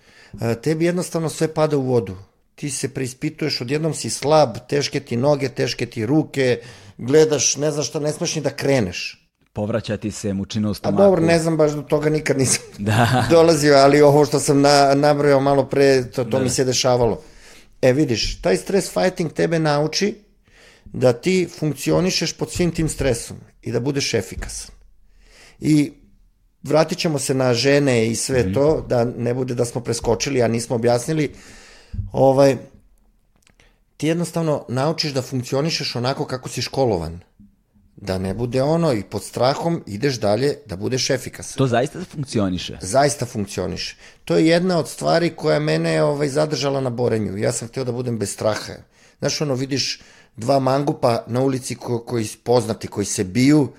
tebi 0.62 0.86
jednostavno 0.86 1.30
sve 1.30 1.54
pada 1.54 1.78
u 1.78 1.82
vodu. 1.82 2.16
Ti 2.56 2.70
se 2.70 2.90
preispituješ, 2.94 3.62
odjednom 3.62 3.94
si 3.94 4.10
slab, 4.10 4.58
teške 4.70 5.00
ti 5.00 5.18
noge, 5.18 5.50
teške 5.50 5.86
ti 5.86 6.06
ruke, 6.06 6.60
gledaš, 6.98 7.56
ne 7.56 7.72
znaš 7.72 7.88
šta, 7.88 8.00
ne 8.00 8.12
smeš 8.12 8.36
ni 8.36 8.42
da 8.42 8.50
kreneš. 8.50 9.28
Povraća 9.54 9.98
ti 9.98 10.12
se 10.12 10.34
mučina 10.34 10.70
u 10.70 10.74
stomaku. 10.74 11.02
A 11.02 11.06
dobro, 11.06 11.22
ne 11.22 11.40
znam 11.40 11.58
baš 11.58 11.72
do 11.72 11.82
toga 11.82 12.10
nikad 12.10 12.38
nisam 12.38 12.64
da. 12.78 13.08
dolazio, 13.30 13.76
ali 13.76 14.02
ovo 14.02 14.26
što 14.26 14.40
sam 14.40 14.62
na, 14.62 14.94
nabrojao 14.96 15.40
malo 15.40 15.66
pre, 15.66 16.04
to, 16.04 16.24
to 16.24 16.38
da. 16.38 16.40
mi 16.40 16.50
se 16.50 16.64
dešavalo. 16.64 17.22
E 17.82 17.94
vidiš, 17.94 18.42
taj 18.42 18.58
stres 18.58 18.92
fighting 18.94 19.34
tebe 19.34 19.60
nauči 19.60 20.16
da 20.86 21.14
ti 21.14 21.50
funkcionišeš 21.60 22.34
pod 22.34 22.52
svim 22.52 22.72
tim 22.72 22.90
stresom 22.90 23.38
i 23.62 23.72
da 23.72 23.80
budeš 23.80 24.14
efikasan. 24.14 24.76
I 25.60 25.92
vratit 26.68 26.98
ćemo 26.98 27.20
se 27.20 27.34
na 27.34 27.54
žene 27.54 28.08
i 28.08 28.16
sve 28.16 28.44
mm. 28.44 28.54
to, 28.54 28.86
da 28.90 29.06
ne 29.06 29.34
bude 29.34 29.56
da 29.56 29.66
smo 29.66 29.82
preskočili, 29.82 30.44
a 30.44 30.48
nismo 30.48 30.76
objasnili. 30.76 31.32
Ovaj, 32.12 32.58
ti 33.98 34.08
jednostavno 34.08 34.66
naučiš 34.70 35.14
da 35.14 35.22
funkcionišeš 35.22 35.96
onako 35.96 36.26
kako 36.26 36.50
si 36.50 36.62
školovan. 36.62 37.20
Da 37.96 38.18
ne 38.18 38.34
bude 38.34 38.62
ono 38.62 38.94
i 38.94 39.04
pod 39.04 39.24
strahom 39.24 39.84
ideš 39.88 40.20
dalje 40.20 40.56
da 40.66 40.76
budeš 40.76 41.10
efikasan. 41.10 41.58
To 41.58 41.68
zaista 41.68 42.00
funkcioniše? 42.12 42.78
Zaista 42.82 43.26
funkcioniše. 43.26 43.96
To 44.26 44.38
je 44.38 44.48
jedna 44.48 44.78
od 44.80 44.90
stvari 44.90 45.30
koja 45.36 45.60
mene 45.60 46.04
ovaj, 46.04 46.30
zadržala 46.30 46.82
na 46.82 46.90
borenju. 46.90 47.38
Ja 47.38 47.52
sam 47.52 47.68
htio 47.68 47.84
da 47.84 47.92
budem 47.92 48.20
bez 48.20 48.34
straha. 48.34 48.74
Znaš, 49.20 49.42
ono, 49.42 49.56
vidiš 49.56 50.02
dva 50.36 50.60
mangupa 50.60 51.24
na 51.28 51.42
ulici 51.42 51.76
ko, 51.76 52.00
koji 52.00 52.28
poznati, 52.44 52.88
koji 52.88 53.06
se 53.06 53.24
biju, 53.24 53.74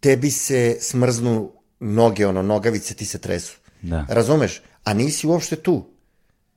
tebi 0.00 0.30
se 0.30 0.76
smrznu 0.80 1.52
noge, 1.82 2.26
ono, 2.26 2.42
nogavice 2.42 2.94
ti 2.94 3.06
se 3.06 3.18
tresu. 3.18 3.56
Da. 3.82 4.06
Razumeš? 4.08 4.62
A 4.84 4.94
nisi 4.94 5.26
uopšte 5.26 5.56
tu. 5.56 5.86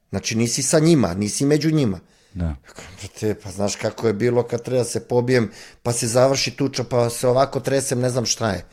Znači, 0.10 0.36
nisi 0.36 0.64
sa 0.64 0.80
njima, 0.80 1.14
nisi 1.14 1.46
među 1.46 1.72
njima. 1.72 2.00
Da. 2.34 2.56
Te, 3.20 3.36
pa 3.36 3.52
znaš 3.52 3.76
kako 3.76 4.08
je 4.08 4.14
bilo 4.14 4.44
kad 4.44 4.64
treba 4.64 4.84
da 4.84 4.90
se 4.90 5.08
pobijem, 5.08 5.52
pa 5.84 5.94
se 5.94 6.08
završi 6.08 6.52
tuča, 6.52 6.84
pa 6.84 7.10
se 7.10 7.28
ovako 7.28 7.60
tresem, 7.60 8.00
ne 8.00 8.10
znam 8.10 8.26
šta 8.26 8.52
je. 8.52 8.66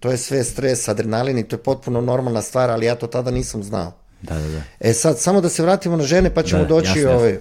To 0.00 0.10
je 0.10 0.18
sve 0.18 0.44
stres, 0.44 0.88
adrenalin 0.88 1.38
i 1.38 1.48
to 1.48 1.56
je 1.56 1.62
potpuno 1.62 2.00
normalna 2.00 2.42
stvar, 2.42 2.70
ali 2.70 2.86
ja 2.86 2.94
to 2.94 3.06
tada 3.06 3.30
nisam 3.30 3.62
znao. 3.62 3.92
Da, 4.22 4.38
da, 4.38 4.48
da. 4.48 4.62
E 4.80 4.92
sad, 4.92 5.18
samo 5.18 5.40
da 5.40 5.48
se 5.48 5.62
vratimo 5.62 5.96
na 5.96 6.04
žene, 6.04 6.34
pa 6.34 6.42
ćemo 6.42 6.62
da, 6.62 6.68
doći 6.68 6.98
jasno, 6.98 7.10
ove. 7.10 7.40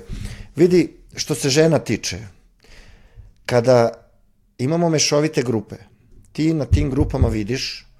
Vidi, 0.55 0.97
što 1.15 1.35
se 1.35 1.49
žena 1.49 1.79
tiče, 1.79 2.17
kada 3.45 3.91
imamo 4.57 4.89
mešovite 4.89 5.43
grupe, 5.43 5.75
ti 6.31 6.53
na 6.53 6.65
tim 6.65 6.89
grupama 6.89 7.27
vidiš 7.27 7.90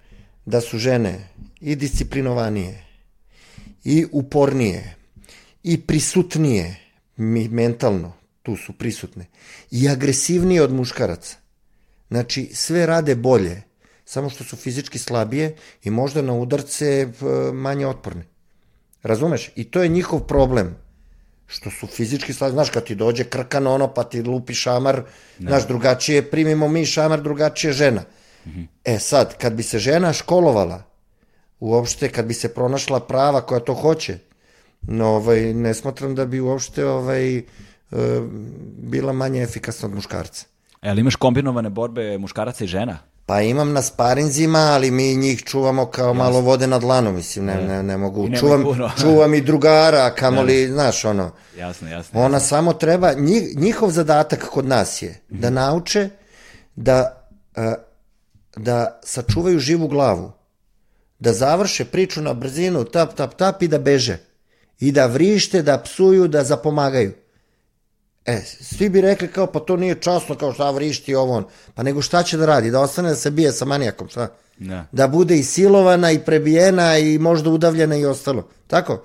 da 0.52 0.62
su 0.62 0.78
žene 0.78 1.14
i 1.62 1.76
disciplinovanije, 1.76 2.86
i 3.84 4.06
upornije, 4.12 4.96
i 5.64 5.82
prisutnije, 5.82 6.76
mentalno, 7.52 8.14
tu 8.44 8.56
su 8.56 8.74
prisutne, 8.74 9.26
i 9.72 9.90
agresivnije 9.90 10.64
od 10.64 10.74
muškaraca. 10.74 11.36
Znači, 12.10 12.50
sve 12.54 12.86
rade 12.86 13.16
bolje, 13.16 13.62
samo 14.06 14.30
što 14.30 14.44
su 14.44 14.56
fizički 14.56 15.00
slabije 15.00 15.56
i 15.84 15.90
možda 15.90 16.22
na 16.22 16.34
udarce 16.34 17.08
manje 17.54 17.88
otporne. 17.88 18.26
Razumeš? 19.04 19.52
I 19.56 19.64
to 19.64 19.84
je 19.84 19.90
njihov 19.90 20.28
problem. 20.28 20.76
Što 21.48 21.72
su 21.72 21.88
fizički 21.88 22.34
slabije. 22.34 22.54
Znaš, 22.54 22.70
kad 22.70 22.86
ti 22.86 22.96
dođe 22.96 23.24
krkan 23.24 23.68
ono, 23.68 23.94
pa 23.94 24.04
ti 24.04 24.22
lupi 24.22 24.54
šamar, 24.54 25.04
ne. 25.40 25.48
znaš, 25.48 25.68
drugačije 25.68 26.32
primimo 26.32 26.68
mi 26.68 26.86
šamar, 26.86 27.22
drugačije 27.22 27.74
žena. 27.74 28.04
E 28.86 29.00
sad, 29.00 29.38
kad 29.38 29.54
bi 29.54 29.64
se 29.64 29.80
žena 29.80 30.14
školovala, 30.14 30.84
uopšte 31.60 32.10
kad 32.10 32.26
bi 32.26 32.34
se 32.34 32.54
pronašla 32.54 33.00
prava 33.00 33.42
koja 33.42 33.60
to 33.60 33.74
hoće, 33.74 34.18
no, 34.82 35.08
ovaj, 35.08 35.54
ne 35.54 35.74
smatram 35.74 36.16
da 36.16 36.26
bi 36.26 36.40
uopšte 36.40 36.86
ovaj, 36.86 37.38
e, 37.38 37.44
bila 38.78 39.14
manje 39.14 39.42
efikasna 39.42 39.88
od 39.88 39.96
muškarca. 39.96 40.46
E, 40.82 40.90
ali 40.90 41.02
imaš 41.02 41.16
kombinovane 41.16 41.70
borbe 41.70 42.18
muškaraca 42.18 42.64
i 42.64 42.68
žena? 42.68 42.98
Pa 43.26 43.42
imam 43.42 43.74
na 43.74 43.82
sparinzima, 43.82 44.60
ali 44.60 44.92
mi 44.92 45.16
njih 45.16 45.44
čuvamo 45.44 45.86
kao 45.86 46.08
Jasne. 46.08 46.24
malo 46.24 46.42
vode 46.42 46.68
na 46.68 46.80
dlanu, 46.80 47.12
mislim, 47.12 47.46
ne, 47.46 47.56
ne, 47.68 47.84
ne 47.84 47.98
mogu. 47.98 48.28
I 48.28 48.38
čuvam, 48.38 48.64
čuvam 49.02 49.34
i 49.34 49.42
drugara, 49.42 50.16
kamoli, 50.16 50.62
ne. 50.62 50.68
znaš, 50.68 51.06
ono. 51.06 51.32
Jasno, 51.58 51.90
jasno. 51.90 52.20
Ona 52.20 52.36
jasno. 52.36 52.48
samo 52.48 52.74
treba, 52.74 53.14
njih, 53.14 53.44
njihov 53.56 53.90
zadatak 53.92 54.50
kod 54.50 54.66
nas 54.66 55.02
je 55.02 55.20
da 55.30 55.50
nauče 55.50 56.10
da 56.76 57.28
uh, 57.56 57.64
da 58.56 59.00
sačuvaju 59.04 59.60
živu 59.60 59.88
glavu, 59.88 60.32
da 61.20 61.34
završe 61.34 61.86
priču 61.86 62.22
na 62.22 62.34
brzinu, 62.34 62.84
tap, 62.84 63.14
tap, 63.14 63.34
tap 63.34 63.62
i 63.64 63.68
da 63.68 63.80
beže. 63.80 64.18
I 64.80 64.92
da 64.92 65.06
vrište, 65.06 65.62
da 65.62 65.78
psuju, 65.78 66.28
da 66.28 66.44
zapomagaju. 66.44 67.14
E, 68.26 68.42
svi 68.46 68.90
bi 68.90 69.02
rekli 69.02 69.28
kao, 69.28 69.48
pa 69.48 69.60
to 69.60 69.78
nije 69.78 69.96
časno, 69.96 70.36
kao 70.36 70.54
šta 70.54 70.72
vrišti 70.72 71.16
ovo 71.16 71.34
on. 71.34 71.46
Pa 71.74 71.84
nego 71.84 72.02
šta 72.02 72.24
će 72.24 72.38
da 72.38 72.46
radi? 72.46 72.72
Da 72.72 72.80
ostane 72.80 73.10
da 73.10 73.16
se 73.16 73.32
bije 73.32 73.52
sa 73.52 73.66
manijakom, 73.66 74.10
šta? 74.10 74.28
Da. 74.58 74.86
Da 74.92 75.08
bude 75.08 75.38
i 75.38 75.44
silovana, 75.44 76.12
i 76.12 76.20
prebijena, 76.20 76.98
i 76.98 77.18
možda 77.18 77.50
udavljena 77.50 77.96
i 77.96 78.06
ostalo. 78.06 78.48
Tako? 78.68 79.04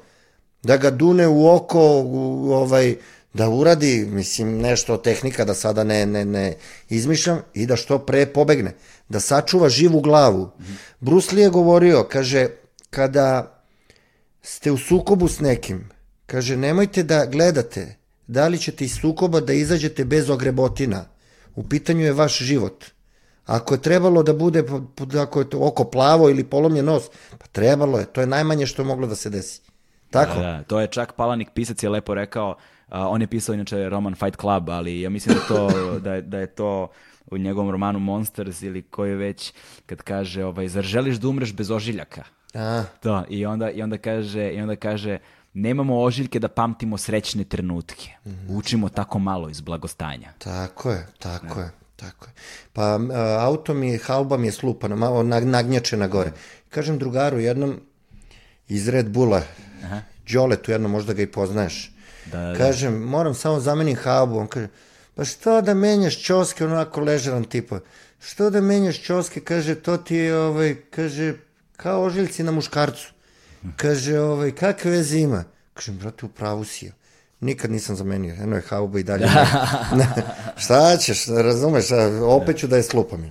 Da 0.62 0.76
ga 0.76 0.90
dune 0.90 1.28
u 1.28 1.49
oko, 1.49 2.03
u, 2.05 2.51
ovaj, 2.53 2.97
da 3.37 3.49
uradi, 3.49 4.07
mislim, 4.11 4.59
nešto 4.59 4.97
tehnika 4.97 5.45
da 5.45 5.55
sada 5.55 5.84
ne, 5.84 6.07
ne, 6.07 6.24
ne 6.24 6.55
izmišljam 6.89 7.43
i 7.55 7.66
da 7.66 7.76
što 7.76 7.99
pre 7.99 8.26
pobegne, 8.26 8.74
da 9.09 9.20
sačuva 9.20 9.68
živu 9.68 10.01
glavu. 10.01 10.45
Mm 10.45 10.62
-hmm. 10.62 10.76
Bruce 11.01 11.37
Lee 11.37 11.43
je 11.43 11.51
govorio, 11.51 12.07
kaže, 12.11 12.49
kada 12.91 13.61
ste 14.43 14.72
u 14.72 14.78
sukobu 14.78 15.28
s 15.28 15.41
nekim, 15.41 15.89
kaže, 16.26 16.57
nemojte 16.57 17.03
da 17.03 17.26
gledate 17.26 17.97
da 18.26 18.49
li 18.49 18.59
ćete 18.59 18.84
iz 18.84 18.95
sukoba 19.01 19.41
da 19.41 19.53
izađete 19.53 20.05
bez 20.05 20.30
ogrebotina. 20.30 21.05
U 21.55 21.62
pitanju 21.62 22.05
je 22.05 22.12
vaš 22.12 22.39
život. 22.39 22.84
Ako 23.47 23.74
je 23.74 23.82
trebalo 23.82 24.22
da 24.22 24.32
bude, 24.32 24.64
ako 25.22 25.41
je 25.41 25.47
oko 25.55 25.84
plavo 25.84 26.30
ili 26.30 26.45
polomljen 26.45 26.84
nos, 26.84 27.05
pa 27.39 27.47
trebalo 27.47 27.99
je, 27.99 28.07
to 28.07 28.20
je 28.20 28.26
najmanje 28.26 28.66
što 28.66 28.82
je 28.82 28.87
moglo 28.87 29.07
da 29.07 29.14
se 29.14 29.30
desi. 29.30 29.61
Tako? 30.11 30.34
Da, 30.34 30.41
da, 30.41 30.62
to 30.62 30.80
je 30.80 30.87
čak 30.87 31.12
Palanik 31.12 31.49
pisac 31.55 31.82
je 31.82 31.89
lepo 31.89 32.14
rekao, 32.14 32.57
on 32.91 33.20
je 33.20 33.26
pisao 33.26 33.55
inače 33.55 33.89
roman 33.89 34.14
Fight 34.14 34.41
Club, 34.41 34.70
ali 34.70 35.01
ja 35.01 35.11
mislim 35.11 35.34
da, 35.34 35.55
to, 35.55 35.70
da, 36.05 36.14
je, 36.14 36.22
da 36.22 36.39
je 36.39 36.47
to 36.47 36.89
u 37.26 37.39
njegovom 37.39 37.70
romanu 37.70 37.99
Monsters 37.99 38.62
ili 38.62 38.82
koji 38.82 39.14
već 39.14 39.53
kad 39.87 40.03
kaže 40.03 40.45
ovaj 40.45 40.68
zar 40.68 40.84
želiš 40.84 41.16
da 41.16 41.28
umreš 41.28 41.55
bez 41.55 41.70
ožiljaka? 41.70 42.24
A. 42.55 42.84
To, 43.03 43.24
i 43.28 43.47
onda 43.47 43.70
i 43.70 43.82
onda 43.82 43.99
kaže 43.99 44.51
i 44.51 44.61
onda 44.61 44.76
kaže 44.76 45.18
nemamo 45.55 46.01
ožiljke 46.01 46.39
da 46.39 46.49
pamtimo 46.49 46.99
srećne 46.99 47.45
trenutke. 47.45 48.11
Mm 48.24 48.30
-hmm. 48.30 48.59
Učimo 48.59 48.89
tako 48.89 49.18
malo 49.18 49.49
iz 49.49 49.61
blagostanja. 49.61 50.32
Tako 50.39 50.91
je, 50.91 51.07
tako 51.18 51.55
ne. 51.55 51.62
je. 51.62 51.70
Tako 51.97 52.26
je. 52.26 52.32
Pa 52.72 52.99
auto 53.41 53.74
mi 53.74 53.89
je, 53.89 53.99
hauba 53.99 54.37
mi 54.37 54.47
je 54.47 54.53
slupana, 54.53 54.97
malo 54.97 55.22
nagnjačena 55.22 56.09
gore. 56.09 56.32
Kažem 56.68 56.99
drugaru 56.99 57.39
jednom 57.39 57.80
iz 58.68 58.89
Red 58.89 59.09
Bulla, 59.11 59.43
Aha. 59.84 60.01
Đoletu 60.32 60.70
jedno, 60.70 60.89
možda 60.89 61.12
ga 61.12 61.22
i 61.22 61.26
poznaješ. 61.26 61.95
Da, 62.32 62.40
da. 62.40 62.58
Kažem, 62.58 63.02
moram 63.02 63.34
samo 63.34 63.60
zamenim 63.60 63.96
haubu. 63.96 64.38
On 64.38 64.46
kaže, 64.46 64.68
pa 65.14 65.24
što 65.24 65.60
da 65.60 65.74
menjaš 65.74 66.22
čoske, 66.22 66.64
onako 66.64 67.00
ležeran 67.00 67.44
tipa. 67.44 67.80
Što 68.20 68.50
da 68.50 68.60
menjaš 68.60 69.02
čoske, 69.02 69.40
kaže, 69.40 69.74
to 69.74 69.96
ti 69.96 70.16
je, 70.16 70.38
ovaj, 70.38 70.76
kaže, 70.90 71.34
kao 71.76 72.02
ožiljci 72.02 72.42
na 72.42 72.52
muškarcu. 72.52 73.12
Kaže, 73.76 74.20
ovaj, 74.20 74.50
kakve 74.50 74.90
veze 74.90 75.18
ima? 75.18 75.44
Kažem, 75.74 75.98
brate, 75.98 76.26
u 76.26 76.28
pravu 76.28 76.64
si 76.64 76.86
je. 76.86 76.92
Nikad 77.40 77.70
nisam 77.70 77.96
zamenio, 77.96 78.34
eno 78.40 78.56
je 78.56 78.62
hauba 78.62 78.98
i 78.98 79.02
dalje. 79.02 79.28
šta 80.64 80.96
ćeš, 80.96 81.26
razumeš, 81.26 81.84
opet 82.22 82.58
ću 82.58 82.66
da 82.66 82.76
je 82.76 82.82
slupam. 82.82 83.30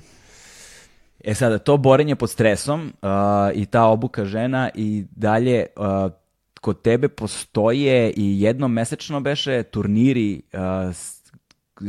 E 1.23 1.33
sada, 1.33 1.57
to 1.57 1.77
borenje 1.77 2.15
pod 2.15 2.29
stresom 2.29 2.93
uh, 3.01 3.09
i 3.53 3.65
ta 3.65 3.83
obuka 3.83 4.25
žena 4.25 4.69
i 4.73 5.05
dalje 5.15 5.65
uh, 5.75 6.11
kod 6.65 6.81
tebe 6.81 7.07
postoje 7.07 8.13
i 8.17 8.41
jednom 8.41 8.73
mesečno 8.73 9.19
beše 9.19 9.63
turniri 9.63 10.41
uh, 10.53 10.95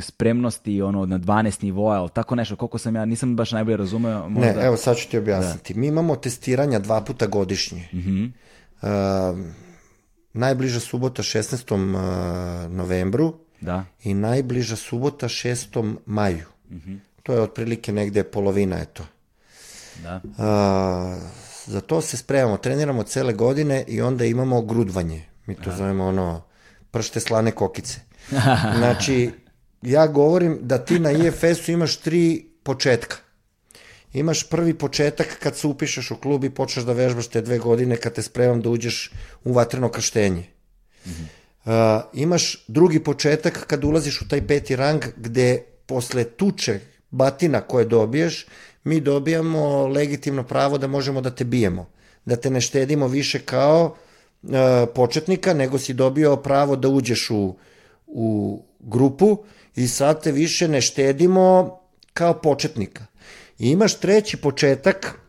spremnosti 0.01 0.83
ono 0.83 1.07
na 1.07 1.19
12 1.19 1.65
nivoa, 1.65 2.01
ali 2.01 2.11
tako 2.11 2.35
nešto, 2.35 2.57
koliko 2.57 2.79
sam 2.79 2.97
ja, 2.97 3.05
nisam 3.05 3.37
baš 3.37 3.53
najbolje 3.53 3.77
razumeo. 3.77 4.29
Možda... 4.29 4.53
Ne, 4.53 4.67
evo 4.67 4.77
sad 4.77 4.97
ću 4.97 5.09
ti 5.09 5.19
objasniti. 5.19 5.75
Da. 5.75 5.81
Mi 5.81 5.87
imamo 5.87 6.17
testiranja 6.17 6.79
dva 6.79 7.01
puta 7.01 7.27
godišnje. 7.27 7.89
Mm 7.93 7.99
-hmm. 7.99 8.31
uh, 8.83 9.39
najbliža 10.33 10.81
subota 10.81 11.23
16. 11.23 12.69
novembru 12.69 13.35
da. 13.61 13.85
i 14.03 14.15
najbliža 14.15 14.77
subota 14.77 15.29
6. 15.29 15.97
maju. 16.07 16.47
Mm 16.71 16.77
-hmm. 16.77 16.99
To 17.23 17.33
je 17.33 17.41
otprilike 17.41 17.93
negde 17.93 18.25
polovina, 18.25 18.77
eto. 18.81 19.05
Da. 20.03 20.21
Uh, 20.25 21.46
za 21.67 21.81
to 21.81 22.01
se 22.01 22.17
spremamo, 22.17 22.57
treniramo 22.57 23.03
cele 23.03 23.33
godine 23.33 23.85
i 23.89 24.01
onda 24.01 24.25
imamo 24.25 24.63
grudvanje. 24.63 25.25
Mi 25.47 25.55
to 25.55 25.71
Aha. 25.71 25.77
zovemo 25.77 26.07
ono 26.07 26.43
pršte 26.91 27.21
slane 27.21 27.51
kokice. 27.51 28.01
Znači, 28.79 29.31
ja 29.83 30.07
govorim 30.07 30.59
da 30.63 30.79
ti 30.79 30.99
na 30.99 31.13
IFS-u 31.13 31.73
imaš 31.73 31.97
tri 31.97 32.47
početka. 32.63 33.17
Imaš 34.13 34.49
prvi 34.49 34.75
početak 34.75 35.39
kad 35.43 35.57
se 35.57 35.67
upišeš 35.67 36.11
u 36.11 36.17
klub 36.17 36.45
i 36.45 36.51
počneš 36.51 36.85
da 36.85 36.93
vežbaš 36.93 37.27
te 37.27 37.41
dve 37.43 37.59
godine 37.59 37.97
kad 37.97 38.13
te 38.13 38.23
spremam 38.23 38.63
da 38.63 38.71
uđeš 38.71 39.11
u 39.45 39.53
vatreno 39.53 39.89
krštenje. 39.89 40.47
Mm 41.07 41.11
-hmm. 41.11 41.99
uh, 41.99 42.05
imaš 42.15 42.65
drugi 42.69 43.05
početak 43.05 43.67
kad 43.67 43.85
ulaziš 43.85 44.23
u 44.23 44.29
taj 44.29 44.47
peti 44.47 44.77
rang 44.77 45.05
gde 45.17 45.63
posle 45.87 46.25
tuče 46.25 46.81
batina 47.11 47.61
koje 47.61 47.85
dobiješ, 47.85 48.47
mi 48.87 49.01
dobijamo 49.01 49.87
legitimno 49.87 50.43
pravo 50.43 50.79
da 50.79 50.87
možemo 50.87 51.21
da 51.21 51.31
te 51.31 51.45
bijemo. 51.45 51.89
Da 52.25 52.37
te 52.37 52.51
ne 52.51 52.61
štedimo 52.61 53.09
više 53.09 53.39
kao 53.39 53.97
uh, 54.43 54.51
početnika, 54.95 55.55
nego 55.55 55.79
si 55.79 55.95
dobio 55.95 56.37
pravo 56.37 56.77
da 56.77 56.89
uđeš 56.89 57.31
u, 57.31 57.57
u 58.07 58.63
grupu 58.81 59.39
i 59.77 59.89
sad 59.89 60.23
te 60.23 60.33
više 60.33 60.69
ne 60.69 60.81
štedimo 60.81 61.79
kao 62.13 62.41
početnika. 62.41 63.07
I 63.59 63.71
imaš 63.71 63.95
treći 64.01 64.37
početak 64.37 65.21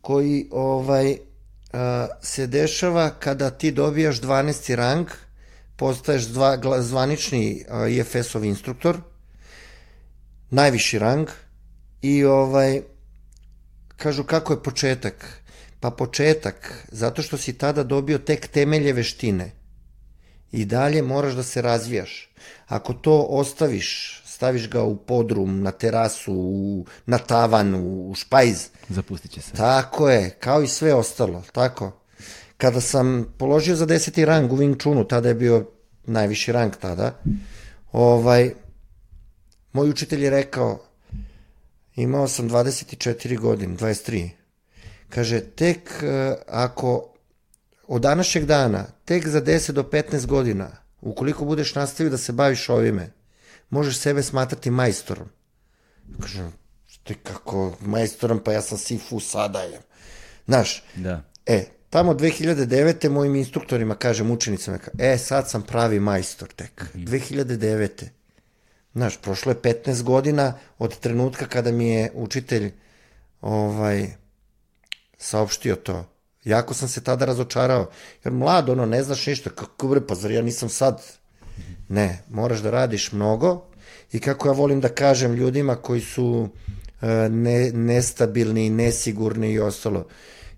koji 0.00 0.48
ovaj 0.50 1.16
a, 1.72 2.06
se 2.22 2.46
dešava 2.46 3.10
kada 3.10 3.50
ti 3.50 3.70
dobijaš 3.70 4.20
12. 4.20 4.74
rang, 4.74 5.06
postaješ 5.76 6.22
dva, 6.22 6.58
zvanični 6.78 7.64
IFS-ov 7.90 8.44
instruktor, 8.44 8.96
najviši 10.50 10.98
rang 10.98 11.28
i 12.02 12.24
ovaj 12.24 12.82
kažu 13.96 14.24
kako 14.24 14.52
je 14.52 14.62
početak. 14.62 15.42
Pa 15.80 15.90
početak, 15.90 16.86
zato 16.90 17.22
što 17.22 17.36
si 17.36 17.52
tada 17.58 17.82
dobio 17.82 18.18
tek 18.18 18.46
temelje 18.46 18.92
veštine. 18.92 19.52
I 20.52 20.64
dalje 20.64 21.02
moraš 21.02 21.34
da 21.34 21.42
se 21.42 21.62
razvijaš. 21.62 22.30
Ako 22.66 22.94
to 22.94 23.26
ostaviš, 23.28 24.22
staviš 24.26 24.68
ga 24.70 24.82
u 24.82 24.96
podrum, 24.96 25.62
na 25.62 25.70
terasu, 25.70 26.32
u, 26.34 26.86
na 27.06 27.18
tavan, 27.18 27.74
u 27.74 28.14
špajz. 28.14 28.68
Zapustit 28.88 29.30
će 29.30 29.40
se. 29.40 29.52
Tako 29.52 30.10
je, 30.10 30.30
kao 30.30 30.62
i 30.62 30.68
sve 30.68 30.94
ostalo, 30.94 31.42
tako. 31.52 31.92
Kada 32.56 32.80
sam 32.80 33.34
položio 33.38 33.76
za 33.76 33.86
deseti 33.86 34.24
rang 34.24 34.52
u 34.52 34.56
Wing 34.56 34.80
Chunu, 34.80 35.04
tada 35.04 35.28
je 35.28 35.34
bio 35.34 35.66
najviši 36.06 36.52
rang 36.52 36.76
tada, 36.80 37.18
ovaj, 37.92 38.54
moj 39.72 39.90
učitelj 39.90 40.24
je 40.24 40.30
rekao, 40.30 40.91
imao 41.96 42.28
sam 42.28 42.50
24 42.50 43.38
godine, 43.38 43.76
23. 43.76 44.30
Kaže, 45.08 45.40
tek 45.40 45.78
uh, 46.02 46.34
ako 46.48 47.12
od 47.88 48.02
današnjeg 48.02 48.44
dana, 48.44 48.86
tek 49.04 49.28
za 49.28 49.42
10 49.42 49.72
do 49.72 49.82
15 49.82 50.26
godina, 50.26 50.70
ukoliko 51.00 51.44
budeš 51.44 51.74
nastavio 51.74 52.10
da 52.10 52.18
se 52.18 52.32
baviš 52.32 52.68
ovime, 52.68 53.12
možeš 53.70 53.98
sebe 53.98 54.22
smatrati 54.22 54.70
majstorom. 54.70 55.28
Kažem, 56.20 56.52
ti 57.04 57.14
kako 57.14 57.76
majstorom, 57.80 58.40
pa 58.44 58.52
ja 58.52 58.62
sam 58.62 58.78
Sifu 58.78 59.20
sada 59.20 59.60
je. 59.60 59.80
Znaš, 60.46 60.84
da. 60.94 61.22
e, 61.46 61.64
tamo 61.90 62.14
2009. 62.14 63.08
mojim 63.08 63.34
instruktorima, 63.36 63.94
kažem 63.94 64.30
učenicama, 64.30 64.78
e, 64.98 65.18
sad 65.18 65.50
sam 65.50 65.62
pravi 65.62 66.00
majstor 66.00 66.48
tek. 66.48 66.82
Mm 66.94 66.98
-hmm. 66.98 67.08
2009. 67.08 68.04
Znaš, 68.94 69.16
prošlo 69.16 69.52
je 69.52 69.56
15 69.56 70.02
godina 70.02 70.58
od 70.78 70.98
trenutka 70.98 71.46
kada 71.46 71.72
mi 71.72 71.88
je 71.88 72.10
učitelj 72.14 72.72
ovaj, 73.40 74.06
saopštio 75.18 75.76
to. 75.76 76.04
Jako 76.44 76.74
sam 76.74 76.88
se 76.88 77.04
tada 77.04 77.24
razočarao, 77.24 77.90
jer 78.24 78.32
mlad, 78.32 78.68
ono, 78.68 78.86
ne 78.86 79.02
znaš 79.02 79.26
ništa, 79.26 79.50
kako 79.50 79.88
bre, 79.88 80.06
pa 80.06 80.14
zar 80.14 80.30
ja 80.30 80.42
nisam 80.42 80.68
sad 80.68 81.02
Ne, 81.88 82.22
moraš 82.30 82.60
da 82.60 82.70
radiš 82.70 83.12
mnogo 83.12 83.64
i 84.12 84.18
kako 84.18 84.48
ja 84.48 84.52
volim 84.52 84.80
da 84.80 84.88
kažem 84.88 85.34
ljudima 85.34 85.74
koji 85.74 86.00
su 86.00 86.48
e, 87.02 87.06
ne, 87.28 87.70
nestabilni, 87.72 88.70
nesigurni 88.70 89.52
i 89.52 89.60
ostalo. 89.60 90.06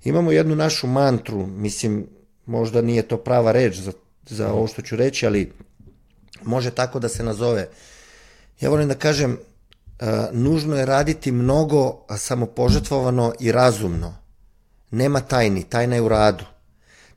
Imamo 0.05 0.32
jednu 0.32 0.57
našu 0.57 0.87
mantru, 0.87 1.47
mislim, 1.47 2.07
možda 2.47 2.82
nije 2.82 3.03
to 3.03 3.16
prava 3.16 3.53
reč 3.53 3.76
za, 3.76 3.93
za 4.26 4.53
ovo 4.53 4.66
što 4.66 4.82
ću 4.82 4.97
reći, 4.97 5.26
ali 5.26 5.53
može 6.43 6.70
tako 6.70 6.99
da 6.99 7.09
se 7.09 7.22
nazove. 7.22 7.68
Ja 8.61 8.71
volim 8.71 8.89
da 8.89 8.95
kažem, 8.95 9.33
uh, 9.33 10.09
nužno 10.33 10.77
je 10.77 10.87
raditi 10.87 11.33
mnogo, 11.33 12.07
samopožetvovano 12.17 13.33
i 13.41 13.53
razumno. 13.53 14.17
Nema 14.91 15.21
tajni, 15.21 15.65
tajna 15.65 15.95
je 15.95 16.03
u 16.03 16.09
radu. 16.09 16.45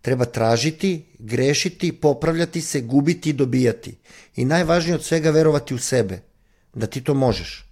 Treba 0.02 0.26
tražiti, 0.26 1.06
grešiti, 1.20 1.92
popravljati 1.92 2.62
se, 2.62 2.82
gubiti 2.82 3.30
i 3.30 3.34
dobijati. 3.34 3.98
I 4.36 4.46
najvažnije 4.46 4.96
od 4.96 5.04
svega 5.04 5.30
verovati 5.30 5.74
u 5.74 5.78
sebe, 5.78 6.20
da 6.74 6.88
ti 6.88 7.04
to 7.04 7.14
možeš. 7.14 7.66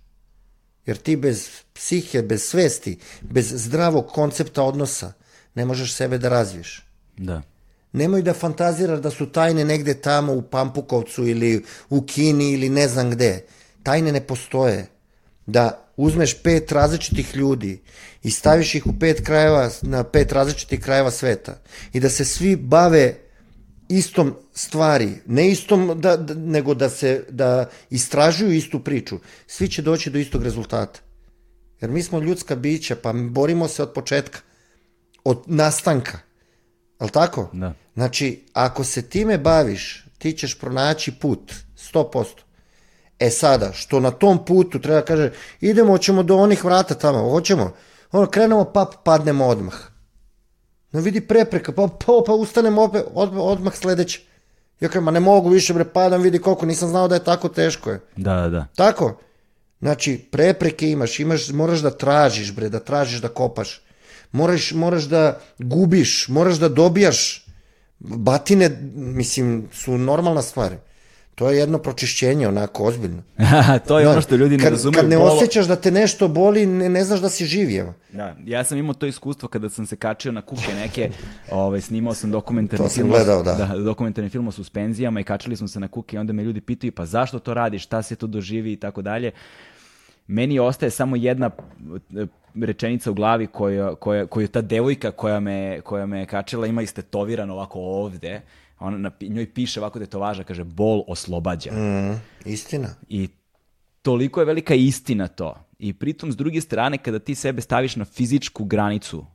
Jer 0.85 0.97
ti 0.97 1.15
bez 1.15 1.49
psihe, 1.73 2.21
bez 2.21 2.43
svesti, 2.43 2.97
bez 3.21 3.53
zdravog 3.55 4.07
koncepta 4.07 4.63
odnosa 4.63 5.13
ne 5.55 5.65
možeš 5.65 5.93
sebe 5.93 6.17
da 6.17 6.29
razviješ. 6.29 6.85
Da. 7.17 7.41
Nemoj 7.95 8.21
da 8.21 8.33
fantaziraš 8.33 8.99
da 8.99 9.09
su 9.09 9.25
tajne 9.31 9.65
negde 9.65 9.93
tamo 9.93 10.33
u 10.33 10.41
Pampukovcu 10.41 11.27
ili 11.27 11.63
u 11.89 12.01
Kini 12.01 12.51
ili 12.51 12.69
ne 12.69 12.87
znam 12.87 13.11
gde. 13.11 13.45
Tajne 13.83 14.11
ne 14.11 14.21
postoje. 14.21 14.87
Da 15.45 15.91
uzmeš 15.97 16.41
pet 16.43 16.71
različitih 16.71 17.35
ljudi 17.35 17.81
i 18.23 18.31
staviš 18.31 18.75
ih 18.75 18.87
u 18.87 18.93
pet 18.99 19.25
krajeva, 19.25 19.69
na 19.81 20.03
pet 20.03 20.31
različitih 20.31 20.79
krajeva 20.79 21.11
sveta 21.11 21.57
i 21.93 21.99
da 21.99 22.09
se 22.09 22.25
svi 22.25 22.55
bave 22.55 23.15
istom 23.89 24.35
stvari, 24.53 25.09
ne 25.25 25.47
istom, 25.51 26.01
da, 26.01 26.17
da, 26.17 26.33
nego 26.33 26.73
da 26.73 26.89
se, 26.89 27.23
da 27.29 27.69
istražuju 27.89 28.51
istu 28.51 28.79
priču, 28.79 29.19
svi 29.47 29.67
će 29.67 29.81
doći 29.81 30.09
do 30.09 30.19
istog 30.19 30.43
rezultata. 30.43 30.99
Jer 31.81 31.91
mi 31.91 32.03
smo 32.03 32.19
ljudska 32.19 32.55
bića, 32.55 32.95
pa 32.95 33.13
borimo 33.13 33.67
se 33.67 33.83
od 33.83 33.93
početka, 33.93 34.39
od 35.23 35.43
nastanka. 35.45 36.19
Al 36.97 37.09
tako? 37.09 37.49
Da. 37.53 37.73
Znači, 37.95 38.45
ako 38.53 38.83
se 38.83 39.01
time 39.01 39.37
baviš, 39.37 40.05
ti 40.17 40.33
ćeš 40.33 40.59
pronaći 40.59 41.11
put, 41.11 41.53
100%. 41.93 42.25
E 43.19 43.29
sada, 43.29 43.71
što 43.73 43.99
na 43.99 44.11
tom 44.11 44.45
putu 44.45 44.79
treba 44.79 45.01
kaže, 45.01 45.31
idemo, 45.61 45.91
hoćemo 45.91 46.23
do 46.23 46.35
onih 46.35 46.65
vrata 46.65 46.95
tamo, 46.95 47.29
hoćemo. 47.29 47.73
Ono, 48.11 48.27
krenemo, 48.27 48.65
pa 48.73 48.91
padnemo 49.03 49.45
odmah. 49.45 49.75
No 50.91 51.01
vidi 51.01 51.21
prepreka, 51.21 51.71
pa, 51.71 51.87
pa, 51.87 52.13
pa 52.27 52.33
ustanemo 52.33 52.83
opet, 52.83 53.03
od, 53.13 53.29
odmah 53.35 53.75
sledeće. 53.75 54.21
Ja 54.79 54.89
kažem, 54.89 55.03
ma 55.03 55.11
ne 55.11 55.19
mogu 55.19 55.49
više, 55.49 55.73
bre, 55.73 55.85
padam, 55.85 56.21
vidi 56.21 56.39
koliko, 56.39 56.65
nisam 56.65 56.89
znao 56.89 57.07
da 57.07 57.15
je 57.15 57.23
tako 57.23 57.49
teško 57.49 57.91
je. 57.91 57.99
Da, 58.15 58.33
da, 58.33 58.49
da. 58.49 58.67
Tako? 58.75 59.17
Znači, 59.79 60.17
prepreke 60.31 60.89
imaš, 60.89 61.19
imaš, 61.19 61.49
moraš 61.49 61.79
da 61.79 61.89
tražiš, 61.91 62.53
bre, 62.55 62.69
da 62.69 62.79
tražiš 62.79 63.21
da 63.21 63.27
kopaš. 63.27 63.81
Moraš, 64.31 64.71
moraš 64.71 65.03
da 65.03 65.39
gubiš, 65.59 66.27
moraš 66.27 66.55
da 66.55 66.69
dobijaš. 66.69 67.44
Batine, 68.09 68.69
mislim, 68.95 69.67
su 69.73 69.97
normalna 69.97 70.41
stvar. 70.41 70.75
To 71.35 71.49
je 71.49 71.57
jedno 71.57 71.77
pročišćenje, 71.77 72.47
onako, 72.47 72.83
ozbiljno. 72.83 73.23
to 73.87 73.99
je 73.99 74.07
ono 74.07 74.21
što 74.21 74.35
ljudi 74.35 74.57
ne 74.57 74.63
kad, 74.63 74.73
razumeju. 74.73 75.01
Kad 75.01 75.09
ne 75.09 75.17
Bolo- 75.17 75.35
osjećaš 75.35 75.65
da 75.65 75.75
te 75.75 75.91
nešto 75.91 76.27
boli, 76.27 76.65
ne, 76.65 76.89
ne 76.89 77.03
znaš 77.03 77.19
da 77.19 77.29
si 77.29 77.45
živ, 77.45 77.79
evo. 77.79 77.93
Da, 78.13 78.35
ja 78.45 78.63
sam 78.63 78.77
imao 78.77 78.93
to 78.93 79.05
iskustvo 79.05 79.49
kada 79.49 79.69
sam 79.69 79.85
se 79.85 79.95
kačio 79.95 80.31
na 80.31 80.41
kuke 80.41 80.73
neke, 80.75 81.09
ovaj, 81.51 81.81
snimao 81.81 82.13
sam 82.13 82.31
dokumentarni 82.31 82.85
To 82.85 82.89
sam 82.89 82.95
film, 82.95 83.09
gledao, 83.09 83.43
da. 83.43 83.53
da, 83.53 83.65
dokumentarni 83.77 84.29
film 84.29 84.47
o 84.47 84.51
suspenzijama 84.51 85.19
i 85.19 85.23
kačili 85.23 85.57
smo 85.57 85.67
se 85.67 85.79
na 85.79 85.87
kuke 85.87 86.15
i 86.15 86.19
onda 86.19 86.33
me 86.33 86.43
ljudi 86.43 86.61
pitaju 86.61 86.91
pa 86.91 87.05
zašto 87.05 87.39
to 87.39 87.53
radiš, 87.53 87.83
šta 87.83 88.01
se 88.01 88.15
tu 88.15 88.27
doživi 88.27 88.73
i 88.73 88.77
tako 88.77 89.01
dalje. 89.01 89.31
Meni 90.27 90.59
ostaje 90.59 90.89
samo 90.89 91.15
jedna 91.15 91.49
e, 92.15 92.25
rečenica 92.61 93.11
u 93.11 93.13
glavi 93.13 93.47
koja, 93.47 93.95
koja, 93.95 94.25
koju 94.25 94.47
ta 94.47 94.61
devojka 94.61 95.11
koja 95.11 95.39
me, 95.39 95.81
koja 95.81 96.05
me 96.05 96.25
kačila 96.25 96.67
ima 96.67 96.81
istetovirano 96.81 97.53
ovako 97.53 97.79
ovde. 97.79 98.41
Ona 98.79 98.97
na 98.97 99.11
njoj 99.21 99.53
piše 99.53 99.79
ovako 99.79 99.99
tetovaža, 99.99 100.43
kaže 100.43 100.63
bol 100.63 101.03
oslobađa. 101.07 101.71
Mm, 101.71 102.21
istina. 102.45 102.87
I 103.09 103.27
toliko 104.01 104.41
je 104.41 104.45
velika 104.45 104.73
istina 104.73 105.27
to. 105.27 105.55
I 105.79 105.93
pritom, 105.93 106.31
s 106.31 106.35
druge 106.35 106.61
strane, 106.61 106.97
kada 106.97 107.19
ti 107.19 107.35
sebe 107.35 107.61
staviš 107.61 107.95
na 107.95 108.05
fizičku 108.05 108.63
granicu, 108.63 109.25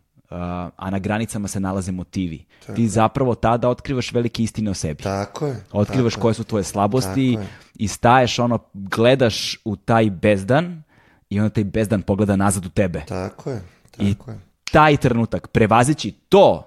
a 0.77 0.91
na 0.91 0.99
granicama 0.99 1.49
se 1.49 1.61
nalaze 1.61 1.93
motivi, 1.93 2.45
ti 2.77 2.89
zapravo 2.89 3.35
tada 3.35 3.69
otkrivaš 3.69 4.13
velike 4.13 4.43
istine 4.43 4.71
o 4.71 4.75
sebi. 4.75 5.03
Tako 5.03 5.47
je. 5.47 5.57
Otkrivaš 5.73 6.15
tako 6.15 6.23
koje 6.23 6.35
su 6.35 6.45
tvoje 6.45 6.65
slabosti 6.65 7.35
Tako 7.35 7.43
je. 7.43 7.49
I 7.81 7.89
staješ 7.89 8.39
ono, 8.39 8.59
gledaš 8.75 9.59
u 9.65 9.77
taj 9.77 10.11
bezdan 10.11 10.83
i 11.31 11.41
onda 11.41 11.51
taj 11.51 11.65
bezdan 11.65 12.03
pogleda 12.03 12.37
nazad 12.37 12.67
u 12.67 12.69
tebe. 12.69 13.03
Tako 13.09 13.51
je. 13.51 13.63
I 13.99 14.15
Tako 14.15 14.31
je. 14.31 14.39
taj 14.73 14.97
trenutak, 14.97 15.49
prevazići 15.49 16.13
to, 16.29 16.67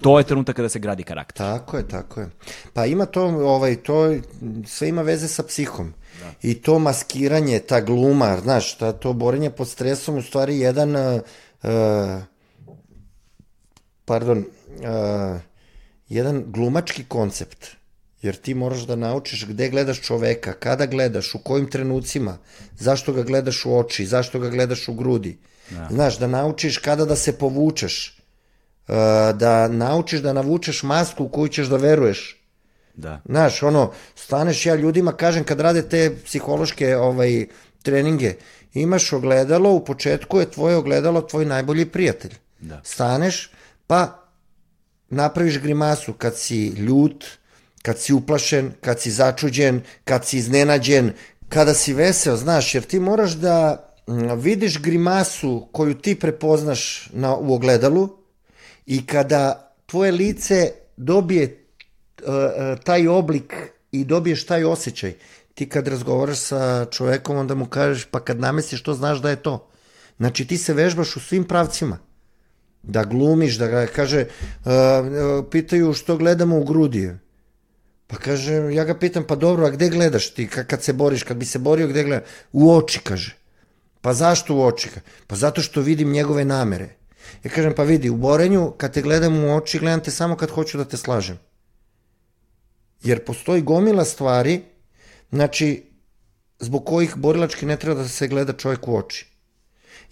to 0.00 0.18
je 0.18 0.24
trenutak 0.24 0.56
kada 0.56 0.68
se 0.68 0.78
gradi 0.78 1.02
karakter. 1.02 1.46
Tako 1.46 1.76
je, 1.76 1.88
tako 1.88 2.20
je. 2.20 2.28
Pa 2.72 2.86
ima 2.86 3.06
to, 3.06 3.22
ovaj, 3.24 3.76
to 3.76 4.14
sve 4.66 4.88
ima 4.88 5.02
veze 5.02 5.28
sa 5.28 5.42
psihom. 5.42 5.94
I 6.42 6.54
to 6.54 6.78
maskiranje, 6.78 7.58
ta 7.58 7.80
gluma, 7.80 8.36
znaš, 8.42 8.76
ta, 8.76 8.92
to 8.92 9.12
borenje 9.12 9.50
pod 9.50 9.68
stresom 9.68 10.16
u 10.16 10.22
stvari 10.22 10.58
jedan, 10.58 10.96
uh, 10.96 11.20
pardon, 14.04 14.38
uh, 14.38 15.40
jedan 16.08 16.44
glumački 16.46 17.04
koncept. 17.04 17.76
Jer 18.22 18.36
ti 18.36 18.54
moraš 18.54 18.86
da 18.86 18.96
naučiš 18.96 19.46
gde 19.46 19.68
gledaš 19.68 20.00
čoveka, 20.00 20.52
kada 20.52 20.86
gledaš, 20.86 21.34
u 21.34 21.38
kojim 21.38 21.70
trenucima, 21.70 22.38
zašto 22.78 23.12
ga 23.12 23.22
gledaš 23.22 23.66
u 23.66 23.78
oči, 23.78 24.06
zašto 24.06 24.38
ga 24.38 24.50
gledaš 24.50 24.88
u 24.88 24.94
grudi. 24.94 25.38
Znaš, 25.90 26.18
da 26.18 26.26
naučiš 26.26 26.78
kada 26.78 27.04
da 27.04 27.16
se 27.16 27.38
povučeš, 27.38 28.18
uh, 28.88 28.94
da 29.34 29.68
naučiš 29.68 30.20
da 30.20 30.32
navučeš 30.32 30.82
masku 30.82 31.24
u 31.24 31.28
koju 31.28 31.48
ćeš 31.48 31.66
da 31.66 31.76
veruješ. 31.76 32.42
Da. 32.94 33.20
Znaš, 33.24 33.62
ono, 33.62 33.92
staneš 34.14 34.66
ja 34.66 34.74
ljudima, 34.74 35.12
kažem, 35.12 35.44
kad 35.44 35.60
rade 35.60 35.82
te 35.88 36.16
psihološke 36.24 36.96
ovaj, 36.96 37.46
treninge, 37.82 38.34
imaš 38.74 39.12
ogledalo, 39.12 39.72
u 39.72 39.84
početku 39.84 40.40
je 40.40 40.50
tvoje 40.50 40.76
ogledalo 40.76 41.22
tvoj 41.22 41.44
najbolji 41.44 41.86
prijatelj. 41.86 42.34
Da. 42.60 42.80
Staneš, 42.84 43.50
pa 43.86 44.22
napraviš 45.08 45.58
grimasu 45.58 46.12
kad 46.12 46.38
si 46.38 46.66
ljut, 46.66 47.24
kad 47.86 47.98
si 47.98 48.12
uplašen, 48.12 48.72
kad 48.80 49.00
si 49.00 49.10
začuđen, 49.10 49.80
kad 50.04 50.26
si 50.26 50.38
iznenađen, 50.38 51.12
kada 51.48 51.74
si 51.74 51.92
veseo, 51.94 52.36
znaš, 52.36 52.74
jer 52.74 52.82
ti 52.82 53.00
moraš 53.00 53.32
da 53.32 53.86
mm, 54.06 54.40
vidiš 54.40 54.80
grimasu 54.82 55.68
koju 55.72 55.94
ti 55.94 56.14
prepoznaš 56.18 57.10
na, 57.12 57.36
u 57.36 57.54
ogledalu 57.54 58.08
i 58.86 59.06
kada 59.06 59.72
tvoje 59.86 60.12
lice 60.12 60.72
dobije 60.96 61.66
uh, 62.22 62.26
taj 62.84 63.08
oblik 63.08 63.54
i 63.92 64.04
dobiješ 64.04 64.46
taj 64.46 64.64
osjećaj, 64.64 65.14
ti 65.54 65.68
kad 65.68 65.88
razgovaraš 65.88 66.38
sa 66.38 66.86
čovekom, 66.90 67.36
onda 67.36 67.54
mu 67.54 67.66
kažeš, 67.66 68.04
pa 68.04 68.20
kad 68.20 68.40
namestiš 68.40 68.82
to, 68.82 68.94
znaš 68.94 69.18
da 69.18 69.30
je 69.30 69.36
to. 69.36 69.68
Znači, 70.16 70.46
ti 70.46 70.58
se 70.58 70.74
vežbaš 70.74 71.16
u 71.16 71.20
svim 71.20 71.44
pravcima 71.44 71.98
da 72.82 73.04
glumiš, 73.04 73.58
da 73.58 73.66
ga 73.66 73.86
kaže, 73.86 74.26
uh, 74.26 74.72
pitaju 75.50 75.92
što 75.92 76.16
gledamo 76.16 76.58
u 76.58 76.64
grudi. 76.64 77.25
Pa 78.06 78.16
kaže, 78.16 78.52
ja 78.74 78.84
ga 78.84 78.94
pitam, 78.94 79.24
pa 79.26 79.34
dobro, 79.34 79.66
a 79.66 79.70
gde 79.70 79.88
gledaš 79.88 80.30
ti 80.30 80.46
ka- 80.46 80.64
kad 80.64 80.82
se 80.82 80.92
boriš, 80.92 81.22
kad 81.22 81.36
bi 81.36 81.44
se 81.44 81.58
borio, 81.58 81.88
gde 81.88 82.04
gledaš? 82.04 82.28
U 82.52 82.74
oči, 82.74 83.00
kaže. 83.00 83.36
Pa 84.00 84.14
zašto 84.14 84.54
u 84.54 84.62
oči? 84.62 84.88
Pa 85.26 85.36
zato 85.36 85.62
što 85.62 85.80
vidim 85.80 86.12
njegove 86.12 86.44
namere. 86.44 86.88
Ja 87.44 87.50
kažem, 87.50 87.74
pa 87.74 87.82
vidi, 87.82 88.10
u 88.10 88.16
borenju, 88.16 88.72
kad 88.78 88.92
te 88.94 89.02
gledam 89.02 89.44
u 89.44 89.56
oči, 89.56 89.78
gledam 89.78 90.00
te 90.00 90.10
samo 90.10 90.36
kad 90.36 90.50
hoću 90.50 90.78
da 90.78 90.84
te 90.84 90.96
slažem. 90.96 91.38
Jer 93.02 93.24
postoji 93.24 93.62
gomila 93.62 94.04
stvari, 94.04 94.62
znači, 95.30 95.82
zbog 96.58 96.86
kojih 96.86 97.16
borilački 97.16 97.66
ne 97.66 97.76
treba 97.76 98.02
da 98.02 98.08
se 98.08 98.28
gleda 98.28 98.52
čovjek 98.52 98.88
u 98.88 98.96
oči. 98.96 99.26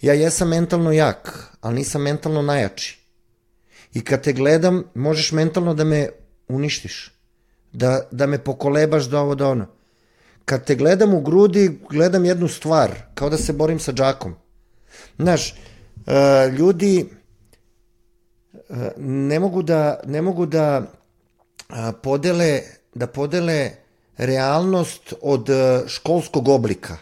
Ja 0.01 0.13
jesam 0.13 0.49
mentalno 0.49 0.91
jak, 0.91 1.51
ali 1.61 1.75
nisam 1.75 2.01
mentalno 2.01 2.41
najjači. 2.41 2.99
I 3.93 4.03
kad 4.03 4.23
te 4.23 4.33
gledam, 4.33 4.83
možeš 4.95 5.31
mentalno 5.31 5.73
da 5.73 5.83
me 5.83 6.09
uništiš. 6.47 7.14
Da, 7.75 8.01
da 8.11 8.25
me 8.25 8.37
pokolebaš 8.43 9.05
da 9.05 9.19
ovo 9.19 9.35
da 9.35 9.47
ono. 9.47 9.65
Kad 10.45 10.65
te 10.65 10.75
gledam 10.75 11.13
u 11.13 11.21
grudi, 11.21 11.79
gledam 11.89 12.25
jednu 12.25 12.47
stvar, 12.47 12.91
kao 13.13 13.29
da 13.29 13.37
se 13.37 13.53
borim 13.53 13.79
sa 13.79 13.91
džakom. 13.91 14.35
Znaš, 15.17 15.49
e, 15.51 15.55
ljudi 16.57 17.09
e, 18.69 18.91
ne 18.97 19.39
mogu 19.39 19.63
da, 19.63 19.99
ne 20.05 20.21
mogu 20.21 20.45
da 20.45 20.83
a, 21.69 21.91
podele, 21.91 22.61
da 22.93 23.07
podele 23.07 23.71
realnost 24.17 25.13
od 25.21 25.49
e, 25.49 25.83
školskog 25.87 26.47
oblika. 26.47 26.97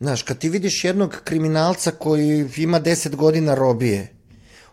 Znaš, 0.00 0.22
kad 0.22 0.38
ti 0.38 0.48
vidiš 0.48 0.84
jednog 0.84 1.16
kriminalca 1.24 1.90
koji 1.90 2.50
ima 2.56 2.80
10 2.80 3.16
godina 3.16 3.54
robije, 3.54 4.14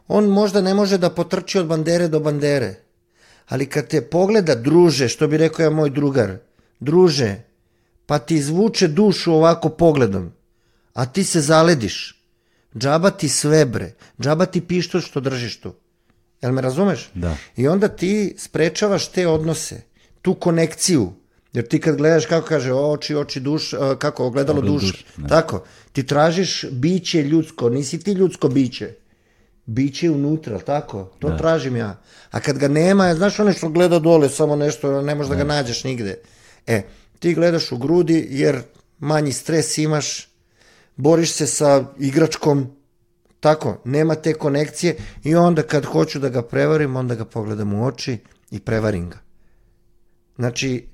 on 0.08 0.26
možda 0.26 0.62
ne 0.62 0.74
može 0.74 0.98
da 0.98 1.10
potrči 1.10 1.60
od 1.60 1.68
bandere 1.68 2.08
do 2.08 2.20
bandere, 2.20 2.85
ali 3.48 3.66
kad 3.66 3.88
te 3.88 4.02
pogleda, 4.02 4.56
druže, 4.56 5.08
što 5.08 5.28
bi 5.28 5.38
rekao 5.38 5.64
ja 5.64 5.70
moj 5.70 5.90
drugar, 5.90 6.38
druže, 6.80 7.36
pa 8.06 8.20
ti 8.20 8.36
izvuče 8.36 8.88
dušu 8.88 9.34
ovako 9.34 9.70
pogledom, 9.70 10.32
a 10.94 11.06
ti 11.06 11.24
se 11.24 11.42
zalediš, 11.42 12.22
džaba 12.78 13.10
ti 13.10 13.30
sve 13.30 13.66
bre, 13.66 13.94
džaba 14.22 14.46
ti 14.46 14.62
pištolj 14.62 15.02
što 15.02 15.20
držiš 15.20 15.60
tu. 15.60 15.74
Jel 16.42 16.52
me 16.52 16.62
razumeš? 16.62 17.10
Da. 17.14 17.38
I 17.56 17.68
onda 17.68 17.88
ti 17.88 18.36
sprečavaš 18.38 19.08
te 19.08 19.28
odnose, 19.28 19.82
tu 20.22 20.34
konekciju, 20.34 21.14
jer 21.54 21.68
ti 21.68 21.80
kad 21.80 21.98
gledaš 21.98 22.26
kako 22.26 22.48
kaže 22.48 22.74
oči, 22.74 23.16
oči, 23.16 23.40
duš, 23.40 23.72
kako 24.00 24.26
ogledalo 24.26 24.60
Ogledalo 24.60 24.80
duš, 24.80 24.92
duš, 24.92 25.06
da. 25.18 25.28
tako, 25.28 25.64
ti 25.92 26.04
tražiš 26.04 26.66
biće 26.72 27.24
ljudsko, 27.24 27.70
nisi 27.70 28.00
ti 28.00 28.12
ljudsko 28.12 28.50
biće, 28.50 28.94
biće 29.66 30.12
unutra, 30.12 30.60
tako, 30.60 31.04
to 31.20 31.30
Da. 31.30 31.38
tražim 31.38 31.76
ja. 31.76 32.02
A 32.32 32.40
kad 32.40 32.58
ga 32.58 32.68
nema, 32.68 33.16
znaš 33.16 33.40
ono 33.40 33.54
što 33.54 33.70
gleda 33.70 34.00
dole, 34.00 34.30
samo 34.30 34.56
nešto, 34.56 35.02
ne 35.02 35.16
možeš 35.16 35.30
da 35.30 35.36
ga 35.36 35.44
nađeš 35.44 35.84
nigde. 35.84 36.18
E, 36.68 36.82
ti 37.20 37.34
gledaš 37.34 37.72
u 37.72 37.78
grudi 37.78 38.28
jer 38.30 38.62
manji 39.00 39.34
stres 39.34 39.78
imaš, 39.78 40.28
boriš 40.96 41.32
se 41.32 41.48
sa 41.48 41.86
igračkom, 42.00 42.68
tako, 43.40 43.78
nema 43.86 44.16
te 44.16 44.34
konekcije 44.34 44.96
i 45.24 45.36
onda 45.36 45.64
kad 45.64 45.86
hoću 45.86 46.20
da 46.20 46.30
ga 46.30 46.42
prevarim, 46.42 46.96
onda 46.96 47.16
ga 47.16 47.26
pogledam 47.26 47.74
u 47.74 47.86
oči 47.86 48.18
i 48.52 48.60
prevarim 48.60 49.10
ga. 49.10 49.18
Znači, 50.36 50.88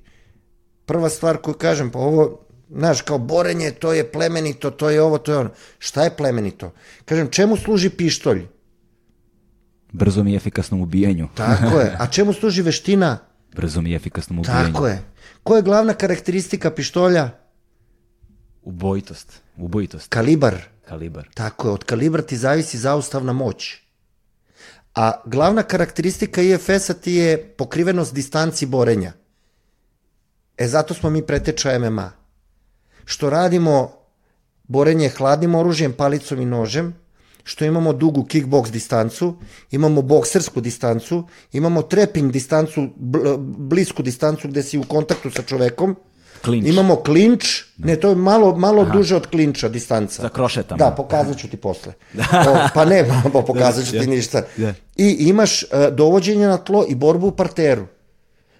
prva 0.86 1.08
stvar 1.08 1.36
koju 1.36 1.54
kažem, 1.54 1.90
pa 1.90 1.98
ovo, 1.98 2.40
znaš, 2.70 3.02
kao 3.02 3.18
borenje, 3.18 3.70
to 3.70 3.92
je 3.92 4.12
plemenito, 4.12 4.70
to 4.70 4.90
je 4.90 5.02
ovo, 5.02 5.18
to 5.18 5.32
je 5.32 5.38
ono. 5.38 5.50
Šta 5.78 6.04
je 6.04 6.16
plemenito? 6.16 6.72
Kažem, 7.04 7.28
čemu 7.30 7.56
služi 7.56 7.90
pištolj? 7.90 8.46
Brzom 9.92 10.28
i 10.28 10.36
efikasnom 10.36 10.80
ubijanju. 10.80 11.28
Tako 11.34 11.80
je. 11.80 11.96
A 11.98 12.06
čemu 12.06 12.32
služi 12.32 12.62
veština? 12.62 13.18
brzom 13.54 13.86
i 13.86 13.94
efikasnom 13.94 14.38
ubijanju. 14.38 14.72
Tako 14.72 14.86
je. 14.86 15.02
Koja 15.42 15.56
je 15.56 15.62
glavna 15.62 15.94
karakteristika 15.94 16.70
pištolja? 16.70 17.30
Ubojitost. 18.62 19.42
Ubojitost. 19.56 20.08
Kalibar. 20.08 20.56
Kalibar. 20.88 21.28
Tako 21.34 21.68
je, 21.68 21.72
od 21.72 21.84
kalibra 21.84 22.22
ti 22.22 22.36
zavisi 22.36 22.78
zaustavna 22.78 23.32
moć. 23.32 23.76
A 24.94 25.12
glavna 25.26 25.62
karakteristika 25.62 26.42
IFS-a 26.42 26.94
ti 26.94 27.12
je 27.12 27.54
pokrivenost 27.58 28.14
distanci 28.14 28.66
borenja. 28.66 29.12
E 30.56 30.68
zato 30.68 30.94
smo 30.94 31.10
mi 31.10 31.26
preteča 31.26 31.78
MMA. 31.78 32.12
Što 33.04 33.30
radimo 33.30 33.92
borenje 34.64 35.08
hladnim 35.08 35.54
oružjem, 35.54 35.92
palicom 35.92 36.40
i 36.40 36.46
nožem, 36.46 36.94
što 37.44 37.64
imamo 37.64 37.92
dugu 37.92 38.22
kickbox 38.24 38.70
distancu, 38.70 39.34
imamo 39.70 40.02
boksersku 40.02 40.60
distancu, 40.60 41.24
imamo 41.52 41.82
trapping 41.82 42.32
distancu, 42.32 42.88
bl- 43.00 43.36
blisku 43.38 44.02
distancu 44.02 44.48
gde 44.48 44.62
si 44.62 44.78
u 44.78 44.82
kontaktu 44.82 45.30
sa 45.30 45.42
čovekom, 45.42 45.96
Klinč. 46.42 46.68
imamo 46.68 46.96
klinč, 46.96 47.44
ne, 47.78 47.96
to 47.96 48.08
je 48.08 48.14
malo, 48.16 48.56
malo 48.56 48.84
duže 48.84 49.16
od 49.16 49.26
klinča 49.26 49.68
distanca. 49.68 50.22
Za 50.22 50.28
krošetama. 50.28 50.78
Da, 50.78 50.90
pokazat 50.90 51.38
ću 51.38 51.48
ti 51.48 51.56
posle. 51.56 51.92
O, 52.48 52.68
pa 52.74 52.84
ne, 52.84 53.04
pa 53.32 53.42
pokazat 53.42 53.84
ću 53.84 53.90
ti 53.90 53.98
Da. 53.98 54.06
ništa. 54.06 54.42
Da. 54.56 54.74
I 54.96 55.16
imaš 55.20 55.62
uh, 55.62 55.68
dovođenje 55.92 56.46
na 56.46 56.58
tlo 56.58 56.84
i 56.88 56.94
borbu 56.94 57.26
u 57.26 57.30
parteru. 57.32 57.86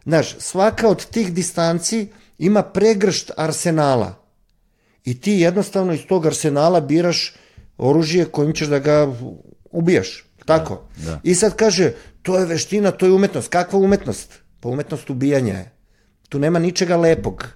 Znaš, 0.04 0.36
svaka 0.38 0.88
od 0.88 1.06
tih 1.06 1.32
distanci 1.32 2.08
ima 2.38 2.62
pregršt 2.62 3.30
arsenala. 3.36 4.14
I 5.04 5.20
ti 5.20 5.32
jednostavno 5.32 5.92
iz 5.92 6.00
tog 6.08 6.26
arsenala 6.26 6.80
biraš 6.80 7.34
oružje 7.82 8.24
kojim 8.24 8.52
ćeš 8.54 8.68
da 8.68 8.78
ga 8.78 9.12
ubijaš. 9.70 10.24
Tako. 10.44 10.84
da. 10.96 11.20
I 11.22 11.34
sad 11.34 11.56
kaže, 11.56 11.92
to 12.22 12.38
je 12.38 12.46
veština, 12.46 12.90
to 12.90 13.06
je 13.06 13.12
umetnost. 13.12 13.48
Kakva 13.48 13.78
umetnost? 13.78 14.38
Pa 14.60 14.68
umetnost 14.68 15.10
ubijanja 15.10 15.54
je. 15.54 15.70
Tu 16.28 16.38
nema 16.38 16.58
ničega 16.58 16.96
lepog. 16.96 17.48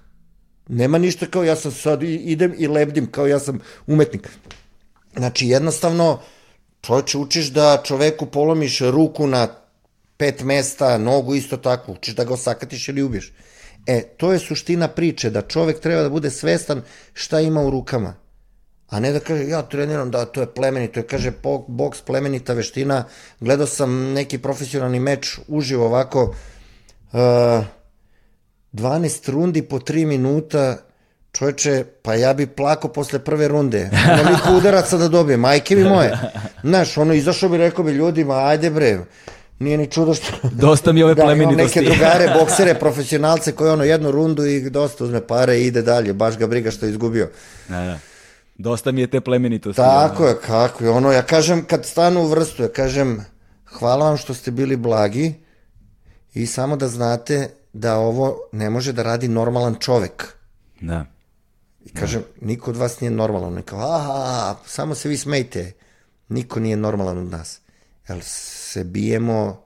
Nema 0.67 0.97
ništa 0.97 1.25
kao 1.25 1.43
ja 1.43 1.55
sam 1.55 1.71
sad 1.71 2.03
idem 2.03 2.53
i 2.57 2.67
lebdim 2.67 3.11
kao 3.11 3.27
ja 3.27 3.39
sam 3.39 3.59
umetnik. 3.87 4.29
Znači 5.17 5.47
jednostavno 5.47 6.19
čovječe 6.81 7.17
učiš 7.17 7.45
da 7.45 7.81
čoveku 7.83 8.25
polomiš 8.25 8.81
ruku 8.81 9.27
na 9.27 9.47
pet 10.17 10.43
mesta, 10.43 10.97
nogu 10.97 11.35
isto 11.35 11.57
tako, 11.57 11.91
učiš 11.91 12.15
da 12.15 12.23
ga 12.23 12.33
osakatiš 12.33 12.89
ili 12.89 13.03
ubiješ. 13.03 13.33
E, 13.85 14.01
to 14.17 14.33
je 14.33 14.39
suština 14.39 14.87
priče, 14.87 15.29
da 15.29 15.41
čovek 15.41 15.79
treba 15.79 16.01
da 16.01 16.09
bude 16.09 16.29
svestan 16.29 16.81
šta 17.13 17.39
ima 17.39 17.61
u 17.61 17.69
rukama. 17.69 18.15
A 18.89 18.99
ne 18.99 19.11
da 19.11 19.19
kaže, 19.19 19.47
ja 19.47 19.61
treniram, 19.61 20.11
da 20.11 20.25
to 20.25 20.41
je 20.41 20.47
plemenito, 20.47 20.99
je 20.99 21.07
kaže, 21.07 21.31
boks 21.67 22.01
plemenita 22.01 22.53
veština, 22.53 23.03
gledao 23.39 23.67
sam 23.67 24.13
neki 24.13 24.37
profesionalni 24.37 24.99
meč 24.99 25.39
uživo 25.47 25.85
ovako, 25.85 26.23
uh, 27.11 27.19
12 28.73 29.31
rundi 29.31 29.61
po 29.61 29.79
3 29.79 30.05
minuta, 30.05 30.77
čoveče, 31.31 31.83
pa 32.01 32.15
ja 32.15 32.33
bi 32.33 32.47
plako 32.47 32.87
posle 32.87 33.19
prve 33.19 33.47
runde. 33.47 33.89
Neliko 34.23 34.53
udaraca 34.57 34.97
da 34.97 35.07
dobijem, 35.07 35.39
majke 35.39 35.75
mi 35.75 35.83
moje. 35.83 36.17
Znaš, 36.63 36.97
ono, 36.97 37.13
izašao 37.13 37.49
bi, 37.49 37.57
rekao 37.57 37.85
bi 37.85 37.91
ljudima, 37.91 38.45
ajde 38.47 38.69
bre, 38.69 38.99
nije 39.59 39.77
ni 39.77 39.91
čudo 39.91 40.13
što... 40.13 40.49
Dosta 40.51 40.91
mi 40.91 41.03
ove 41.03 41.15
da, 41.15 41.23
imam 41.23 41.37
plemenitosti. 41.37 41.79
neke 41.79 41.91
drugare, 41.91 42.33
boksere, 42.39 42.73
profesionalce 42.73 43.51
koji 43.51 43.71
ono 43.71 43.83
jednu 43.83 44.11
rundu 44.11 44.45
i 44.45 44.69
dosta 44.69 45.03
uzme 45.03 45.27
pare 45.27 45.59
i 45.59 45.65
ide 45.65 45.81
dalje, 45.81 46.13
baš 46.13 46.37
ga 46.37 46.47
briga 46.47 46.71
što 46.71 46.85
je 46.85 46.89
izgubio. 46.89 47.29
Da, 47.67 47.75
da. 47.75 47.99
Dosta 48.57 48.91
mi 48.91 49.01
je 49.01 49.07
te 49.07 49.21
plemenitosti. 49.21 49.81
Tako 49.81 50.27
je, 50.27 50.35
kako 50.45 50.83
je. 50.83 50.89
Ono, 50.89 51.11
ja 51.11 51.21
kažem, 51.21 51.65
kad 51.65 51.85
stanu 51.85 52.21
u 52.21 52.27
vrstu, 52.27 52.63
ja 52.63 52.69
kažem, 52.69 53.25
hvala 53.65 54.05
vam 54.05 54.17
što 54.17 54.33
ste 54.33 54.51
bili 54.51 54.75
blagi 54.75 55.33
i 56.33 56.45
samo 56.45 56.75
da 56.75 56.87
znate 56.87 57.49
da 57.73 57.97
ovo 57.97 58.37
ne 58.51 58.69
može 58.69 58.93
da 58.93 59.03
radi 59.03 59.27
normalan 59.27 59.75
čovek. 59.79 60.33
Da. 60.81 61.05
I 61.85 61.89
kažem, 61.89 62.23
niko 62.41 62.71
od 62.71 62.77
vas 62.77 63.01
nije 63.01 63.11
normalan. 63.11 63.53
Oni 63.53 63.61
kao, 63.61 63.79
aha, 63.79 64.55
samo 64.65 64.95
se 64.95 65.09
vi 65.09 65.17
smejte. 65.17 65.71
Niko 66.29 66.59
nije 66.59 66.77
normalan 66.77 67.17
od 67.17 67.27
nas. 67.27 67.61
Jer 68.09 68.19
se 68.23 68.83
bijemo 68.83 69.61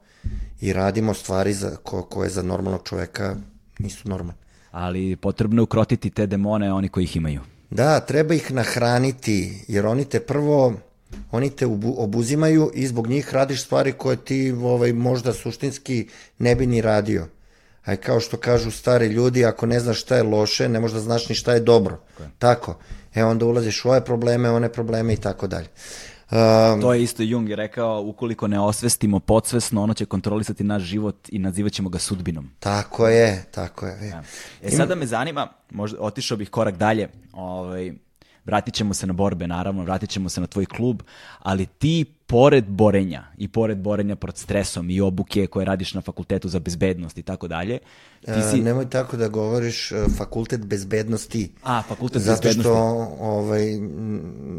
i 0.60 0.72
radimo 0.72 1.14
stvari 1.14 1.52
za, 1.52 1.76
ko, 1.82 2.02
koje 2.02 2.30
za 2.30 2.42
normalnog 2.42 2.82
čoveka 2.84 3.36
nisu 3.78 4.08
normalne. 4.08 4.42
Ali 4.70 5.16
potrebno 5.16 5.60
je 5.60 5.64
ukrotiti 5.64 6.10
te 6.10 6.26
demone, 6.26 6.72
oni 6.72 6.88
koji 6.88 7.04
ih 7.04 7.16
imaju. 7.16 7.40
Da, 7.72 8.00
treba 8.00 8.34
ih 8.34 8.52
nahraniti, 8.52 9.64
jer 9.68 9.86
oni 9.86 10.04
te 10.04 10.20
prvo, 10.20 10.74
oni 11.30 11.50
te 11.50 11.66
obuzimaju 11.96 12.70
i 12.74 12.86
zbog 12.86 13.06
njih 13.06 13.34
radiš 13.34 13.64
stvari 13.64 13.92
koje 13.92 14.16
ti 14.16 14.54
ovaj, 14.62 14.92
možda 14.92 15.32
suštinski 15.32 16.08
ne 16.38 16.54
bi 16.54 16.66
ni 16.66 16.80
radio. 16.80 17.26
A 17.84 17.96
kao 17.96 18.20
što 18.20 18.36
kažu 18.36 18.70
stari 18.70 19.06
ljudi, 19.06 19.44
ako 19.44 19.66
ne 19.66 19.80
znaš 19.80 20.00
šta 20.00 20.16
je 20.16 20.22
loše, 20.22 20.68
ne 20.68 20.80
možda 20.80 21.00
znaš 21.00 21.28
ni 21.28 21.34
šta 21.34 21.54
je 21.54 21.60
dobro. 21.60 22.00
Tako. 22.38 22.78
E 23.14 23.24
onda 23.24 23.46
ulaziš 23.46 23.84
u 23.84 23.88
ove 23.88 24.04
probleme, 24.04 24.50
one 24.50 24.72
probleme 24.72 25.12
i 25.12 25.16
tako 25.16 25.46
dalje. 25.46 25.68
Um, 26.32 26.80
To 26.80 26.94
je 26.94 27.02
isto 27.02 27.22
Jung 27.22 27.48
je 27.48 27.56
rekao, 27.56 28.00
ukoliko 28.02 28.48
ne 28.48 28.60
osvestimo 28.60 29.20
podsvesno, 29.20 29.82
ono 29.82 29.94
će 29.94 30.04
kontrolisati 30.04 30.64
naš 30.64 30.82
život 30.82 31.28
i 31.28 31.38
nazivat 31.38 31.72
ćemo 31.72 31.88
ga 31.88 31.98
sudbinom. 31.98 32.50
tako 32.60 33.08
je, 33.08 33.44
tako 33.50 33.86
je. 33.86 33.92
E. 33.92 34.22
E 34.62 34.70
sada 34.70 34.94
me 34.94 35.06
zanima, 35.06 35.48
možda 35.70 36.00
otišao 36.00 36.36
bih 36.36 36.50
korak 36.50 36.76
dalje, 36.76 37.08
ovaj, 37.32 37.92
vratit 38.44 38.74
ćemo 38.74 38.94
se 38.94 39.06
na 39.06 39.12
borbe 39.12 39.46
naravno, 39.46 39.82
vratit 39.84 40.10
ćemo 40.10 40.28
se 40.28 40.40
na 40.40 40.46
tvoj 40.46 40.66
klub, 40.66 41.02
ali 41.38 41.66
ti 41.66 42.04
pored 42.32 42.64
borenja 42.66 43.24
i 43.38 43.48
pored 43.48 43.78
borenja 43.78 44.16
pod 44.16 44.36
stresom 44.36 44.90
i 44.90 45.00
obuke 45.00 45.46
koje 45.46 45.64
radiš 45.64 45.94
na 45.94 46.00
fakultetu 46.00 46.48
za 46.48 46.58
bezbednost 46.58 47.18
i 47.18 47.22
tako 47.22 47.48
dalje, 47.48 47.78
ti 48.24 48.30
E, 48.30 48.42
si... 48.42 48.60
nemoj 48.60 48.90
tako 48.90 49.16
da 49.16 49.28
govoriš 49.28 49.92
e, 49.92 50.04
fakultet 50.18 50.60
bezbednosti. 50.60 51.52
A, 51.64 51.82
fakultet 51.82 52.22
Zato 52.22 52.36
bezbednosti. 52.38 52.60
što 52.62 52.72
ovaj, 53.20 53.66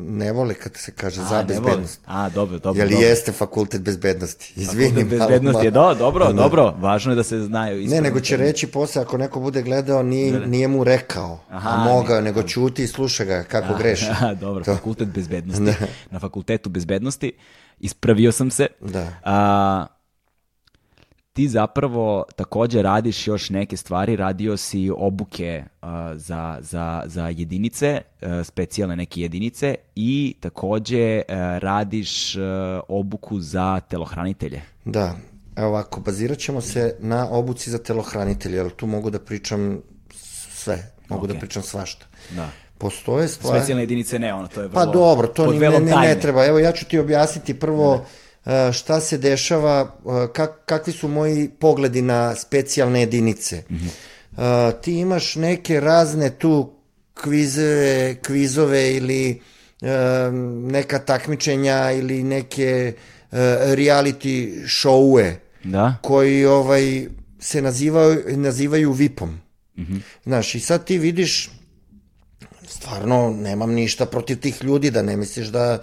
ne 0.10 0.32
vole 0.32 0.54
kad 0.54 0.76
se 0.76 0.92
kaže 0.92 1.22
A, 1.22 1.26
za 1.26 1.38
ne 1.38 1.44
bezbednost. 1.44 2.02
A, 2.06 2.30
dobro, 2.30 2.60
dobro. 2.60 2.82
Jel 2.82 2.90
dobro. 2.90 3.06
jeste 3.06 3.32
fakultet 3.32 3.82
bezbednosti? 3.82 4.54
Izvini. 4.56 4.90
Fakultet 4.90 5.10
bezbednosti 5.10 5.66
je, 5.66 5.72
do, 5.72 5.94
dobro, 5.94 6.26
Da. 6.26 6.34
dobro, 6.34 6.76
važno 6.80 7.12
je 7.12 7.16
da 7.16 7.24
se 7.24 7.40
znaju. 7.40 7.88
Ne, 7.88 8.02
nego 8.02 8.20
će 8.20 8.38
reći 8.38 8.68
posle, 8.68 9.02
ako 9.02 9.18
neko 9.18 9.40
bude 9.40 9.62
gledao, 9.62 10.04
nije, 10.04 10.48
nije 10.48 10.68
mu 10.68 10.84
rekao, 10.84 11.40
Aha, 11.50 11.70
a 11.70 11.84
mogao, 11.86 12.22
nego 12.22 12.44
ćuti 12.44 12.84
i 12.84 12.88
sluša 12.88 13.24
ga 13.24 13.44
kako 13.44 13.78
greši. 13.78 14.06
A, 14.22 14.34
dobro, 14.46 14.64
To. 14.64 14.76
fakultet 14.76 15.08
bezbednosti. 15.08 15.86
Na 16.12 16.20
fakultetu 16.20 16.70
bezbednosti 16.70 17.32
ispravio 17.80 18.32
sam 18.32 18.52
se. 18.52 18.68
Da. 18.82 19.14
A, 19.24 19.86
ti 21.34 21.48
zapravo 21.48 22.26
takođe 22.36 22.82
radiš 22.82 23.28
još 23.28 23.50
neke 23.50 23.78
stvari, 23.78 24.16
radio 24.16 24.58
si 24.58 24.92
obuke 24.98 25.64
a, 25.82 26.14
za, 26.16 26.58
za, 26.62 27.04
za 27.06 27.28
jedinice, 27.28 28.02
a, 28.22 28.44
specijalne 28.44 28.96
neke 28.96 29.22
jedinice 29.22 29.76
i 29.96 30.36
takođe 30.40 31.22
a, 31.28 31.58
radiš 31.58 32.36
a, 32.36 32.80
obuku 32.88 33.40
za 33.40 33.80
telohranitelje. 33.80 34.62
Da, 34.86 35.16
evo 35.56 35.68
ovako, 35.68 36.02
bazirat 36.02 36.38
ćemo 36.38 36.62
se 36.62 36.96
na 37.00 37.30
obuci 37.30 37.72
za 37.72 37.78
telohranitelje, 37.78 38.56
jer 38.58 38.70
tu 38.70 38.88
mogu 38.88 39.10
da 39.10 39.20
pričam 39.20 39.82
sve, 40.54 40.92
mogu 41.10 41.28
da 41.28 41.34
Ok. 41.34 41.40
pričam 41.40 41.64
svašta. 41.64 42.06
Da. 42.36 42.50
Postoje 42.84 43.28
stvari... 43.28 43.60
Specijalne 43.60 43.84
jedinice 43.84 44.20
ne, 44.20 44.34
ono, 44.34 44.48
to 44.48 44.62
je 44.62 44.68
vrlo... 44.68 44.86
Pa 44.86 44.92
dobro, 44.92 45.28
to 45.28 45.52
ni, 45.52 45.60
ne, 45.60 45.80
ne, 45.80 45.96
ne 45.96 46.20
treba. 46.20 46.46
Evo 46.46 46.60
ja 46.60 46.72
ću 46.72 46.86
ti 46.86 47.00
objasniti 47.00 47.54
prvo 47.54 48.06
e, 48.46 48.72
šta 48.74 49.00
se 49.00 49.18
dešava, 49.18 49.96
e, 50.06 50.34
kak, 50.34 50.52
kakvi 50.66 50.94
su 50.94 51.08
moji 51.08 51.50
pogledi 51.60 52.02
na 52.02 52.36
specijalne 52.36 53.00
jedinice. 53.00 53.64
Mhm. 53.72 53.88
E, 53.88 54.72
ti 54.82 54.94
imaš 55.00 55.36
neke 55.36 55.80
razne 55.80 56.30
tu 56.30 56.74
kvizove, 57.14 58.16
kvizove 58.16 58.94
ili 58.94 59.42
neka 60.62 61.00
takmičenja 61.00 61.92
ili 61.92 62.24
neke 62.24 62.94
reality 63.32 64.64
showe 64.66 65.34
Da? 65.64 65.96
koji 66.02 66.46
ovaj 66.46 67.08
se 67.40 67.62
nazivaju, 67.62 68.24
nazivaju 68.28 68.92
VIP-om. 68.92 69.42
Znaš, 70.24 70.56
i 70.56 70.60
sad 70.60 70.86
ti 70.86 70.98
vidiš 70.98 71.50
stvarno 72.74 73.30
nemam 73.30 73.72
ništa 73.72 74.06
protiv 74.06 74.40
tih 74.40 74.64
ljudi, 74.64 74.92
da 74.92 75.02
ne 75.02 75.18
misliš 75.18 75.48
da 75.48 75.80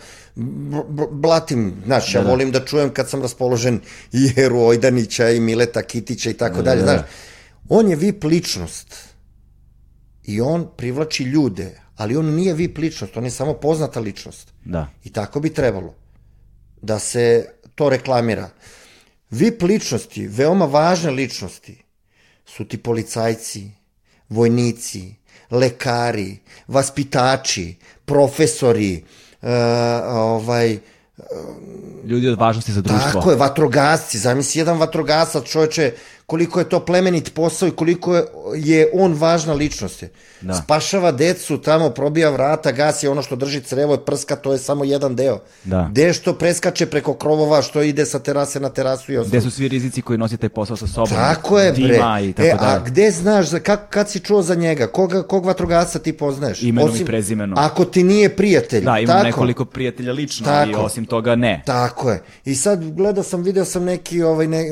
blatim, 1.11 1.75
znaš, 1.85 2.15
ja 2.15 2.21
volim 2.21 2.51
da 2.53 2.65
čujem 2.65 2.93
kad 2.95 3.11
sam 3.11 3.23
raspoložen 3.23 3.81
i 4.13 4.31
Jeru 4.37 4.61
Ojdanića 4.61 5.31
i 5.31 5.41
Mileta 5.41 5.83
Kitića 5.83 6.31
i 6.31 6.35
tako 6.35 6.63
dalje, 6.63 6.83
znaš. 6.83 7.01
On 7.69 7.89
je 7.89 7.97
VIP 7.97 8.25
ličnost 8.25 8.95
i 10.25 10.41
on 10.41 10.69
privlači 10.77 11.25
ljude, 11.25 11.81
ali 11.97 12.17
on 12.17 12.35
nije 12.35 12.55
VIP 12.55 12.79
ličnost, 12.79 13.17
on 13.17 13.25
je 13.25 13.31
samo 13.31 13.55
poznata 13.55 14.01
ličnost. 14.01 14.53
Da. 14.65 14.89
I 15.05 15.13
tako 15.13 15.41
bi 15.41 15.55
trebalo 15.55 15.95
da 16.83 16.99
se 16.99 17.47
to 17.75 17.89
reklamira. 17.89 18.51
VIP 19.31 19.63
ličnosti, 19.63 20.27
veoma 20.27 20.65
važne 20.65 21.11
ličnosti, 21.11 21.83
su 22.47 22.65
ti 22.65 22.79
policajci, 22.79 23.71
vojnici, 24.29 25.15
lekari, 25.51 26.39
vaspitači, 26.69 27.75
profesori, 28.05 29.05
uh, 29.43 29.49
ovaj, 30.07 30.79
Ljudi 32.05 32.29
od 32.29 32.39
važnosti 32.39 32.73
za 32.73 32.81
društvo. 32.81 33.11
tako 33.13 33.31
je, 33.31 33.37
vatrogasci, 33.37 34.19
zamisli 34.19 34.59
jedan 34.61 34.79
vatrogasac 34.79 35.45
čoveče 35.45 35.93
koliko 36.31 36.59
je 36.59 36.69
to 36.69 36.81
plemenit 36.81 37.35
posao 37.35 37.69
i 37.69 37.71
koliko 37.71 38.17
je, 38.17 38.25
je 38.55 38.91
on 38.93 39.13
važna 39.13 39.53
ličnost. 39.53 40.05
Da. 40.41 40.55
Spašava 40.55 41.13
decu, 41.13 41.59
tamo 41.59 41.91
probija 41.91 42.31
vrata, 42.31 42.73
gasi 42.73 43.09
ono 43.09 43.23
što 43.23 43.37
drži 43.37 43.61
crevo 43.61 43.95
i 43.95 43.99
prska, 44.07 44.37
to 44.37 44.53
je 44.53 44.59
samo 44.59 44.85
jedan 44.85 45.17
deo. 45.17 45.41
Da. 45.65 45.89
Gde 45.91 46.13
što 46.13 46.35
preskače 46.35 46.87
preko 46.87 47.15
krovova, 47.15 47.63
što 47.63 47.83
ide 47.83 48.07
sa 48.07 48.19
terase 48.19 48.61
na 48.61 48.69
terasu 48.69 49.13
i 49.13 49.17
ostalo. 49.17 49.29
Gde 49.29 49.41
su 49.41 49.51
svi 49.51 49.69
rizici 49.69 50.03
koji 50.03 50.19
nosi 50.19 50.37
taj 50.37 50.49
posao 50.49 50.77
sa 50.77 50.87
sobom? 50.87 51.09
Tako 51.09 51.59
je, 51.59 51.73
bre. 51.73 51.83
Dima 51.83 52.21
i 52.21 52.33
tako 52.33 52.49
e, 52.49 52.53
a 52.53 52.57
dalje. 52.57 52.85
gde 52.87 53.11
znaš, 53.11 53.47
za, 53.47 53.59
kak, 53.59 53.91
kad 53.91 54.11
si 54.11 54.21
čuo 54.21 54.43
za 54.43 54.55
njega? 54.55 54.87
Koga, 54.87 55.23
kog 55.23 55.47
vatrogasca 55.47 55.99
ti 55.99 56.13
poznaješ? 56.13 56.63
Imenom 56.63 56.97
i 56.97 57.05
prezimenom. 57.05 57.59
Ako 57.59 57.85
ti 57.85 58.05
nije 58.05 58.37
prijatelj. 58.37 58.85
Da, 58.85 58.99
imam 58.99 59.17
tako? 59.17 59.27
nekoliko 59.27 59.65
prijatelja 59.65 60.13
lično 60.13 60.45
i 60.45 60.73
Tako. 60.73 60.81
osim 60.81 61.05
toga 61.05 61.37
ne. 61.37 61.63
Tako 61.67 62.11
je. 62.11 62.23
I 62.45 62.55
sad 62.55 62.91
gledao 62.91 63.25
sam, 63.25 63.43
video 63.43 63.65
sam 63.65 63.85
neki, 63.85 64.23
ovaj, 64.23 64.47
ne, 64.47 64.65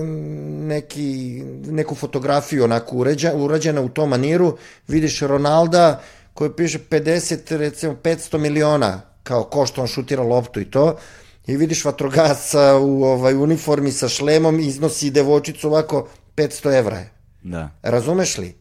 neki, 0.68 1.42
neku 1.66 1.94
fotografiju 1.94 2.64
onako 2.64 2.96
uređa, 2.96 3.32
urađena 3.34 3.80
u 3.80 3.88
tom 3.88 4.09
maniru. 4.09 4.57
Vidiš 4.88 5.20
Ronalda 5.20 6.03
koji 6.34 6.53
piše 6.53 6.78
50, 6.90 7.57
recimo 7.57 7.96
500 8.03 8.38
miliona 8.38 9.01
kao 9.22 9.44
ko 9.44 9.66
što 9.66 9.80
on 9.80 9.86
šutira 9.86 10.22
loptu 10.22 10.61
i 10.61 10.70
to. 10.70 10.96
I 11.46 11.57
vidiš 11.57 11.84
vatrogasca 11.84 12.76
u 12.76 13.05
ovaj, 13.05 13.34
uniformi 13.34 13.92
sa 13.92 14.09
šlemom 14.09 14.61
iznosi 14.61 15.11
devojčicu 15.11 15.68
ovako 15.68 16.09
500 16.36 16.78
evra 16.78 16.96
je. 16.96 17.11
Da. 17.42 17.70
Razumeš 17.82 18.38
li? 18.38 18.55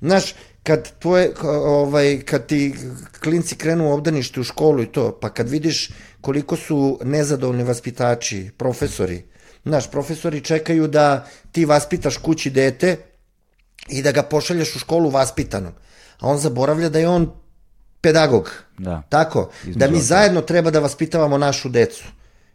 Znaš, 0.00 0.34
kad, 0.62 0.98
tvoje, 0.98 1.32
ovaj, 1.64 2.20
kad 2.20 2.46
ti 2.46 2.74
klinci 3.22 3.56
krenu 3.56 3.88
u 3.88 3.92
obdanište 3.92 4.40
u 4.40 4.44
školu 4.44 4.82
i 4.82 4.86
to, 4.86 5.18
pa 5.20 5.28
kad 5.30 5.48
vidiš 5.48 5.90
koliko 6.20 6.56
su 6.56 6.98
nezadovoljni 7.04 7.64
vaspitači, 7.64 8.50
profesori, 8.56 9.22
znaš, 9.64 9.90
profesori 9.90 10.40
čekaju 10.40 10.88
da 10.88 11.26
ti 11.52 11.64
vaspitaš 11.64 12.16
kući 12.16 12.50
dete 12.50 12.96
i 13.88 14.02
da 14.02 14.12
ga 14.12 14.22
pošalješ 14.22 14.76
u 14.76 14.78
školu 14.78 15.10
vaspitanog. 15.10 15.72
A 16.18 16.28
on 16.28 16.38
zaboravlja 16.38 16.88
da 16.88 16.98
je 16.98 17.08
on 17.08 17.30
pedagog. 18.00 18.50
Da. 18.78 19.02
Tako, 19.08 19.50
Između 19.62 19.78
da 19.78 19.88
mi 19.88 20.00
zajedno 20.00 20.40
treba 20.40 20.70
da 20.70 20.80
vaspitavamo 20.80 21.38
našu 21.38 21.68
decu. 21.68 22.04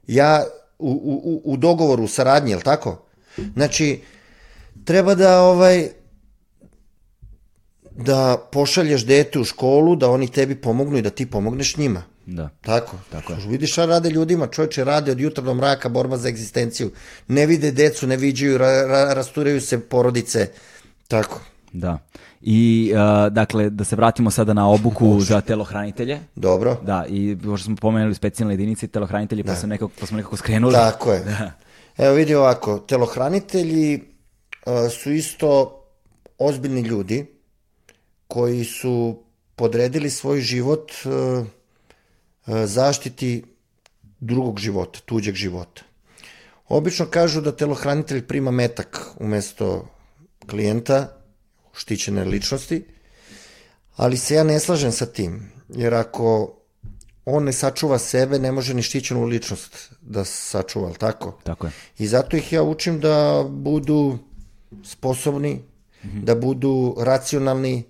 Ja 0.07 0.43
u, 0.79 0.91
u- 1.23 1.53
u 1.53 1.57
dogovoru, 1.57 2.03
u 2.03 2.07
saradnji, 2.07 2.51
jel 2.51 2.61
tako? 2.61 3.05
Znači, 3.53 4.01
treba 4.85 5.15
da 5.15 5.41
ovaj 5.41 5.89
da 7.91 8.37
pošalješ 8.51 9.05
dete 9.05 9.39
u 9.39 9.43
školu, 9.43 9.95
da 9.95 10.09
oni 10.09 10.31
tebi 10.31 10.55
pomognu 10.55 10.97
i 10.97 11.01
da 11.01 11.09
ti 11.09 11.25
pomogneš 11.25 11.77
njima. 11.77 12.03
Da. 12.29 12.49
Tako. 12.61 12.97
Tako 13.11 13.33
je. 13.33 13.39
Vidiš 13.47 13.71
šta 13.71 13.85
rade 13.85 14.09
ljudima, 14.09 14.47
čovječe 14.47 14.83
rade 14.83 15.11
od 15.11 15.19
jutra 15.19 15.43
do 15.43 15.53
mraka, 15.53 15.89
borba 15.89 16.17
za 16.17 16.29
egzistenciju. 16.29 16.91
Ne 17.27 17.45
vide 17.45 17.71
decu, 17.71 18.07
ne 18.07 18.17
viđaju, 18.17 18.57
ra, 18.57 18.85
ra, 18.87 19.13
rasturaju 19.13 19.61
se 19.61 19.79
porodice. 19.79 20.47
Tako. 21.07 21.41
Da. 21.73 21.97
I, 22.41 22.91
uh, 22.93 23.33
dakle, 23.33 23.69
da 23.69 23.83
se 23.83 23.95
vratimo 23.95 24.31
sada 24.31 24.53
na 24.53 24.69
obuku 24.69 25.19
za 25.19 25.41
telohranitelje. 25.41 26.19
Dobro. 26.35 26.77
Da, 26.85 27.05
i 27.09 27.37
pošto 27.43 27.65
smo 27.65 27.75
pomenuli 27.75 28.15
specijalne 28.15 28.53
jedinice 28.53 28.85
i 28.85 28.89
telohranitelji, 28.89 29.43
pa, 29.43 29.55
sam 29.55 29.69
nekako, 29.69 29.91
pa 29.99 30.05
smo 30.05 30.17
nekako 30.17 30.37
skrenuli. 30.37 30.73
Tako 30.73 31.13
je. 31.13 31.19
Da. 31.19 31.51
Evo 31.97 32.15
vidi 32.15 32.35
ovako, 32.35 32.79
telohranitelji 32.79 33.95
uh, 34.65 34.91
su 34.91 35.11
isto 35.11 35.81
ozbiljni 36.37 36.81
ljudi 36.81 37.25
koji 38.27 38.63
su 38.63 39.23
podredili 39.55 40.09
svoj 40.09 40.41
život 40.41 40.91
uh, 41.05 41.47
zaštiti 42.65 43.43
drugog 44.19 44.59
života, 44.59 44.99
tuđeg 45.05 45.35
života. 45.35 45.81
Obično 46.67 47.05
kažu 47.05 47.41
da 47.41 47.55
telohranitelj 47.55 48.27
prima 48.27 48.51
metak 48.51 49.07
umesto 49.19 49.87
klijenta, 50.49 51.07
štićene 51.73 52.23
ličnosti, 52.23 52.85
ali 53.95 54.17
se 54.17 54.35
ja 54.35 54.43
ne 54.43 54.59
slažem 54.59 54.91
sa 54.91 55.05
tim, 55.05 55.51
jer 55.69 55.93
ako 55.93 56.55
on 57.25 57.43
ne 57.43 57.53
sačuva 57.53 57.99
sebe, 57.99 58.39
ne 58.39 58.51
može 58.51 58.73
ni 58.73 58.81
štićenu 58.81 59.25
ličnost 59.25 59.91
da 60.01 60.25
sačuva, 60.25 60.87
ali 60.87 60.97
tako? 60.97 61.39
Tako 61.43 61.67
je. 61.67 61.71
I 61.97 62.07
zato 62.07 62.37
ih 62.37 62.53
ja 62.53 62.63
učim 62.63 62.99
da 62.99 63.45
budu 63.49 64.17
sposobni, 64.83 65.61
da 66.03 66.35
budu 66.35 66.95
racionalni, 66.99 67.83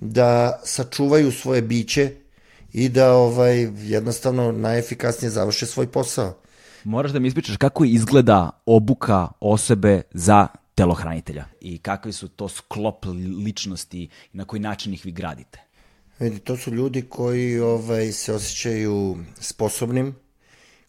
da 0.00 0.60
sačuvaju 0.64 1.32
svoje 1.32 1.62
biće 1.62 2.12
i 2.76 2.88
da 2.88 3.12
ovaj 3.12 3.68
jednostavno 3.76 4.52
najefikasnije 4.52 5.30
završe 5.30 5.66
svoj 5.66 5.86
posao. 5.86 6.34
Moraš 6.84 7.12
da 7.12 7.18
mi 7.18 7.28
ispričaš 7.28 7.56
kako 7.56 7.84
izgleda 7.84 8.50
obuka 8.66 9.28
osobe 9.40 10.02
za 10.10 10.46
telohranitelja 10.74 11.44
i 11.60 11.78
kakvi 11.78 12.12
su 12.12 12.28
to 12.28 12.48
sklop 12.48 13.04
ličnosti 13.44 14.02
i 14.32 14.36
na 14.36 14.44
koji 14.44 14.60
način 14.60 14.94
ih 14.94 15.04
vi 15.04 15.12
gradite. 15.12 15.60
Vidi, 16.18 16.38
to 16.38 16.56
su 16.56 16.70
ljudi 16.74 17.02
koji 17.02 17.60
ovaj, 17.60 18.12
se 18.12 18.34
osjećaju 18.34 19.16
sposobnim, 19.40 20.14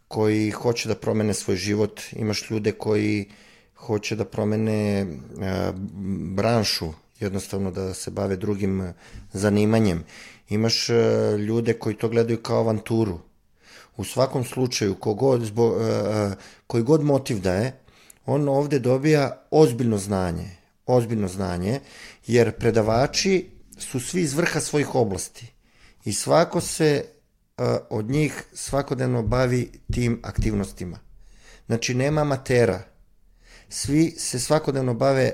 koji 0.07 0.51
hoće 0.51 0.89
da 0.89 0.95
promene 0.95 1.33
svoj 1.33 1.55
život. 1.57 2.01
Imaš 2.11 2.49
ljude 2.49 2.71
koji 2.71 3.29
hoće 3.75 4.15
da 4.15 4.25
promene 4.25 5.07
a, 5.41 5.71
branšu, 6.35 6.93
jednostavno 7.19 7.71
da 7.71 7.93
se 7.93 8.11
bave 8.11 8.35
drugim 8.35 8.81
a, 8.81 8.93
zanimanjem. 9.33 10.03
Imaš 10.49 10.89
a, 10.89 10.93
ljude 11.35 11.73
koji 11.73 11.95
to 11.95 12.09
gledaju 12.09 12.41
kao 12.41 12.59
avanturu. 12.59 13.19
U 13.97 14.03
svakom 14.03 14.45
slučaju, 14.45 14.95
kogod, 14.95 15.41
zbo, 15.41 15.63
a, 15.63 15.83
a, 15.83 16.35
koji 16.67 16.83
god 16.83 17.03
motiv 17.03 17.39
da 17.39 17.53
je, 17.53 17.79
on 18.25 18.49
ovde 18.49 18.79
dobija 18.79 19.47
ozbiljno 19.51 19.97
znanje. 19.97 20.49
Ozbiljno 20.85 21.27
znanje, 21.27 21.79
jer 22.27 22.51
predavači 22.51 23.49
su 23.77 23.99
svi 23.99 24.21
iz 24.21 24.33
vrha 24.33 24.59
svojih 24.59 24.95
oblasti 24.95 25.51
i 26.05 26.13
svako 26.13 26.61
se 26.61 27.05
od 27.89 28.09
njih 28.09 28.43
svakodnevno 28.53 29.23
bavi 29.23 29.71
tim 29.93 30.19
aktivnostima. 30.23 30.99
Znači, 31.65 31.93
nema 31.93 32.21
amatera. 32.21 32.83
Svi 33.69 34.11
se 34.17 34.39
svakodnevno 34.39 34.93
bave 34.93 35.33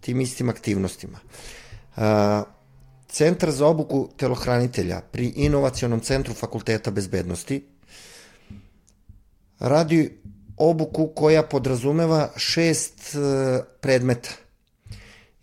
tim 0.00 0.20
istim 0.20 0.48
aktivnostima. 0.48 1.18
Centar 3.14 3.50
za 3.50 3.66
obuku 3.66 4.08
telohranitelja 4.16 5.00
pri 5.12 5.32
Inovacionom 5.46 6.00
centru 6.00 6.34
Fakulteta 6.34 6.90
bezbednosti 6.90 7.60
radi 9.58 10.18
obuku 10.56 11.06
koja 11.14 11.42
podrazumeva 11.42 12.32
šest 12.36 13.14
uh, 13.14 13.64
predmeta. 13.80 14.30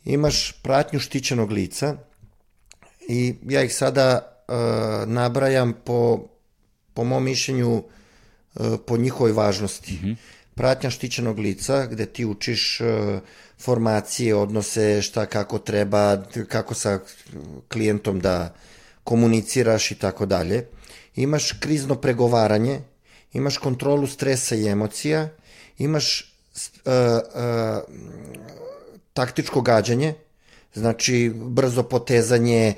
Imaš 0.04 0.52
pratnju 0.64 1.00
štićenog 1.00 1.52
lica, 1.52 1.96
i 3.08 3.36
ja 3.50 3.64
ih 3.64 3.76
sada 3.76 4.20
uh, 4.48 4.56
nabrajam 5.10 5.74
po, 5.86 6.28
po 6.94 7.04
mom 7.04 7.24
mišljenju 7.24 7.76
uh, 7.76 8.66
po 8.88 8.98
njihovoj 8.98 9.32
važnosti. 9.32 9.94
Mm 9.94 10.06
-hmm. 10.06 10.16
Pratnja 10.62 10.90
štićenog 10.90 11.40
lica, 11.40 11.86
gde 11.86 12.06
ti 12.06 12.26
učiš 12.26 12.82
uh, 12.82 12.88
formacije, 13.60 14.36
odnose, 14.36 15.02
šta 15.02 15.26
kako 15.26 15.60
treba, 15.60 16.24
kako 16.48 16.74
sa 16.74 17.00
klijentom 17.68 18.20
da 18.20 18.54
komuniciraš 19.04 19.92
i 19.92 19.96
tako 19.96 20.26
dalje. 20.26 20.68
Imaš 21.16 21.52
krizno 21.60 21.96
pregovaranje, 21.96 22.80
imaš 23.34 23.58
kontrolu 23.58 24.08
stresa 24.08 24.56
i 24.56 24.68
emocija, 24.68 25.30
imaš 25.78 26.34
uh, 26.86 26.94
uh, 26.94 27.96
taktičko 29.14 29.62
gađanje, 29.62 30.14
znači 30.74 31.32
brzo 31.36 31.84
potezanje, 31.84 32.74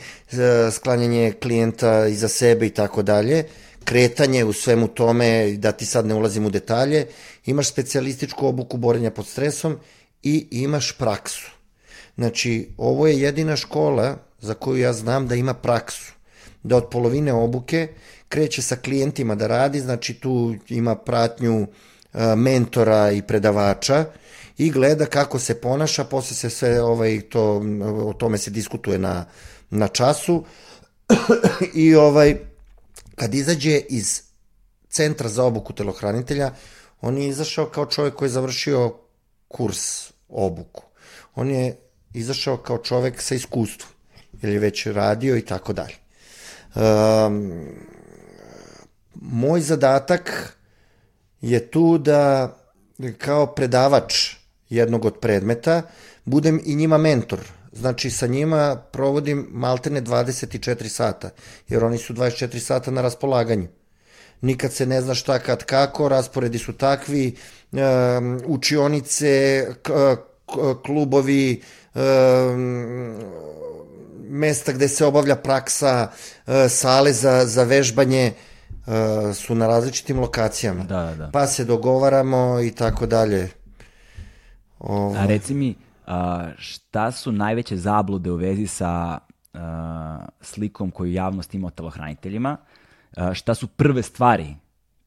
sklanjanje 0.72 1.34
klijenta 1.41 2.07
iza 2.07 2.27
sebe 2.27 2.68
i 2.68 2.69
tako 2.69 3.01
dalje, 3.01 3.43
kretanje 3.85 4.43
u 4.43 4.53
svemu 4.53 4.88
tome, 4.88 5.51
da 5.57 5.72
ti 5.72 5.85
sad 5.85 6.05
ne 6.05 6.14
ulazim 6.14 6.45
u 6.45 6.49
detalje, 6.49 7.07
imaš 7.45 7.69
specijalističku 7.69 8.47
obuku 8.47 8.77
borenja 8.77 9.11
pod 9.11 9.27
stresom 9.27 9.77
i 10.23 10.47
imaš 10.51 10.97
praksu. 10.97 11.51
Znači, 12.15 12.69
ovo 12.77 13.07
je 13.07 13.19
jedina 13.19 13.55
škola 13.55 14.18
za 14.39 14.53
koju 14.53 14.77
ja 14.77 14.93
znam 14.93 15.27
da 15.27 15.35
ima 15.35 15.53
praksu. 15.53 16.14
Da 16.64 16.77
od 16.77 16.89
polovine 16.89 17.34
obuke 17.34 17.88
kreće 18.30 18.61
sa 18.61 18.76
klijentima 18.76 19.35
da 19.35 19.47
radi, 19.47 19.80
znači 19.80 20.14
tu 20.14 20.55
ima 20.69 20.95
pratnju 20.95 21.68
mentora 22.35 23.11
i 23.11 23.22
predavača, 23.22 24.05
i 24.57 24.72
gleda 24.72 25.05
kako 25.05 25.39
se 25.39 25.61
ponaša, 25.61 26.03
posle 26.03 26.35
se 26.35 26.49
sve 26.49 26.81
ovaj, 26.81 27.22
to, 27.30 27.61
o 28.05 28.14
tome 28.14 28.38
se 28.38 28.51
diskutuje 28.51 28.97
na, 28.97 29.26
na 29.69 29.88
času 29.88 30.43
i 31.73 31.95
ovaj, 31.95 32.38
kad 33.15 33.34
izađe 33.34 33.81
iz 33.90 34.22
centra 34.90 35.30
za 35.30 35.44
obuku 35.44 35.73
telohranitelja, 35.73 36.52
on 37.02 37.18
je 37.18 37.27
izašao 37.27 37.65
kao 37.65 37.85
čovjek 37.85 38.15
koji 38.15 38.27
je 38.27 38.31
završio 38.31 38.94
kurs 39.48 40.11
obuku. 40.30 40.84
On 41.35 41.52
je 41.52 41.77
izašao 42.14 42.57
kao 42.57 42.77
čovjek 42.77 43.22
sa 43.22 43.35
iskustvom, 43.35 43.90
jer 44.41 44.52
je 44.52 44.60
već 44.60 44.85
radio 44.85 45.38
i 45.38 45.45
tako 45.45 45.73
dalje. 45.73 45.95
Um, 46.76 47.52
moj 49.15 49.61
zadatak 49.61 50.57
je 51.41 51.72
tu 51.72 51.98
da 51.98 52.56
kao 53.18 53.45
predavač 53.45 54.35
jednog 54.69 55.06
od 55.06 55.19
predmeta, 55.19 55.81
budem 56.26 56.61
i 56.65 56.76
njima 56.76 56.98
mentor. 56.98 57.40
Znači, 57.73 58.09
sa 58.09 58.27
njima 58.27 58.75
provodim 58.91 59.47
maltene 59.51 60.01
24 60.01 60.87
sata, 60.87 61.29
jer 61.69 61.83
oni 61.83 61.97
su 61.97 62.13
24 62.13 62.59
sata 62.59 62.91
na 62.91 63.01
raspolaganju. 63.01 63.67
Nikad 64.41 64.73
se 64.73 64.85
ne 64.85 65.01
zna 65.01 65.15
šta 65.15 65.39
kad 65.39 65.63
kako, 65.63 66.09
rasporedi 66.09 66.59
su 66.59 66.73
takvi, 66.73 67.35
učionice, 68.47 69.65
klubovi, 70.85 71.61
mesta 74.33 74.71
gde 74.71 74.87
se 74.87 75.05
obavlja 75.05 75.35
praksa, 75.35 76.07
uh, 76.47 76.53
sale 76.69 77.13
za, 77.13 77.45
za 77.45 77.63
vežbanje, 77.63 78.33
uh, 78.85 78.93
su 79.35 79.55
na 79.55 79.67
različitim 79.67 80.19
lokacijama. 80.19 80.83
Da, 80.83 81.13
da. 81.17 81.29
Pa 81.33 81.47
se 81.47 81.65
dogovaramo 81.65 82.59
i 82.61 82.71
tako 82.71 83.05
dalje. 83.05 83.49
Ovo... 84.79 85.15
A 85.17 85.25
reci 85.25 85.53
mi, 85.53 85.75
šta 86.57 87.11
su 87.11 87.31
najveće 87.31 87.77
zablude 87.77 88.31
u 88.31 88.35
vezi 88.35 88.67
sa 88.67 89.17
slikom 90.41 90.91
koju 90.91 91.11
javnost 91.11 91.53
ima 91.55 91.67
o 91.67 91.71
telohraniteljima? 91.71 92.57
Šta 93.34 93.55
su 93.55 93.67
prve 93.67 94.03
stvari 94.03 94.55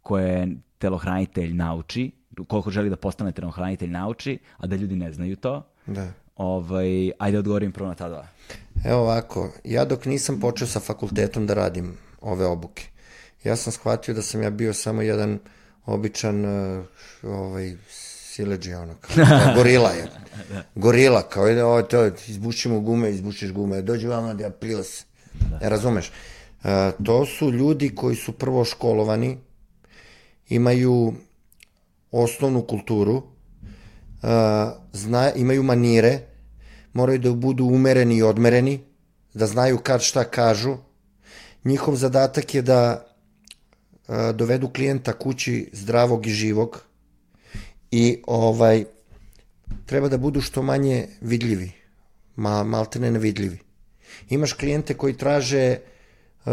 koje 0.03 0.49
telohranitelj 0.79 1.55
nauči, 1.55 2.13
koliko 2.49 2.71
želi 2.71 2.91
da 2.91 2.97
postane 2.97 3.33
telohranitelj 3.33 3.91
nauči, 3.91 4.39
a 4.57 4.67
da 4.67 4.77
ljudi 4.77 4.97
ne 4.97 5.13
znaju 5.13 5.37
to? 5.37 5.67
Da. 5.87 6.07
Ovaj, 6.37 7.11
ajde 7.19 7.39
odgovorim 7.39 7.73
prvo 7.73 7.89
na 7.89 7.95
ta 7.95 8.09
dva. 8.09 8.27
Evo 8.85 9.01
ovako, 9.01 9.51
ja 9.65 9.85
dok 9.85 10.05
nisam 10.05 10.41
počeo 10.41 10.67
sa 10.67 10.81
fakultetom 10.81 11.47
da 11.47 11.55
radim 11.55 11.97
ove 12.21 12.47
obuke, 12.47 12.89
ja 13.45 13.57
sam 13.57 13.73
shvatio 13.73 14.15
da 14.15 14.23
sam 14.23 14.43
ja 14.43 14.51
bio 14.51 14.73
samo 14.73 15.03
jedan 15.03 15.39
običan 15.87 16.45
ovaj, 17.23 17.77
sileđi, 18.37 18.75
ono, 18.75 18.95
kao, 19.01 19.25
kao 19.29 19.55
gorila 19.55 19.91
je. 19.91 20.09
Gorila, 20.75 21.23
kao 21.29 21.49
ide, 21.49 21.65
ovo, 21.65 21.83
to, 21.83 22.07
izbušimo 22.07 22.81
gume, 22.81 23.11
izbušiš 23.11 23.53
gume, 23.53 23.83
dođi 23.83 24.07
vama 24.07 24.35
da 24.35 24.45
ja 24.45 24.53
se. 24.85 25.05
Ne 25.61 25.69
razumeš? 25.69 26.13
Uh, 26.65 26.71
to 27.05 27.27
su 27.27 27.51
ljudi 27.51 27.95
koji 27.95 28.17
su 28.17 28.33
prvo 28.33 28.65
školovani, 28.65 29.39
imaju 30.49 31.15
osnovnu 32.13 32.67
kulturu, 32.67 33.17
uh, 33.17 33.23
zna, 34.93 35.33
imaju 35.33 35.63
manire, 35.63 36.21
moraju 36.93 37.19
da 37.19 37.33
budu 37.33 37.65
umereni 37.65 38.17
i 38.17 38.23
odmereni, 38.23 38.81
da 39.35 39.47
znaju 39.47 39.79
kad 39.79 40.03
šta 40.03 40.25
kažu. 40.25 40.77
Njihov 41.65 41.97
zadatak 41.97 42.55
je 42.55 42.63
da 42.63 43.07
dovedu 44.35 44.69
klijenta 44.69 45.13
kući 45.13 45.71
zdravog 45.73 46.27
i 46.27 46.31
živog 46.31 46.86
i 47.91 48.23
ovaj 48.27 48.85
treba 49.87 50.09
da 50.09 50.19
budu 50.19 50.41
što 50.41 50.63
manje 50.63 51.09
vidljivi, 51.21 51.73
ma, 52.37 52.65
maltene 52.65 53.11
nevidljivi. 53.11 53.59
Imaš 54.29 54.53
klijente 54.53 54.95
koji 54.95 55.17
traže 55.17 55.79
uh, 56.45 56.53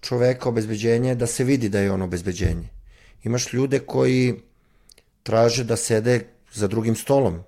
čoveka 0.00 0.48
obezbeđenje 0.48 1.14
da 1.14 1.26
se 1.26 1.44
vidi 1.44 1.68
da 1.68 1.80
je 1.80 1.92
on 1.92 2.02
obezbeđenje. 2.02 2.68
Imaš 3.24 3.52
ljude 3.52 3.78
koji 3.78 4.34
traže 5.22 5.64
da 5.64 5.76
sede 5.76 6.26
za 6.52 6.68
drugim 6.68 6.96
stolom, 6.96 7.42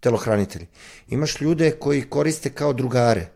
telohranitelji. 0.00 0.66
Imaš 1.08 1.40
ljude 1.40 1.70
koji 1.70 2.02
koriste 2.02 2.50
kao 2.50 2.72
drugare, 2.72 3.28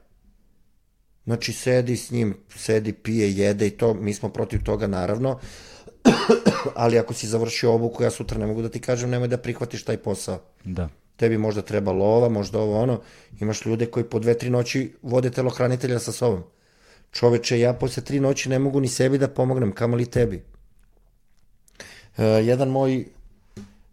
Znači, 1.26 1.52
sedi 1.52 1.96
s 1.96 2.10
njim, 2.10 2.36
sedi, 2.56 2.92
pije, 2.92 3.32
jede 3.32 3.66
i 3.66 3.70
to, 3.70 3.94
mi 3.94 4.14
smo 4.14 4.28
protiv 4.28 4.62
toga, 4.62 4.86
naravno, 4.86 5.38
ali 6.74 6.98
ako 6.98 7.14
si 7.14 7.26
završio 7.26 7.74
obuku, 7.74 8.02
ja 8.02 8.10
sutra 8.10 8.38
ne 8.38 8.46
mogu 8.46 8.62
da 8.62 8.68
ti 8.68 8.80
kažem, 8.80 9.10
nemoj 9.10 9.28
da 9.28 9.36
prihvatiš 9.36 9.84
taj 9.84 9.96
posao. 9.96 10.38
Da. 10.64 10.88
Tebi 11.16 11.38
možda 11.38 11.62
treba 11.62 11.92
lova, 11.92 12.28
možda 12.28 12.58
ovo 12.58 12.80
ono. 12.82 13.00
Imaš 13.40 13.66
ljude 13.66 13.86
koji 13.86 14.04
po 14.04 14.18
dve, 14.18 14.38
tri 14.38 14.50
noći 14.50 14.92
vode 15.02 15.30
telohranitelja 15.30 15.98
sa 15.98 16.12
sobom. 16.12 16.42
Čoveče, 17.12 17.60
ja 17.60 17.72
posle 17.72 18.02
tri 18.02 18.20
noći 18.20 18.48
ne 18.48 18.58
mogu 18.58 18.80
ni 18.80 18.88
sebi 18.88 19.18
da 19.18 19.28
pomognem, 19.28 19.72
kamo 19.72 19.96
li 19.96 20.06
tebi. 20.06 20.44
E, 22.16 22.24
jedan 22.24 22.68
moj 22.68 23.04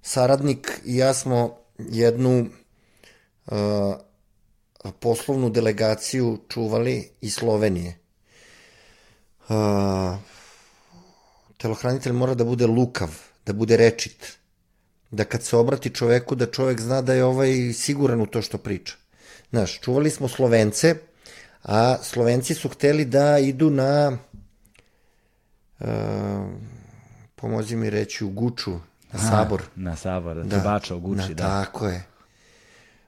saradnik 0.02 0.82
i 0.86 0.98
ja 0.98 1.14
smo 1.14 1.58
jednu 1.78 2.46
uh, 3.46 3.56
poslovnu 5.00 5.50
delegaciju 5.50 6.40
čuvali 6.50 7.10
iz 7.22 7.34
Slovenije. 7.34 7.98
Uh, 9.50 9.56
telohranitelj 11.64 12.14
mora 12.14 12.34
da 12.36 12.44
bude 12.44 12.68
lukav, 12.68 13.14
da 13.46 13.54
bude 13.54 13.78
rečit, 13.78 14.34
da 15.12 15.24
kad 15.24 15.44
se 15.44 15.58
obrati 15.58 15.90
čoveku, 15.96 16.36
da 16.36 16.52
čovek 16.52 16.82
zna 16.82 17.02
da 17.02 17.14
je 17.14 17.24
ovaj 17.24 17.74
siguran 17.74 18.22
u 18.22 18.26
to 18.26 18.42
što 18.42 18.58
priča. 18.58 18.96
Znaš, 19.50 19.80
čuvali 19.80 20.10
smo 20.10 20.28
Slovence, 20.28 20.96
a 21.64 21.98
Slovenci 22.04 22.54
su 22.54 22.70
hteli 22.70 23.06
da 23.06 23.38
idu 23.40 23.70
na, 23.70 24.18
uh, 25.80 25.88
pomozi 27.36 27.76
mi 27.76 27.90
reći, 27.90 28.26
u 28.26 28.30
Guču, 28.30 28.74
na 29.14 29.20
Sabor. 29.20 29.64
Na 29.76 29.96
Sabor, 29.96 30.36
da, 30.36 30.44
da. 30.44 30.60
Bača 30.64 30.96
u 30.96 31.00
Guči, 31.00 31.30
na, 31.30 31.34
da. 31.34 31.44
Tako 31.44 31.88
je. 31.88 32.04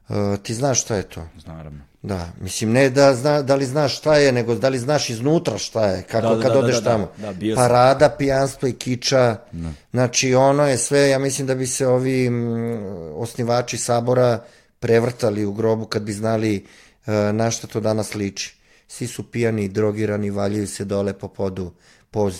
Uh, 0.09 0.15
ti 0.43 0.53
znaš 0.53 0.81
šta 0.81 0.95
je 0.95 1.03
to? 1.03 1.27
Naravno. 1.45 1.83
Da, 2.05 2.29
mislim 2.41 2.71
ne 2.71 2.89
da, 2.89 3.15
zna, 3.15 3.41
da 3.41 3.55
li 3.55 3.65
znaš 3.65 3.97
šta 3.97 4.15
je, 4.15 4.31
nego 4.31 4.55
da 4.55 4.69
li 4.69 4.79
znaš 4.79 5.09
iznutra 5.09 5.57
šta 5.57 5.85
je, 5.85 6.03
kako 6.03 6.27
da, 6.27 6.35
da, 6.35 6.41
kad 6.41 6.51
da, 6.53 6.59
odeš 6.59 6.75
da, 6.75 6.81
da, 6.81 6.89
tamo. 6.89 7.11
Da, 7.17 7.33
da, 7.33 7.55
Parada, 7.55 8.09
pijanstvo 8.09 8.67
i 8.67 8.73
kiča, 8.73 9.37
da. 9.51 9.71
znači 9.91 10.35
ono 10.35 10.67
je 10.67 10.77
sve, 10.77 11.09
ja 11.09 11.19
mislim 11.19 11.47
da 11.47 11.55
bi 11.55 11.67
se 11.67 11.87
ovi 11.87 12.25
m, 12.25 12.83
osnivači 13.15 13.77
sabora 13.77 14.43
prevrtali 14.79 15.45
u 15.45 15.53
grobu 15.53 15.85
kad 15.85 16.01
bi 16.01 16.13
znali 16.13 16.65
uh, 17.05 17.13
na 17.33 17.51
šta 17.51 17.67
to 17.67 17.79
danas 17.79 18.15
liči. 18.15 18.55
Svi 18.87 19.07
su 19.07 19.31
pijani, 19.31 19.67
drogirani, 19.67 20.29
valjaju 20.29 20.67
se 20.67 20.85
dole 20.85 21.13
po 21.13 21.27
podu, 21.27 21.71
po, 22.11 22.31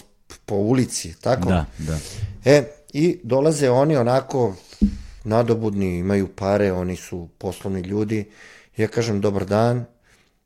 po 0.45 0.55
ulici, 0.55 1.13
tako? 1.21 1.49
Da, 1.49 1.65
da. 1.77 1.97
E, 2.45 2.63
i 2.93 3.19
dolaze 3.23 3.69
oni 3.69 3.97
onako 3.97 4.55
nadobudni, 5.23 5.97
imaju 5.97 6.27
pare, 6.27 6.71
oni 6.71 6.95
su 6.95 7.29
poslovni 7.37 7.81
ljudi. 7.81 8.25
Ja 8.77 8.87
kažem, 8.87 9.21
dobar 9.21 9.45
dan, 9.45 9.85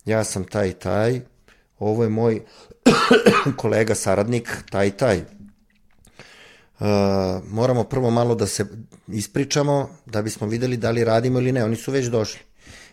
ja 0.06 0.24
sam 0.24 0.44
taj 0.44 0.74
taj, 0.74 1.22
ovo 1.80 2.04
je 2.04 2.10
moj 2.10 2.42
kolega, 3.62 3.96
saradnik, 3.96 4.50
taj 4.70 4.92
taj. 4.98 5.22
Uh, 6.80 6.86
moramo 7.48 7.84
prvo 7.84 8.10
malo 8.10 8.36
da 8.36 8.48
se 8.48 8.66
ispričamo, 9.08 9.90
da 10.06 10.22
bismo 10.22 10.48
videli 10.48 10.78
da 10.78 10.92
li 10.92 11.04
radimo 11.04 11.40
ili 11.40 11.52
ne. 11.52 11.64
Oni 11.64 11.76
su 11.76 11.92
već 11.92 12.06
došli. 12.06 12.40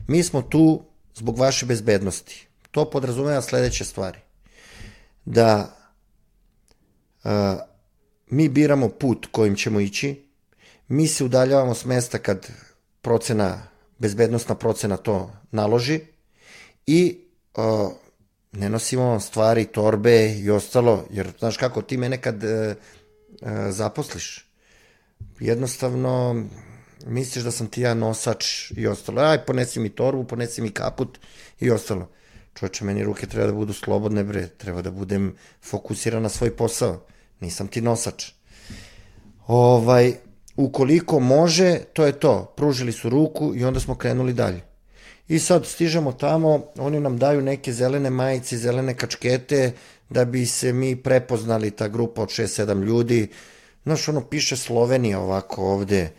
Mi 0.07 0.23
smo 0.23 0.43
tu 0.43 0.83
zbog 1.15 1.39
vaše 1.39 1.67
bezbednosti. 1.67 2.49
To 2.71 2.91
podrazumeva 2.91 3.43
sledeće 3.43 3.85
stvari. 3.85 4.19
Da 5.25 5.77
uh, 7.25 7.31
mi 8.27 8.49
biramo 8.49 8.89
put 8.89 9.27
kojim 9.31 9.57
ćemo 9.57 9.81
ići, 9.81 10.27
Mi 10.89 11.09
se 11.09 11.25
udaljavamo 11.25 11.75
s 11.75 11.85
mesta 11.85 12.19
kad 12.19 12.49
procena, 13.01 13.69
bezbednostna 13.99 14.55
procena 14.55 14.97
to 14.97 15.31
naloži 15.51 16.01
i 16.87 17.19
uh, 17.57 17.93
ne 18.53 18.69
nosimo 18.69 19.21
stvari, 19.21 19.65
torbe 19.65 20.33
i 20.33 20.51
ostalo, 20.51 21.05
jer 21.11 21.33
znaš 21.39 21.57
kako, 21.57 21.83
ti 21.83 21.97
mene 21.97 22.21
kad 22.21 22.45
uh, 22.45 22.51
uh, 22.51 23.49
zaposliš, 23.71 24.47
jednostavno 25.41 26.45
misliš 27.07 27.45
da 27.45 27.51
sam 27.51 27.67
ti 27.67 27.81
ja 27.81 27.95
nosač 27.95 28.71
i 28.71 28.87
ostalo. 28.87 29.23
Aj, 29.23 29.45
ponesi 29.45 29.81
mi 29.81 29.89
torbu, 29.89 30.25
ponesi 30.25 30.63
mi 30.63 30.71
kaput 30.71 31.19
i 31.61 31.71
ostalo. 31.71 32.09
Čovječe, 32.55 32.85
meni 32.85 33.05
ruke 33.05 33.27
treba 33.27 33.47
da 33.47 33.53
budu 33.53 33.73
slobodne, 33.73 34.25
bre, 34.25 34.49
treba 34.49 34.83
da 34.83 34.91
budem 34.91 35.35
fokusiran 35.63 36.23
na 36.23 36.29
svoj 36.29 36.57
posao. 36.57 37.07
Nisam 37.41 37.69
ti 37.69 37.81
nosač. 37.81 38.31
Ovaj, 39.47 40.15
ukoliko 40.57 41.21
može, 41.21 41.79
to 41.93 42.07
je 42.07 42.13
to. 42.13 42.53
Pružili 42.57 42.93
su 42.93 43.09
ruku 43.09 43.53
i 43.55 43.65
onda 43.65 43.81
smo 43.81 43.95
krenuli 43.95 44.33
dalje. 44.33 44.61
I 45.29 45.39
sad 45.39 45.67
stižemo 45.67 46.13
tamo, 46.13 46.65
oni 46.79 47.01
nam 47.01 47.19
daju 47.19 47.43
neke 47.43 47.73
zelene 47.73 48.11
majice, 48.11 48.57
zelene 48.57 48.95
kačkete, 48.95 49.73
da 50.11 50.25
bi 50.25 50.47
se 50.47 50.73
mi 50.73 50.97
prepoznali, 50.97 51.71
ta 51.71 51.89
grupa 51.89 52.23
od 52.23 52.29
6-7 52.29 52.85
ljudi. 52.85 53.29
Znaš, 53.85 54.09
ono, 54.09 54.21
piše 54.21 54.57
Slovenija 54.57 55.21
ovako 55.21 55.63
ovde. 55.63 56.11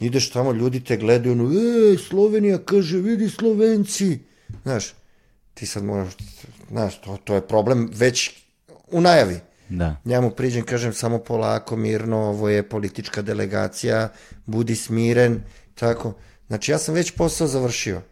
Ideš 0.00 0.30
tamo, 0.30 0.52
ljudi 0.52 0.84
te 0.84 0.96
gledaju, 0.96 1.32
ono, 1.32 1.50
e, 1.50 1.98
Slovenija 2.08 2.58
kaže, 2.58 2.98
vidi 2.98 3.28
Slovenci. 3.28 4.18
Znaš, 4.62 4.94
ti 5.54 5.66
sad 5.66 5.84
moraš, 5.84 6.12
znaš, 6.70 7.00
to, 7.00 7.18
to 7.24 7.34
je 7.34 7.48
problem 7.48 7.90
već 7.94 8.30
u 8.90 9.00
najavi. 9.00 9.40
Da. 9.72 9.96
Ja 10.04 10.20
mu 10.20 10.30
priđem, 10.30 10.64
kažem 10.64 10.92
samo 10.92 11.18
polako, 11.18 11.76
mirno, 11.76 12.16
ovo 12.16 12.48
je 12.48 12.68
politička 12.68 13.22
delegacija, 13.22 14.08
budi 14.46 14.76
smiren, 14.76 15.42
tako. 15.74 16.14
Znači 16.46 16.72
ja 16.72 16.78
sam 16.78 16.94
već 16.94 17.10
posao 17.10 17.46
završio. 17.46 18.02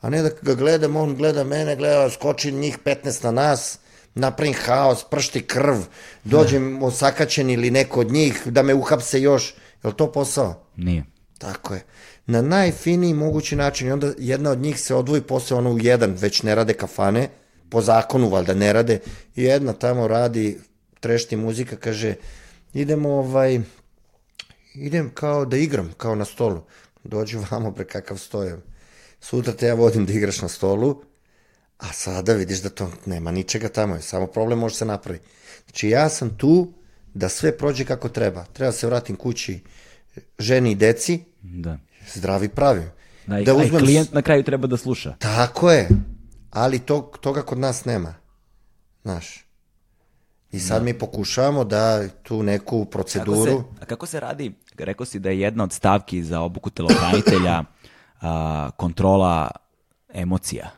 A 0.00 0.10
ne 0.10 0.22
da 0.22 0.30
ga 0.42 0.54
gledam, 0.54 0.96
on 0.96 1.16
gleda 1.16 1.44
mene, 1.44 1.76
gleda, 1.76 2.10
skoči 2.10 2.52
njih 2.52 2.78
15 2.84 3.24
na 3.24 3.30
nas, 3.30 3.78
napravim 4.14 4.54
haos, 4.64 5.04
pršti 5.10 5.42
krv, 5.42 5.76
dođem 6.24 6.78
da. 6.80 6.86
osakaćen 6.86 7.50
ili 7.50 7.70
neko 7.70 8.00
od 8.00 8.12
njih, 8.12 8.42
da 8.46 8.62
me 8.62 8.74
uhapse 8.74 9.20
još. 9.20 9.54
Je 9.82 9.88
li 9.88 9.96
to 9.96 10.12
posao? 10.12 10.66
Nije. 10.76 11.04
Tako 11.38 11.74
je. 11.74 11.84
na 12.26 12.42
najfiniji 12.42 13.14
mogući 13.14 13.56
način 13.56 13.88
i 13.88 13.92
onda 13.92 14.12
jedna 14.18 14.50
od 14.50 14.58
njih 14.58 14.80
se 14.80 14.94
odvoji 14.94 15.22
posle 15.22 15.56
ono 15.56 15.70
u 15.70 15.78
jedan, 15.78 16.16
već 16.20 16.42
ne 16.42 16.54
rade 16.54 16.74
kafane, 16.74 17.28
po 17.68 17.80
zakonu 17.80 18.28
valjda 18.28 18.54
ne 18.54 18.72
rade, 18.72 18.98
i 19.36 19.42
jedna 19.42 19.72
tamo 19.72 20.08
radi, 20.08 20.60
trešti 21.04 21.36
muzika, 21.36 21.76
kaže, 21.76 22.14
idemo 22.74 23.08
ovaj, 23.08 23.60
idem 24.74 25.10
kao 25.14 25.44
da 25.44 25.56
igram, 25.56 25.92
kao 25.96 26.14
na 26.14 26.24
stolu. 26.24 26.62
Dođu 27.04 27.42
vamo 27.50 27.72
pre 27.74 27.84
kakav 27.84 28.16
stoje. 28.18 28.56
Sutra 29.20 29.52
te 29.52 29.66
ja 29.66 29.74
vodim 29.74 30.06
da 30.06 30.12
igraš 30.12 30.40
na 30.42 30.48
stolu, 30.48 31.02
a 31.78 31.92
sada 31.92 32.32
vidiš 32.32 32.62
da 32.62 32.68
to 32.68 32.88
nema 33.06 33.30
ničega 33.30 33.68
tamo, 33.68 34.00
samo 34.00 34.26
problem 34.26 34.58
može 34.58 34.76
se 34.76 34.84
napraviti. 34.84 35.26
Znači 35.64 35.88
ja 35.88 36.08
sam 36.08 36.36
tu 36.36 36.72
da 37.14 37.28
sve 37.28 37.52
prođe 37.58 37.84
kako 37.84 38.08
treba. 38.08 38.44
Treba 38.52 38.72
da 38.72 38.76
se 38.76 38.86
vratim 38.86 39.16
kući 39.16 39.60
ženi 40.38 40.70
i 40.72 40.74
deci, 40.74 41.20
Da. 41.42 41.78
zdravi 42.14 42.48
pravim. 42.48 42.90
Da, 43.26 43.42
da 43.42 43.54
uzmem... 43.54 43.80
klijent 43.80 44.12
na 44.12 44.22
kraju 44.22 44.42
treba 44.42 44.66
da 44.66 44.76
sluša. 44.76 45.16
Tako 45.18 45.70
je, 45.70 45.88
ali 46.50 46.78
to, 46.78 47.12
toga 47.20 47.42
kod 47.42 47.58
nas 47.58 47.84
nema. 47.84 48.14
Znaš. 49.02 49.43
I 50.54 50.60
sad 50.60 50.78
da. 50.78 50.84
mi 50.84 50.98
pokušavamo 50.98 51.64
da 51.64 52.08
tu 52.08 52.42
neku 52.42 52.84
proceduru... 52.84 53.44
Kako 53.44 53.46
se, 53.46 53.82
a 53.82 53.84
kako 53.84 54.06
se 54.06 54.20
radi? 54.20 54.52
Rekao 54.78 55.06
si 55.06 55.18
da 55.18 55.30
je 55.30 55.40
jedna 55.40 55.64
od 55.64 55.72
stavki 55.72 56.22
za 56.22 56.40
obuku 56.40 56.70
telohranitelja 56.70 57.62
a, 58.20 58.70
kontrola 58.76 59.50
emocija. 60.12 60.70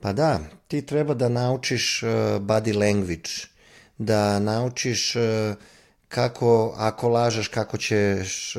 Pa 0.00 0.12
da, 0.12 0.40
ti 0.68 0.86
treba 0.86 1.14
da 1.14 1.28
naučiš 1.28 2.02
uh, 2.02 2.08
body 2.40 2.78
language, 2.78 3.30
da 3.98 4.38
naučiš 4.38 5.16
uh, 5.16 5.22
kako, 6.08 6.74
ako 6.76 7.08
lažeš, 7.08 7.48
kako 7.48 7.76
ćeš, 7.76 8.56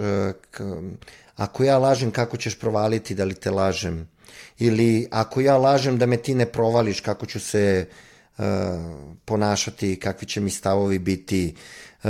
k, 0.52 0.64
ako 1.36 1.64
ja 1.64 1.78
lažem, 1.78 2.12
kako 2.12 2.38
ćeš 2.38 2.60
provaliti, 2.60 3.16
da 3.16 3.24
li 3.24 3.36
te 3.36 3.52
lažem. 3.52 4.10
Ili 4.60 5.08
ako 5.12 5.42
ja 5.42 5.58
lažem 5.58 5.98
da 5.98 6.06
me 6.06 6.18
ti 6.18 6.36
ne 6.36 6.46
provališ, 6.46 7.02
kako 7.02 7.26
ću 7.26 7.40
se 7.40 7.88
uh, 7.90 7.96
ponašati, 9.26 10.00
kakvi 10.00 10.28
će 10.28 10.42
mi 10.42 10.50
stavovi 10.50 11.00
biti. 11.00 11.56
Uh, 12.04 12.10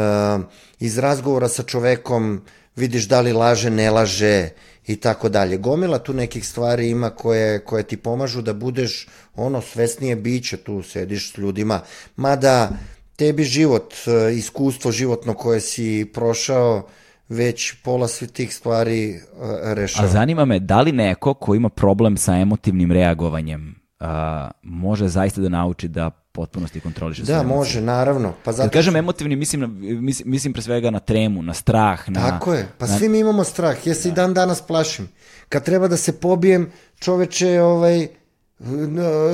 iz 0.80 0.98
razgovora 0.98 1.48
sa 1.48 1.64
čovekom 1.64 2.42
vidiš 2.76 3.08
da 3.08 3.22
li 3.22 3.34
laže, 3.34 3.70
ne 3.70 3.92
laže 3.92 4.50
i 4.88 4.96
tako 4.96 5.30
dalje. 5.30 5.58
Gomila 5.58 6.00
tu 6.00 6.14
nekih 6.14 6.48
stvari 6.48 6.90
ima 6.90 7.10
koje, 7.10 7.66
koje 7.66 7.84
ti 7.84 7.98
pomažu 7.98 8.42
da 8.42 8.54
budeš 8.54 9.08
ono 9.36 9.62
svesnije 9.62 10.16
biće, 10.16 10.58
tu 10.58 10.84
sediš 10.84 11.34
s 11.34 11.38
ljudima, 11.38 11.82
mada 12.16 12.70
tebi 13.16 13.44
život, 13.44 13.94
e, 14.08 14.34
iskustvo 14.34 14.92
životno 14.92 15.34
koje 15.34 15.62
si 15.62 16.12
prošao, 16.14 16.88
već 17.30 17.74
pola 17.84 18.08
svih 18.08 18.32
tih 18.32 18.56
stvari 18.56 19.10
e, 19.10 19.20
rešava. 19.62 20.08
A 20.08 20.12
zanima 20.12 20.46
me, 20.46 20.60
da 20.60 20.82
li 20.82 20.92
neko 20.92 21.34
ko 21.34 21.56
ima 21.56 21.70
problem 21.70 22.18
sa 22.18 22.36
emotivnim 22.36 22.92
reagovanjem 22.92 23.83
uh, 24.04 24.52
može 24.62 25.08
zaista 25.08 25.42
da 25.42 25.50
nauči 25.50 25.88
da 25.88 26.10
potpunosti 26.32 26.80
kontroliše 26.80 27.22
da, 27.22 27.26
sve 27.26 27.44
može, 27.44 27.82
naravno. 27.82 28.34
Pa 28.44 28.52
zato... 28.52 28.64
Kad 28.64 28.74
kažem 28.74 28.96
emotivni, 28.96 29.36
mislim, 29.36 29.62
na, 29.62 29.68
mislim, 30.02 30.32
mislim 30.32 30.54
pre 30.54 30.62
svega 30.62 30.92
na 30.92 31.00
tremu, 31.00 31.42
na 31.42 31.54
strah. 31.54 32.10
Na, 32.10 32.30
Tako 32.30 32.54
je, 32.54 32.68
pa 32.78 32.88
na... 32.88 32.98
svi 32.98 33.10
mi 33.10 33.20
imamo 33.20 33.44
strah. 33.44 33.88
Ja 33.88 33.94
se 33.94 34.10
da. 34.10 34.14
i 34.14 34.16
dan 34.16 34.34
danas 34.34 34.62
plašim. 34.62 35.10
Kad 35.50 35.64
treba 35.64 35.88
da 35.88 35.98
se 35.98 36.20
pobijem, 36.20 36.72
čoveče, 37.00 37.62
ovaj, 37.62 38.08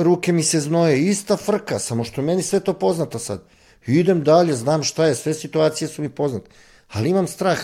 ruke 0.02 0.32
mi 0.32 0.42
se 0.42 0.60
znoje. 0.60 1.00
Ista 1.00 1.36
frka, 1.36 1.78
samo 1.78 2.04
što 2.04 2.22
meni 2.22 2.42
sve 2.42 2.60
to 2.60 2.72
poznato 2.72 3.18
sad. 3.18 3.42
Idem 3.86 4.24
dalje, 4.24 4.54
znam 4.54 4.82
šta 4.82 5.06
je, 5.06 5.14
sve 5.14 5.34
situacije 5.34 5.88
su 5.88 6.02
mi 6.02 6.08
poznate. 6.08 6.50
Ali 6.92 7.10
imam 7.10 7.26
strah. 7.26 7.58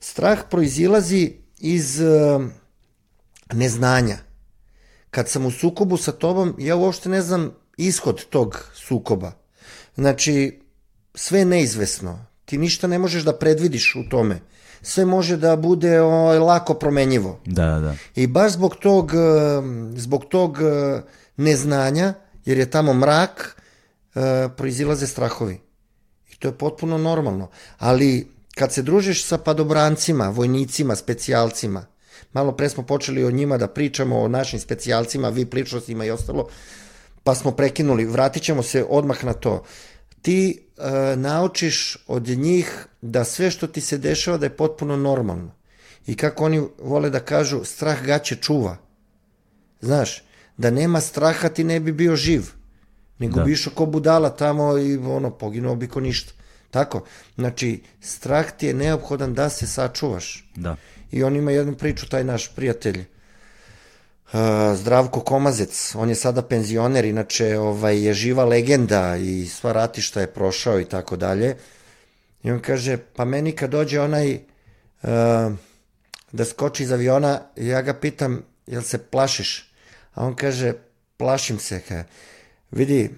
Strah 0.00 0.38
proizilazi 0.50 1.32
iz 1.58 2.00
uh, 2.00 2.44
neznanja. 3.52 4.16
Kad 5.14 5.28
sam 5.28 5.46
u 5.46 5.50
sukobu 5.50 5.96
sa 5.96 6.12
tobom, 6.12 6.56
ja 6.58 6.76
uopšte 6.76 7.08
ne 7.08 7.22
znam 7.22 7.52
ishod 7.76 8.24
tog 8.24 8.66
sukoba. 8.74 9.32
Znači, 9.94 10.60
sve 11.14 11.38
je 11.38 11.44
neizvesno. 11.44 12.26
Ti 12.44 12.58
ništa 12.58 12.86
ne 12.86 12.98
možeš 12.98 13.22
da 13.22 13.38
predvidiš 13.38 13.94
u 13.94 14.08
tome. 14.10 14.40
Sve 14.82 15.04
može 15.04 15.36
da 15.36 15.56
bude 15.56 16.00
o, 16.00 16.08
ovaj, 16.08 16.38
lako 16.38 16.74
promenjivo. 16.74 17.38
Da, 17.46 17.78
da. 17.78 17.94
I 18.16 18.26
baš 18.26 18.52
zbog 18.52 18.76
tog, 18.76 19.12
zbog 19.96 20.24
tog 20.24 20.58
neznanja, 21.36 22.14
jer 22.44 22.58
je 22.58 22.70
tamo 22.70 22.94
mrak, 22.94 23.62
proizilaze 24.56 25.06
strahovi. 25.06 25.60
I 26.32 26.36
to 26.36 26.48
je 26.48 26.58
potpuno 26.58 26.98
normalno. 26.98 27.50
Ali 27.78 28.28
kad 28.54 28.72
se 28.72 28.82
družiš 28.82 29.24
sa 29.24 29.38
padobrancima, 29.38 30.28
vojnicima, 30.28 30.96
specijalcima, 30.96 31.86
malo 32.34 32.52
pre 32.52 32.68
smo 32.68 32.82
počeli 32.82 33.24
o 33.24 33.30
njima 33.30 33.58
da 33.58 33.68
pričamo, 33.68 34.20
o 34.20 34.28
našim 34.28 34.60
specijalcima, 34.60 35.28
vi 35.28 35.46
pličnostima 35.46 36.04
i 36.04 36.10
ostalo, 36.10 36.48
pa 37.24 37.34
smo 37.34 37.50
prekinuli, 37.50 38.04
vratit 38.04 38.42
ćemo 38.42 38.62
se 38.62 38.84
odmah 38.88 39.24
na 39.24 39.32
to. 39.32 39.64
Ti 40.22 40.62
e, 40.76 41.16
naučiš 41.16 41.96
od 42.06 42.28
njih 42.28 42.86
da 43.02 43.24
sve 43.24 43.50
što 43.50 43.66
ti 43.66 43.80
se 43.80 43.98
dešava 43.98 44.38
da 44.38 44.46
je 44.46 44.56
potpuno 44.56 44.96
normalno. 44.96 45.54
I 46.06 46.16
kako 46.16 46.44
oni 46.44 46.62
vole 46.78 47.10
da 47.10 47.20
kažu, 47.20 47.64
strah 47.64 48.04
gaće 48.04 48.36
čuva. 48.36 48.76
Znaš, 49.80 50.22
da 50.56 50.70
nema 50.70 51.00
straha 51.00 51.48
ti 51.48 51.64
ne 51.64 51.80
bi 51.80 51.92
bio 51.92 52.16
živ. 52.16 52.42
Nego 53.18 53.36
da. 53.36 53.44
bi 53.44 53.52
išao 53.52 53.72
ko 53.72 53.86
budala 53.86 54.30
tamo 54.30 54.78
i 54.78 54.96
ono, 54.96 55.30
poginuo 55.30 55.74
bi 55.76 55.88
ko 55.88 56.00
ništa. 56.00 56.32
Tako, 56.74 57.04
znači, 57.34 57.82
strah 58.00 58.50
ti 58.50 58.66
je 58.66 58.74
neophodan 58.74 59.34
da 59.34 59.48
se 59.48 59.66
sačuvaš. 59.66 60.50
Da. 60.56 60.76
I 61.12 61.22
on 61.22 61.36
ima 61.36 61.50
jednu 61.50 61.76
priču, 61.76 62.08
taj 62.08 62.24
naš 62.24 62.54
prijatelj, 62.54 63.04
Zdravko 64.74 65.20
Komazec, 65.20 65.94
on 65.94 66.08
je 66.08 66.14
sada 66.14 66.42
penzioner, 66.42 67.04
inače 67.04 67.58
ovaj, 67.58 68.02
je 68.04 68.14
živa 68.14 68.44
legenda 68.44 69.16
i 69.16 69.46
sva 69.46 69.72
ratišta 69.72 70.20
je 70.20 70.32
prošao 70.32 70.80
i 70.80 70.84
tako 70.84 71.16
dalje. 71.16 71.56
I 72.42 72.50
on 72.50 72.60
kaže, 72.60 72.96
pa 72.96 73.24
meni 73.24 73.52
kad 73.52 73.70
dođe 73.70 74.00
onaj 74.00 74.34
uh, 74.34 75.10
da 76.32 76.44
skoči 76.44 76.82
iz 76.82 76.92
aviona, 76.92 77.40
ja 77.56 77.82
ga 77.82 77.94
pitam, 77.94 78.42
jel 78.66 78.82
se 78.82 78.98
plašiš? 78.98 79.70
A 80.14 80.26
on 80.26 80.34
kaže, 80.34 80.72
plašim 81.16 81.58
se. 81.58 81.80
Ka. 81.88 82.04
Vidi, 82.70 83.10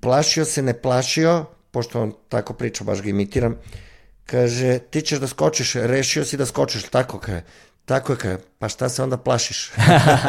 plašio 0.00 0.44
se, 0.44 0.62
ne 0.62 0.80
plašio, 0.80 1.44
pošto 1.74 2.02
on 2.02 2.12
tako 2.28 2.54
priča, 2.54 2.84
baš 2.84 3.02
ga 3.02 3.10
imitiram, 3.10 3.58
kaže, 4.26 4.78
ti 4.78 5.02
ćeš 5.02 5.18
da 5.18 5.26
skočiš, 5.26 5.74
rešio 5.74 6.24
si 6.24 6.36
da 6.36 6.46
skočiš, 6.46 6.88
tako 6.88 7.18
kaže, 7.18 7.42
Tako 7.84 8.12
je, 8.12 8.18
kaj, 8.18 8.36
pa 8.58 8.68
šta 8.68 8.88
se 8.88 9.02
onda 9.02 9.16
plašiš? 9.16 9.72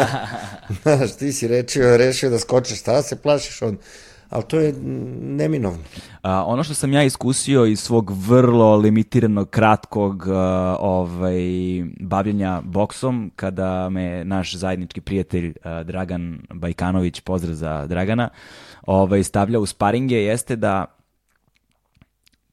Znaš, 0.81 1.15
ti 1.15 1.33
si 1.33 1.47
rečio, 1.47 1.97
rešio 1.97 2.29
da 2.29 2.39
skočiš, 2.39 2.79
šta 2.79 3.01
se 3.01 3.15
plašiš 3.15 3.61
on? 3.61 3.77
Ali 4.29 4.43
to 4.43 4.59
je 4.59 4.73
neminovno. 5.21 5.79
A, 6.21 6.45
ono 6.45 6.63
što 6.63 6.73
sam 6.73 6.93
ja 6.93 7.03
iskusio 7.03 7.65
iz 7.65 7.79
svog 7.79 8.11
vrlo 8.27 8.75
limitiranog, 8.75 9.49
kratkog 9.49 10.27
a, 10.27 10.75
ovaj, 10.79 11.43
bavljenja 11.99 12.61
boksom, 12.63 13.31
kada 13.35 13.89
me 13.89 14.25
naš 14.25 14.55
zajednički 14.55 15.01
prijatelj 15.01 15.53
a, 15.63 15.83
Dragan 15.83 16.39
Bajkanović, 16.53 17.19
pozdrav 17.19 17.55
za 17.55 17.85
Dragana, 17.87 18.29
ovaj, 18.85 19.23
stavlja 19.23 19.59
u 19.59 19.65
sparinge, 19.65 20.15
jeste 20.15 20.55
da 20.55 20.85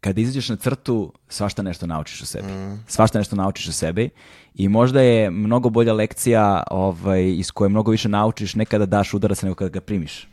kada 0.03 0.21
izađeš 0.21 0.49
na 0.49 0.57
crtu, 0.57 1.13
svašta 1.29 1.63
nešto 1.63 1.87
naučiš 1.87 2.23
o 2.23 2.27
sebi. 2.27 2.53
Mm. 2.53 2.85
Svašta 2.87 3.19
nešto 3.19 3.37
naučiš 3.37 3.69
o 3.69 3.73
sebi 3.73 4.11
i 4.55 4.69
možda 4.69 5.01
je 5.01 5.31
mnogo 5.31 5.71
bolja 5.71 5.93
lekcija 5.93 6.63
ovaj, 6.71 7.31
iz 7.31 7.51
koje 7.51 7.69
mnogo 7.69 7.91
više 7.91 8.09
naučiš 8.09 8.55
nekada 8.55 8.87
daš 8.87 9.15
udarac 9.15 9.43
nego 9.43 9.55
kada 9.55 9.69
ga 9.69 9.81
primiš. 9.81 10.29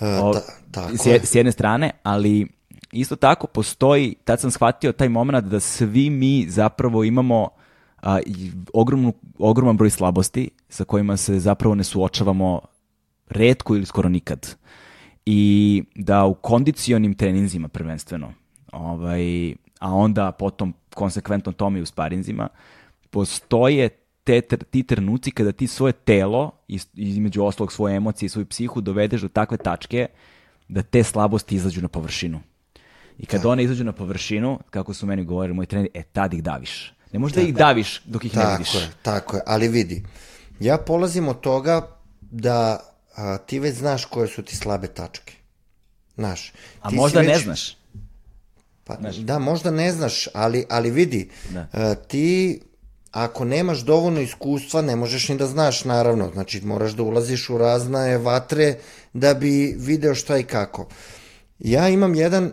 E, 0.00 0.18
o, 0.22 0.34
ta, 0.34 0.40
tako 0.70 0.96
s, 0.96 1.06
s 1.06 1.34
jedne 1.34 1.52
strane, 1.52 1.90
ali 2.02 2.46
isto 2.92 3.16
tako 3.16 3.46
postoji, 3.46 4.14
tad 4.24 4.40
sam 4.40 4.50
shvatio 4.50 4.92
taj 4.92 5.08
moment 5.08 5.46
da 5.46 5.60
svi 5.60 6.10
mi 6.10 6.46
zapravo 6.48 7.04
imamo 7.04 7.48
a, 8.02 8.18
ogromnu, 8.72 9.12
ogroman 9.38 9.76
broj 9.76 9.90
slabosti 9.90 10.50
sa 10.68 10.84
kojima 10.84 11.16
se 11.16 11.38
zapravo 11.38 11.74
ne 11.74 11.84
suočavamo 11.84 12.60
redko 13.28 13.76
ili 13.76 13.86
skoro 13.86 14.08
nikad. 14.08 14.56
I 15.26 15.82
da 15.94 16.24
u 16.24 16.34
kondicionim 16.34 17.14
treninzima 17.14 17.68
prvenstveno, 17.68 18.32
ovaj, 18.72 19.54
a 19.78 19.94
onda 19.94 20.32
potom 20.32 20.74
konsekventno 20.94 21.52
tome 21.52 21.78
i 21.78 21.82
u 21.82 21.86
sparinzima, 21.86 22.48
postoje 23.10 23.88
te, 24.24 24.40
ti 24.40 24.82
trenuci 24.82 25.30
kada 25.30 25.52
ti 25.52 25.66
svoje 25.66 25.92
telo, 25.92 26.50
između 26.94 27.44
oslog 27.44 27.72
svoje 27.72 27.96
emocije 27.96 28.26
i 28.26 28.30
svoju 28.30 28.46
psihu, 28.46 28.80
dovedeš 28.80 29.20
do 29.20 29.28
takve 29.28 29.56
tačke 29.56 30.06
da 30.68 30.82
te 30.82 31.02
slabosti 31.02 31.54
izađu 31.54 31.82
na 31.82 31.88
površinu. 31.88 32.40
I 33.18 33.26
kada 33.26 33.48
one 33.48 33.64
izađu 33.64 33.84
na 33.84 33.92
površinu, 33.92 34.58
kako 34.70 34.94
su 34.94 35.06
meni 35.06 35.24
govorili 35.24 35.54
moji 35.54 35.66
treneri, 35.66 35.90
e, 35.94 36.02
tad 36.02 36.34
ih 36.34 36.42
daviš. 36.42 36.94
Ne 37.12 37.18
možeš 37.18 37.34
da 37.34 37.40
ih 37.40 37.54
daviš 37.54 38.02
dok 38.04 38.24
ih 38.24 38.32
tako 38.32 38.46
ne 38.46 38.52
vidiš. 38.52 38.72
Tako 38.72 38.84
je, 38.84 38.90
tako 39.02 39.36
je. 39.36 39.42
Ali 39.46 39.68
vidi, 39.68 40.04
ja 40.60 40.78
polazim 40.78 41.28
od 41.28 41.40
toga 41.40 41.96
da 42.20 42.80
a, 43.16 43.38
ti 43.38 43.58
već 43.58 43.76
znaš 43.76 44.04
koje 44.04 44.28
su 44.28 44.42
ti 44.42 44.56
slabe 44.56 44.86
tačke. 44.86 45.34
Znaš. 46.14 46.52
A 46.80 46.90
možda 46.90 47.20
već... 47.20 47.28
ne 47.28 47.38
znaš. 47.38 47.79
Pa, 48.90 49.00
znaš. 49.00 49.16
Da, 49.16 49.38
možda 49.38 49.70
ne 49.70 49.92
znaš, 49.92 50.28
ali, 50.34 50.64
ali 50.68 50.90
vidi, 50.90 51.30
da. 51.50 51.66
Uh, 51.72 52.06
ti 52.08 52.60
ako 53.10 53.44
nemaš 53.44 53.78
dovoljno 53.78 54.20
iskustva, 54.20 54.82
ne 54.82 54.96
možeš 54.96 55.28
ni 55.28 55.36
da 55.36 55.46
znaš, 55.46 55.84
naravno. 55.84 56.30
Znači, 56.32 56.60
moraš 56.60 56.92
da 56.92 57.02
ulaziš 57.02 57.50
u 57.50 57.58
razne 57.58 58.18
vatre 58.18 58.74
da 59.12 59.34
bi 59.34 59.74
video 59.78 60.14
šta 60.14 60.38
i 60.38 60.42
kako. 60.42 60.88
Ja 61.58 61.88
imam 61.88 62.14
jedan 62.14 62.52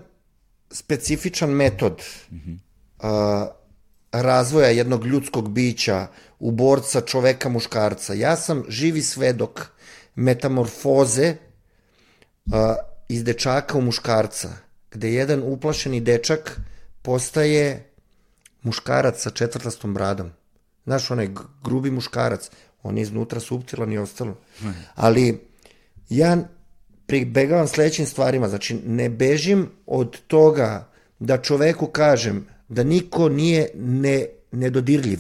specifičan 0.72 1.49
metod 1.49 2.01
mm 2.31 2.35
-hmm. 2.35 2.57
a, 2.99 3.47
razvoja 4.11 4.68
jednog 4.68 5.05
ljudskog 5.05 5.49
bića 5.49 6.07
u 6.39 6.51
borca 6.51 7.01
čoveka 7.01 7.49
muškarca. 7.49 8.14
Ja 8.14 8.35
sam 8.35 8.64
živi 8.69 9.01
svedok 9.01 9.68
metamorfoze 10.15 11.35
a, 12.51 12.76
iz 13.09 13.23
dečaka 13.23 13.77
u 13.77 13.81
muškarca, 13.81 14.49
gde 14.91 15.14
jedan 15.14 15.43
uplašeni 15.45 16.01
dečak 16.01 16.59
postaje 17.01 17.91
muškarac 18.64 19.22
sa 19.22 19.30
četvrtastom 19.30 19.93
bradom. 19.93 20.31
Znaš, 20.85 21.11
onaj 21.11 21.30
grubi 21.64 21.91
muškarac, 21.91 22.49
on 22.84 22.97
je 22.97 23.01
iznutra 23.01 23.39
subtilan 23.39 23.93
i 23.93 23.97
ostalo. 23.97 24.38
Ali 24.95 25.39
ja 26.09 26.38
pribegavam 27.05 27.68
sledećim 27.68 28.05
stvarima, 28.05 28.49
znači 28.49 28.80
ne 28.85 29.09
bežim 29.09 29.69
od 29.85 30.22
toga 30.27 30.91
da 31.19 31.41
čoveku 31.41 31.88
kažem 31.88 32.47
da 32.68 32.84
niko 32.84 33.30
nije 33.30 33.69
ne, 33.76 34.26
nedodirljiv. 34.51 35.19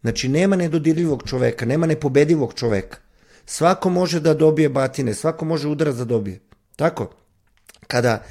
Znači, 0.00 0.28
nema 0.28 0.56
nedodirljivog 0.56 1.22
čoveka, 1.28 1.64
nema 1.64 1.86
nepobedivog 1.86 2.54
čoveka. 2.54 2.98
Svako 3.46 3.90
može 3.90 4.20
da 4.20 4.34
dobije 4.34 4.68
batine, 4.68 5.14
svako 5.14 5.44
može 5.44 5.68
udarac 5.68 5.96
da 5.96 6.04
dobije. 6.04 6.40
Tako? 6.76 7.10
Kada, 7.86 8.24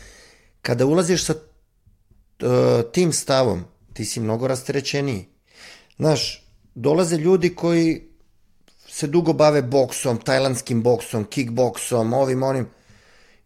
kada 0.63 0.85
ulaziš 0.85 1.25
sa 1.25 1.33
uh, 1.35 2.91
tim 2.91 3.11
stavom, 3.13 3.63
ti 3.93 4.05
si 4.05 4.19
mnogo 4.19 4.47
rasterećeniji. 4.47 5.25
Znaš, 5.97 6.47
dolaze 6.75 7.17
ljudi 7.17 7.55
koji 7.55 8.01
se 8.87 9.07
dugo 9.07 9.33
bave 9.33 9.61
boksom, 9.61 10.17
tajlandskim 10.17 10.81
boksom, 10.83 11.25
kickboksom, 11.25 12.13
ovim, 12.13 12.43
onim. 12.43 12.67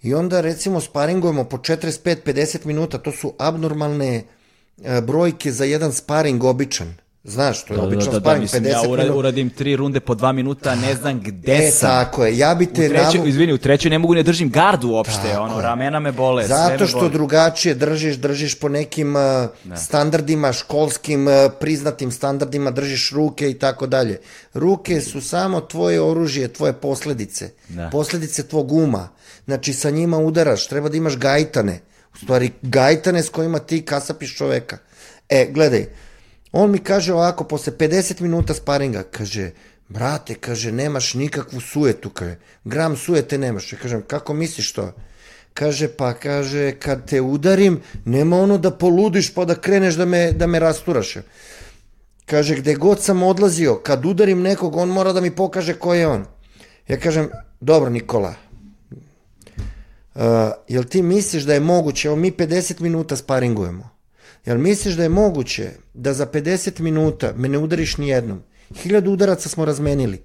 I 0.02 0.14
onda 0.14 0.41
recimo 0.41 0.81
sparingujemo 0.81 1.44
po 1.44 1.57
45-50 1.57 2.65
minuta, 2.65 2.98
to 2.98 3.11
su 3.11 3.34
abnormalne 3.39 4.15
e, 4.18 5.02
brojke 5.02 5.52
za 5.52 5.65
jedan 5.65 5.94
sparing 5.94 6.44
običan. 6.44 6.94
Znaš, 7.23 7.65
to 7.65 7.73
je 7.73 7.77
da, 7.77 7.84
obično 7.84 8.11
da, 8.11 8.19
da, 8.19 8.34
da, 8.34 8.39
mislim, 8.39 8.64
50 8.64 8.69
ja 8.69 8.81
minuta. 8.81 9.14
uradim 9.14 9.49
tri 9.49 9.76
runde 9.76 9.99
po 9.99 10.15
dva 10.15 10.31
minuta, 10.31 10.76
ne 10.76 10.95
znam 10.95 11.19
gde 11.19 11.53
e, 11.53 11.72
sam. 11.72 11.89
tako 11.89 12.26
je, 12.26 12.38
ja 12.38 12.56
bi 12.56 12.65
te... 12.65 12.85
U 12.85 12.89
trećoj, 12.89 13.18
navu... 13.18 13.27
Izvini, 13.27 13.53
u 13.53 13.57
trećoj 13.57 13.89
ne 13.89 13.99
mogu 13.99 14.15
ne 14.15 14.23
držim 14.23 14.49
gardu 14.49 14.89
uopšte, 14.89 15.30
tako 15.31 15.44
ono, 15.44 15.61
ramena 15.61 15.99
me 15.99 16.11
bole, 16.11 16.48
Zato 16.48 16.88
što 16.88 16.99
bole. 16.99 17.11
drugačije 17.11 17.76
držiš, 17.76 18.15
držiš 18.15 18.60
po 18.60 18.69
nekim 18.69 19.15
uh, 19.15 19.22
da. 19.64 19.77
standardima, 19.77 20.53
školskim, 20.53 21.27
uh, 21.27 21.34
priznatim 21.60 22.11
standardima, 22.11 22.72
držiš 22.72 23.11
ruke 23.11 23.49
i 23.49 23.53
tako 23.53 23.88
dalje. 23.88 24.19
Ruke 24.53 25.02
su 25.02 25.22
samo 25.22 25.61
tvoje 25.61 26.02
oružje, 26.02 26.48
tvoje 26.48 26.73
posledice. 26.73 27.49
Da. 27.69 27.89
Posledice 27.91 28.48
tvog 28.48 28.72
uma. 28.72 29.10
Znači, 29.45 29.73
sa 29.73 29.89
njima 29.89 30.18
udaraš, 30.18 30.68
treba 30.68 30.89
da 30.89 30.98
imaš 30.98 31.18
gajtane. 31.18 31.80
U 32.14 32.18
stvari, 32.18 32.52
gajtane 32.61 33.23
s 33.23 33.30
kojima 33.30 33.60
ti 33.60 33.81
kasapiš 33.81 34.35
čoveka. 34.35 34.77
E, 35.30 35.48
gledaj, 35.52 35.85
On 36.52 36.72
mi 36.72 36.80
kaže 36.80 37.14
ovako, 37.14 37.44
posle 37.44 37.74
50 37.74 38.22
minuta 38.22 38.53
sparinga, 38.53 39.03
kaže, 39.03 39.52
brate, 39.90 40.36
kaže, 40.36 40.72
nemaš 40.72 41.14
nikakvu 41.14 41.61
sujetu, 41.61 42.10
kaže, 42.10 42.38
gram 42.64 42.95
sujete 42.98 43.38
nemaš. 43.38 43.74
Ja 43.74 43.80
kažem, 43.80 44.02
kako 44.07 44.34
misliš 44.34 44.74
to? 44.74 44.91
Kaže, 45.53 45.88
pa 45.88 46.14
kaže, 46.14 46.72
kad 46.80 47.10
te 47.10 47.22
udarim, 47.22 47.82
nema 48.06 48.38
ono 48.38 48.57
da 48.57 48.72
poludiš 48.72 49.34
pa 49.34 49.45
da 49.45 49.56
kreneš 49.56 49.95
da 49.95 50.06
me, 50.06 50.32
da 50.32 50.48
me 50.48 50.60
rasturaš. 50.60 51.15
Kaže, 52.26 52.56
gde 52.56 52.76
god 52.76 53.02
sam 53.03 53.24
odlazio, 53.24 53.76
kad 53.76 54.06
udarim 54.06 54.41
nekog, 54.41 54.76
on 54.76 54.90
mora 54.90 55.14
da 55.14 55.22
mi 55.22 55.32
pokaže 55.32 55.74
ko 55.74 55.94
je 55.94 56.07
on. 56.07 56.26
Ja 56.88 56.99
kažem, 56.99 57.30
dobro 57.60 57.90
Nikola, 57.90 58.34
uh, 60.15 60.22
jel 60.68 60.84
ti 60.84 61.02
misliš 61.02 61.44
da 61.44 61.53
je 61.53 61.60
moguće, 61.60 62.07
evo 62.07 62.15
mi 62.15 62.32
50 62.32 62.82
minuta 62.82 63.15
sparingujemo, 63.15 63.90
Jel 64.48 64.57
misliš 64.57 64.95
da 64.95 65.03
je 65.03 65.10
moguće 65.10 65.72
da 65.94 66.14
za 66.14 66.26
50 66.26 66.80
minuta 66.80 67.34
me 67.36 67.49
ne 67.49 67.57
udariš 67.57 67.98
ni 67.98 68.07
jednom? 68.07 68.44
Hiljadu 68.76 69.11
udaraca 69.11 69.49
smo 69.49 69.65
razmenili. 69.65 70.22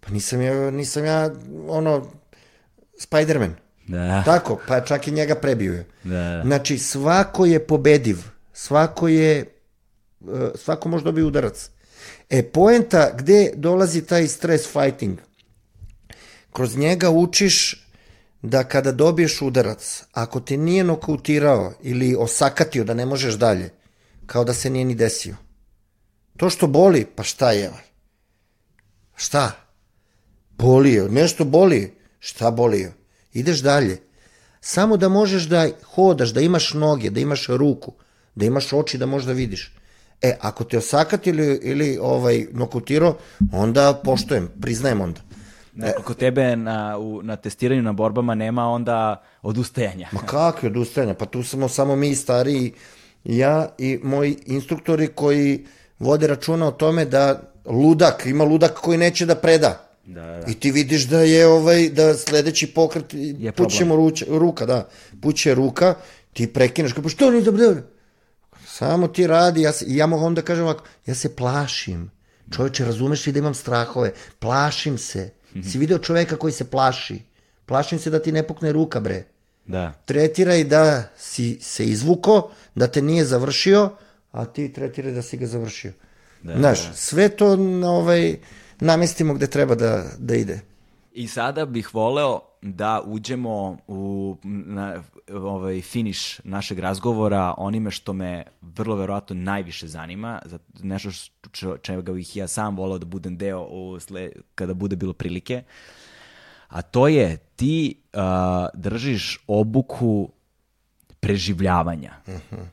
Pa 0.00 0.10
nisam 0.10 0.42
ja, 0.42 0.70
nisam 0.70 1.04
ja 1.04 1.30
ono, 1.68 2.06
Spiderman. 2.98 3.54
Da. 3.86 4.22
Tako, 4.24 4.60
pa 4.68 4.80
čak 4.80 5.08
i 5.08 5.10
njega 5.10 5.34
prebio 5.34 5.84
Da. 6.04 6.42
Znači, 6.44 6.78
svako 6.78 7.46
je 7.46 7.66
pobediv. 7.66 8.18
Svako 8.52 9.08
je, 9.08 9.38
e, 9.38 9.46
svako 10.54 10.88
može 10.88 11.04
dobiti 11.04 11.24
udarac. 11.24 11.70
E, 12.30 12.42
poenta 12.42 13.10
gde 13.18 13.50
dolazi 13.56 14.02
taj 14.02 14.26
stress 14.26 14.68
fighting? 14.72 15.18
Kroz 16.52 16.76
njega 16.76 17.10
učiš 17.10 17.83
da 18.46 18.64
kada 18.64 18.92
dobiješ 18.92 19.42
udarac, 19.42 20.02
ako 20.12 20.40
te 20.40 20.56
nije 20.56 20.84
nokautirao 20.84 21.72
ili 21.82 22.16
osakatio 22.18 22.84
da 22.84 22.94
ne 22.94 23.06
možeš 23.06 23.34
dalje, 23.34 23.70
kao 24.26 24.44
da 24.44 24.54
se 24.54 24.70
nije 24.70 24.84
ni 24.84 24.94
desio. 24.94 25.36
To 26.36 26.50
što 26.50 26.66
boli, 26.66 27.06
pa 27.16 27.22
šta 27.22 27.52
je? 27.52 27.70
Šta? 29.16 29.52
Boli 30.58 30.92
je, 30.92 31.08
nešto 31.08 31.44
boli. 31.44 31.94
Šta 32.18 32.50
boli? 32.50 32.92
Ideš 33.32 33.58
dalje. 33.58 33.98
Samo 34.60 34.96
da 34.96 35.08
možeš 35.08 35.42
da 35.42 35.68
hodaš, 35.94 36.30
da 36.30 36.40
imaš 36.40 36.74
noge, 36.74 37.10
da 37.10 37.20
imaš 37.20 37.46
ruku, 37.48 37.92
da 38.34 38.44
imaš 38.44 38.72
oči 38.72 38.98
da 38.98 39.06
možeš 39.06 39.26
da 39.26 39.32
vidiš. 39.32 39.72
E, 40.22 40.36
ako 40.40 40.64
te 40.64 40.78
osakati 40.78 41.30
ili, 41.30 41.60
ili 41.62 41.98
ovaj, 42.00 42.46
nokautirao, 42.52 43.18
onda 43.52 44.00
poštojem, 44.04 44.48
priznajem 44.60 45.00
onda. 45.00 45.20
Ako 45.82 46.02
kod 46.02 46.16
tebe 46.16 46.56
na, 46.56 46.98
u, 46.98 47.22
na 47.22 47.36
testiranju 47.36 47.82
na 47.82 47.92
borbama 47.92 48.34
nema 48.34 48.68
onda 48.68 49.22
odustajanja. 49.42 50.08
Ma 50.12 50.20
kakve 50.20 50.68
odustajanja? 50.68 51.14
Pa 51.14 51.26
tu 51.26 51.42
smo 51.42 51.68
samo 51.68 51.96
mi 51.96 52.14
stariji, 52.14 52.72
ja 53.24 53.68
i 53.78 54.00
moji 54.02 54.36
instruktori 54.46 55.06
koji 55.06 55.66
vode 55.98 56.26
računa 56.26 56.68
o 56.68 56.70
tome 56.70 57.04
da 57.04 57.40
ludak, 57.66 58.26
ima 58.26 58.44
ludak 58.44 58.72
koji 58.72 58.98
neće 58.98 59.26
da 59.26 59.34
preda. 59.34 59.80
Da, 60.06 60.20
da. 60.20 60.44
I 60.48 60.54
ti 60.54 60.70
vidiš 60.70 61.02
da 61.08 61.20
je 61.20 61.46
ovaj 61.46 61.88
da 61.88 62.14
sledeći 62.14 62.66
pokret 62.66 63.04
je 63.14 63.52
pućemo 63.52 63.96
ruča, 63.96 64.24
ruka, 64.28 64.66
da. 64.66 64.88
Puće 65.22 65.54
ruka, 65.54 65.94
ti 66.32 66.52
prekineš, 66.52 66.92
kao 66.92 67.02
pa 67.02 67.08
što 67.08 67.30
ni 67.30 67.42
dobro. 67.42 67.74
Samo 68.66 69.08
ti 69.08 69.26
radi, 69.26 69.62
ja, 69.62 69.72
se, 69.72 69.84
ja 69.88 70.06
mogu 70.06 70.24
onda 70.24 70.42
kažem 70.42 70.64
ovako, 70.64 70.84
ja 71.06 71.14
se 71.14 71.36
plašim. 71.36 72.10
Čovječe, 72.52 72.84
razumeš 72.84 73.26
li 73.26 73.32
da 73.32 73.38
imam 73.38 73.54
strahove? 73.54 74.12
Plašim 74.38 74.98
se. 74.98 75.30
-hmm. 75.54 75.70
Si 75.70 75.78
video 75.78 75.98
čoveka 75.98 76.36
koji 76.36 76.52
se 76.52 76.70
plaši. 76.70 77.22
Plašim 77.66 77.98
se 77.98 78.10
da 78.10 78.18
ti 78.22 78.32
ne 78.32 78.42
pukne 78.46 78.72
ruka, 78.72 79.00
bre. 79.00 79.24
Da. 79.66 79.92
Tretiraj 80.04 80.64
da 80.64 81.02
si 81.18 81.58
se 81.60 81.84
izvuko, 81.84 82.50
da 82.74 82.86
te 82.86 83.02
nije 83.02 83.24
završio, 83.24 83.90
a 84.32 84.44
ti 84.44 84.72
tretiraj 84.72 85.12
da 85.12 85.22
si 85.22 85.36
ga 85.36 85.46
završio. 85.46 85.92
Da, 86.42 86.56
Znaš, 86.56 86.86
da. 86.86 86.92
sve 86.94 87.28
to 87.28 87.46
ovaj, 87.84 88.36
namestimo 88.80 89.34
gde 89.34 89.46
treba 89.46 89.74
da, 89.74 90.04
da 90.18 90.34
ide. 90.34 90.60
I 91.16 91.28
sada 91.28 91.66
bih 91.66 91.94
voleo 91.94 92.40
da 92.62 93.02
uđemo 93.04 93.76
u 93.86 94.36
na, 94.42 95.02
ovaj 95.32 95.80
finiš 95.80 96.38
našeg 96.44 96.78
razgovora 96.78 97.54
onime 97.58 97.90
što 97.90 98.12
me 98.12 98.44
vrlo 98.60 98.96
verovatno 98.96 99.36
najviše 99.36 99.86
zanima, 99.86 100.40
za 100.44 100.58
nešto 100.82 101.10
što, 101.10 101.76
čega 101.76 102.12
bih 102.12 102.36
ja 102.36 102.48
sam 102.48 102.76
voleo 102.76 102.98
da 102.98 103.06
budem 103.06 103.36
deo 103.36 103.62
u 103.62 104.00
sle, 104.00 104.30
kada 104.54 104.74
bude 104.74 104.96
bilo 104.96 105.12
prilike. 105.12 105.62
A 106.68 106.82
to 106.82 107.08
je 107.08 107.36
ti 107.36 108.02
uh, 108.12 108.20
držiš 108.74 109.44
obuku 109.46 110.28
preživljavanja. 111.20 112.12
Uh 112.26 112.34
mhm. 112.34 112.42
-huh. 112.50 112.66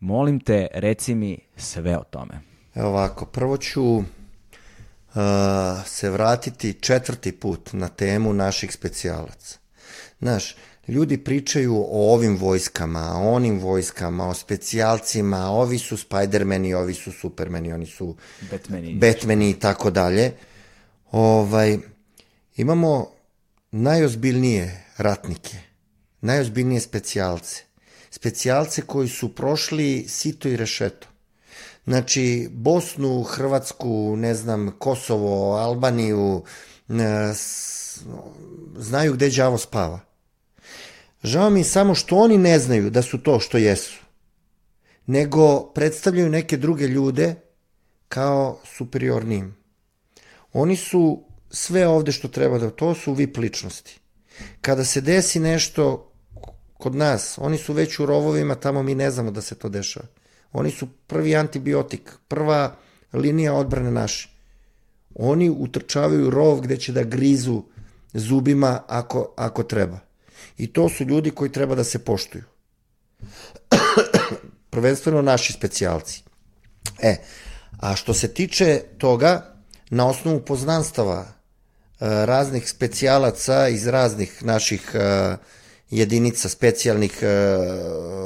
Molim 0.00 0.40
te, 0.40 0.68
reci 0.74 1.14
mi 1.14 1.38
sve 1.56 1.98
o 1.98 2.04
tome. 2.04 2.40
Evo 2.74 2.88
ovako, 2.88 3.26
prvo 3.26 3.56
ću 3.56 4.02
se 5.86 6.10
vratiti 6.10 6.72
četvrti 6.72 7.32
put 7.32 7.72
na 7.72 7.88
temu 7.88 8.32
naših 8.32 8.72
specijalaca. 8.72 9.58
Znaš, 10.18 10.56
ljudi 10.88 11.18
pričaju 11.18 11.76
o 11.76 12.12
ovim 12.14 12.36
vojskama, 12.36 13.12
o 13.16 13.32
onim 13.32 13.58
vojskama, 13.60 14.28
o 14.28 14.34
specijalcima, 14.34 15.50
ovi 15.50 15.78
su 15.78 15.96
Spidermani, 15.96 16.74
ovi 16.74 16.94
su 16.94 17.12
Supermani, 17.12 17.72
oni 17.72 17.86
su 17.86 18.16
Batmani, 18.50 18.94
Batmani 18.94 19.50
i 19.50 19.58
tako 19.60 19.90
dalje. 19.90 20.32
Ovaj, 21.10 21.78
imamo 22.56 23.10
najozbiljnije 23.70 24.84
ratnike, 24.96 25.56
najozbiljnije 26.20 26.80
specijalce. 26.80 27.62
Specijalce 28.10 28.82
koji 28.82 29.08
su 29.08 29.34
prošli 29.34 30.04
sito 30.08 30.48
i 30.48 30.56
rešeto. 30.56 31.13
Znači, 31.86 32.48
Bosnu, 32.52 33.22
Hrvatsku, 33.22 34.16
ne 34.16 34.34
znam, 34.34 34.70
Kosovo, 34.78 35.56
Albaniju, 35.56 36.42
znaju 38.76 39.12
gde 39.12 39.30
đavo 39.30 39.58
spava. 39.58 40.00
Žao 41.22 41.50
mi 41.50 41.64
samo 41.64 41.94
što 41.94 42.16
oni 42.16 42.38
ne 42.38 42.58
znaju 42.58 42.90
da 42.90 43.02
su 43.02 43.18
to 43.18 43.40
što 43.40 43.58
jesu, 43.58 44.00
nego 45.06 45.60
predstavljaju 45.60 46.28
neke 46.28 46.56
druge 46.56 46.86
ljude 46.86 47.34
kao 48.08 48.58
superiornijim. 48.76 49.56
Oni 50.52 50.76
su 50.76 51.24
sve 51.50 51.88
ovde 51.88 52.12
što 52.12 52.28
treba 52.28 52.58
da, 52.58 52.70
to 52.70 52.94
su 52.94 53.12
VIP 53.12 53.36
ličnosti. 53.36 54.00
Kada 54.60 54.84
se 54.84 55.00
desi 55.00 55.40
nešto 55.40 56.12
kod 56.78 56.94
nas, 56.94 57.38
oni 57.38 57.58
su 57.58 57.72
već 57.72 57.98
u 57.98 58.06
rovovima, 58.06 58.54
tamo 58.54 58.82
mi 58.82 58.94
ne 58.94 59.10
znamo 59.10 59.30
da 59.30 59.40
se 59.40 59.54
to 59.54 59.68
dešava. 59.68 60.06
Oni 60.54 60.70
su 60.70 60.88
prvi 61.06 61.36
antibiotik, 61.36 62.10
prva 62.28 62.76
linija 63.12 63.54
odbrane 63.54 63.90
naše. 63.90 64.28
Oni 65.14 65.50
utrčavaju 65.50 66.30
rov 66.30 66.60
gde 66.60 66.76
će 66.76 66.92
da 66.92 67.02
grizu 67.02 67.62
zubima 68.12 68.82
ako, 68.88 69.34
ako 69.36 69.62
treba. 69.62 69.98
I 70.58 70.72
to 70.72 70.88
su 70.88 71.04
ljudi 71.04 71.30
koji 71.30 71.52
treba 71.52 71.74
da 71.74 71.84
se 71.84 71.98
poštuju. 71.98 72.44
Prvenstveno 74.70 75.22
naši 75.22 75.52
specijalci. 75.52 76.22
E, 77.02 77.16
a 77.80 77.96
što 77.96 78.14
se 78.14 78.28
tiče 78.34 78.82
toga, 78.98 79.54
na 79.90 80.06
osnovu 80.08 80.40
poznanstava 80.40 81.20
e, 81.20 81.26
raznih 82.26 82.68
specijalaca 82.70 83.68
iz 83.68 83.86
raznih 83.86 84.44
naših 84.44 84.90
e, 84.94 85.36
jedinica 85.90 86.48
specijalnih 86.48 87.18
e, 87.22 87.26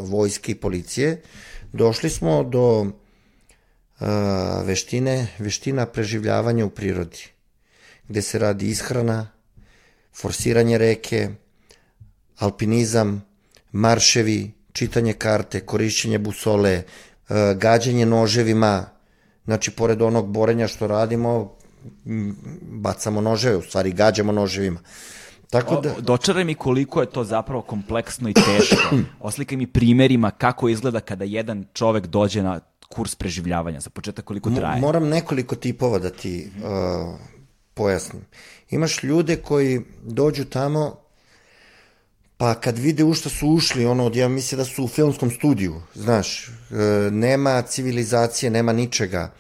vojske 0.03 0.53
i 0.53 0.55
policije, 0.55 1.23
došli 1.73 2.11
smo 2.11 2.43
do 2.43 2.87
veštine, 4.65 5.27
veština 5.39 5.87
preživljavanja 5.87 6.67
u 6.67 6.71
prirodi, 6.71 7.25
gde 8.09 8.23
se 8.23 8.39
radi 8.39 8.69
ishrana, 8.69 9.29
forsiranje 10.15 10.79
reke, 10.79 11.29
alpinizam, 12.39 13.25
marševi, 13.73 14.53
čitanje 14.73 15.13
karte, 15.13 15.61
korišćenje 15.61 16.19
busole, 16.19 16.83
gađanje 17.55 18.07
noževima, 18.07 18.87
znači 19.45 19.71
pored 19.71 20.03
onog 20.03 20.29
borenja 20.29 20.69
što 20.69 20.87
radimo, 20.87 21.55
bacamo 22.63 23.21
noževe, 23.21 23.57
u 23.57 23.63
stvari 23.63 23.93
gađamo 23.93 24.33
noževima. 24.33 24.81
Tako 25.51 25.81
da... 25.81 25.95
Dočaraj 26.01 26.45
mi 26.45 26.55
koliko 26.55 27.01
je 27.01 27.11
to 27.11 27.25
zapravo 27.25 27.63
kompleksno 27.63 28.29
i 28.29 28.35
teško. 28.35 28.97
Oslikaj 29.21 29.59
mi 29.59 29.67
primerima 29.67 30.31
kako 30.31 30.69
izgleda 30.69 31.01
kada 31.01 31.25
jedan 31.25 31.65
čovek 31.73 32.07
dođe 32.07 32.43
na 32.43 32.61
kurs 32.89 33.15
preživljavanja. 33.15 33.81
Za 33.81 33.91
početak 33.91 34.25
koliko 34.25 34.51
traje? 34.51 34.81
Moram 34.81 35.09
nekoliko 35.09 35.57
tipova 35.57 35.99
da 35.99 36.11
ti 36.11 36.51
uh, 36.57 37.15
pojasnim. 37.75 38.23
Imaš 38.71 39.03
ljude 39.03 39.37
koji 39.37 39.81
dođu 40.03 40.45
tamo 40.45 40.97
pa 42.37 42.55
kad 42.55 42.79
vide 42.79 43.05
u 43.05 43.15
što 43.15 43.29
su 43.29 43.49
ušli, 43.49 43.87
ono, 43.87 44.11
ja 44.15 44.29
mislim 44.29 44.59
da 44.59 44.65
su 44.65 44.85
u 44.85 44.89
filmskom 44.89 45.31
studiju, 45.31 45.83
znaš, 45.95 46.49
uh, 46.49 47.13
nema 47.13 47.63
civilizacije, 47.63 48.51
nema 48.51 48.73
ničega. 48.73 49.33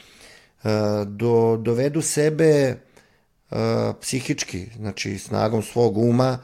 Uh, 0.62 0.70
do, 1.06 1.56
dovedu 1.56 2.02
sebe 2.02 2.76
psihički, 4.01 4.66
znači 4.77 5.19
snagom 5.19 5.62
svog 5.62 5.99
uma, 5.99 6.39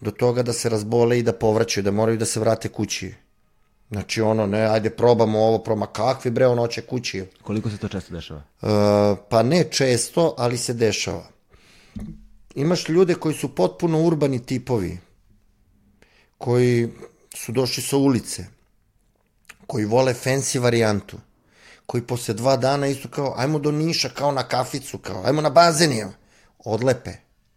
do 0.00 0.10
toga 0.10 0.42
da 0.42 0.52
se 0.52 0.68
razbole 0.68 1.18
i 1.18 1.22
da 1.22 1.32
povraćaju, 1.32 1.84
da 1.84 1.90
moraju 1.90 2.18
da 2.18 2.24
se 2.24 2.40
vrate 2.40 2.68
kući. 2.68 3.14
Znači 3.90 4.20
ono, 4.20 4.46
ne, 4.46 4.60
ajde 4.60 4.90
probamo 4.90 5.38
ovo, 5.38 5.58
proma 5.58 5.86
kakvi 5.86 6.30
bre, 6.30 6.46
on 6.46 6.58
hoće 6.58 6.80
kući. 6.80 7.24
Koliko 7.42 7.70
se 7.70 7.76
to 7.76 7.88
često 7.88 8.14
dešava? 8.14 8.42
Uh, 8.62 8.68
pa 9.28 9.42
ne 9.42 9.64
često, 9.64 10.34
ali 10.38 10.58
se 10.58 10.74
dešava. 10.74 11.26
Imaš 12.54 12.88
ljude 12.88 13.14
koji 13.14 13.34
su 13.34 13.54
potpuno 13.54 14.02
urbani 14.02 14.46
tipovi, 14.46 14.98
koji 16.38 16.88
su 17.34 17.52
došli 17.52 17.82
sa 17.82 17.96
ulice, 17.96 18.46
koji 19.66 19.84
vole 19.84 20.14
fancy 20.24 20.58
varijantu, 20.58 21.16
koji 21.86 22.02
posle 22.02 22.34
dva 22.34 22.56
dana 22.56 22.86
isto 22.86 23.08
kao, 23.08 23.34
ajmo 23.36 23.58
do 23.58 23.70
Niša, 23.70 24.08
kao 24.08 24.32
na 24.32 24.42
kaficu, 24.42 24.98
kao, 24.98 25.22
ajmo 25.24 25.40
na 25.40 25.50
bazeniju 25.50 26.08
odlepe, 26.64 27.10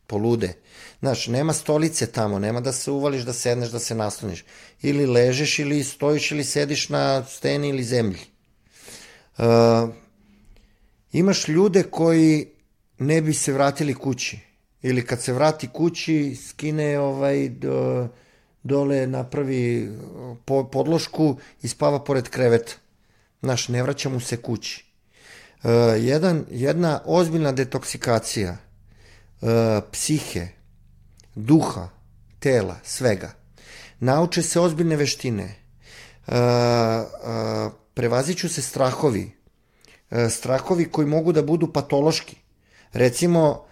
polude. 0.07 0.53
Znaš, 0.99 1.27
nema 1.27 1.53
stolice 1.53 2.07
tamo, 2.07 2.39
nema 2.39 2.61
da 2.61 2.71
se 2.71 2.91
uvališ, 2.91 3.23
da 3.23 3.33
sedneš, 3.33 3.69
da 3.69 3.79
se 3.79 3.95
nasloniš. 3.95 4.45
Ili 4.81 5.05
ležeš, 5.05 5.59
ili 5.59 5.83
stojiš, 5.83 6.31
ili 6.31 6.43
sediš 6.43 6.89
na 6.89 7.25
steni 7.25 7.69
ili 7.69 7.83
zemlji. 7.83 8.19
Uh, 9.37 9.45
imaš 11.11 11.47
ljude 11.47 11.83
koji 11.83 12.47
ne 12.99 13.21
bi 13.21 13.33
se 13.33 13.53
vratili 13.53 13.93
kući. 13.93 14.39
Ili 14.81 15.05
kad 15.05 15.21
se 15.21 15.33
vrati 15.33 15.67
kući, 15.67 16.37
skine 16.47 16.99
ovaj, 16.99 17.49
do, 17.49 18.07
dole 18.63 19.07
napravi 19.07 19.91
po, 20.45 20.63
podlošku 20.63 21.37
i 21.61 21.67
spava 21.67 22.03
pored 22.03 22.29
kreveta. 22.29 22.73
Znaš, 23.41 23.67
ne 23.67 23.83
vraća 23.83 24.09
mu 24.09 24.19
se 24.19 24.37
kući. 24.37 24.85
Uh, 25.63 25.69
jedan, 25.99 26.45
jedna 26.51 27.01
ozbiljna 27.05 27.51
detoksikacija– 27.51 28.57
E, 28.72 28.72
psihe, 29.91 30.47
duha, 31.35 31.89
tela, 32.39 32.75
svega. 32.83 33.31
Nauče 33.99 34.41
se 34.41 34.59
ozbiljne 34.59 34.95
veštine. 34.95 35.43
E, 35.43 35.55
e, 36.35 36.37
prevaziću 37.93 38.49
se 38.49 38.61
strahovi. 38.61 39.31
Strahovi 40.29 40.85
koji 40.85 41.07
mogu 41.07 41.31
da 41.31 41.41
budu 41.41 41.73
patološki. 41.73 42.35
Recimo, 42.93 43.65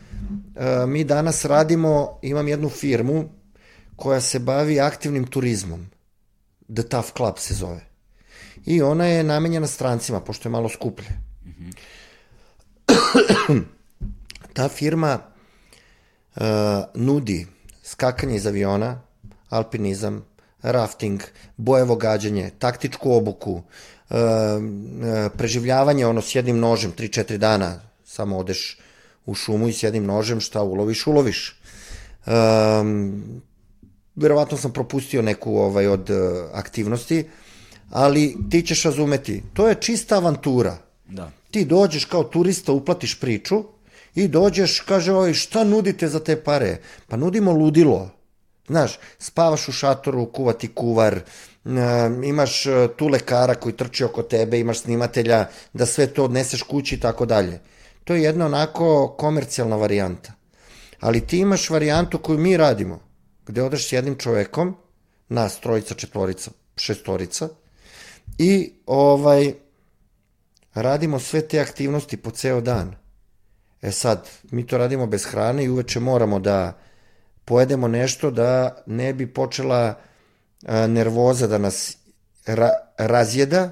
mi 0.88 1.04
danas 1.04 1.46
radimo, 1.46 2.20
imam 2.22 2.48
jednu 2.48 2.70
firmu 2.70 3.30
koja 3.96 4.22
se 4.22 4.40
bavi 4.40 4.80
aktivnim 4.80 5.28
turizmom. 5.28 5.90
The 6.76 6.84
Tough 6.84 7.08
Club 7.18 7.38
se 7.38 7.54
zove. 7.54 7.86
I 8.66 8.82
ona 8.82 9.06
je 9.06 9.24
namenjena 9.24 9.68
strancima, 9.68 10.20
pošto 10.20 10.50
je 10.50 10.52
malo 10.52 10.70
skuplje. 10.70 11.08
-hmm. 11.46 11.74
Ta 14.54 14.70
firma 14.70 15.20
uh, 16.36 16.44
nudi 16.94 17.48
skakanje 17.84 18.36
iz 18.36 18.48
aviona, 18.48 19.02
alpinizam, 19.50 20.26
rafting, 20.62 21.22
bojevo 21.58 21.96
gađanje, 21.96 22.52
taktičku 22.60 23.14
obuku, 23.14 23.52
uh, 23.54 24.18
preživljavanje 25.38 26.06
ono 26.06 26.22
s 26.22 26.36
jednim 26.36 26.60
nožem 26.60 26.94
3-4 26.98 27.38
dana, 27.38 27.80
samo 28.06 28.38
odeš 28.38 28.80
u 29.26 29.34
šumu 29.34 29.68
i 29.68 29.74
s 29.74 29.84
jednim 29.84 30.06
nožem 30.06 30.40
šta 30.40 30.62
uloviš, 30.62 31.08
uloviš. 31.08 31.62
Um, 32.26 33.42
verovatno 34.16 34.58
sam 34.58 34.74
propustio 34.74 35.22
neku 35.22 35.58
ovaj 35.58 35.88
od 35.88 36.10
uh, 36.10 36.18
aktivnosti, 36.54 37.26
ali 37.90 38.38
ti 38.50 38.62
ćeš 38.62 38.84
razumeti, 38.84 39.44
to 39.54 39.68
je 39.68 39.76
čista 39.76 40.16
avantura. 40.16 40.78
Da. 41.08 41.32
Ti 41.52 41.66
dođeš 41.66 42.06
kao 42.06 42.24
turista, 42.24 42.72
uplatiš 42.72 43.20
priču, 43.20 43.64
I 44.16 44.28
dođeš, 44.28 44.80
kaže 44.80 45.14
ovaj, 45.14 45.34
šta 45.34 45.64
nudite 45.64 46.08
za 46.08 46.20
te 46.20 46.44
pare? 46.44 46.78
Pa 47.08 47.18
nudimo 47.18 47.52
ludilo. 47.52 48.10
Znaš, 48.68 49.00
spavaš 49.20 49.68
u 49.68 49.72
šatoru, 49.72 50.32
kuvati 50.32 50.68
kuvar, 50.68 51.20
imaš 52.24 52.66
e, 52.66 52.88
tu 52.98 53.08
lekara 53.08 53.56
koji 53.56 53.78
trči 53.78 54.04
oko 54.04 54.24
tebe, 54.24 54.60
imaš 54.60 54.80
snimatelja 54.82 55.48
da 55.74 55.86
sve 55.86 56.08
to 56.08 56.24
odneseš 56.24 56.62
kući 56.62 56.96
i 56.96 57.00
tako 57.00 57.26
dalje. 57.26 57.60
To 58.04 58.16
je 58.16 58.24
jedna 58.24 58.46
onako 58.46 59.16
komercijalna 59.18 59.76
varijanta. 59.76 60.34
Ali 61.00 61.28
ti 61.28 61.38
imaš 61.38 61.70
varijantu 61.70 62.18
koju 62.18 62.38
mi 62.38 62.58
radimo, 62.58 63.00
gde 63.46 63.64
odeš 63.64 63.90
s 63.90 63.92
jednim 63.92 64.18
čovekom, 64.18 64.76
nas 65.30 65.60
trojica, 65.60 65.96
četvorica, 65.96 66.52
šestorica, 66.76 67.50
i 68.38 68.74
ovaj, 68.86 69.54
radimo 70.74 71.20
sve 71.20 71.48
te 71.48 71.60
aktivnosti 71.60 72.18
po 72.18 72.32
ceo 72.32 72.62
dan. 72.62 73.01
E 73.82 73.92
sad, 73.92 74.30
mi 74.52 74.68
to 74.68 74.78
radimo 74.78 75.06
bez 75.08 75.26
hrane 75.26 75.64
i 75.64 75.70
uveče 75.70 76.00
moramo 76.00 76.40
da 76.40 76.80
pojedemo 77.46 77.88
nešto 77.88 78.32
da 78.32 78.84
ne 78.86 79.14
bi 79.14 79.34
počela 79.34 79.96
a, 80.66 80.88
nervoza 80.88 81.48
da 81.48 81.58
nas 81.58 81.98
ra, 82.46 82.70
razjeda 82.98 83.72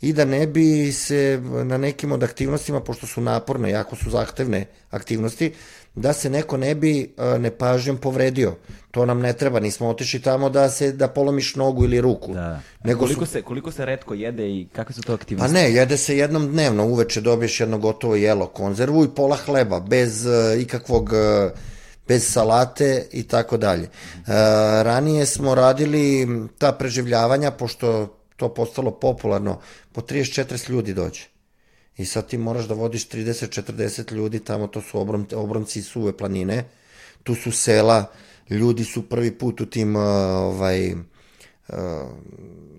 i 0.00 0.12
da 0.12 0.24
ne 0.24 0.46
bi 0.46 0.92
se 0.92 1.40
na 1.64 1.78
nekim 1.78 2.12
od 2.12 2.22
aktivnostima, 2.22 2.80
pošto 2.80 3.06
su 3.06 3.20
naporne, 3.20 3.70
jako 3.70 3.96
su 3.96 4.10
zahtevne 4.10 4.66
aktivnosti, 4.90 5.52
da 5.94 6.12
se 6.12 6.30
neko 6.30 6.56
ne 6.56 6.74
bi 6.74 7.14
nepažnjom 7.38 7.96
povredio. 7.96 8.54
To 8.90 9.06
nam 9.06 9.20
ne 9.20 9.32
treba, 9.32 9.60
nismo 9.60 9.88
otišli 9.88 10.20
tamo 10.22 10.50
da 10.50 10.68
se 10.70 10.92
da 10.92 11.08
polomiš 11.08 11.54
nogu 11.54 11.84
ili 11.84 12.00
ruku. 12.00 12.32
Da. 12.34 12.60
Nego 12.84 13.00
koliko, 13.00 13.26
su... 13.26 13.32
se, 13.32 13.42
koliko 13.42 13.72
se 13.72 13.84
redko 13.84 14.14
jede 14.14 14.48
i 14.50 14.66
kakve 14.72 14.94
su 14.94 15.02
to 15.02 15.14
aktivnosti? 15.14 15.54
Pa 15.54 15.60
ne, 15.60 15.72
jede 15.72 15.96
se 15.96 16.16
jednom 16.16 16.48
dnevno, 16.52 16.86
uveče 16.86 17.20
dobiješ 17.20 17.60
jedno 17.60 17.78
gotovo 17.78 18.16
jelo, 18.16 18.46
konzervu 18.46 19.04
i 19.04 19.14
pola 19.16 19.36
hleba, 19.36 19.80
bez 19.80 20.26
uh, 20.26 20.62
ikakvog 20.62 21.12
uh, 21.12 21.58
bez 22.08 22.32
salate 22.32 23.06
i 23.12 23.22
tako 23.22 23.56
dalje. 23.56 23.88
Ranije 24.82 25.26
smo 25.26 25.54
radili 25.54 26.28
ta 26.58 26.72
preživljavanja, 26.72 27.50
pošto 27.50 28.16
to 28.36 28.54
postalo 28.54 28.90
popularno, 28.90 29.60
po 29.92 30.00
30-40 30.00 30.70
ljudi 30.70 30.94
dođe. 30.94 31.33
I 31.96 32.04
sad 32.04 32.28
ti 32.28 32.38
moraš 32.38 32.64
da 32.64 32.74
vodiš 32.74 33.08
30-40 33.08 34.12
ljudi, 34.12 34.40
tamo 34.40 34.66
to 34.66 34.82
su 34.82 35.00
obron, 35.00 35.26
obronci 35.34 35.82
suve 35.82 36.16
planine, 36.16 36.64
tu 37.22 37.34
su 37.34 37.52
sela, 37.52 38.10
ljudi 38.50 38.84
su 38.84 39.08
prvi 39.08 39.30
put 39.38 39.60
u 39.60 39.66
tim 39.66 39.96
uh, 39.96 40.02
ovaj, 40.02 40.92
uh, 40.92 40.98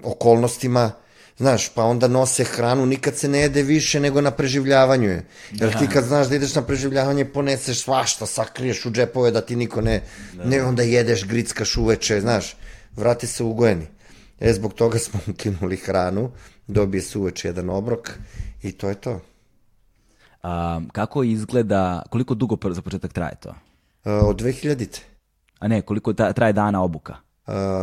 okolnostima, 0.04 0.92
Znaš, 1.38 1.70
pa 1.70 1.84
onda 1.84 2.08
nose 2.08 2.44
hranu, 2.44 2.86
nikad 2.86 3.18
se 3.18 3.28
ne 3.28 3.40
jede 3.40 3.64
više 3.64 4.00
nego 4.00 4.22
na 4.22 4.32
preživljavanju 4.32 5.10
je. 5.10 5.26
Jer 5.52 5.80
ti 5.80 5.88
kad 5.94 6.04
znaš 6.04 6.28
da 6.28 6.36
ideš 6.36 6.56
na 6.56 6.62
preživljavanje, 6.62 7.26
poneseš 7.26 7.84
svašta, 7.84 8.26
sakriješ 8.26 8.86
u 8.86 8.92
džepove 8.92 9.32
da 9.32 9.42
ti 9.42 9.56
niko 9.56 9.82
ne, 9.82 10.02
ne 10.46 10.64
onda 10.64 10.84
jedeš, 10.84 11.26
grickaš 11.28 11.78
uveče, 11.78 12.22
znaš, 12.22 12.56
vrati 12.96 13.28
se 13.28 13.44
ugojeni. 13.44 13.88
E, 14.40 14.54
zbog 14.54 14.74
toga 14.74 15.00
smo 15.00 15.20
ukinuli 15.32 15.78
hranu, 15.78 16.32
dobije 16.68 17.02
se 17.02 17.18
uveče 17.18 17.48
jedan 17.48 17.70
obrok 17.70 18.12
i 18.66 18.72
to 18.72 18.90
je 18.90 18.96
to. 18.96 19.20
A, 20.44 20.82
kako 20.92 21.24
izgleda, 21.24 22.02
koliko 22.10 22.34
dugo 22.34 22.58
za 22.72 22.82
početak 22.82 23.14
traje 23.14 23.36
to? 23.36 23.56
E, 24.06 24.12
od 24.12 24.42
2000-te. 24.42 25.02
A 25.60 25.68
ne, 25.68 25.82
koliko 25.82 26.14
ta, 26.14 26.34
traje 26.34 26.54
dana 26.54 26.84
obuka? 26.84 27.16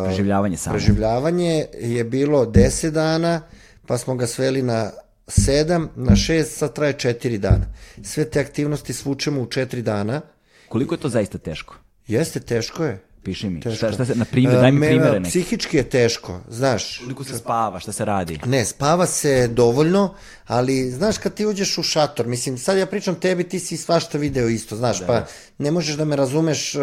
Preživljavanje 0.04 0.56
samo. 0.56 0.74
Preživljavanje 0.74 1.66
je 1.80 2.04
bilo 2.04 2.46
10 2.46 2.90
dana, 2.90 3.40
pa 3.86 3.98
smo 3.98 4.14
ga 4.14 4.26
sveli 4.26 4.62
na 4.62 4.90
7, 5.26 5.88
na 5.96 6.12
6, 6.12 6.44
sad 6.44 6.74
traje 6.74 6.94
4 6.94 7.38
dana. 7.38 7.66
Sve 8.02 8.24
te 8.24 8.40
aktivnosti 8.40 8.92
svučemo 8.92 9.40
u 9.40 9.46
4 9.46 9.82
dana. 9.82 10.20
Koliko 10.68 10.94
je 10.94 11.00
to 11.00 11.08
zaista 11.08 11.38
teško? 11.38 11.74
Jeste, 12.06 12.40
teško 12.40 12.84
je. 12.84 13.04
Piši 13.22 13.48
mi. 13.48 13.60
Teško. 13.60 13.76
Šta, 13.76 13.92
šta 13.92 14.04
se, 14.04 14.14
na 14.14 14.24
primjer, 14.24 14.60
daj 14.60 14.72
mi 14.72 14.76
E, 14.76 14.80
me- 14.80 14.86
primjere 14.86 15.20
neke. 15.20 15.30
Psihički 15.30 15.76
je 15.76 15.82
teško, 15.82 16.40
znaš. 16.48 16.98
Koliko 16.98 17.24
se 17.24 17.38
spava, 17.38 17.80
šta 17.80 17.92
se 17.92 18.04
radi? 18.04 18.38
Ne, 18.46 18.64
spava 18.64 19.06
se 19.06 19.48
dovoljno, 19.48 20.14
ali 20.46 20.90
znaš 20.90 21.18
kad 21.18 21.34
ti 21.34 21.46
uđeš 21.46 21.78
u 21.78 21.82
šator, 21.82 22.26
mislim, 22.26 22.58
sad 22.58 22.78
ja 22.78 22.86
pričam 22.86 23.14
tebi, 23.14 23.44
ti 23.44 23.60
si 23.60 23.76
svašta 23.76 24.18
video 24.18 24.48
isto, 24.48 24.76
znaš, 24.76 25.06
pa 25.06 25.26
ne 25.58 25.70
možeš 25.70 25.96
da 25.96 26.04
me 26.04 26.16
razumeš 26.16 26.74
uh, 26.74 26.82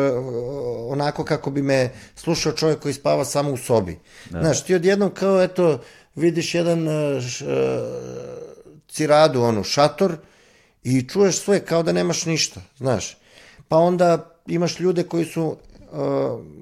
onako 0.89 1.23
kako 1.23 1.51
bi 1.51 1.61
me 1.61 1.89
slušao 2.15 2.51
čovjek 2.51 2.79
koji 2.79 2.93
spava 2.93 3.25
samo 3.25 3.51
u 3.51 3.57
sobi. 3.57 3.99
Znaš, 4.29 4.63
ti 4.63 4.75
odjednom 4.75 5.13
kao, 5.13 5.43
eto, 5.43 5.81
vidiš 6.15 6.55
jedan 6.55 6.87
uh, 6.87 7.23
ciradu, 8.87 9.41
ono, 9.41 9.63
šator 9.63 10.17
i 10.83 11.01
čuješ 11.01 11.39
sve 11.39 11.65
kao 11.65 11.83
da 11.83 11.91
nemaš 11.91 12.25
ništa, 12.25 12.61
znaš. 12.77 13.17
Pa 13.67 13.77
onda 13.77 14.35
imaš 14.47 14.79
ljude 14.79 15.03
koji 15.03 15.25
su 15.25 15.57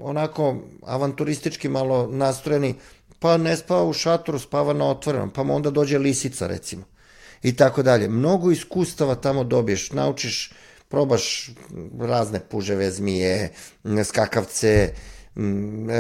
onako 0.02 0.56
avanturistički 0.86 1.70
malo 1.70 2.08
nastrojeni, 2.08 2.76
pa 3.20 3.38
ne 3.38 3.58
spava 3.58 3.84
u 3.84 3.94
šatoru, 3.94 4.40
spava 4.40 4.74
na 4.74 4.86
otvorenom, 4.86 5.30
pa 5.30 5.44
mu 5.44 5.56
onda 5.56 5.70
dođe 5.70 5.98
lisica 5.98 6.48
recimo. 6.48 6.84
I 7.44 7.56
tako 7.56 7.84
dalje. 7.84 8.10
Mnogo 8.10 8.52
iskustava 8.52 9.16
tamo 9.16 9.44
dobiješ, 9.44 9.92
naučiš, 9.92 10.52
probaš 10.90 11.50
razne 12.00 12.40
puževe, 12.40 12.92
zmije, 12.92 13.52
skakavce, 14.04 14.94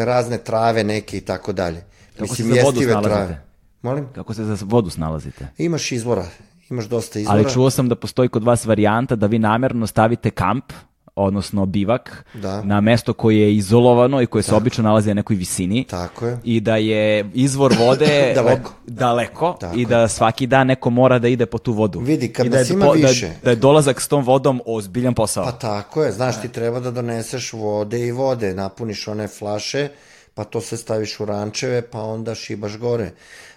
razne 0.05 0.37
trave 0.37 0.83
neke 0.83 1.17
i 1.17 1.21
tako 1.21 1.53
dalje. 1.53 1.83
Kako 2.19 2.35
se 2.35 2.43
za 2.43 2.61
vodu 2.63 2.81
snalazite? 2.81 3.41
Molim? 3.81 4.07
Kako 4.15 4.33
se 4.33 4.43
za 4.43 4.57
vodu 4.61 4.89
snalazite? 4.89 5.47
Imaš 5.57 5.91
izvora, 5.91 6.25
imaš 6.69 6.85
dosta 6.85 7.19
izvora. 7.19 7.39
Ali 7.39 7.53
čuo 7.53 7.69
sam 7.69 7.89
da 7.89 7.95
postoji 7.95 8.29
kod 8.29 8.43
vas 8.43 8.65
varijanta 8.65 9.15
da 9.15 9.27
vi 9.27 9.39
namjerno 9.39 9.87
stavite 9.87 10.31
kamp, 10.31 10.73
odnosno 11.17 11.65
bivak, 11.65 12.25
Da. 12.33 12.61
na 12.61 12.81
mesto 12.81 13.13
koje 13.13 13.37
je 13.37 13.55
izolovano 13.55 14.21
i 14.21 14.25
koje 14.25 14.43
se 14.43 14.55
obično 14.55 14.83
nalazi 14.83 15.07
na 15.07 15.13
nekoj 15.13 15.35
visini. 15.35 15.83
Tako 15.83 16.25
je. 16.27 16.37
I 16.43 16.59
da 16.59 16.75
je 16.75 17.29
izvor 17.33 17.73
vode 17.79 18.05
Daleko. 18.35 18.71
daleko 18.87 19.57
Tako 19.59 19.75
i 19.75 19.85
da 19.85 20.07
svaki 20.07 20.47
dan 20.47 20.67
neko 20.67 20.89
mora 20.89 21.19
da 21.19 21.27
ide 21.27 21.45
po 21.45 21.57
tu 21.57 21.73
vodu. 21.73 21.99
Vidi, 21.99 22.33
kad 22.33 22.45
I 22.45 22.49
da 22.49 22.57
nas 22.57 22.69
je 22.69 22.73
ima 22.73 22.85
po- 22.85 22.91
više. 22.91 23.27
Da, 23.27 23.33
da 23.43 23.49
je 23.49 23.55
dolazak 23.55 24.01
s 24.01 24.07
tom 24.07 24.23
vodom 24.23 24.61
ozbiljan 24.65 25.13
posao. 25.13 25.45
Pa 25.45 25.51
tako 25.51 26.03
je, 26.03 26.11
znaš, 26.11 26.41
ti 26.41 26.49
treba 26.49 26.79
da 26.79 26.91
doneseš 26.91 27.53
vode 27.53 27.99
i 27.99 28.11
vode, 28.11 28.53
napuniš 28.53 29.07
one 29.07 29.27
flaše, 29.27 29.87
pa 30.33 30.43
to 30.43 30.61
sve 30.61 30.77
staviš 30.77 31.19
u 31.19 31.25
rančeve, 31.25 31.81
pa 31.81 32.01
onda 32.01 32.35
šibaš 32.35 32.77
gore. 32.77 33.11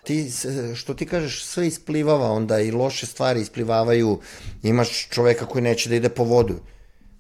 Ti, 0.05 0.31
što 0.75 0.95
ti 0.95 1.07
kažeš, 1.07 1.45
sve 1.45 1.67
isplivava 1.67 2.31
onda 2.31 2.61
i 2.61 2.71
loše 2.71 3.07
stvari 3.07 3.41
isplivavaju, 3.41 4.19
imaš 4.63 5.09
čoveka 5.09 5.47
koji 5.47 5.63
neće 5.63 5.89
da 5.89 5.95
ide 5.95 6.09
po 6.09 6.25
vodu, 6.25 6.55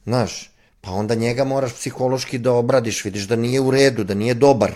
znaš, 0.04 0.50
pa 0.80 0.90
onda 0.90 1.14
njega 1.14 1.44
moraš 1.44 1.72
psihološki 1.72 2.38
da 2.38 2.52
obradiš, 2.52 3.04
vidiš 3.04 3.22
da 3.22 3.36
nije 3.36 3.60
u 3.60 3.70
redu, 3.70 4.04
da 4.04 4.14
nije 4.14 4.34
dobar, 4.34 4.72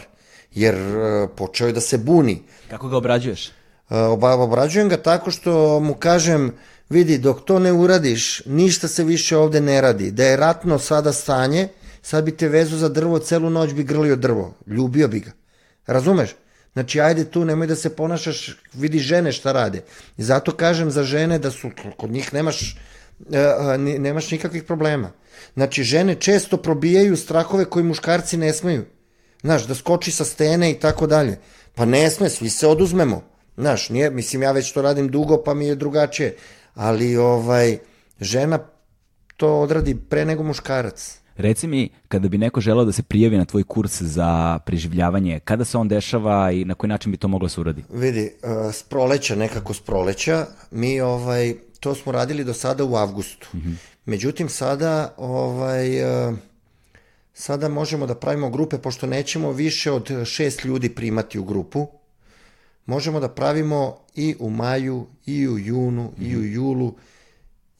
jer 0.54 0.74
e, 0.74 1.28
počeo 1.36 1.66
je 1.66 1.72
da 1.72 1.80
se 1.80 1.98
buni. 1.98 2.42
Kako 2.70 2.88
ga 2.88 2.96
obrađuješ? 2.96 3.48
E, 3.90 3.96
obrađujem 3.96 4.88
ga 4.88 4.96
tako 4.96 5.30
što 5.30 5.80
mu 5.80 5.94
kažem, 5.94 6.52
vidi, 6.90 7.18
dok 7.18 7.44
to 7.44 7.58
ne 7.58 7.72
uradiš, 7.72 8.42
ništa 8.46 8.88
se 8.88 9.04
više 9.04 9.36
ovde 9.36 9.60
ne 9.60 9.80
radi. 9.80 10.10
Da 10.10 10.24
je 10.24 10.36
ratno 10.36 10.78
sada 10.78 11.12
stanje, 11.12 11.68
sad 12.02 12.24
bi 12.24 12.36
te 12.36 12.48
vezu 12.48 12.76
za 12.76 12.88
drvo, 12.88 13.18
celu 13.18 13.50
noć 13.50 13.72
bi 13.72 13.84
grlio 13.84 14.16
drvo. 14.16 14.54
Ljubio 14.66 15.08
bi 15.08 15.20
ga. 15.20 15.30
Razumeš? 15.86 16.34
Znači, 16.72 17.00
ajde 17.00 17.24
tu, 17.24 17.44
nemoj 17.44 17.66
da 17.66 17.76
se 17.76 17.96
ponašaš, 17.96 18.56
vidi 18.72 18.98
žene 18.98 19.32
šta 19.32 19.52
rade. 19.52 19.82
I 20.16 20.22
zato 20.22 20.52
kažem 20.52 20.90
za 20.90 21.02
žene 21.02 21.38
da 21.38 21.50
su, 21.50 21.70
kod 21.96 22.10
njih 22.10 22.34
nemaš, 22.34 22.76
nemaš 23.98 24.30
nikakvih 24.30 24.62
problema. 24.62 25.10
Znači, 25.54 25.82
žene 25.82 26.14
često 26.14 26.56
probijaju 26.56 27.16
strahove 27.16 27.64
koji 27.64 27.84
muškarci 27.84 28.36
ne 28.36 28.52
smeju. 28.52 28.84
Znaš, 29.42 29.66
da 29.66 29.74
skoči 29.74 30.10
sa 30.10 30.24
stene 30.24 30.70
i 30.70 30.74
tako 30.74 31.06
dalje. 31.06 31.38
Pa 31.74 31.84
ne 31.84 32.10
sme, 32.10 32.30
svi 32.30 32.50
se 32.50 32.66
oduzmemo. 32.66 33.22
Znaš, 33.56 33.90
nije, 33.90 34.10
mislim, 34.10 34.42
ja 34.42 34.52
već 34.52 34.72
to 34.72 34.82
radim 34.82 35.08
dugo, 35.08 35.42
pa 35.42 35.54
mi 35.54 35.66
je 35.66 35.74
drugačije. 35.74 36.36
Ali, 36.74 37.16
ovaj, 37.16 37.78
žena 38.20 38.58
to 39.36 39.60
odradi 39.60 39.94
pre 39.94 40.24
nego 40.24 40.42
muškarac. 40.42 41.18
Reci 41.36 41.66
mi, 41.66 41.88
kada 42.08 42.28
bi 42.28 42.38
neko 42.38 42.60
želeo 42.60 42.84
da 42.84 42.92
se 42.92 43.02
prijavi 43.02 43.38
na 43.38 43.44
tvoj 43.44 43.64
kurs 43.64 44.02
za 44.02 44.58
preživljavanje, 44.66 45.40
kada 45.40 45.64
se 45.64 45.78
on 45.78 45.88
dešava 45.88 46.50
i 46.50 46.64
na 46.64 46.74
koji 46.74 46.88
način 46.88 47.12
bi 47.12 47.18
to 47.18 47.28
moglo 47.28 47.48
se 47.48 47.60
uradi? 47.60 47.84
Vidi, 47.92 48.32
uh, 48.42 48.74
s 48.74 48.82
proleća, 48.82 49.34
nekako 49.36 49.74
s 49.74 49.80
proleća, 49.80 50.46
mi 50.70 51.00
ovaj, 51.00 51.54
to 51.84 51.94
smo 51.94 52.12
radili 52.12 52.44
do 52.44 52.54
sada 52.54 52.84
u 52.84 52.96
avgustu. 52.96 53.48
Međutim, 54.04 54.48
sada 54.48 55.14
ovaj, 55.16 56.04
uh, 56.04 56.34
sada 57.34 57.68
možemo 57.68 58.06
da 58.06 58.14
pravimo 58.14 58.50
grupe, 58.50 58.78
pošto 58.78 59.06
nećemo 59.06 59.52
više 59.52 59.92
od 59.92 60.24
šest 60.24 60.64
ljudi 60.64 60.88
primati 60.94 61.38
u 61.38 61.44
grupu. 61.44 61.86
Možemo 62.86 63.20
da 63.20 63.28
pravimo 63.28 63.96
i 64.14 64.36
u 64.38 64.50
maju, 64.50 65.06
i 65.26 65.48
u 65.48 65.58
junu, 65.58 66.12
i 66.18 66.36
u 66.36 66.44
julu, 66.44 66.94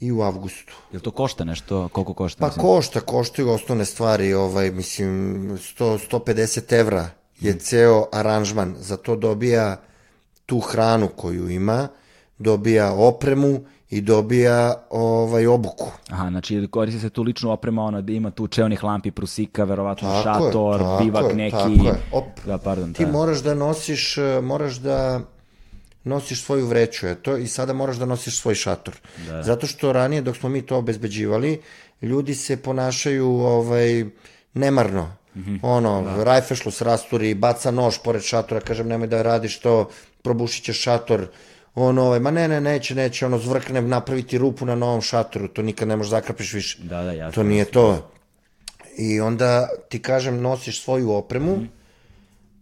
i 0.00 0.12
u 0.12 0.22
avgustu. 0.22 0.76
Jel 0.92 1.00
to 1.00 1.10
košta 1.10 1.44
nešto? 1.44 1.88
Koliko 1.88 2.14
košta? 2.14 2.40
Pa 2.40 2.46
mislim? 2.46 2.62
košta, 2.62 3.00
koštaju 3.00 3.50
osnovne 3.50 3.84
stvari, 3.84 4.34
ovaj, 4.34 4.70
mislim, 4.70 5.08
100, 5.50 5.98
150 6.10 6.72
evra 6.72 7.10
je 7.40 7.58
ceo 7.58 8.06
aranžman, 8.12 8.74
za 8.78 8.96
to 8.96 9.16
dobija 9.16 9.80
tu 10.46 10.60
hranu 10.60 11.08
koju 11.16 11.48
ima, 11.48 11.88
dobija 12.38 12.92
opremu 12.92 13.60
i 13.90 14.00
dobija 14.00 14.74
ovaj, 14.90 15.46
obuku. 15.46 15.90
Aha, 16.10 16.30
znači 16.30 16.68
koristi 16.70 17.00
se 17.00 17.10
tu 17.10 17.22
ličnu 17.22 17.50
oprema, 17.50 17.82
ono 17.82 18.02
da 18.02 18.12
ima 18.12 18.30
tu 18.30 18.46
čeonih 18.46 18.84
lampi, 18.84 19.10
prusika, 19.10 19.64
verovatno 19.64 20.08
Tako 20.08 20.18
je, 20.18 20.22
šator, 20.22 20.80
tako 20.80 21.04
bivak 21.04 21.24
je, 21.30 21.34
neki. 21.34 21.56
tako 21.56 21.86
je. 21.86 21.94
Op. 22.12 22.24
Da, 22.46 22.58
pardon. 22.58 22.92
Ti 22.92 23.04
da. 23.04 23.12
moraš 23.12 23.38
da 23.38 23.54
nosiš, 23.54 24.18
eh, 24.18 24.40
moraš 24.42 24.76
da 24.76 25.20
nosiš 26.04 26.44
svoju 26.44 26.66
vreću, 26.66 27.06
eto, 27.06 27.36
i 27.36 27.46
sada 27.46 27.72
moraš 27.72 27.96
da 27.96 28.06
nosiš 28.06 28.40
svoj 28.40 28.54
šator. 28.54 28.94
Zato 29.42 29.66
što 29.66 29.92
ranije, 29.92 30.22
dok 30.22 30.36
smo 30.36 30.48
mi 30.48 30.62
to 30.62 30.78
obezbeđivali, 30.78 31.60
ljudi 32.02 32.34
se 32.34 32.56
ponašaju 32.56 33.28
ovaj, 33.28 34.04
nemarno. 34.54 35.16
Ono, 35.62 36.22
rajfešlus 36.24 36.80
rasturi, 36.82 37.34
baca 37.34 37.70
nož 37.70 37.96
pored 38.04 38.22
šatora, 38.22 38.60
kažem, 38.60 38.88
nemoj 38.88 39.08
da 39.08 39.22
radiš 39.22 39.58
to, 39.60 39.88
probušit 40.22 40.64
ćeš 40.64 40.82
šator, 40.82 41.26
ono, 41.74 42.02
ovaj, 42.02 42.20
ma 42.20 42.30
ne, 42.30 42.48
ne, 42.48 42.60
neće, 42.60 42.94
neće, 42.94 43.26
ono, 43.26 43.38
zvrkne 43.38 43.82
napraviti 43.82 44.38
rupu 44.38 44.66
na 44.66 44.74
novom 44.74 45.00
šatoru, 45.00 45.48
to 45.48 45.62
nikad 45.62 45.88
ne 45.88 45.96
možeš 45.96 46.10
zakrapiš 46.10 46.52
više. 46.52 46.78
Da, 46.82 47.02
da, 47.02 47.12
jasno. 47.12 47.32
To 47.32 47.48
nije 47.48 47.64
to. 47.64 48.10
I 48.98 49.20
onda 49.20 49.68
ti 49.88 50.02
kažem, 50.02 50.40
nosiš 50.40 50.82
svoju 50.82 51.10
opremu, 51.10 51.58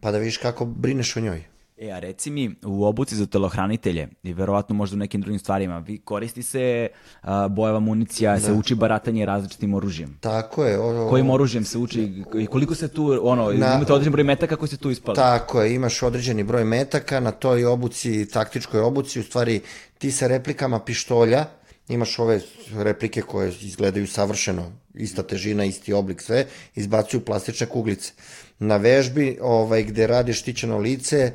pa 0.00 0.10
da 0.10 0.18
vidiš 0.18 0.36
kako 0.36 0.64
brineš 0.64 1.16
o 1.16 1.20
njoj. 1.20 1.51
E, 1.82 1.90
a 1.92 1.98
reci 1.98 2.30
mi, 2.30 2.54
u 2.64 2.84
obuci 2.84 3.16
za 3.16 3.26
telohranitelje 3.26 4.08
i 4.22 4.32
verovatno 4.32 4.74
možda 4.74 4.94
u 4.94 4.98
nekim 4.98 5.20
drugim 5.20 5.38
stvarima, 5.38 5.78
vi 5.78 5.98
koristi 5.98 6.42
se 6.42 6.88
a, 7.22 7.48
bojeva 7.48 7.80
municija, 7.80 8.40
se 8.40 8.52
uči 8.52 8.74
baratanje 8.74 9.26
različitim 9.26 9.74
oružjem. 9.74 10.18
Tako 10.20 10.64
je. 10.64 10.78
O, 10.78 11.06
o, 11.06 11.10
Kojim 11.10 11.30
oružjem 11.30 11.64
se 11.64 11.78
uči 11.78 12.24
i 12.34 12.46
koliko 12.46 12.74
se 12.74 12.88
tu, 12.88 13.18
ono, 13.22 13.52
Na- 13.52 13.74
imate 13.74 13.92
određen 13.92 14.12
broj 14.12 14.24
metaka 14.24 14.56
koji 14.56 14.68
se 14.68 14.76
tu 14.76 14.90
ispali? 14.90 15.16
Tako 15.16 15.62
je, 15.62 15.74
imaš 15.74 16.02
određeni 16.02 16.42
broj 16.42 16.64
metaka 16.64 17.20
na 17.20 17.30
toj 17.30 17.64
obuci, 17.64 18.28
taktičkoj 18.28 18.80
obuci, 18.80 19.20
u 19.20 19.22
stvari 19.22 19.60
ti 19.98 20.10
sa 20.10 20.26
replikama 20.26 20.78
pištolja, 20.78 21.44
imaš 21.88 22.18
ove 22.18 22.40
replike 22.74 23.22
koje 23.22 23.52
izgledaju 23.60 24.06
savršeno, 24.06 24.72
ista 24.94 25.22
težina, 25.22 25.64
isti 25.64 25.92
oblik, 25.92 26.20
sve, 26.20 26.46
izbacuju 26.74 27.20
plastične 27.20 27.66
kuglice. 27.66 28.12
Na 28.58 28.76
vežbi, 28.76 29.38
ovaj, 29.40 29.82
gde 29.82 30.06
radiš 30.06 30.40
štićeno 30.40 30.78
lice, 30.78 31.32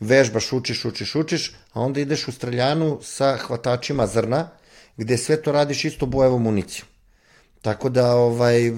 vežbaš, 0.00 0.52
učiš, 0.52 0.84
učiš, 0.84 1.14
učiš, 1.14 1.42
a 1.72 1.80
onda 1.80 2.00
ideš 2.00 2.28
u 2.28 2.32
streljanu 2.32 2.98
sa 3.02 3.36
hvatačima 3.36 4.06
zrna, 4.06 4.48
gde 4.96 5.16
sve 5.16 5.42
to 5.42 5.52
radiš 5.52 5.84
isto 5.84 6.06
bojevom 6.06 6.42
municijom. 6.42 6.88
Tako 7.62 7.88
da 7.88 8.12
ovaj, 8.12 8.72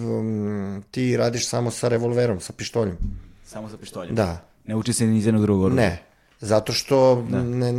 ti 0.91 1.17
radiš 1.17 1.49
samo 1.49 1.71
sa 1.71 1.89
revolverom, 1.89 2.41
sa 2.41 2.53
pištoljem. 2.53 2.97
Samo 3.45 3.69
sa 3.69 3.77
pištoljem? 3.77 4.15
Da. 4.15 4.45
Ne 4.67 4.77
uči 4.77 4.93
se 4.93 5.07
ni 5.07 5.19
iz 5.19 5.27
jednog 5.27 5.43
drugog 5.43 5.65
oružja? 5.65 5.77
Ne. 5.79 6.03
Zato 6.41 6.73
što 6.73 7.23
ne, 7.33 7.73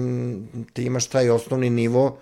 ti 0.73 0.83
imaš 0.83 1.07
taj 1.07 1.29
osnovni 1.29 1.69
nivo 1.69 2.17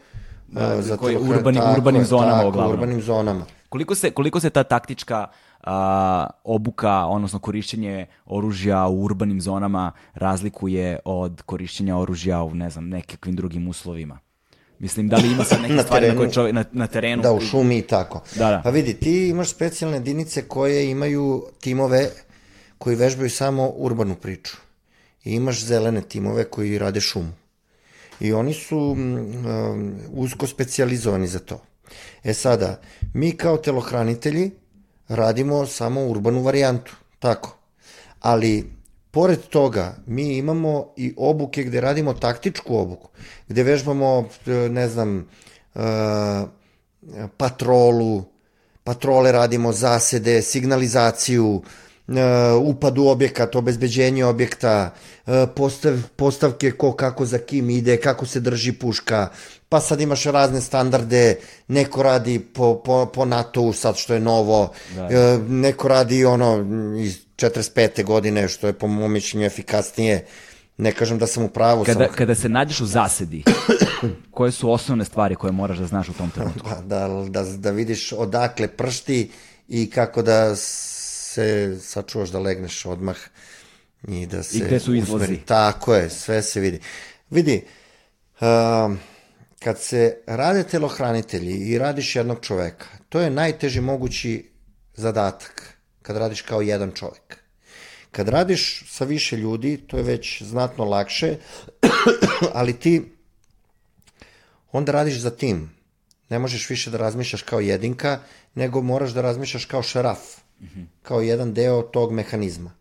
Da, 0.47 0.75
uh, 0.75 0.83
za 0.83 0.97
koji 0.97 1.15
telohran- 1.15 1.29
urbanim- 1.31 1.61
tako 1.61 1.73
urbanim 1.73 2.01
je, 2.01 2.05
zonama 2.05 2.31
tako, 2.33 2.47
uglavnom. 2.47 2.73
urbanim 2.73 3.01
zonama. 3.01 3.45
Koliko 3.69 3.95
se, 3.95 4.11
koliko 4.11 4.39
se 4.39 4.49
ta 4.49 4.63
taktička 4.63 5.15
a, 5.17 5.31
obuka, 6.43 7.05
odnosno 7.05 7.39
korišćenje 7.39 8.05
oružja 8.25 8.87
u 8.87 9.03
urbanim 9.03 9.41
zonama 9.41 9.91
razlikuje 10.13 10.99
od 11.05 11.41
korišćenja 11.41 11.97
oružja 11.97 12.43
u, 12.43 12.55
ne 12.55 12.69
znam, 12.69 12.89
nekakvim 12.89 13.35
drugim 13.35 13.67
uslovima? 13.67 14.19
Mislim, 14.79 15.07
da 15.07 15.17
li 15.17 15.31
ima 15.31 15.43
sad 15.43 15.61
neke 15.61 15.73
Na 15.73 15.83
stvari 15.83 16.05
na 16.05 16.11
terenu. 16.11 16.19
koje 16.21 16.31
čovjek, 16.31 16.55
na, 16.55 16.65
na 16.71 16.87
terenu? 16.87 17.23
Da, 17.23 17.33
u 17.33 17.41
šumi 17.41 17.77
i 17.77 17.81
tako. 17.81 18.21
Da, 18.35 18.49
da. 18.49 18.61
Pa 18.63 18.69
vidi, 18.69 18.93
ti 18.93 19.27
imaš 19.27 19.49
specijalne 19.49 19.97
jedinice 19.97 20.47
koje 20.47 20.91
imaju 20.91 21.43
timove 21.59 22.09
koji 22.77 22.95
vežbaju 22.95 23.29
samo 23.29 23.67
urbanu 23.67 24.15
priču. 24.15 24.57
I 25.23 25.31
imaš 25.31 25.65
zelene 25.65 26.01
timove 26.01 26.43
koji 26.43 26.77
rade 26.77 27.01
šumu. 27.01 27.31
I 28.19 28.33
oni 28.33 28.53
su 28.53 28.95
mm, 28.95 29.45
um, 29.45 29.95
usko 30.11 30.47
specijalizovani 30.47 31.27
za 31.27 31.39
to. 31.39 31.61
E 32.23 32.33
sada, 32.33 32.79
mi 33.13 33.31
kao 33.31 33.57
telohranitelji 33.57 34.51
radimo 35.09 35.65
samo 35.65 36.05
urbanu 36.05 36.41
varijantu, 36.41 36.95
tako. 37.19 37.57
Ali, 38.19 38.71
pored 39.11 39.39
toga, 39.49 39.95
mi 40.07 40.37
imamo 40.37 40.93
i 40.97 41.13
obuke 41.17 41.63
gde 41.63 41.81
radimo 41.81 42.13
taktičku 42.13 42.77
obuku, 42.77 43.09
gde 43.47 43.63
vežbamo, 43.63 44.29
e, 44.45 44.51
ne 44.51 44.87
znam, 44.87 45.27
e, 45.75 45.81
patrolu, 47.37 48.23
patrole 48.83 49.31
radimo, 49.31 49.71
zasede, 49.71 50.41
signalizaciju, 50.41 51.61
e, 52.07 52.13
upad 52.53 52.97
u 52.97 53.07
objekat, 53.07 53.55
obezbeđenje 53.55 54.25
objekta, 54.25 54.93
postav, 55.55 55.93
postavke 56.15 56.71
ko 56.71 56.93
kako 56.93 57.25
za 57.25 57.37
kim 57.37 57.69
ide, 57.69 57.97
kako 57.97 58.25
se 58.25 58.39
drži 58.39 58.71
puška, 58.71 59.27
pa 59.69 59.79
sad 59.79 60.01
imaš 60.01 60.23
razne 60.23 60.61
standarde, 60.61 61.35
neko 61.67 62.03
radi 62.03 62.39
po, 62.39 62.81
po, 62.85 63.05
po 63.05 63.25
NATO-u 63.25 63.73
sad 63.73 63.97
što 63.97 64.13
je 64.13 64.19
novo, 64.19 64.73
da. 64.95 65.37
neko 65.37 65.87
radi 65.87 66.25
ono 66.25 66.65
iz 66.99 67.17
45. 67.35 68.03
godine 68.03 68.47
što 68.47 68.67
je 68.67 68.73
po 68.73 68.87
mom 68.87 69.11
mišljenju 69.11 69.45
efikasnije, 69.45 70.25
ne 70.77 70.91
kažem 70.91 71.17
da 71.17 71.27
sam 71.27 71.43
u 71.43 71.49
pravu, 71.49 71.83
Kada, 71.83 72.05
samo 72.05 72.15
kada 72.17 72.35
se 72.35 72.49
nađeš 72.49 72.81
u 72.81 72.85
zasedi, 72.85 73.43
koje 74.31 74.51
su 74.51 74.71
osnovne 74.71 75.05
stvari 75.05 75.35
koje 75.35 75.51
moraš 75.51 75.77
da 75.77 75.85
znaš 75.85 76.09
u 76.09 76.13
tom 76.13 76.29
trenutku? 76.29 76.69
Pa, 76.69 76.81
da, 76.81 77.07
da, 77.29 77.43
da 77.43 77.71
vidiš 77.71 78.11
odakle 78.11 78.67
pršti 78.67 79.31
i 79.67 79.89
kako 79.89 80.21
da 80.21 80.55
se 80.55 81.77
sačuvaš 81.81 82.29
da 82.29 82.39
legneš 82.39 82.85
odmah 82.85 83.17
i 84.07 84.25
da 84.25 84.43
se 84.43 84.57
I 84.57 84.61
gde 84.61 84.79
su 84.79 84.95
izlazi. 84.95 85.23
usmeri. 85.23 85.41
Tako 85.45 85.95
je, 85.95 86.09
sve 86.09 86.41
se 86.41 86.59
vidi. 86.59 86.79
Vidi, 87.29 87.63
um, 88.41 88.99
kad 89.59 89.79
se 89.79 90.17
rade 90.27 90.63
telohranitelji 90.63 91.53
i 91.53 91.77
radiš 91.77 92.15
jednog 92.15 92.37
čoveka, 92.41 92.85
to 93.09 93.19
je 93.19 93.29
najteži 93.29 93.81
mogući 93.81 94.49
zadatak 94.95 95.77
kad 96.01 96.17
radiš 96.17 96.41
kao 96.41 96.61
jedan 96.61 96.91
čovek. 96.91 97.37
Kad 98.11 98.29
radiš 98.29 98.83
sa 98.87 99.05
više 99.05 99.37
ljudi, 99.37 99.77
to 99.87 99.97
je 99.97 100.03
već 100.03 100.41
znatno 100.43 100.85
lakše, 100.85 101.35
ali 102.59 102.73
ti 102.73 103.11
onda 104.71 104.91
radiš 104.91 105.19
za 105.19 105.29
tim. 105.29 105.71
Ne 106.29 106.39
možeš 106.39 106.69
više 106.69 106.89
da 106.89 106.97
razmišljaš 106.97 107.41
kao 107.41 107.59
jedinka, 107.59 108.19
nego 108.55 108.81
moraš 108.81 109.11
da 109.11 109.21
razmišljaš 109.21 109.65
kao 109.65 109.83
šeraf, 109.83 110.19
kao 111.01 111.21
jedan 111.21 111.53
deo 111.53 111.81
tog 111.81 112.11
mehanizma. 112.11 112.71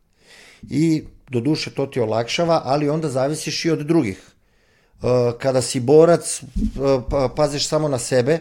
I 0.62 1.04
do 1.28 1.40
duše 1.40 1.70
to 1.70 1.86
ti 1.86 2.00
olakšava, 2.00 2.62
ali 2.64 2.88
onda 2.88 3.08
zavisiš 3.08 3.64
i 3.64 3.70
od 3.70 3.78
drugih. 3.78 4.37
E, 5.02 5.06
Kada 5.38 5.62
si 5.62 5.80
borac, 5.80 6.42
e, 6.42 6.44
pa- 7.10 7.28
paziš 7.36 7.68
samo 7.68 7.88
na 7.88 7.98
sebe, 7.98 8.38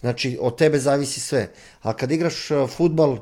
znači 0.00 0.38
od 0.40 0.58
tebe 0.58 0.78
zavisi 0.78 1.20
sve. 1.20 1.50
A 1.82 1.92
kad 1.92 2.10
igraš 2.12 2.50
e, 2.50 2.66
futbal, 2.66 3.18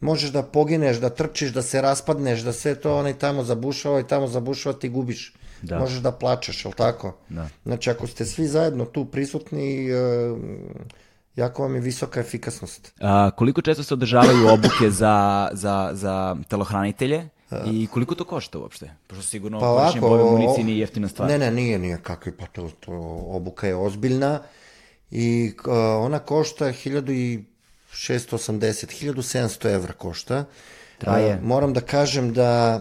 možeš 0.00 0.30
da 0.30 0.42
pogineš, 0.42 0.96
da 0.96 1.10
trčiš, 1.10 1.50
da 1.50 1.62
se 1.62 1.80
raspadneš, 1.80 2.40
da 2.40 2.52
sve 2.52 2.74
to 2.74 2.96
onaj 2.96 3.18
tamo 3.18 3.44
zabušava 3.44 4.00
i 4.00 4.06
tamo 4.06 4.26
zabušava 4.26 4.78
ti 4.78 4.88
gubiš. 4.88 5.32
Da. 5.62 5.78
Možeš 5.78 5.98
da 5.98 6.12
plačeš, 6.12 6.64
jel 6.64 6.72
tako? 6.72 7.16
Da. 7.28 7.48
Znači, 7.64 7.90
ako 7.90 8.06
ste 8.06 8.24
svi 8.24 8.46
zajedno 8.46 8.84
tu 8.84 9.04
prisutni, 9.04 9.88
jako 11.36 11.62
vam 11.62 11.74
je 11.74 11.80
visoka 11.80 12.20
efikasnost. 12.20 12.92
A, 13.00 13.30
koliko 13.30 13.62
često 13.62 13.82
se 13.82 13.94
održavaju 13.94 14.48
obuke 14.48 14.90
za, 14.90 15.48
za, 15.52 15.90
za 15.92 16.36
telohranitelje 16.48 17.28
i 17.72 17.86
koliko 17.86 18.14
to 18.14 18.24
košta 18.24 18.58
uopšte? 18.58 18.90
Pošto 19.06 19.22
sigurno 19.22 19.60
Pa 19.60 19.66
ovako... 19.68 20.00
bove 20.00 20.22
o- 20.22 20.30
municije 20.30 20.64
nije 20.64 20.78
jeftina 20.78 21.08
stvar. 21.08 21.28
Ne, 21.28 21.38
ne, 21.38 21.50
nije, 21.50 21.78
nije 21.78 21.98
kakvi, 22.02 22.32
pa 22.32 22.46
to, 22.46 22.70
to 22.80 22.92
obuka 23.26 23.66
je 23.66 23.74
ozbiljna 23.76 24.40
i 25.10 25.52
uh, 25.66 25.72
ona 26.04 26.18
košta 26.18 26.64
1680, 26.64 27.44
1700 27.92 29.74
evra 29.74 29.92
košta. 29.92 30.44
Traje. 30.98 31.34
Uh, 31.36 31.42
moram 31.42 31.72
da 31.72 31.80
kažem 31.80 32.32
da 32.32 32.80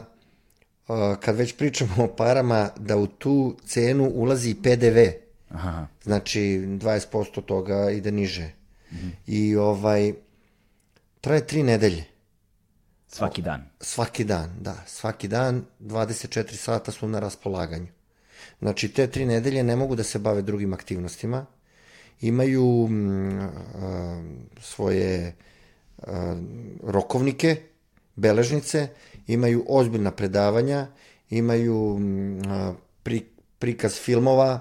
uh, 0.87 0.95
kad 1.19 1.35
već 1.35 1.55
pričamo 1.57 2.03
o 2.03 2.07
parama, 2.07 2.69
da 2.77 2.97
u 2.97 3.07
tu 3.07 3.55
cenu 3.65 4.09
ulazi 4.09 4.49
i 4.49 4.55
PDV. 4.55 4.97
Aha. 5.49 5.87
Znači, 6.03 6.39
20% 6.39 7.45
toga 7.45 7.89
ide 7.91 8.11
niže. 8.11 8.49
I 9.27 9.55
ovaj, 9.55 10.13
traje 11.21 11.47
tri 11.47 11.63
nedelje. 11.63 12.03
Svaki 13.13 13.41
dan. 13.41 13.61
Svaki 13.79 14.23
dan, 14.23 14.49
da. 14.59 14.75
Svaki 14.87 15.27
dan, 15.27 15.65
24 15.79 16.55
sata 16.55 16.91
su 16.91 17.07
na 17.07 17.19
raspolaganju. 17.19 17.87
Znači, 18.59 18.89
te 18.89 19.07
tri 19.07 19.25
nedelje 19.25 19.63
ne 19.63 19.75
mogu 19.75 19.95
da 19.95 20.03
se 20.03 20.19
bave 20.19 20.41
drugim 20.41 20.73
aktivnostima. 20.73 21.45
Imaju 22.21 22.87
mm, 22.87 23.39
a, 23.39 24.23
svoje 24.61 25.35
a, 26.03 26.35
rokovnike, 26.83 27.61
beležnice, 28.15 28.87
imaju 29.27 29.65
ozbiljna 29.67 30.11
predavanja, 30.11 30.87
imaju 31.29 31.97
mm, 31.99 32.41
a, 32.47 32.73
pri, 33.03 33.25
prikaz 33.59 33.93
filmova, 33.93 34.59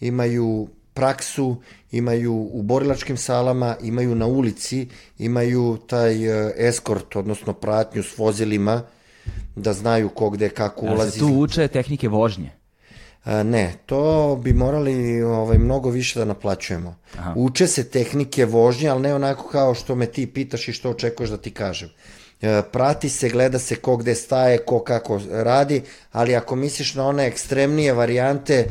imaju 0.00 0.68
praksu, 0.94 1.56
imaju 1.90 2.48
u 2.52 2.62
borilačkim 2.62 3.16
salama, 3.16 3.76
imaju 3.82 4.14
na 4.14 4.26
ulici, 4.26 4.88
imaju 5.18 5.78
taj 5.86 6.26
e, 6.48 6.54
eskort, 6.58 7.16
odnosno 7.16 7.52
pratnju 7.52 8.02
s 8.02 8.18
vozilima, 8.18 8.82
da 9.56 9.72
znaju 9.72 10.08
ko 10.08 10.30
gde 10.30 10.48
kako 10.48 10.86
Ali 10.86 10.94
ulazi. 10.94 11.10
se 11.10 11.18
tu 11.18 11.26
uče 11.26 11.68
tehnike 11.68 12.08
vožnje. 12.08 12.50
A, 13.24 13.42
Ne, 13.42 13.72
to 13.86 14.36
bi 14.42 14.52
morali 14.52 15.22
ovaj, 15.22 15.58
mnogo 15.58 15.90
više 15.90 16.18
da 16.18 16.24
naplaćujemo. 16.24 16.96
Aha. 17.18 17.32
Uče 17.36 17.66
se 17.66 17.88
tehnike 17.88 18.44
vožnje, 18.44 18.88
ali 18.88 19.02
ne 19.02 19.14
onako 19.14 19.48
kao 19.48 19.74
što 19.74 19.94
me 19.94 20.06
ti 20.06 20.26
pitaš 20.26 20.68
i 20.68 20.72
što 20.72 20.90
očekuješ 20.90 21.30
da 21.30 21.36
ti 21.36 21.50
kažem. 21.50 21.88
E, 22.42 22.62
Prati 22.72 23.08
se, 23.08 23.28
gleda 23.28 23.58
se 23.58 23.76
ko 23.76 23.96
gde 23.96 24.14
staje, 24.14 24.58
ko 24.58 24.80
kako 24.80 25.20
radi, 25.30 25.82
ali 26.12 26.36
ako 26.36 26.56
misliš 26.56 26.94
na 26.94 27.06
one 27.06 27.26
ekstremnije 27.26 27.92
varijante, 27.92 28.54
e, 28.54 28.66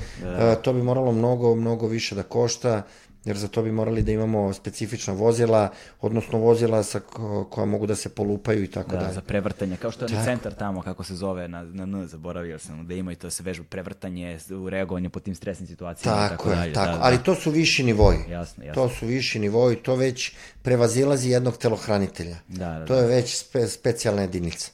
to 0.61 0.73
bi 0.73 0.83
moralo 0.83 1.11
mnogo, 1.11 1.55
mnogo 1.55 1.87
više 1.87 2.15
da 2.15 2.23
košta, 2.23 2.83
jer 3.25 3.37
za 3.37 3.47
to 3.47 3.61
bi 3.61 3.71
morali 3.71 4.01
da 4.01 4.11
imamo 4.11 4.53
specifična 4.53 5.13
vozila, 5.13 5.69
odnosno 6.01 6.39
vozila 6.39 6.83
sa 6.83 6.99
ko- 7.01 7.43
koja 7.45 7.65
mogu 7.65 7.87
da 7.87 7.95
se 7.95 8.09
polupaju 8.09 8.63
i 8.63 8.67
tako 8.67 8.91
Da, 8.91 8.97
dalje. 8.97 9.13
za 9.13 9.21
prevrtanje, 9.21 9.77
kao 9.77 9.91
što 9.91 10.05
je 10.05 10.11
onaj 10.11 10.25
centar 10.25 10.53
tamo, 10.53 10.81
kako 10.81 11.03
se 11.03 11.15
zove, 11.15 11.47
na, 11.47 11.63
na 11.63 11.83
N, 11.83 12.07
zaboravio 12.07 12.59
sam, 12.59 12.87
da 12.87 12.93
ima 12.93 13.11
i 13.11 13.15
to 13.15 13.29
se 13.29 13.43
vežba 13.43 13.65
prevrtanje, 13.65 14.39
u 14.53 14.69
reagovanje 14.69 15.09
po 15.09 15.19
tim 15.19 15.35
stresnim 15.35 15.67
situacijama 15.67 16.17
i 16.17 16.21
Tako, 16.21 16.35
tako 16.37 16.49
je, 16.49 16.55
dalje. 16.55 16.73
tako. 16.73 16.85
da, 16.87 16.97
da. 16.97 17.03
ali 17.03 17.17
to 17.19 17.35
su 17.35 17.51
viši 17.51 17.83
nivoji. 17.83 18.17
Jasno, 18.29 18.63
jasno. 18.63 18.83
To 18.83 18.89
su 18.89 19.05
viši 19.05 19.39
nivoji, 19.39 19.75
to 19.75 19.95
već 19.95 20.31
prevazilazi 20.61 21.29
jednog 21.29 21.57
telohranitelja. 21.57 22.35
Da, 22.47 22.69
da, 22.69 22.85
To 22.85 22.95
je 22.95 23.07
već 23.07 23.37
spe, 23.37 23.67
specijalna 23.67 24.21
jedinica. 24.21 24.71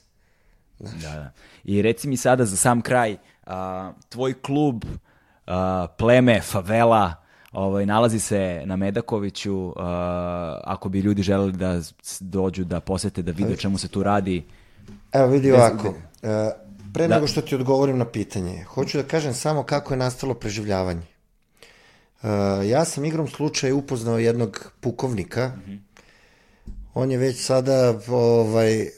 Da, 0.80 0.90
da. 1.04 1.32
I 1.64 1.82
reci 1.82 2.08
mi 2.08 2.18
sada 2.18 2.46
za 2.46 2.58
sam 2.58 2.82
kraj, 2.82 3.18
a, 3.46 3.92
tvoj 4.10 4.34
klub, 4.36 4.84
a, 5.48 5.88
pleme, 5.90 6.42
favela, 6.42 7.14
ovaj, 7.52 7.86
nalazi 7.86 8.20
se 8.20 8.62
na 8.66 8.76
Medakoviću, 8.76 9.74
a, 9.78 10.62
ako 10.64 10.90
bi 10.90 11.00
ljudi 11.00 11.22
želeli 11.22 11.52
da 11.52 11.82
dođu 12.20 12.64
da 12.64 12.80
posete, 12.80 13.22
da 13.22 13.32
vide 13.32 13.54
o 13.54 13.58
čemu 13.58 13.78
se 13.78 13.88
tu 13.88 14.04
radi. 14.04 14.44
Evo 15.12 15.28
vidi 15.28 15.52
ovako, 15.52 15.94
e, 16.24 16.50
pre 16.94 17.08
Da. 17.08 17.16
nego 17.16 17.28
što 17.28 17.42
ti 17.42 17.56
odgovorim 17.56 17.98
na 17.98 18.06
pitanje, 18.06 18.64
hoću 18.64 18.98
da 18.98 19.04
kažem 19.04 19.34
samo 19.34 19.64
kako 19.64 19.94
je 19.94 19.98
nastalo 19.98 20.34
preživljavanje. 20.34 21.02
E, 22.24 22.28
ja 22.68 22.86
sam 22.86 23.06
igrom 23.06 23.28
slučaja 23.28 23.76
upoznao 23.76 24.20
jednog 24.20 24.72
pukovnika, 24.80 25.52
on 26.94 27.12
je 27.12 27.18
već 27.18 27.46
sada 27.46 28.00
ovaj, 28.08 28.82
e, 28.82 28.90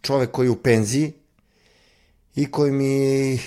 čovek 0.00 0.30
koji 0.30 0.46
je 0.46 0.50
u 0.50 0.62
penziji 0.62 1.12
i 2.34 2.50
koji 2.50 2.72
mi 2.72 2.94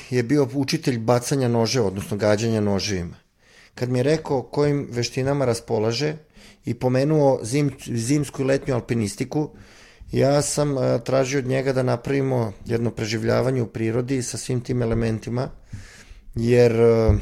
je 0.10 0.24
bio 0.24 0.48
učitelj 0.54 1.00
bacanja 1.00 1.48
nože, 1.48 1.82
odnosno 1.82 2.18
gađanja 2.18 2.62
noževima. 2.62 3.16
Kad 3.76 3.90
mi 3.90 4.00
je 4.00 4.04
rekao 4.04 4.42
kojim 4.42 4.88
veštinama 4.92 5.46
raspolaže 5.46 6.16
i 6.66 6.74
pomenuo 6.74 7.40
zim, 7.44 7.72
zimsku 7.86 8.42
i 8.42 8.46
letnju 8.46 8.74
alpinistiku, 8.74 9.50
Ja 10.12 10.42
sam 10.42 10.78
a, 10.78 11.00
tražio 11.00 11.40
od 11.40 11.46
njega 11.46 11.74
da 11.74 11.84
napravimo 11.84 12.54
jedno 12.66 12.92
preživljavanje 12.92 13.62
u 13.62 13.68
prirodi 13.68 14.24
sa 14.24 14.38
svim 14.38 14.62
tim 14.62 14.82
elementima, 14.82 15.50
jer 16.36 16.82
a, 16.82 17.18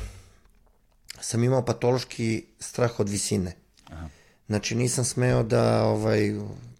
sam 1.21 1.43
imao 1.43 1.65
patološki 1.65 2.45
strah 2.59 2.99
od 2.99 3.09
visine. 3.09 3.55
Aha. 3.85 4.09
Znači 4.47 4.75
nisam 4.75 5.05
smeo 5.05 5.43
da 5.43 5.83
ovaj 5.83 6.33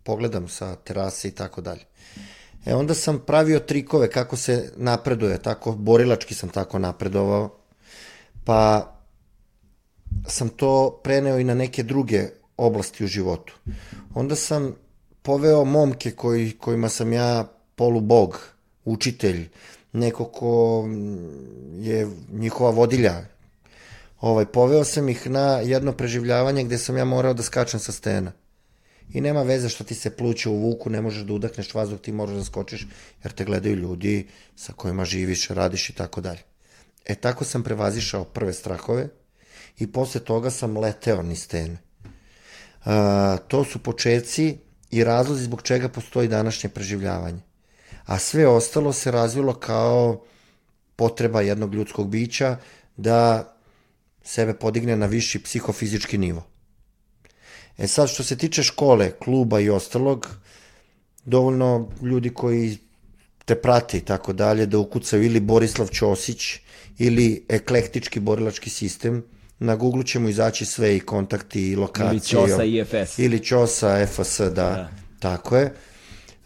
pogledam 0.03 0.47
sa 0.47 0.75
terase 0.75 1.27
i 1.27 1.31
tako 1.31 1.61
dalje. 1.61 1.81
E 2.65 2.75
onda 2.75 2.93
sam 2.93 3.19
pravio 3.19 3.59
trikove 3.59 4.09
kako 4.09 4.37
se 4.37 4.71
napreduje, 4.77 5.37
tako 5.37 5.71
borilački 5.71 6.33
sam 6.33 6.49
tako 6.49 6.79
napredovao. 6.79 7.57
Pa 8.43 8.93
sam 10.27 10.49
to 10.49 10.99
preneo 11.03 11.39
i 11.39 11.43
na 11.43 11.53
neke 11.53 11.83
druge 11.83 12.29
oblasti 12.57 13.03
u 13.03 13.07
životu. 13.07 13.53
Onda 14.13 14.35
sam 14.35 14.75
poveo 15.21 15.65
momke 15.65 16.11
koji, 16.11 16.51
kojima 16.51 16.89
sam 16.89 17.13
ja 17.13 17.45
polubog, 17.75 18.39
učitelj, 18.85 19.49
neko 19.93 20.25
ko 20.25 20.85
je 21.79 22.07
njihova 22.31 22.69
vodilja. 22.69 23.25
Ovaj, 24.21 24.45
poveo 24.45 24.83
sam 24.83 25.09
ih 25.09 25.29
na 25.29 25.59
jedno 25.59 25.91
preživljavanje 25.91 26.63
gde 26.63 26.77
sam 26.77 26.97
ja 26.97 27.05
morao 27.05 27.33
da 27.33 27.43
skačem 27.43 27.79
sa 27.79 27.91
stena. 27.91 28.31
I 29.13 29.21
nema 29.21 29.43
veze 29.43 29.69
što 29.69 29.83
ti 29.83 29.95
se 29.95 30.09
pluće 30.09 30.49
u 30.49 30.57
vuku, 30.57 30.89
ne 30.89 31.01
možeš 31.01 31.23
da 31.23 31.33
udahneš 31.33 31.73
vazduh, 31.73 31.99
ti 31.99 32.11
moraš 32.11 32.35
da 32.35 32.43
skočiš, 32.43 32.87
jer 33.23 33.31
te 33.31 33.45
gledaju 33.45 33.75
ljudi 33.75 34.27
sa 34.55 34.73
kojima 34.73 35.05
živiš, 35.05 35.47
radiš 35.47 35.89
i 35.89 35.93
tako 35.93 36.21
dalje. 36.21 36.41
E 37.05 37.15
tako 37.15 37.45
sam 37.45 37.63
prevazišao 37.63 38.23
prve 38.23 38.53
strahove 38.53 39.09
i 39.79 39.91
posle 39.91 40.21
toga 40.21 40.49
sam 40.49 40.77
leteo 40.77 41.21
ni 41.21 41.35
stene. 41.35 41.77
A, 42.85 43.37
to 43.47 43.63
su 43.63 43.79
početci 43.79 44.57
i 44.91 45.03
razlozi 45.03 45.43
zbog 45.43 45.61
čega 45.61 45.89
postoji 45.89 46.27
današnje 46.27 46.69
preživljavanje. 46.69 47.39
A 48.05 48.19
sve 48.19 48.47
ostalo 48.47 48.93
se 48.93 49.11
razvilo 49.11 49.53
kao 49.53 50.23
potreba 50.95 51.41
jednog 51.41 51.75
ljudskog 51.75 52.09
bića 52.09 52.57
da 52.97 53.49
sebe 54.23 54.53
podigne 54.53 54.95
na 54.95 55.05
viši 55.05 55.43
psihofizički 55.43 56.17
nivo. 56.17 56.52
E 57.77 57.87
sad, 57.87 58.09
što 58.09 58.23
se 58.23 58.37
tiče 58.37 58.63
škole, 58.63 59.11
kluba 59.11 59.59
i 59.59 59.69
ostalog, 59.69 60.27
dovoljno 61.25 61.89
ljudi 62.01 62.29
koji 62.29 62.77
te 63.45 63.55
prate 63.55 63.97
i 63.97 64.01
tako 64.01 64.33
dalje, 64.33 64.65
da 64.65 64.77
ukucaju 64.77 65.23
ili 65.23 65.39
Borislav 65.39 65.87
Ćosić 65.87 66.59
ili 66.97 67.45
eklektički 67.49 68.19
borilački 68.19 68.69
sistem, 68.69 69.23
na 69.59 69.75
Google 69.75 70.05
ćemo 70.05 70.29
izaći 70.29 70.65
sve 70.65 70.97
i 70.97 70.99
kontakti 70.99 71.69
i 71.71 71.75
lokacije. 71.75 72.11
Ili 72.11 72.21
Ćosa 72.21 72.63
IFS. 72.63 73.19
Ili 73.19 73.39
Ćosa 73.39 74.05
FS, 74.05 74.39
da, 74.39 74.49
da. 74.49 74.89
tako 75.19 75.57
je. 75.57 75.73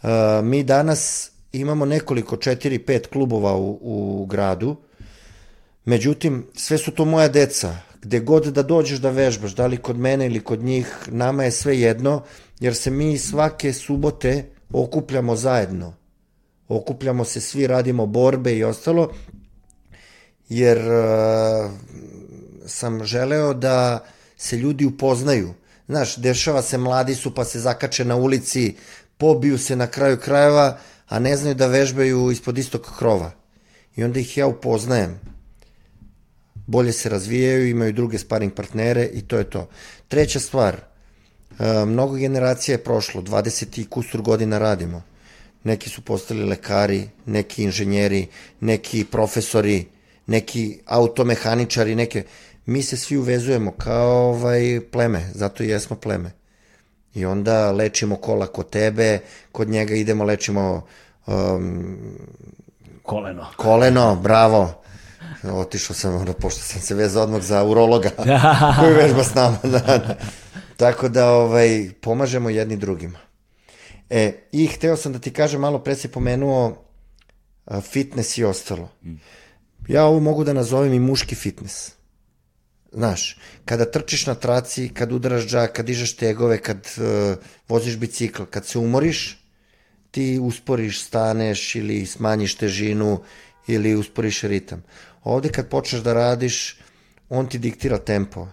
Uh, 0.02 0.08
mi 0.42 0.62
danas 0.62 1.30
imamo 1.52 1.84
nekoliko, 1.84 2.36
četiri, 2.36 2.78
pet 2.78 3.06
klubova 3.06 3.56
u, 3.56 3.78
u 3.80 4.26
gradu, 4.26 4.76
međutim, 5.84 6.46
sve 6.54 6.78
su 6.78 6.90
to 6.90 7.04
moja 7.04 7.28
deca, 7.28 7.76
gde 8.02 8.20
god 8.20 8.44
da 8.44 8.62
dođeš 8.62 8.98
da 8.98 9.10
vežbaš, 9.10 9.54
da 9.54 9.66
li 9.66 9.76
kod 9.76 9.98
mene 9.98 10.26
ili 10.26 10.40
kod 10.40 10.62
njih, 10.62 10.94
nama 11.06 11.44
je 11.44 11.50
sve 11.50 11.80
jedno, 11.80 12.22
jer 12.60 12.76
se 12.76 12.90
mi 12.90 13.18
svake 13.18 13.72
subote 13.72 14.44
okupljamo 14.72 15.36
zajedno. 15.36 15.94
Okupljamo 16.68 17.24
se, 17.24 17.40
svi 17.40 17.66
radimo 17.66 18.06
borbe 18.06 18.56
i 18.56 18.64
ostalo, 18.64 19.12
jer 20.48 20.78
uh, 20.78 21.70
sam 22.66 23.04
želeo 23.04 23.54
da 23.54 24.04
se 24.36 24.56
ljudi 24.56 24.86
upoznaju. 24.86 25.54
Znaš, 25.88 26.16
dešava 26.16 26.62
se, 26.62 26.78
mladi 26.78 27.14
su 27.14 27.34
pa 27.34 27.44
se 27.44 27.60
zakače 27.60 28.04
na 28.04 28.16
ulici, 28.16 28.76
pobiju 29.18 29.58
se 29.58 29.76
na 29.76 29.86
kraju 29.86 30.18
krajeva, 30.18 30.78
a 31.08 31.18
ne 31.18 31.36
znaju 31.36 31.54
da 31.54 31.66
vežbaju 31.66 32.30
ispod 32.30 32.58
istog 32.58 32.86
krova. 32.98 33.30
I 33.96 34.04
onda 34.04 34.20
ih 34.20 34.36
ja 34.36 34.46
upoznajem. 34.46 35.20
Bolje 36.68 36.92
se 36.92 37.08
razvijaju, 37.08 37.68
imaju 37.68 37.92
druge 37.92 38.18
sparing 38.18 38.52
partnere 38.52 39.04
i 39.12 39.22
to 39.22 39.38
je 39.38 39.44
to. 39.50 39.68
Treća 40.08 40.40
stvar, 40.40 40.76
e, 40.76 41.84
mnogo 41.84 42.14
generacija 42.14 42.74
je 42.74 42.84
prošlo, 42.84 43.22
20 43.22 43.80
i 43.80 43.84
kusur 43.84 44.22
godina 44.22 44.58
radimo. 44.58 45.02
Neki 45.64 45.90
su 45.90 46.02
postali 46.02 46.44
lekari, 46.44 47.08
neki 47.26 47.62
inženjeri, 47.62 48.26
neki 48.60 49.04
profesori, 49.04 49.86
neki 50.26 50.78
automehaničari, 50.86 51.94
neke 51.94 52.24
mi 52.66 52.82
se 52.82 52.96
svi 52.96 53.16
uvezujemo 53.16 53.70
kao 53.70 54.28
ovaj 54.28 54.80
pleme, 54.92 55.30
zato 55.34 55.62
i 55.62 55.68
jesmo 55.68 55.96
pleme. 55.96 56.30
I 57.14 57.24
onda 57.24 57.72
lečimo 57.72 58.16
kola 58.16 58.46
kod 58.46 58.70
tebe, 58.70 59.20
kod 59.52 59.68
njega 59.68 59.94
idemo 59.94 60.24
lečimo 60.24 60.86
um, 61.26 61.96
koleno. 63.02 63.46
Koleno, 63.56 64.16
bravo. 64.16 64.82
Otišao 65.42 65.96
sam, 65.96 66.14
ono, 66.14 66.32
pošto 66.32 66.60
sam 66.60 66.80
se 66.80 66.94
vezao 66.94 67.22
odmah 67.22 67.42
za 67.42 67.64
urologa 67.64 68.10
koji 68.80 68.94
vežba 68.94 69.24
s 69.24 69.34
nama. 69.34 69.58
Da, 69.62 69.78
da. 69.78 70.18
Tako 70.76 71.08
da 71.08 71.30
ovaj, 71.30 71.90
pomažemo 72.00 72.50
jedni 72.50 72.76
drugima. 72.76 73.18
E, 74.10 74.32
I 74.52 74.66
hteo 74.66 74.96
sam 74.96 75.12
da 75.12 75.18
ti 75.18 75.32
kažem, 75.32 75.60
malo 75.60 75.78
pre 75.78 75.94
si 75.94 76.08
pomenuo 76.08 76.84
fitness 77.82 78.38
i 78.38 78.44
ostalo. 78.44 78.88
Mm. 79.02 79.14
Ja 79.88 80.04
ovo 80.04 80.20
mogu 80.20 80.44
da 80.44 80.52
nazovem 80.52 80.92
i 80.92 81.00
muški 81.00 81.34
fitness. 81.34 81.92
Znaš, 82.92 83.38
kada 83.64 83.90
trčiš 83.90 84.26
na 84.26 84.34
traci, 84.34 84.88
kad 84.94 85.12
udaraš 85.12 85.46
džak, 85.46 85.72
kad 85.72 85.86
dižeš 85.86 86.16
tegove, 86.16 86.58
kad 86.58 86.78
uh, 86.96 87.36
voziš 87.68 87.96
bicikl, 87.96 88.42
kad 88.50 88.66
se 88.66 88.78
umoriš, 88.78 89.38
ti 90.10 90.38
usporiš, 90.42 91.02
staneš 91.02 91.74
ili 91.74 92.06
smanjiš 92.06 92.54
težinu 92.54 93.20
ili 93.66 93.94
usporiš 93.94 94.42
ritam. 94.42 94.82
Ovde 95.28 95.48
kad 95.48 95.68
počneš 95.68 96.02
da 96.02 96.12
radiš, 96.12 96.76
on 97.28 97.46
ti 97.46 97.58
diktira 97.58 97.98
tempo. 97.98 98.46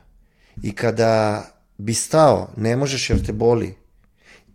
I 0.64 0.72
kada 0.76 1.46
bi 1.78 1.94
stao, 1.94 2.50
ne 2.58 2.76
možeš 2.76 3.10
jer 3.10 3.26
te 3.26 3.34
boli. 3.34 3.76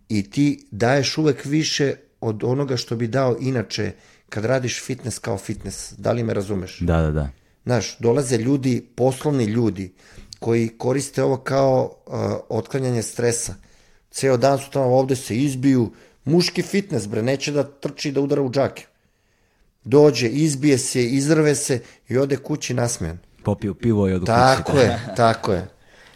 I 0.09 0.29
ti 0.29 0.67
daješ 0.71 1.17
uvek 1.17 1.45
više 1.45 1.95
od 2.21 2.43
onoga 2.43 2.77
što 2.77 2.95
bi 2.95 3.07
dao 3.07 3.37
inače 3.39 3.91
kad 4.29 4.45
radiš 4.45 4.83
fitness 4.85 5.19
kao 5.19 5.37
fitness. 5.37 5.93
Da 5.97 6.11
li 6.11 6.23
me 6.23 6.33
razumeš? 6.33 6.79
Da, 6.79 7.01
da, 7.01 7.11
da. 7.11 7.29
Znaš, 7.63 7.97
dolaze 7.99 8.37
ljudi, 8.37 8.87
poslovni 8.95 9.45
ljudi, 9.45 9.93
koji 10.39 10.69
koriste 10.77 11.23
ovo 11.23 11.37
kao 11.37 11.95
uh, 12.05 12.13
otklanjanje 12.49 13.01
stresa. 13.01 13.55
Ceo 14.11 14.37
dan 14.37 14.59
su 14.59 14.71
tamo 14.71 14.85
ovde 14.85 15.15
se 15.15 15.37
izbiju, 15.37 15.91
muški 16.25 16.61
fitness, 16.61 17.07
bre, 17.07 17.21
neće 17.21 17.51
da 17.51 17.63
trči 17.63 18.11
da 18.11 18.21
udara 18.21 18.41
u 18.41 18.51
džake. 18.51 18.85
Dođe, 19.83 20.27
izbije 20.27 20.77
se, 20.77 21.03
izrve 21.05 21.55
se 21.55 21.81
i 22.07 22.17
ode 22.17 22.37
kući 22.37 22.73
nasmejan. 22.73 23.17
Popiju 23.43 23.73
pivo 23.73 24.09
i 24.09 24.13
odu 24.13 24.25
kući. 24.25 24.31
Tako 24.31 24.77
je, 24.77 24.99
tako 25.15 25.53
je. 25.53 25.67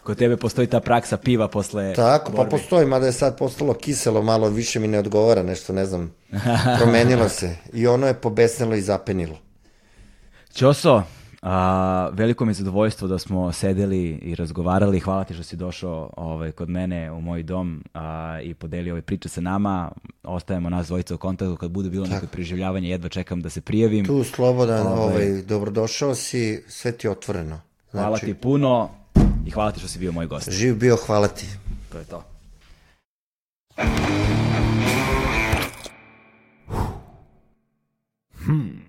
Kod 0.02 0.18
tebe 0.18 0.36
postoji 0.36 0.66
ta 0.66 0.80
praksa 0.80 1.16
piva 1.16 1.48
posle 1.48 1.94
Tako, 1.94 2.32
borbe. 2.32 2.50
pa 2.50 2.56
postoji, 2.56 2.86
mada 2.86 3.06
je 3.06 3.12
sad 3.12 3.38
postalo 3.38 3.74
kiselo, 3.74 4.22
malo 4.22 4.48
više 4.48 4.80
mi 4.80 4.88
ne 4.88 4.98
odgovara, 4.98 5.42
nešto, 5.42 5.72
ne 5.72 5.86
znam, 5.86 6.14
promenilo 6.78 7.28
se. 7.28 7.56
I 7.72 7.86
ono 7.86 8.06
je 8.06 8.14
pobesnilo 8.14 8.74
i 8.74 8.80
zapenilo. 8.80 9.38
Ćoso, 10.54 11.02
A, 11.42 12.08
veliko 12.12 12.44
mi 12.44 12.50
je 12.50 12.54
zadovoljstvo 12.54 13.08
da 13.08 13.18
smo 13.18 13.52
sedeli 13.52 14.18
i 14.22 14.34
razgovarali. 14.34 15.00
Hvala 15.00 15.24
ti 15.24 15.34
što 15.34 15.42
si 15.42 15.56
došao 15.56 16.10
ovaj, 16.16 16.52
kod 16.52 16.68
mene 16.68 17.12
u 17.12 17.20
moj 17.20 17.42
dom 17.42 17.84
a, 17.94 18.38
i 18.42 18.54
podelio 18.54 18.94
ove 18.94 19.02
priče 19.02 19.28
sa 19.28 19.40
nama. 19.40 19.90
Ostajemo 20.22 20.70
nas 20.70 20.86
dvojica 20.86 21.14
u 21.14 21.18
kontaktu 21.18 21.56
kad 21.56 21.70
bude 21.70 21.90
bilo 21.90 22.06
Tako. 22.06 22.14
neko 22.14 22.26
preživljavanje. 22.26 22.88
Jedva 22.88 23.08
čekam 23.08 23.42
da 23.42 23.50
se 23.50 23.60
prijavim. 23.60 24.06
Tu 24.06 24.24
slobodan, 24.24 24.86
ovaj, 24.86 24.98
ovaj, 24.98 25.42
dobrodošao 25.42 26.14
si, 26.14 26.64
sve 26.68 26.92
ti 26.92 27.08
otvoreno. 27.08 27.60
Znači... 27.90 28.04
Hvala 28.04 28.18
ti 28.18 28.34
puno 28.34 28.90
i 29.46 29.50
hvala 29.50 29.72
ti 29.72 29.78
što 29.78 29.88
si 29.88 29.98
bio 29.98 30.12
moj 30.12 30.26
gost. 30.26 30.50
Živ 30.50 30.76
bio, 30.76 30.96
hvala 31.06 31.28
ti. 31.28 31.46
To 31.92 31.98
je 31.98 32.04
to. 32.04 32.22
Hmm. 38.46 38.86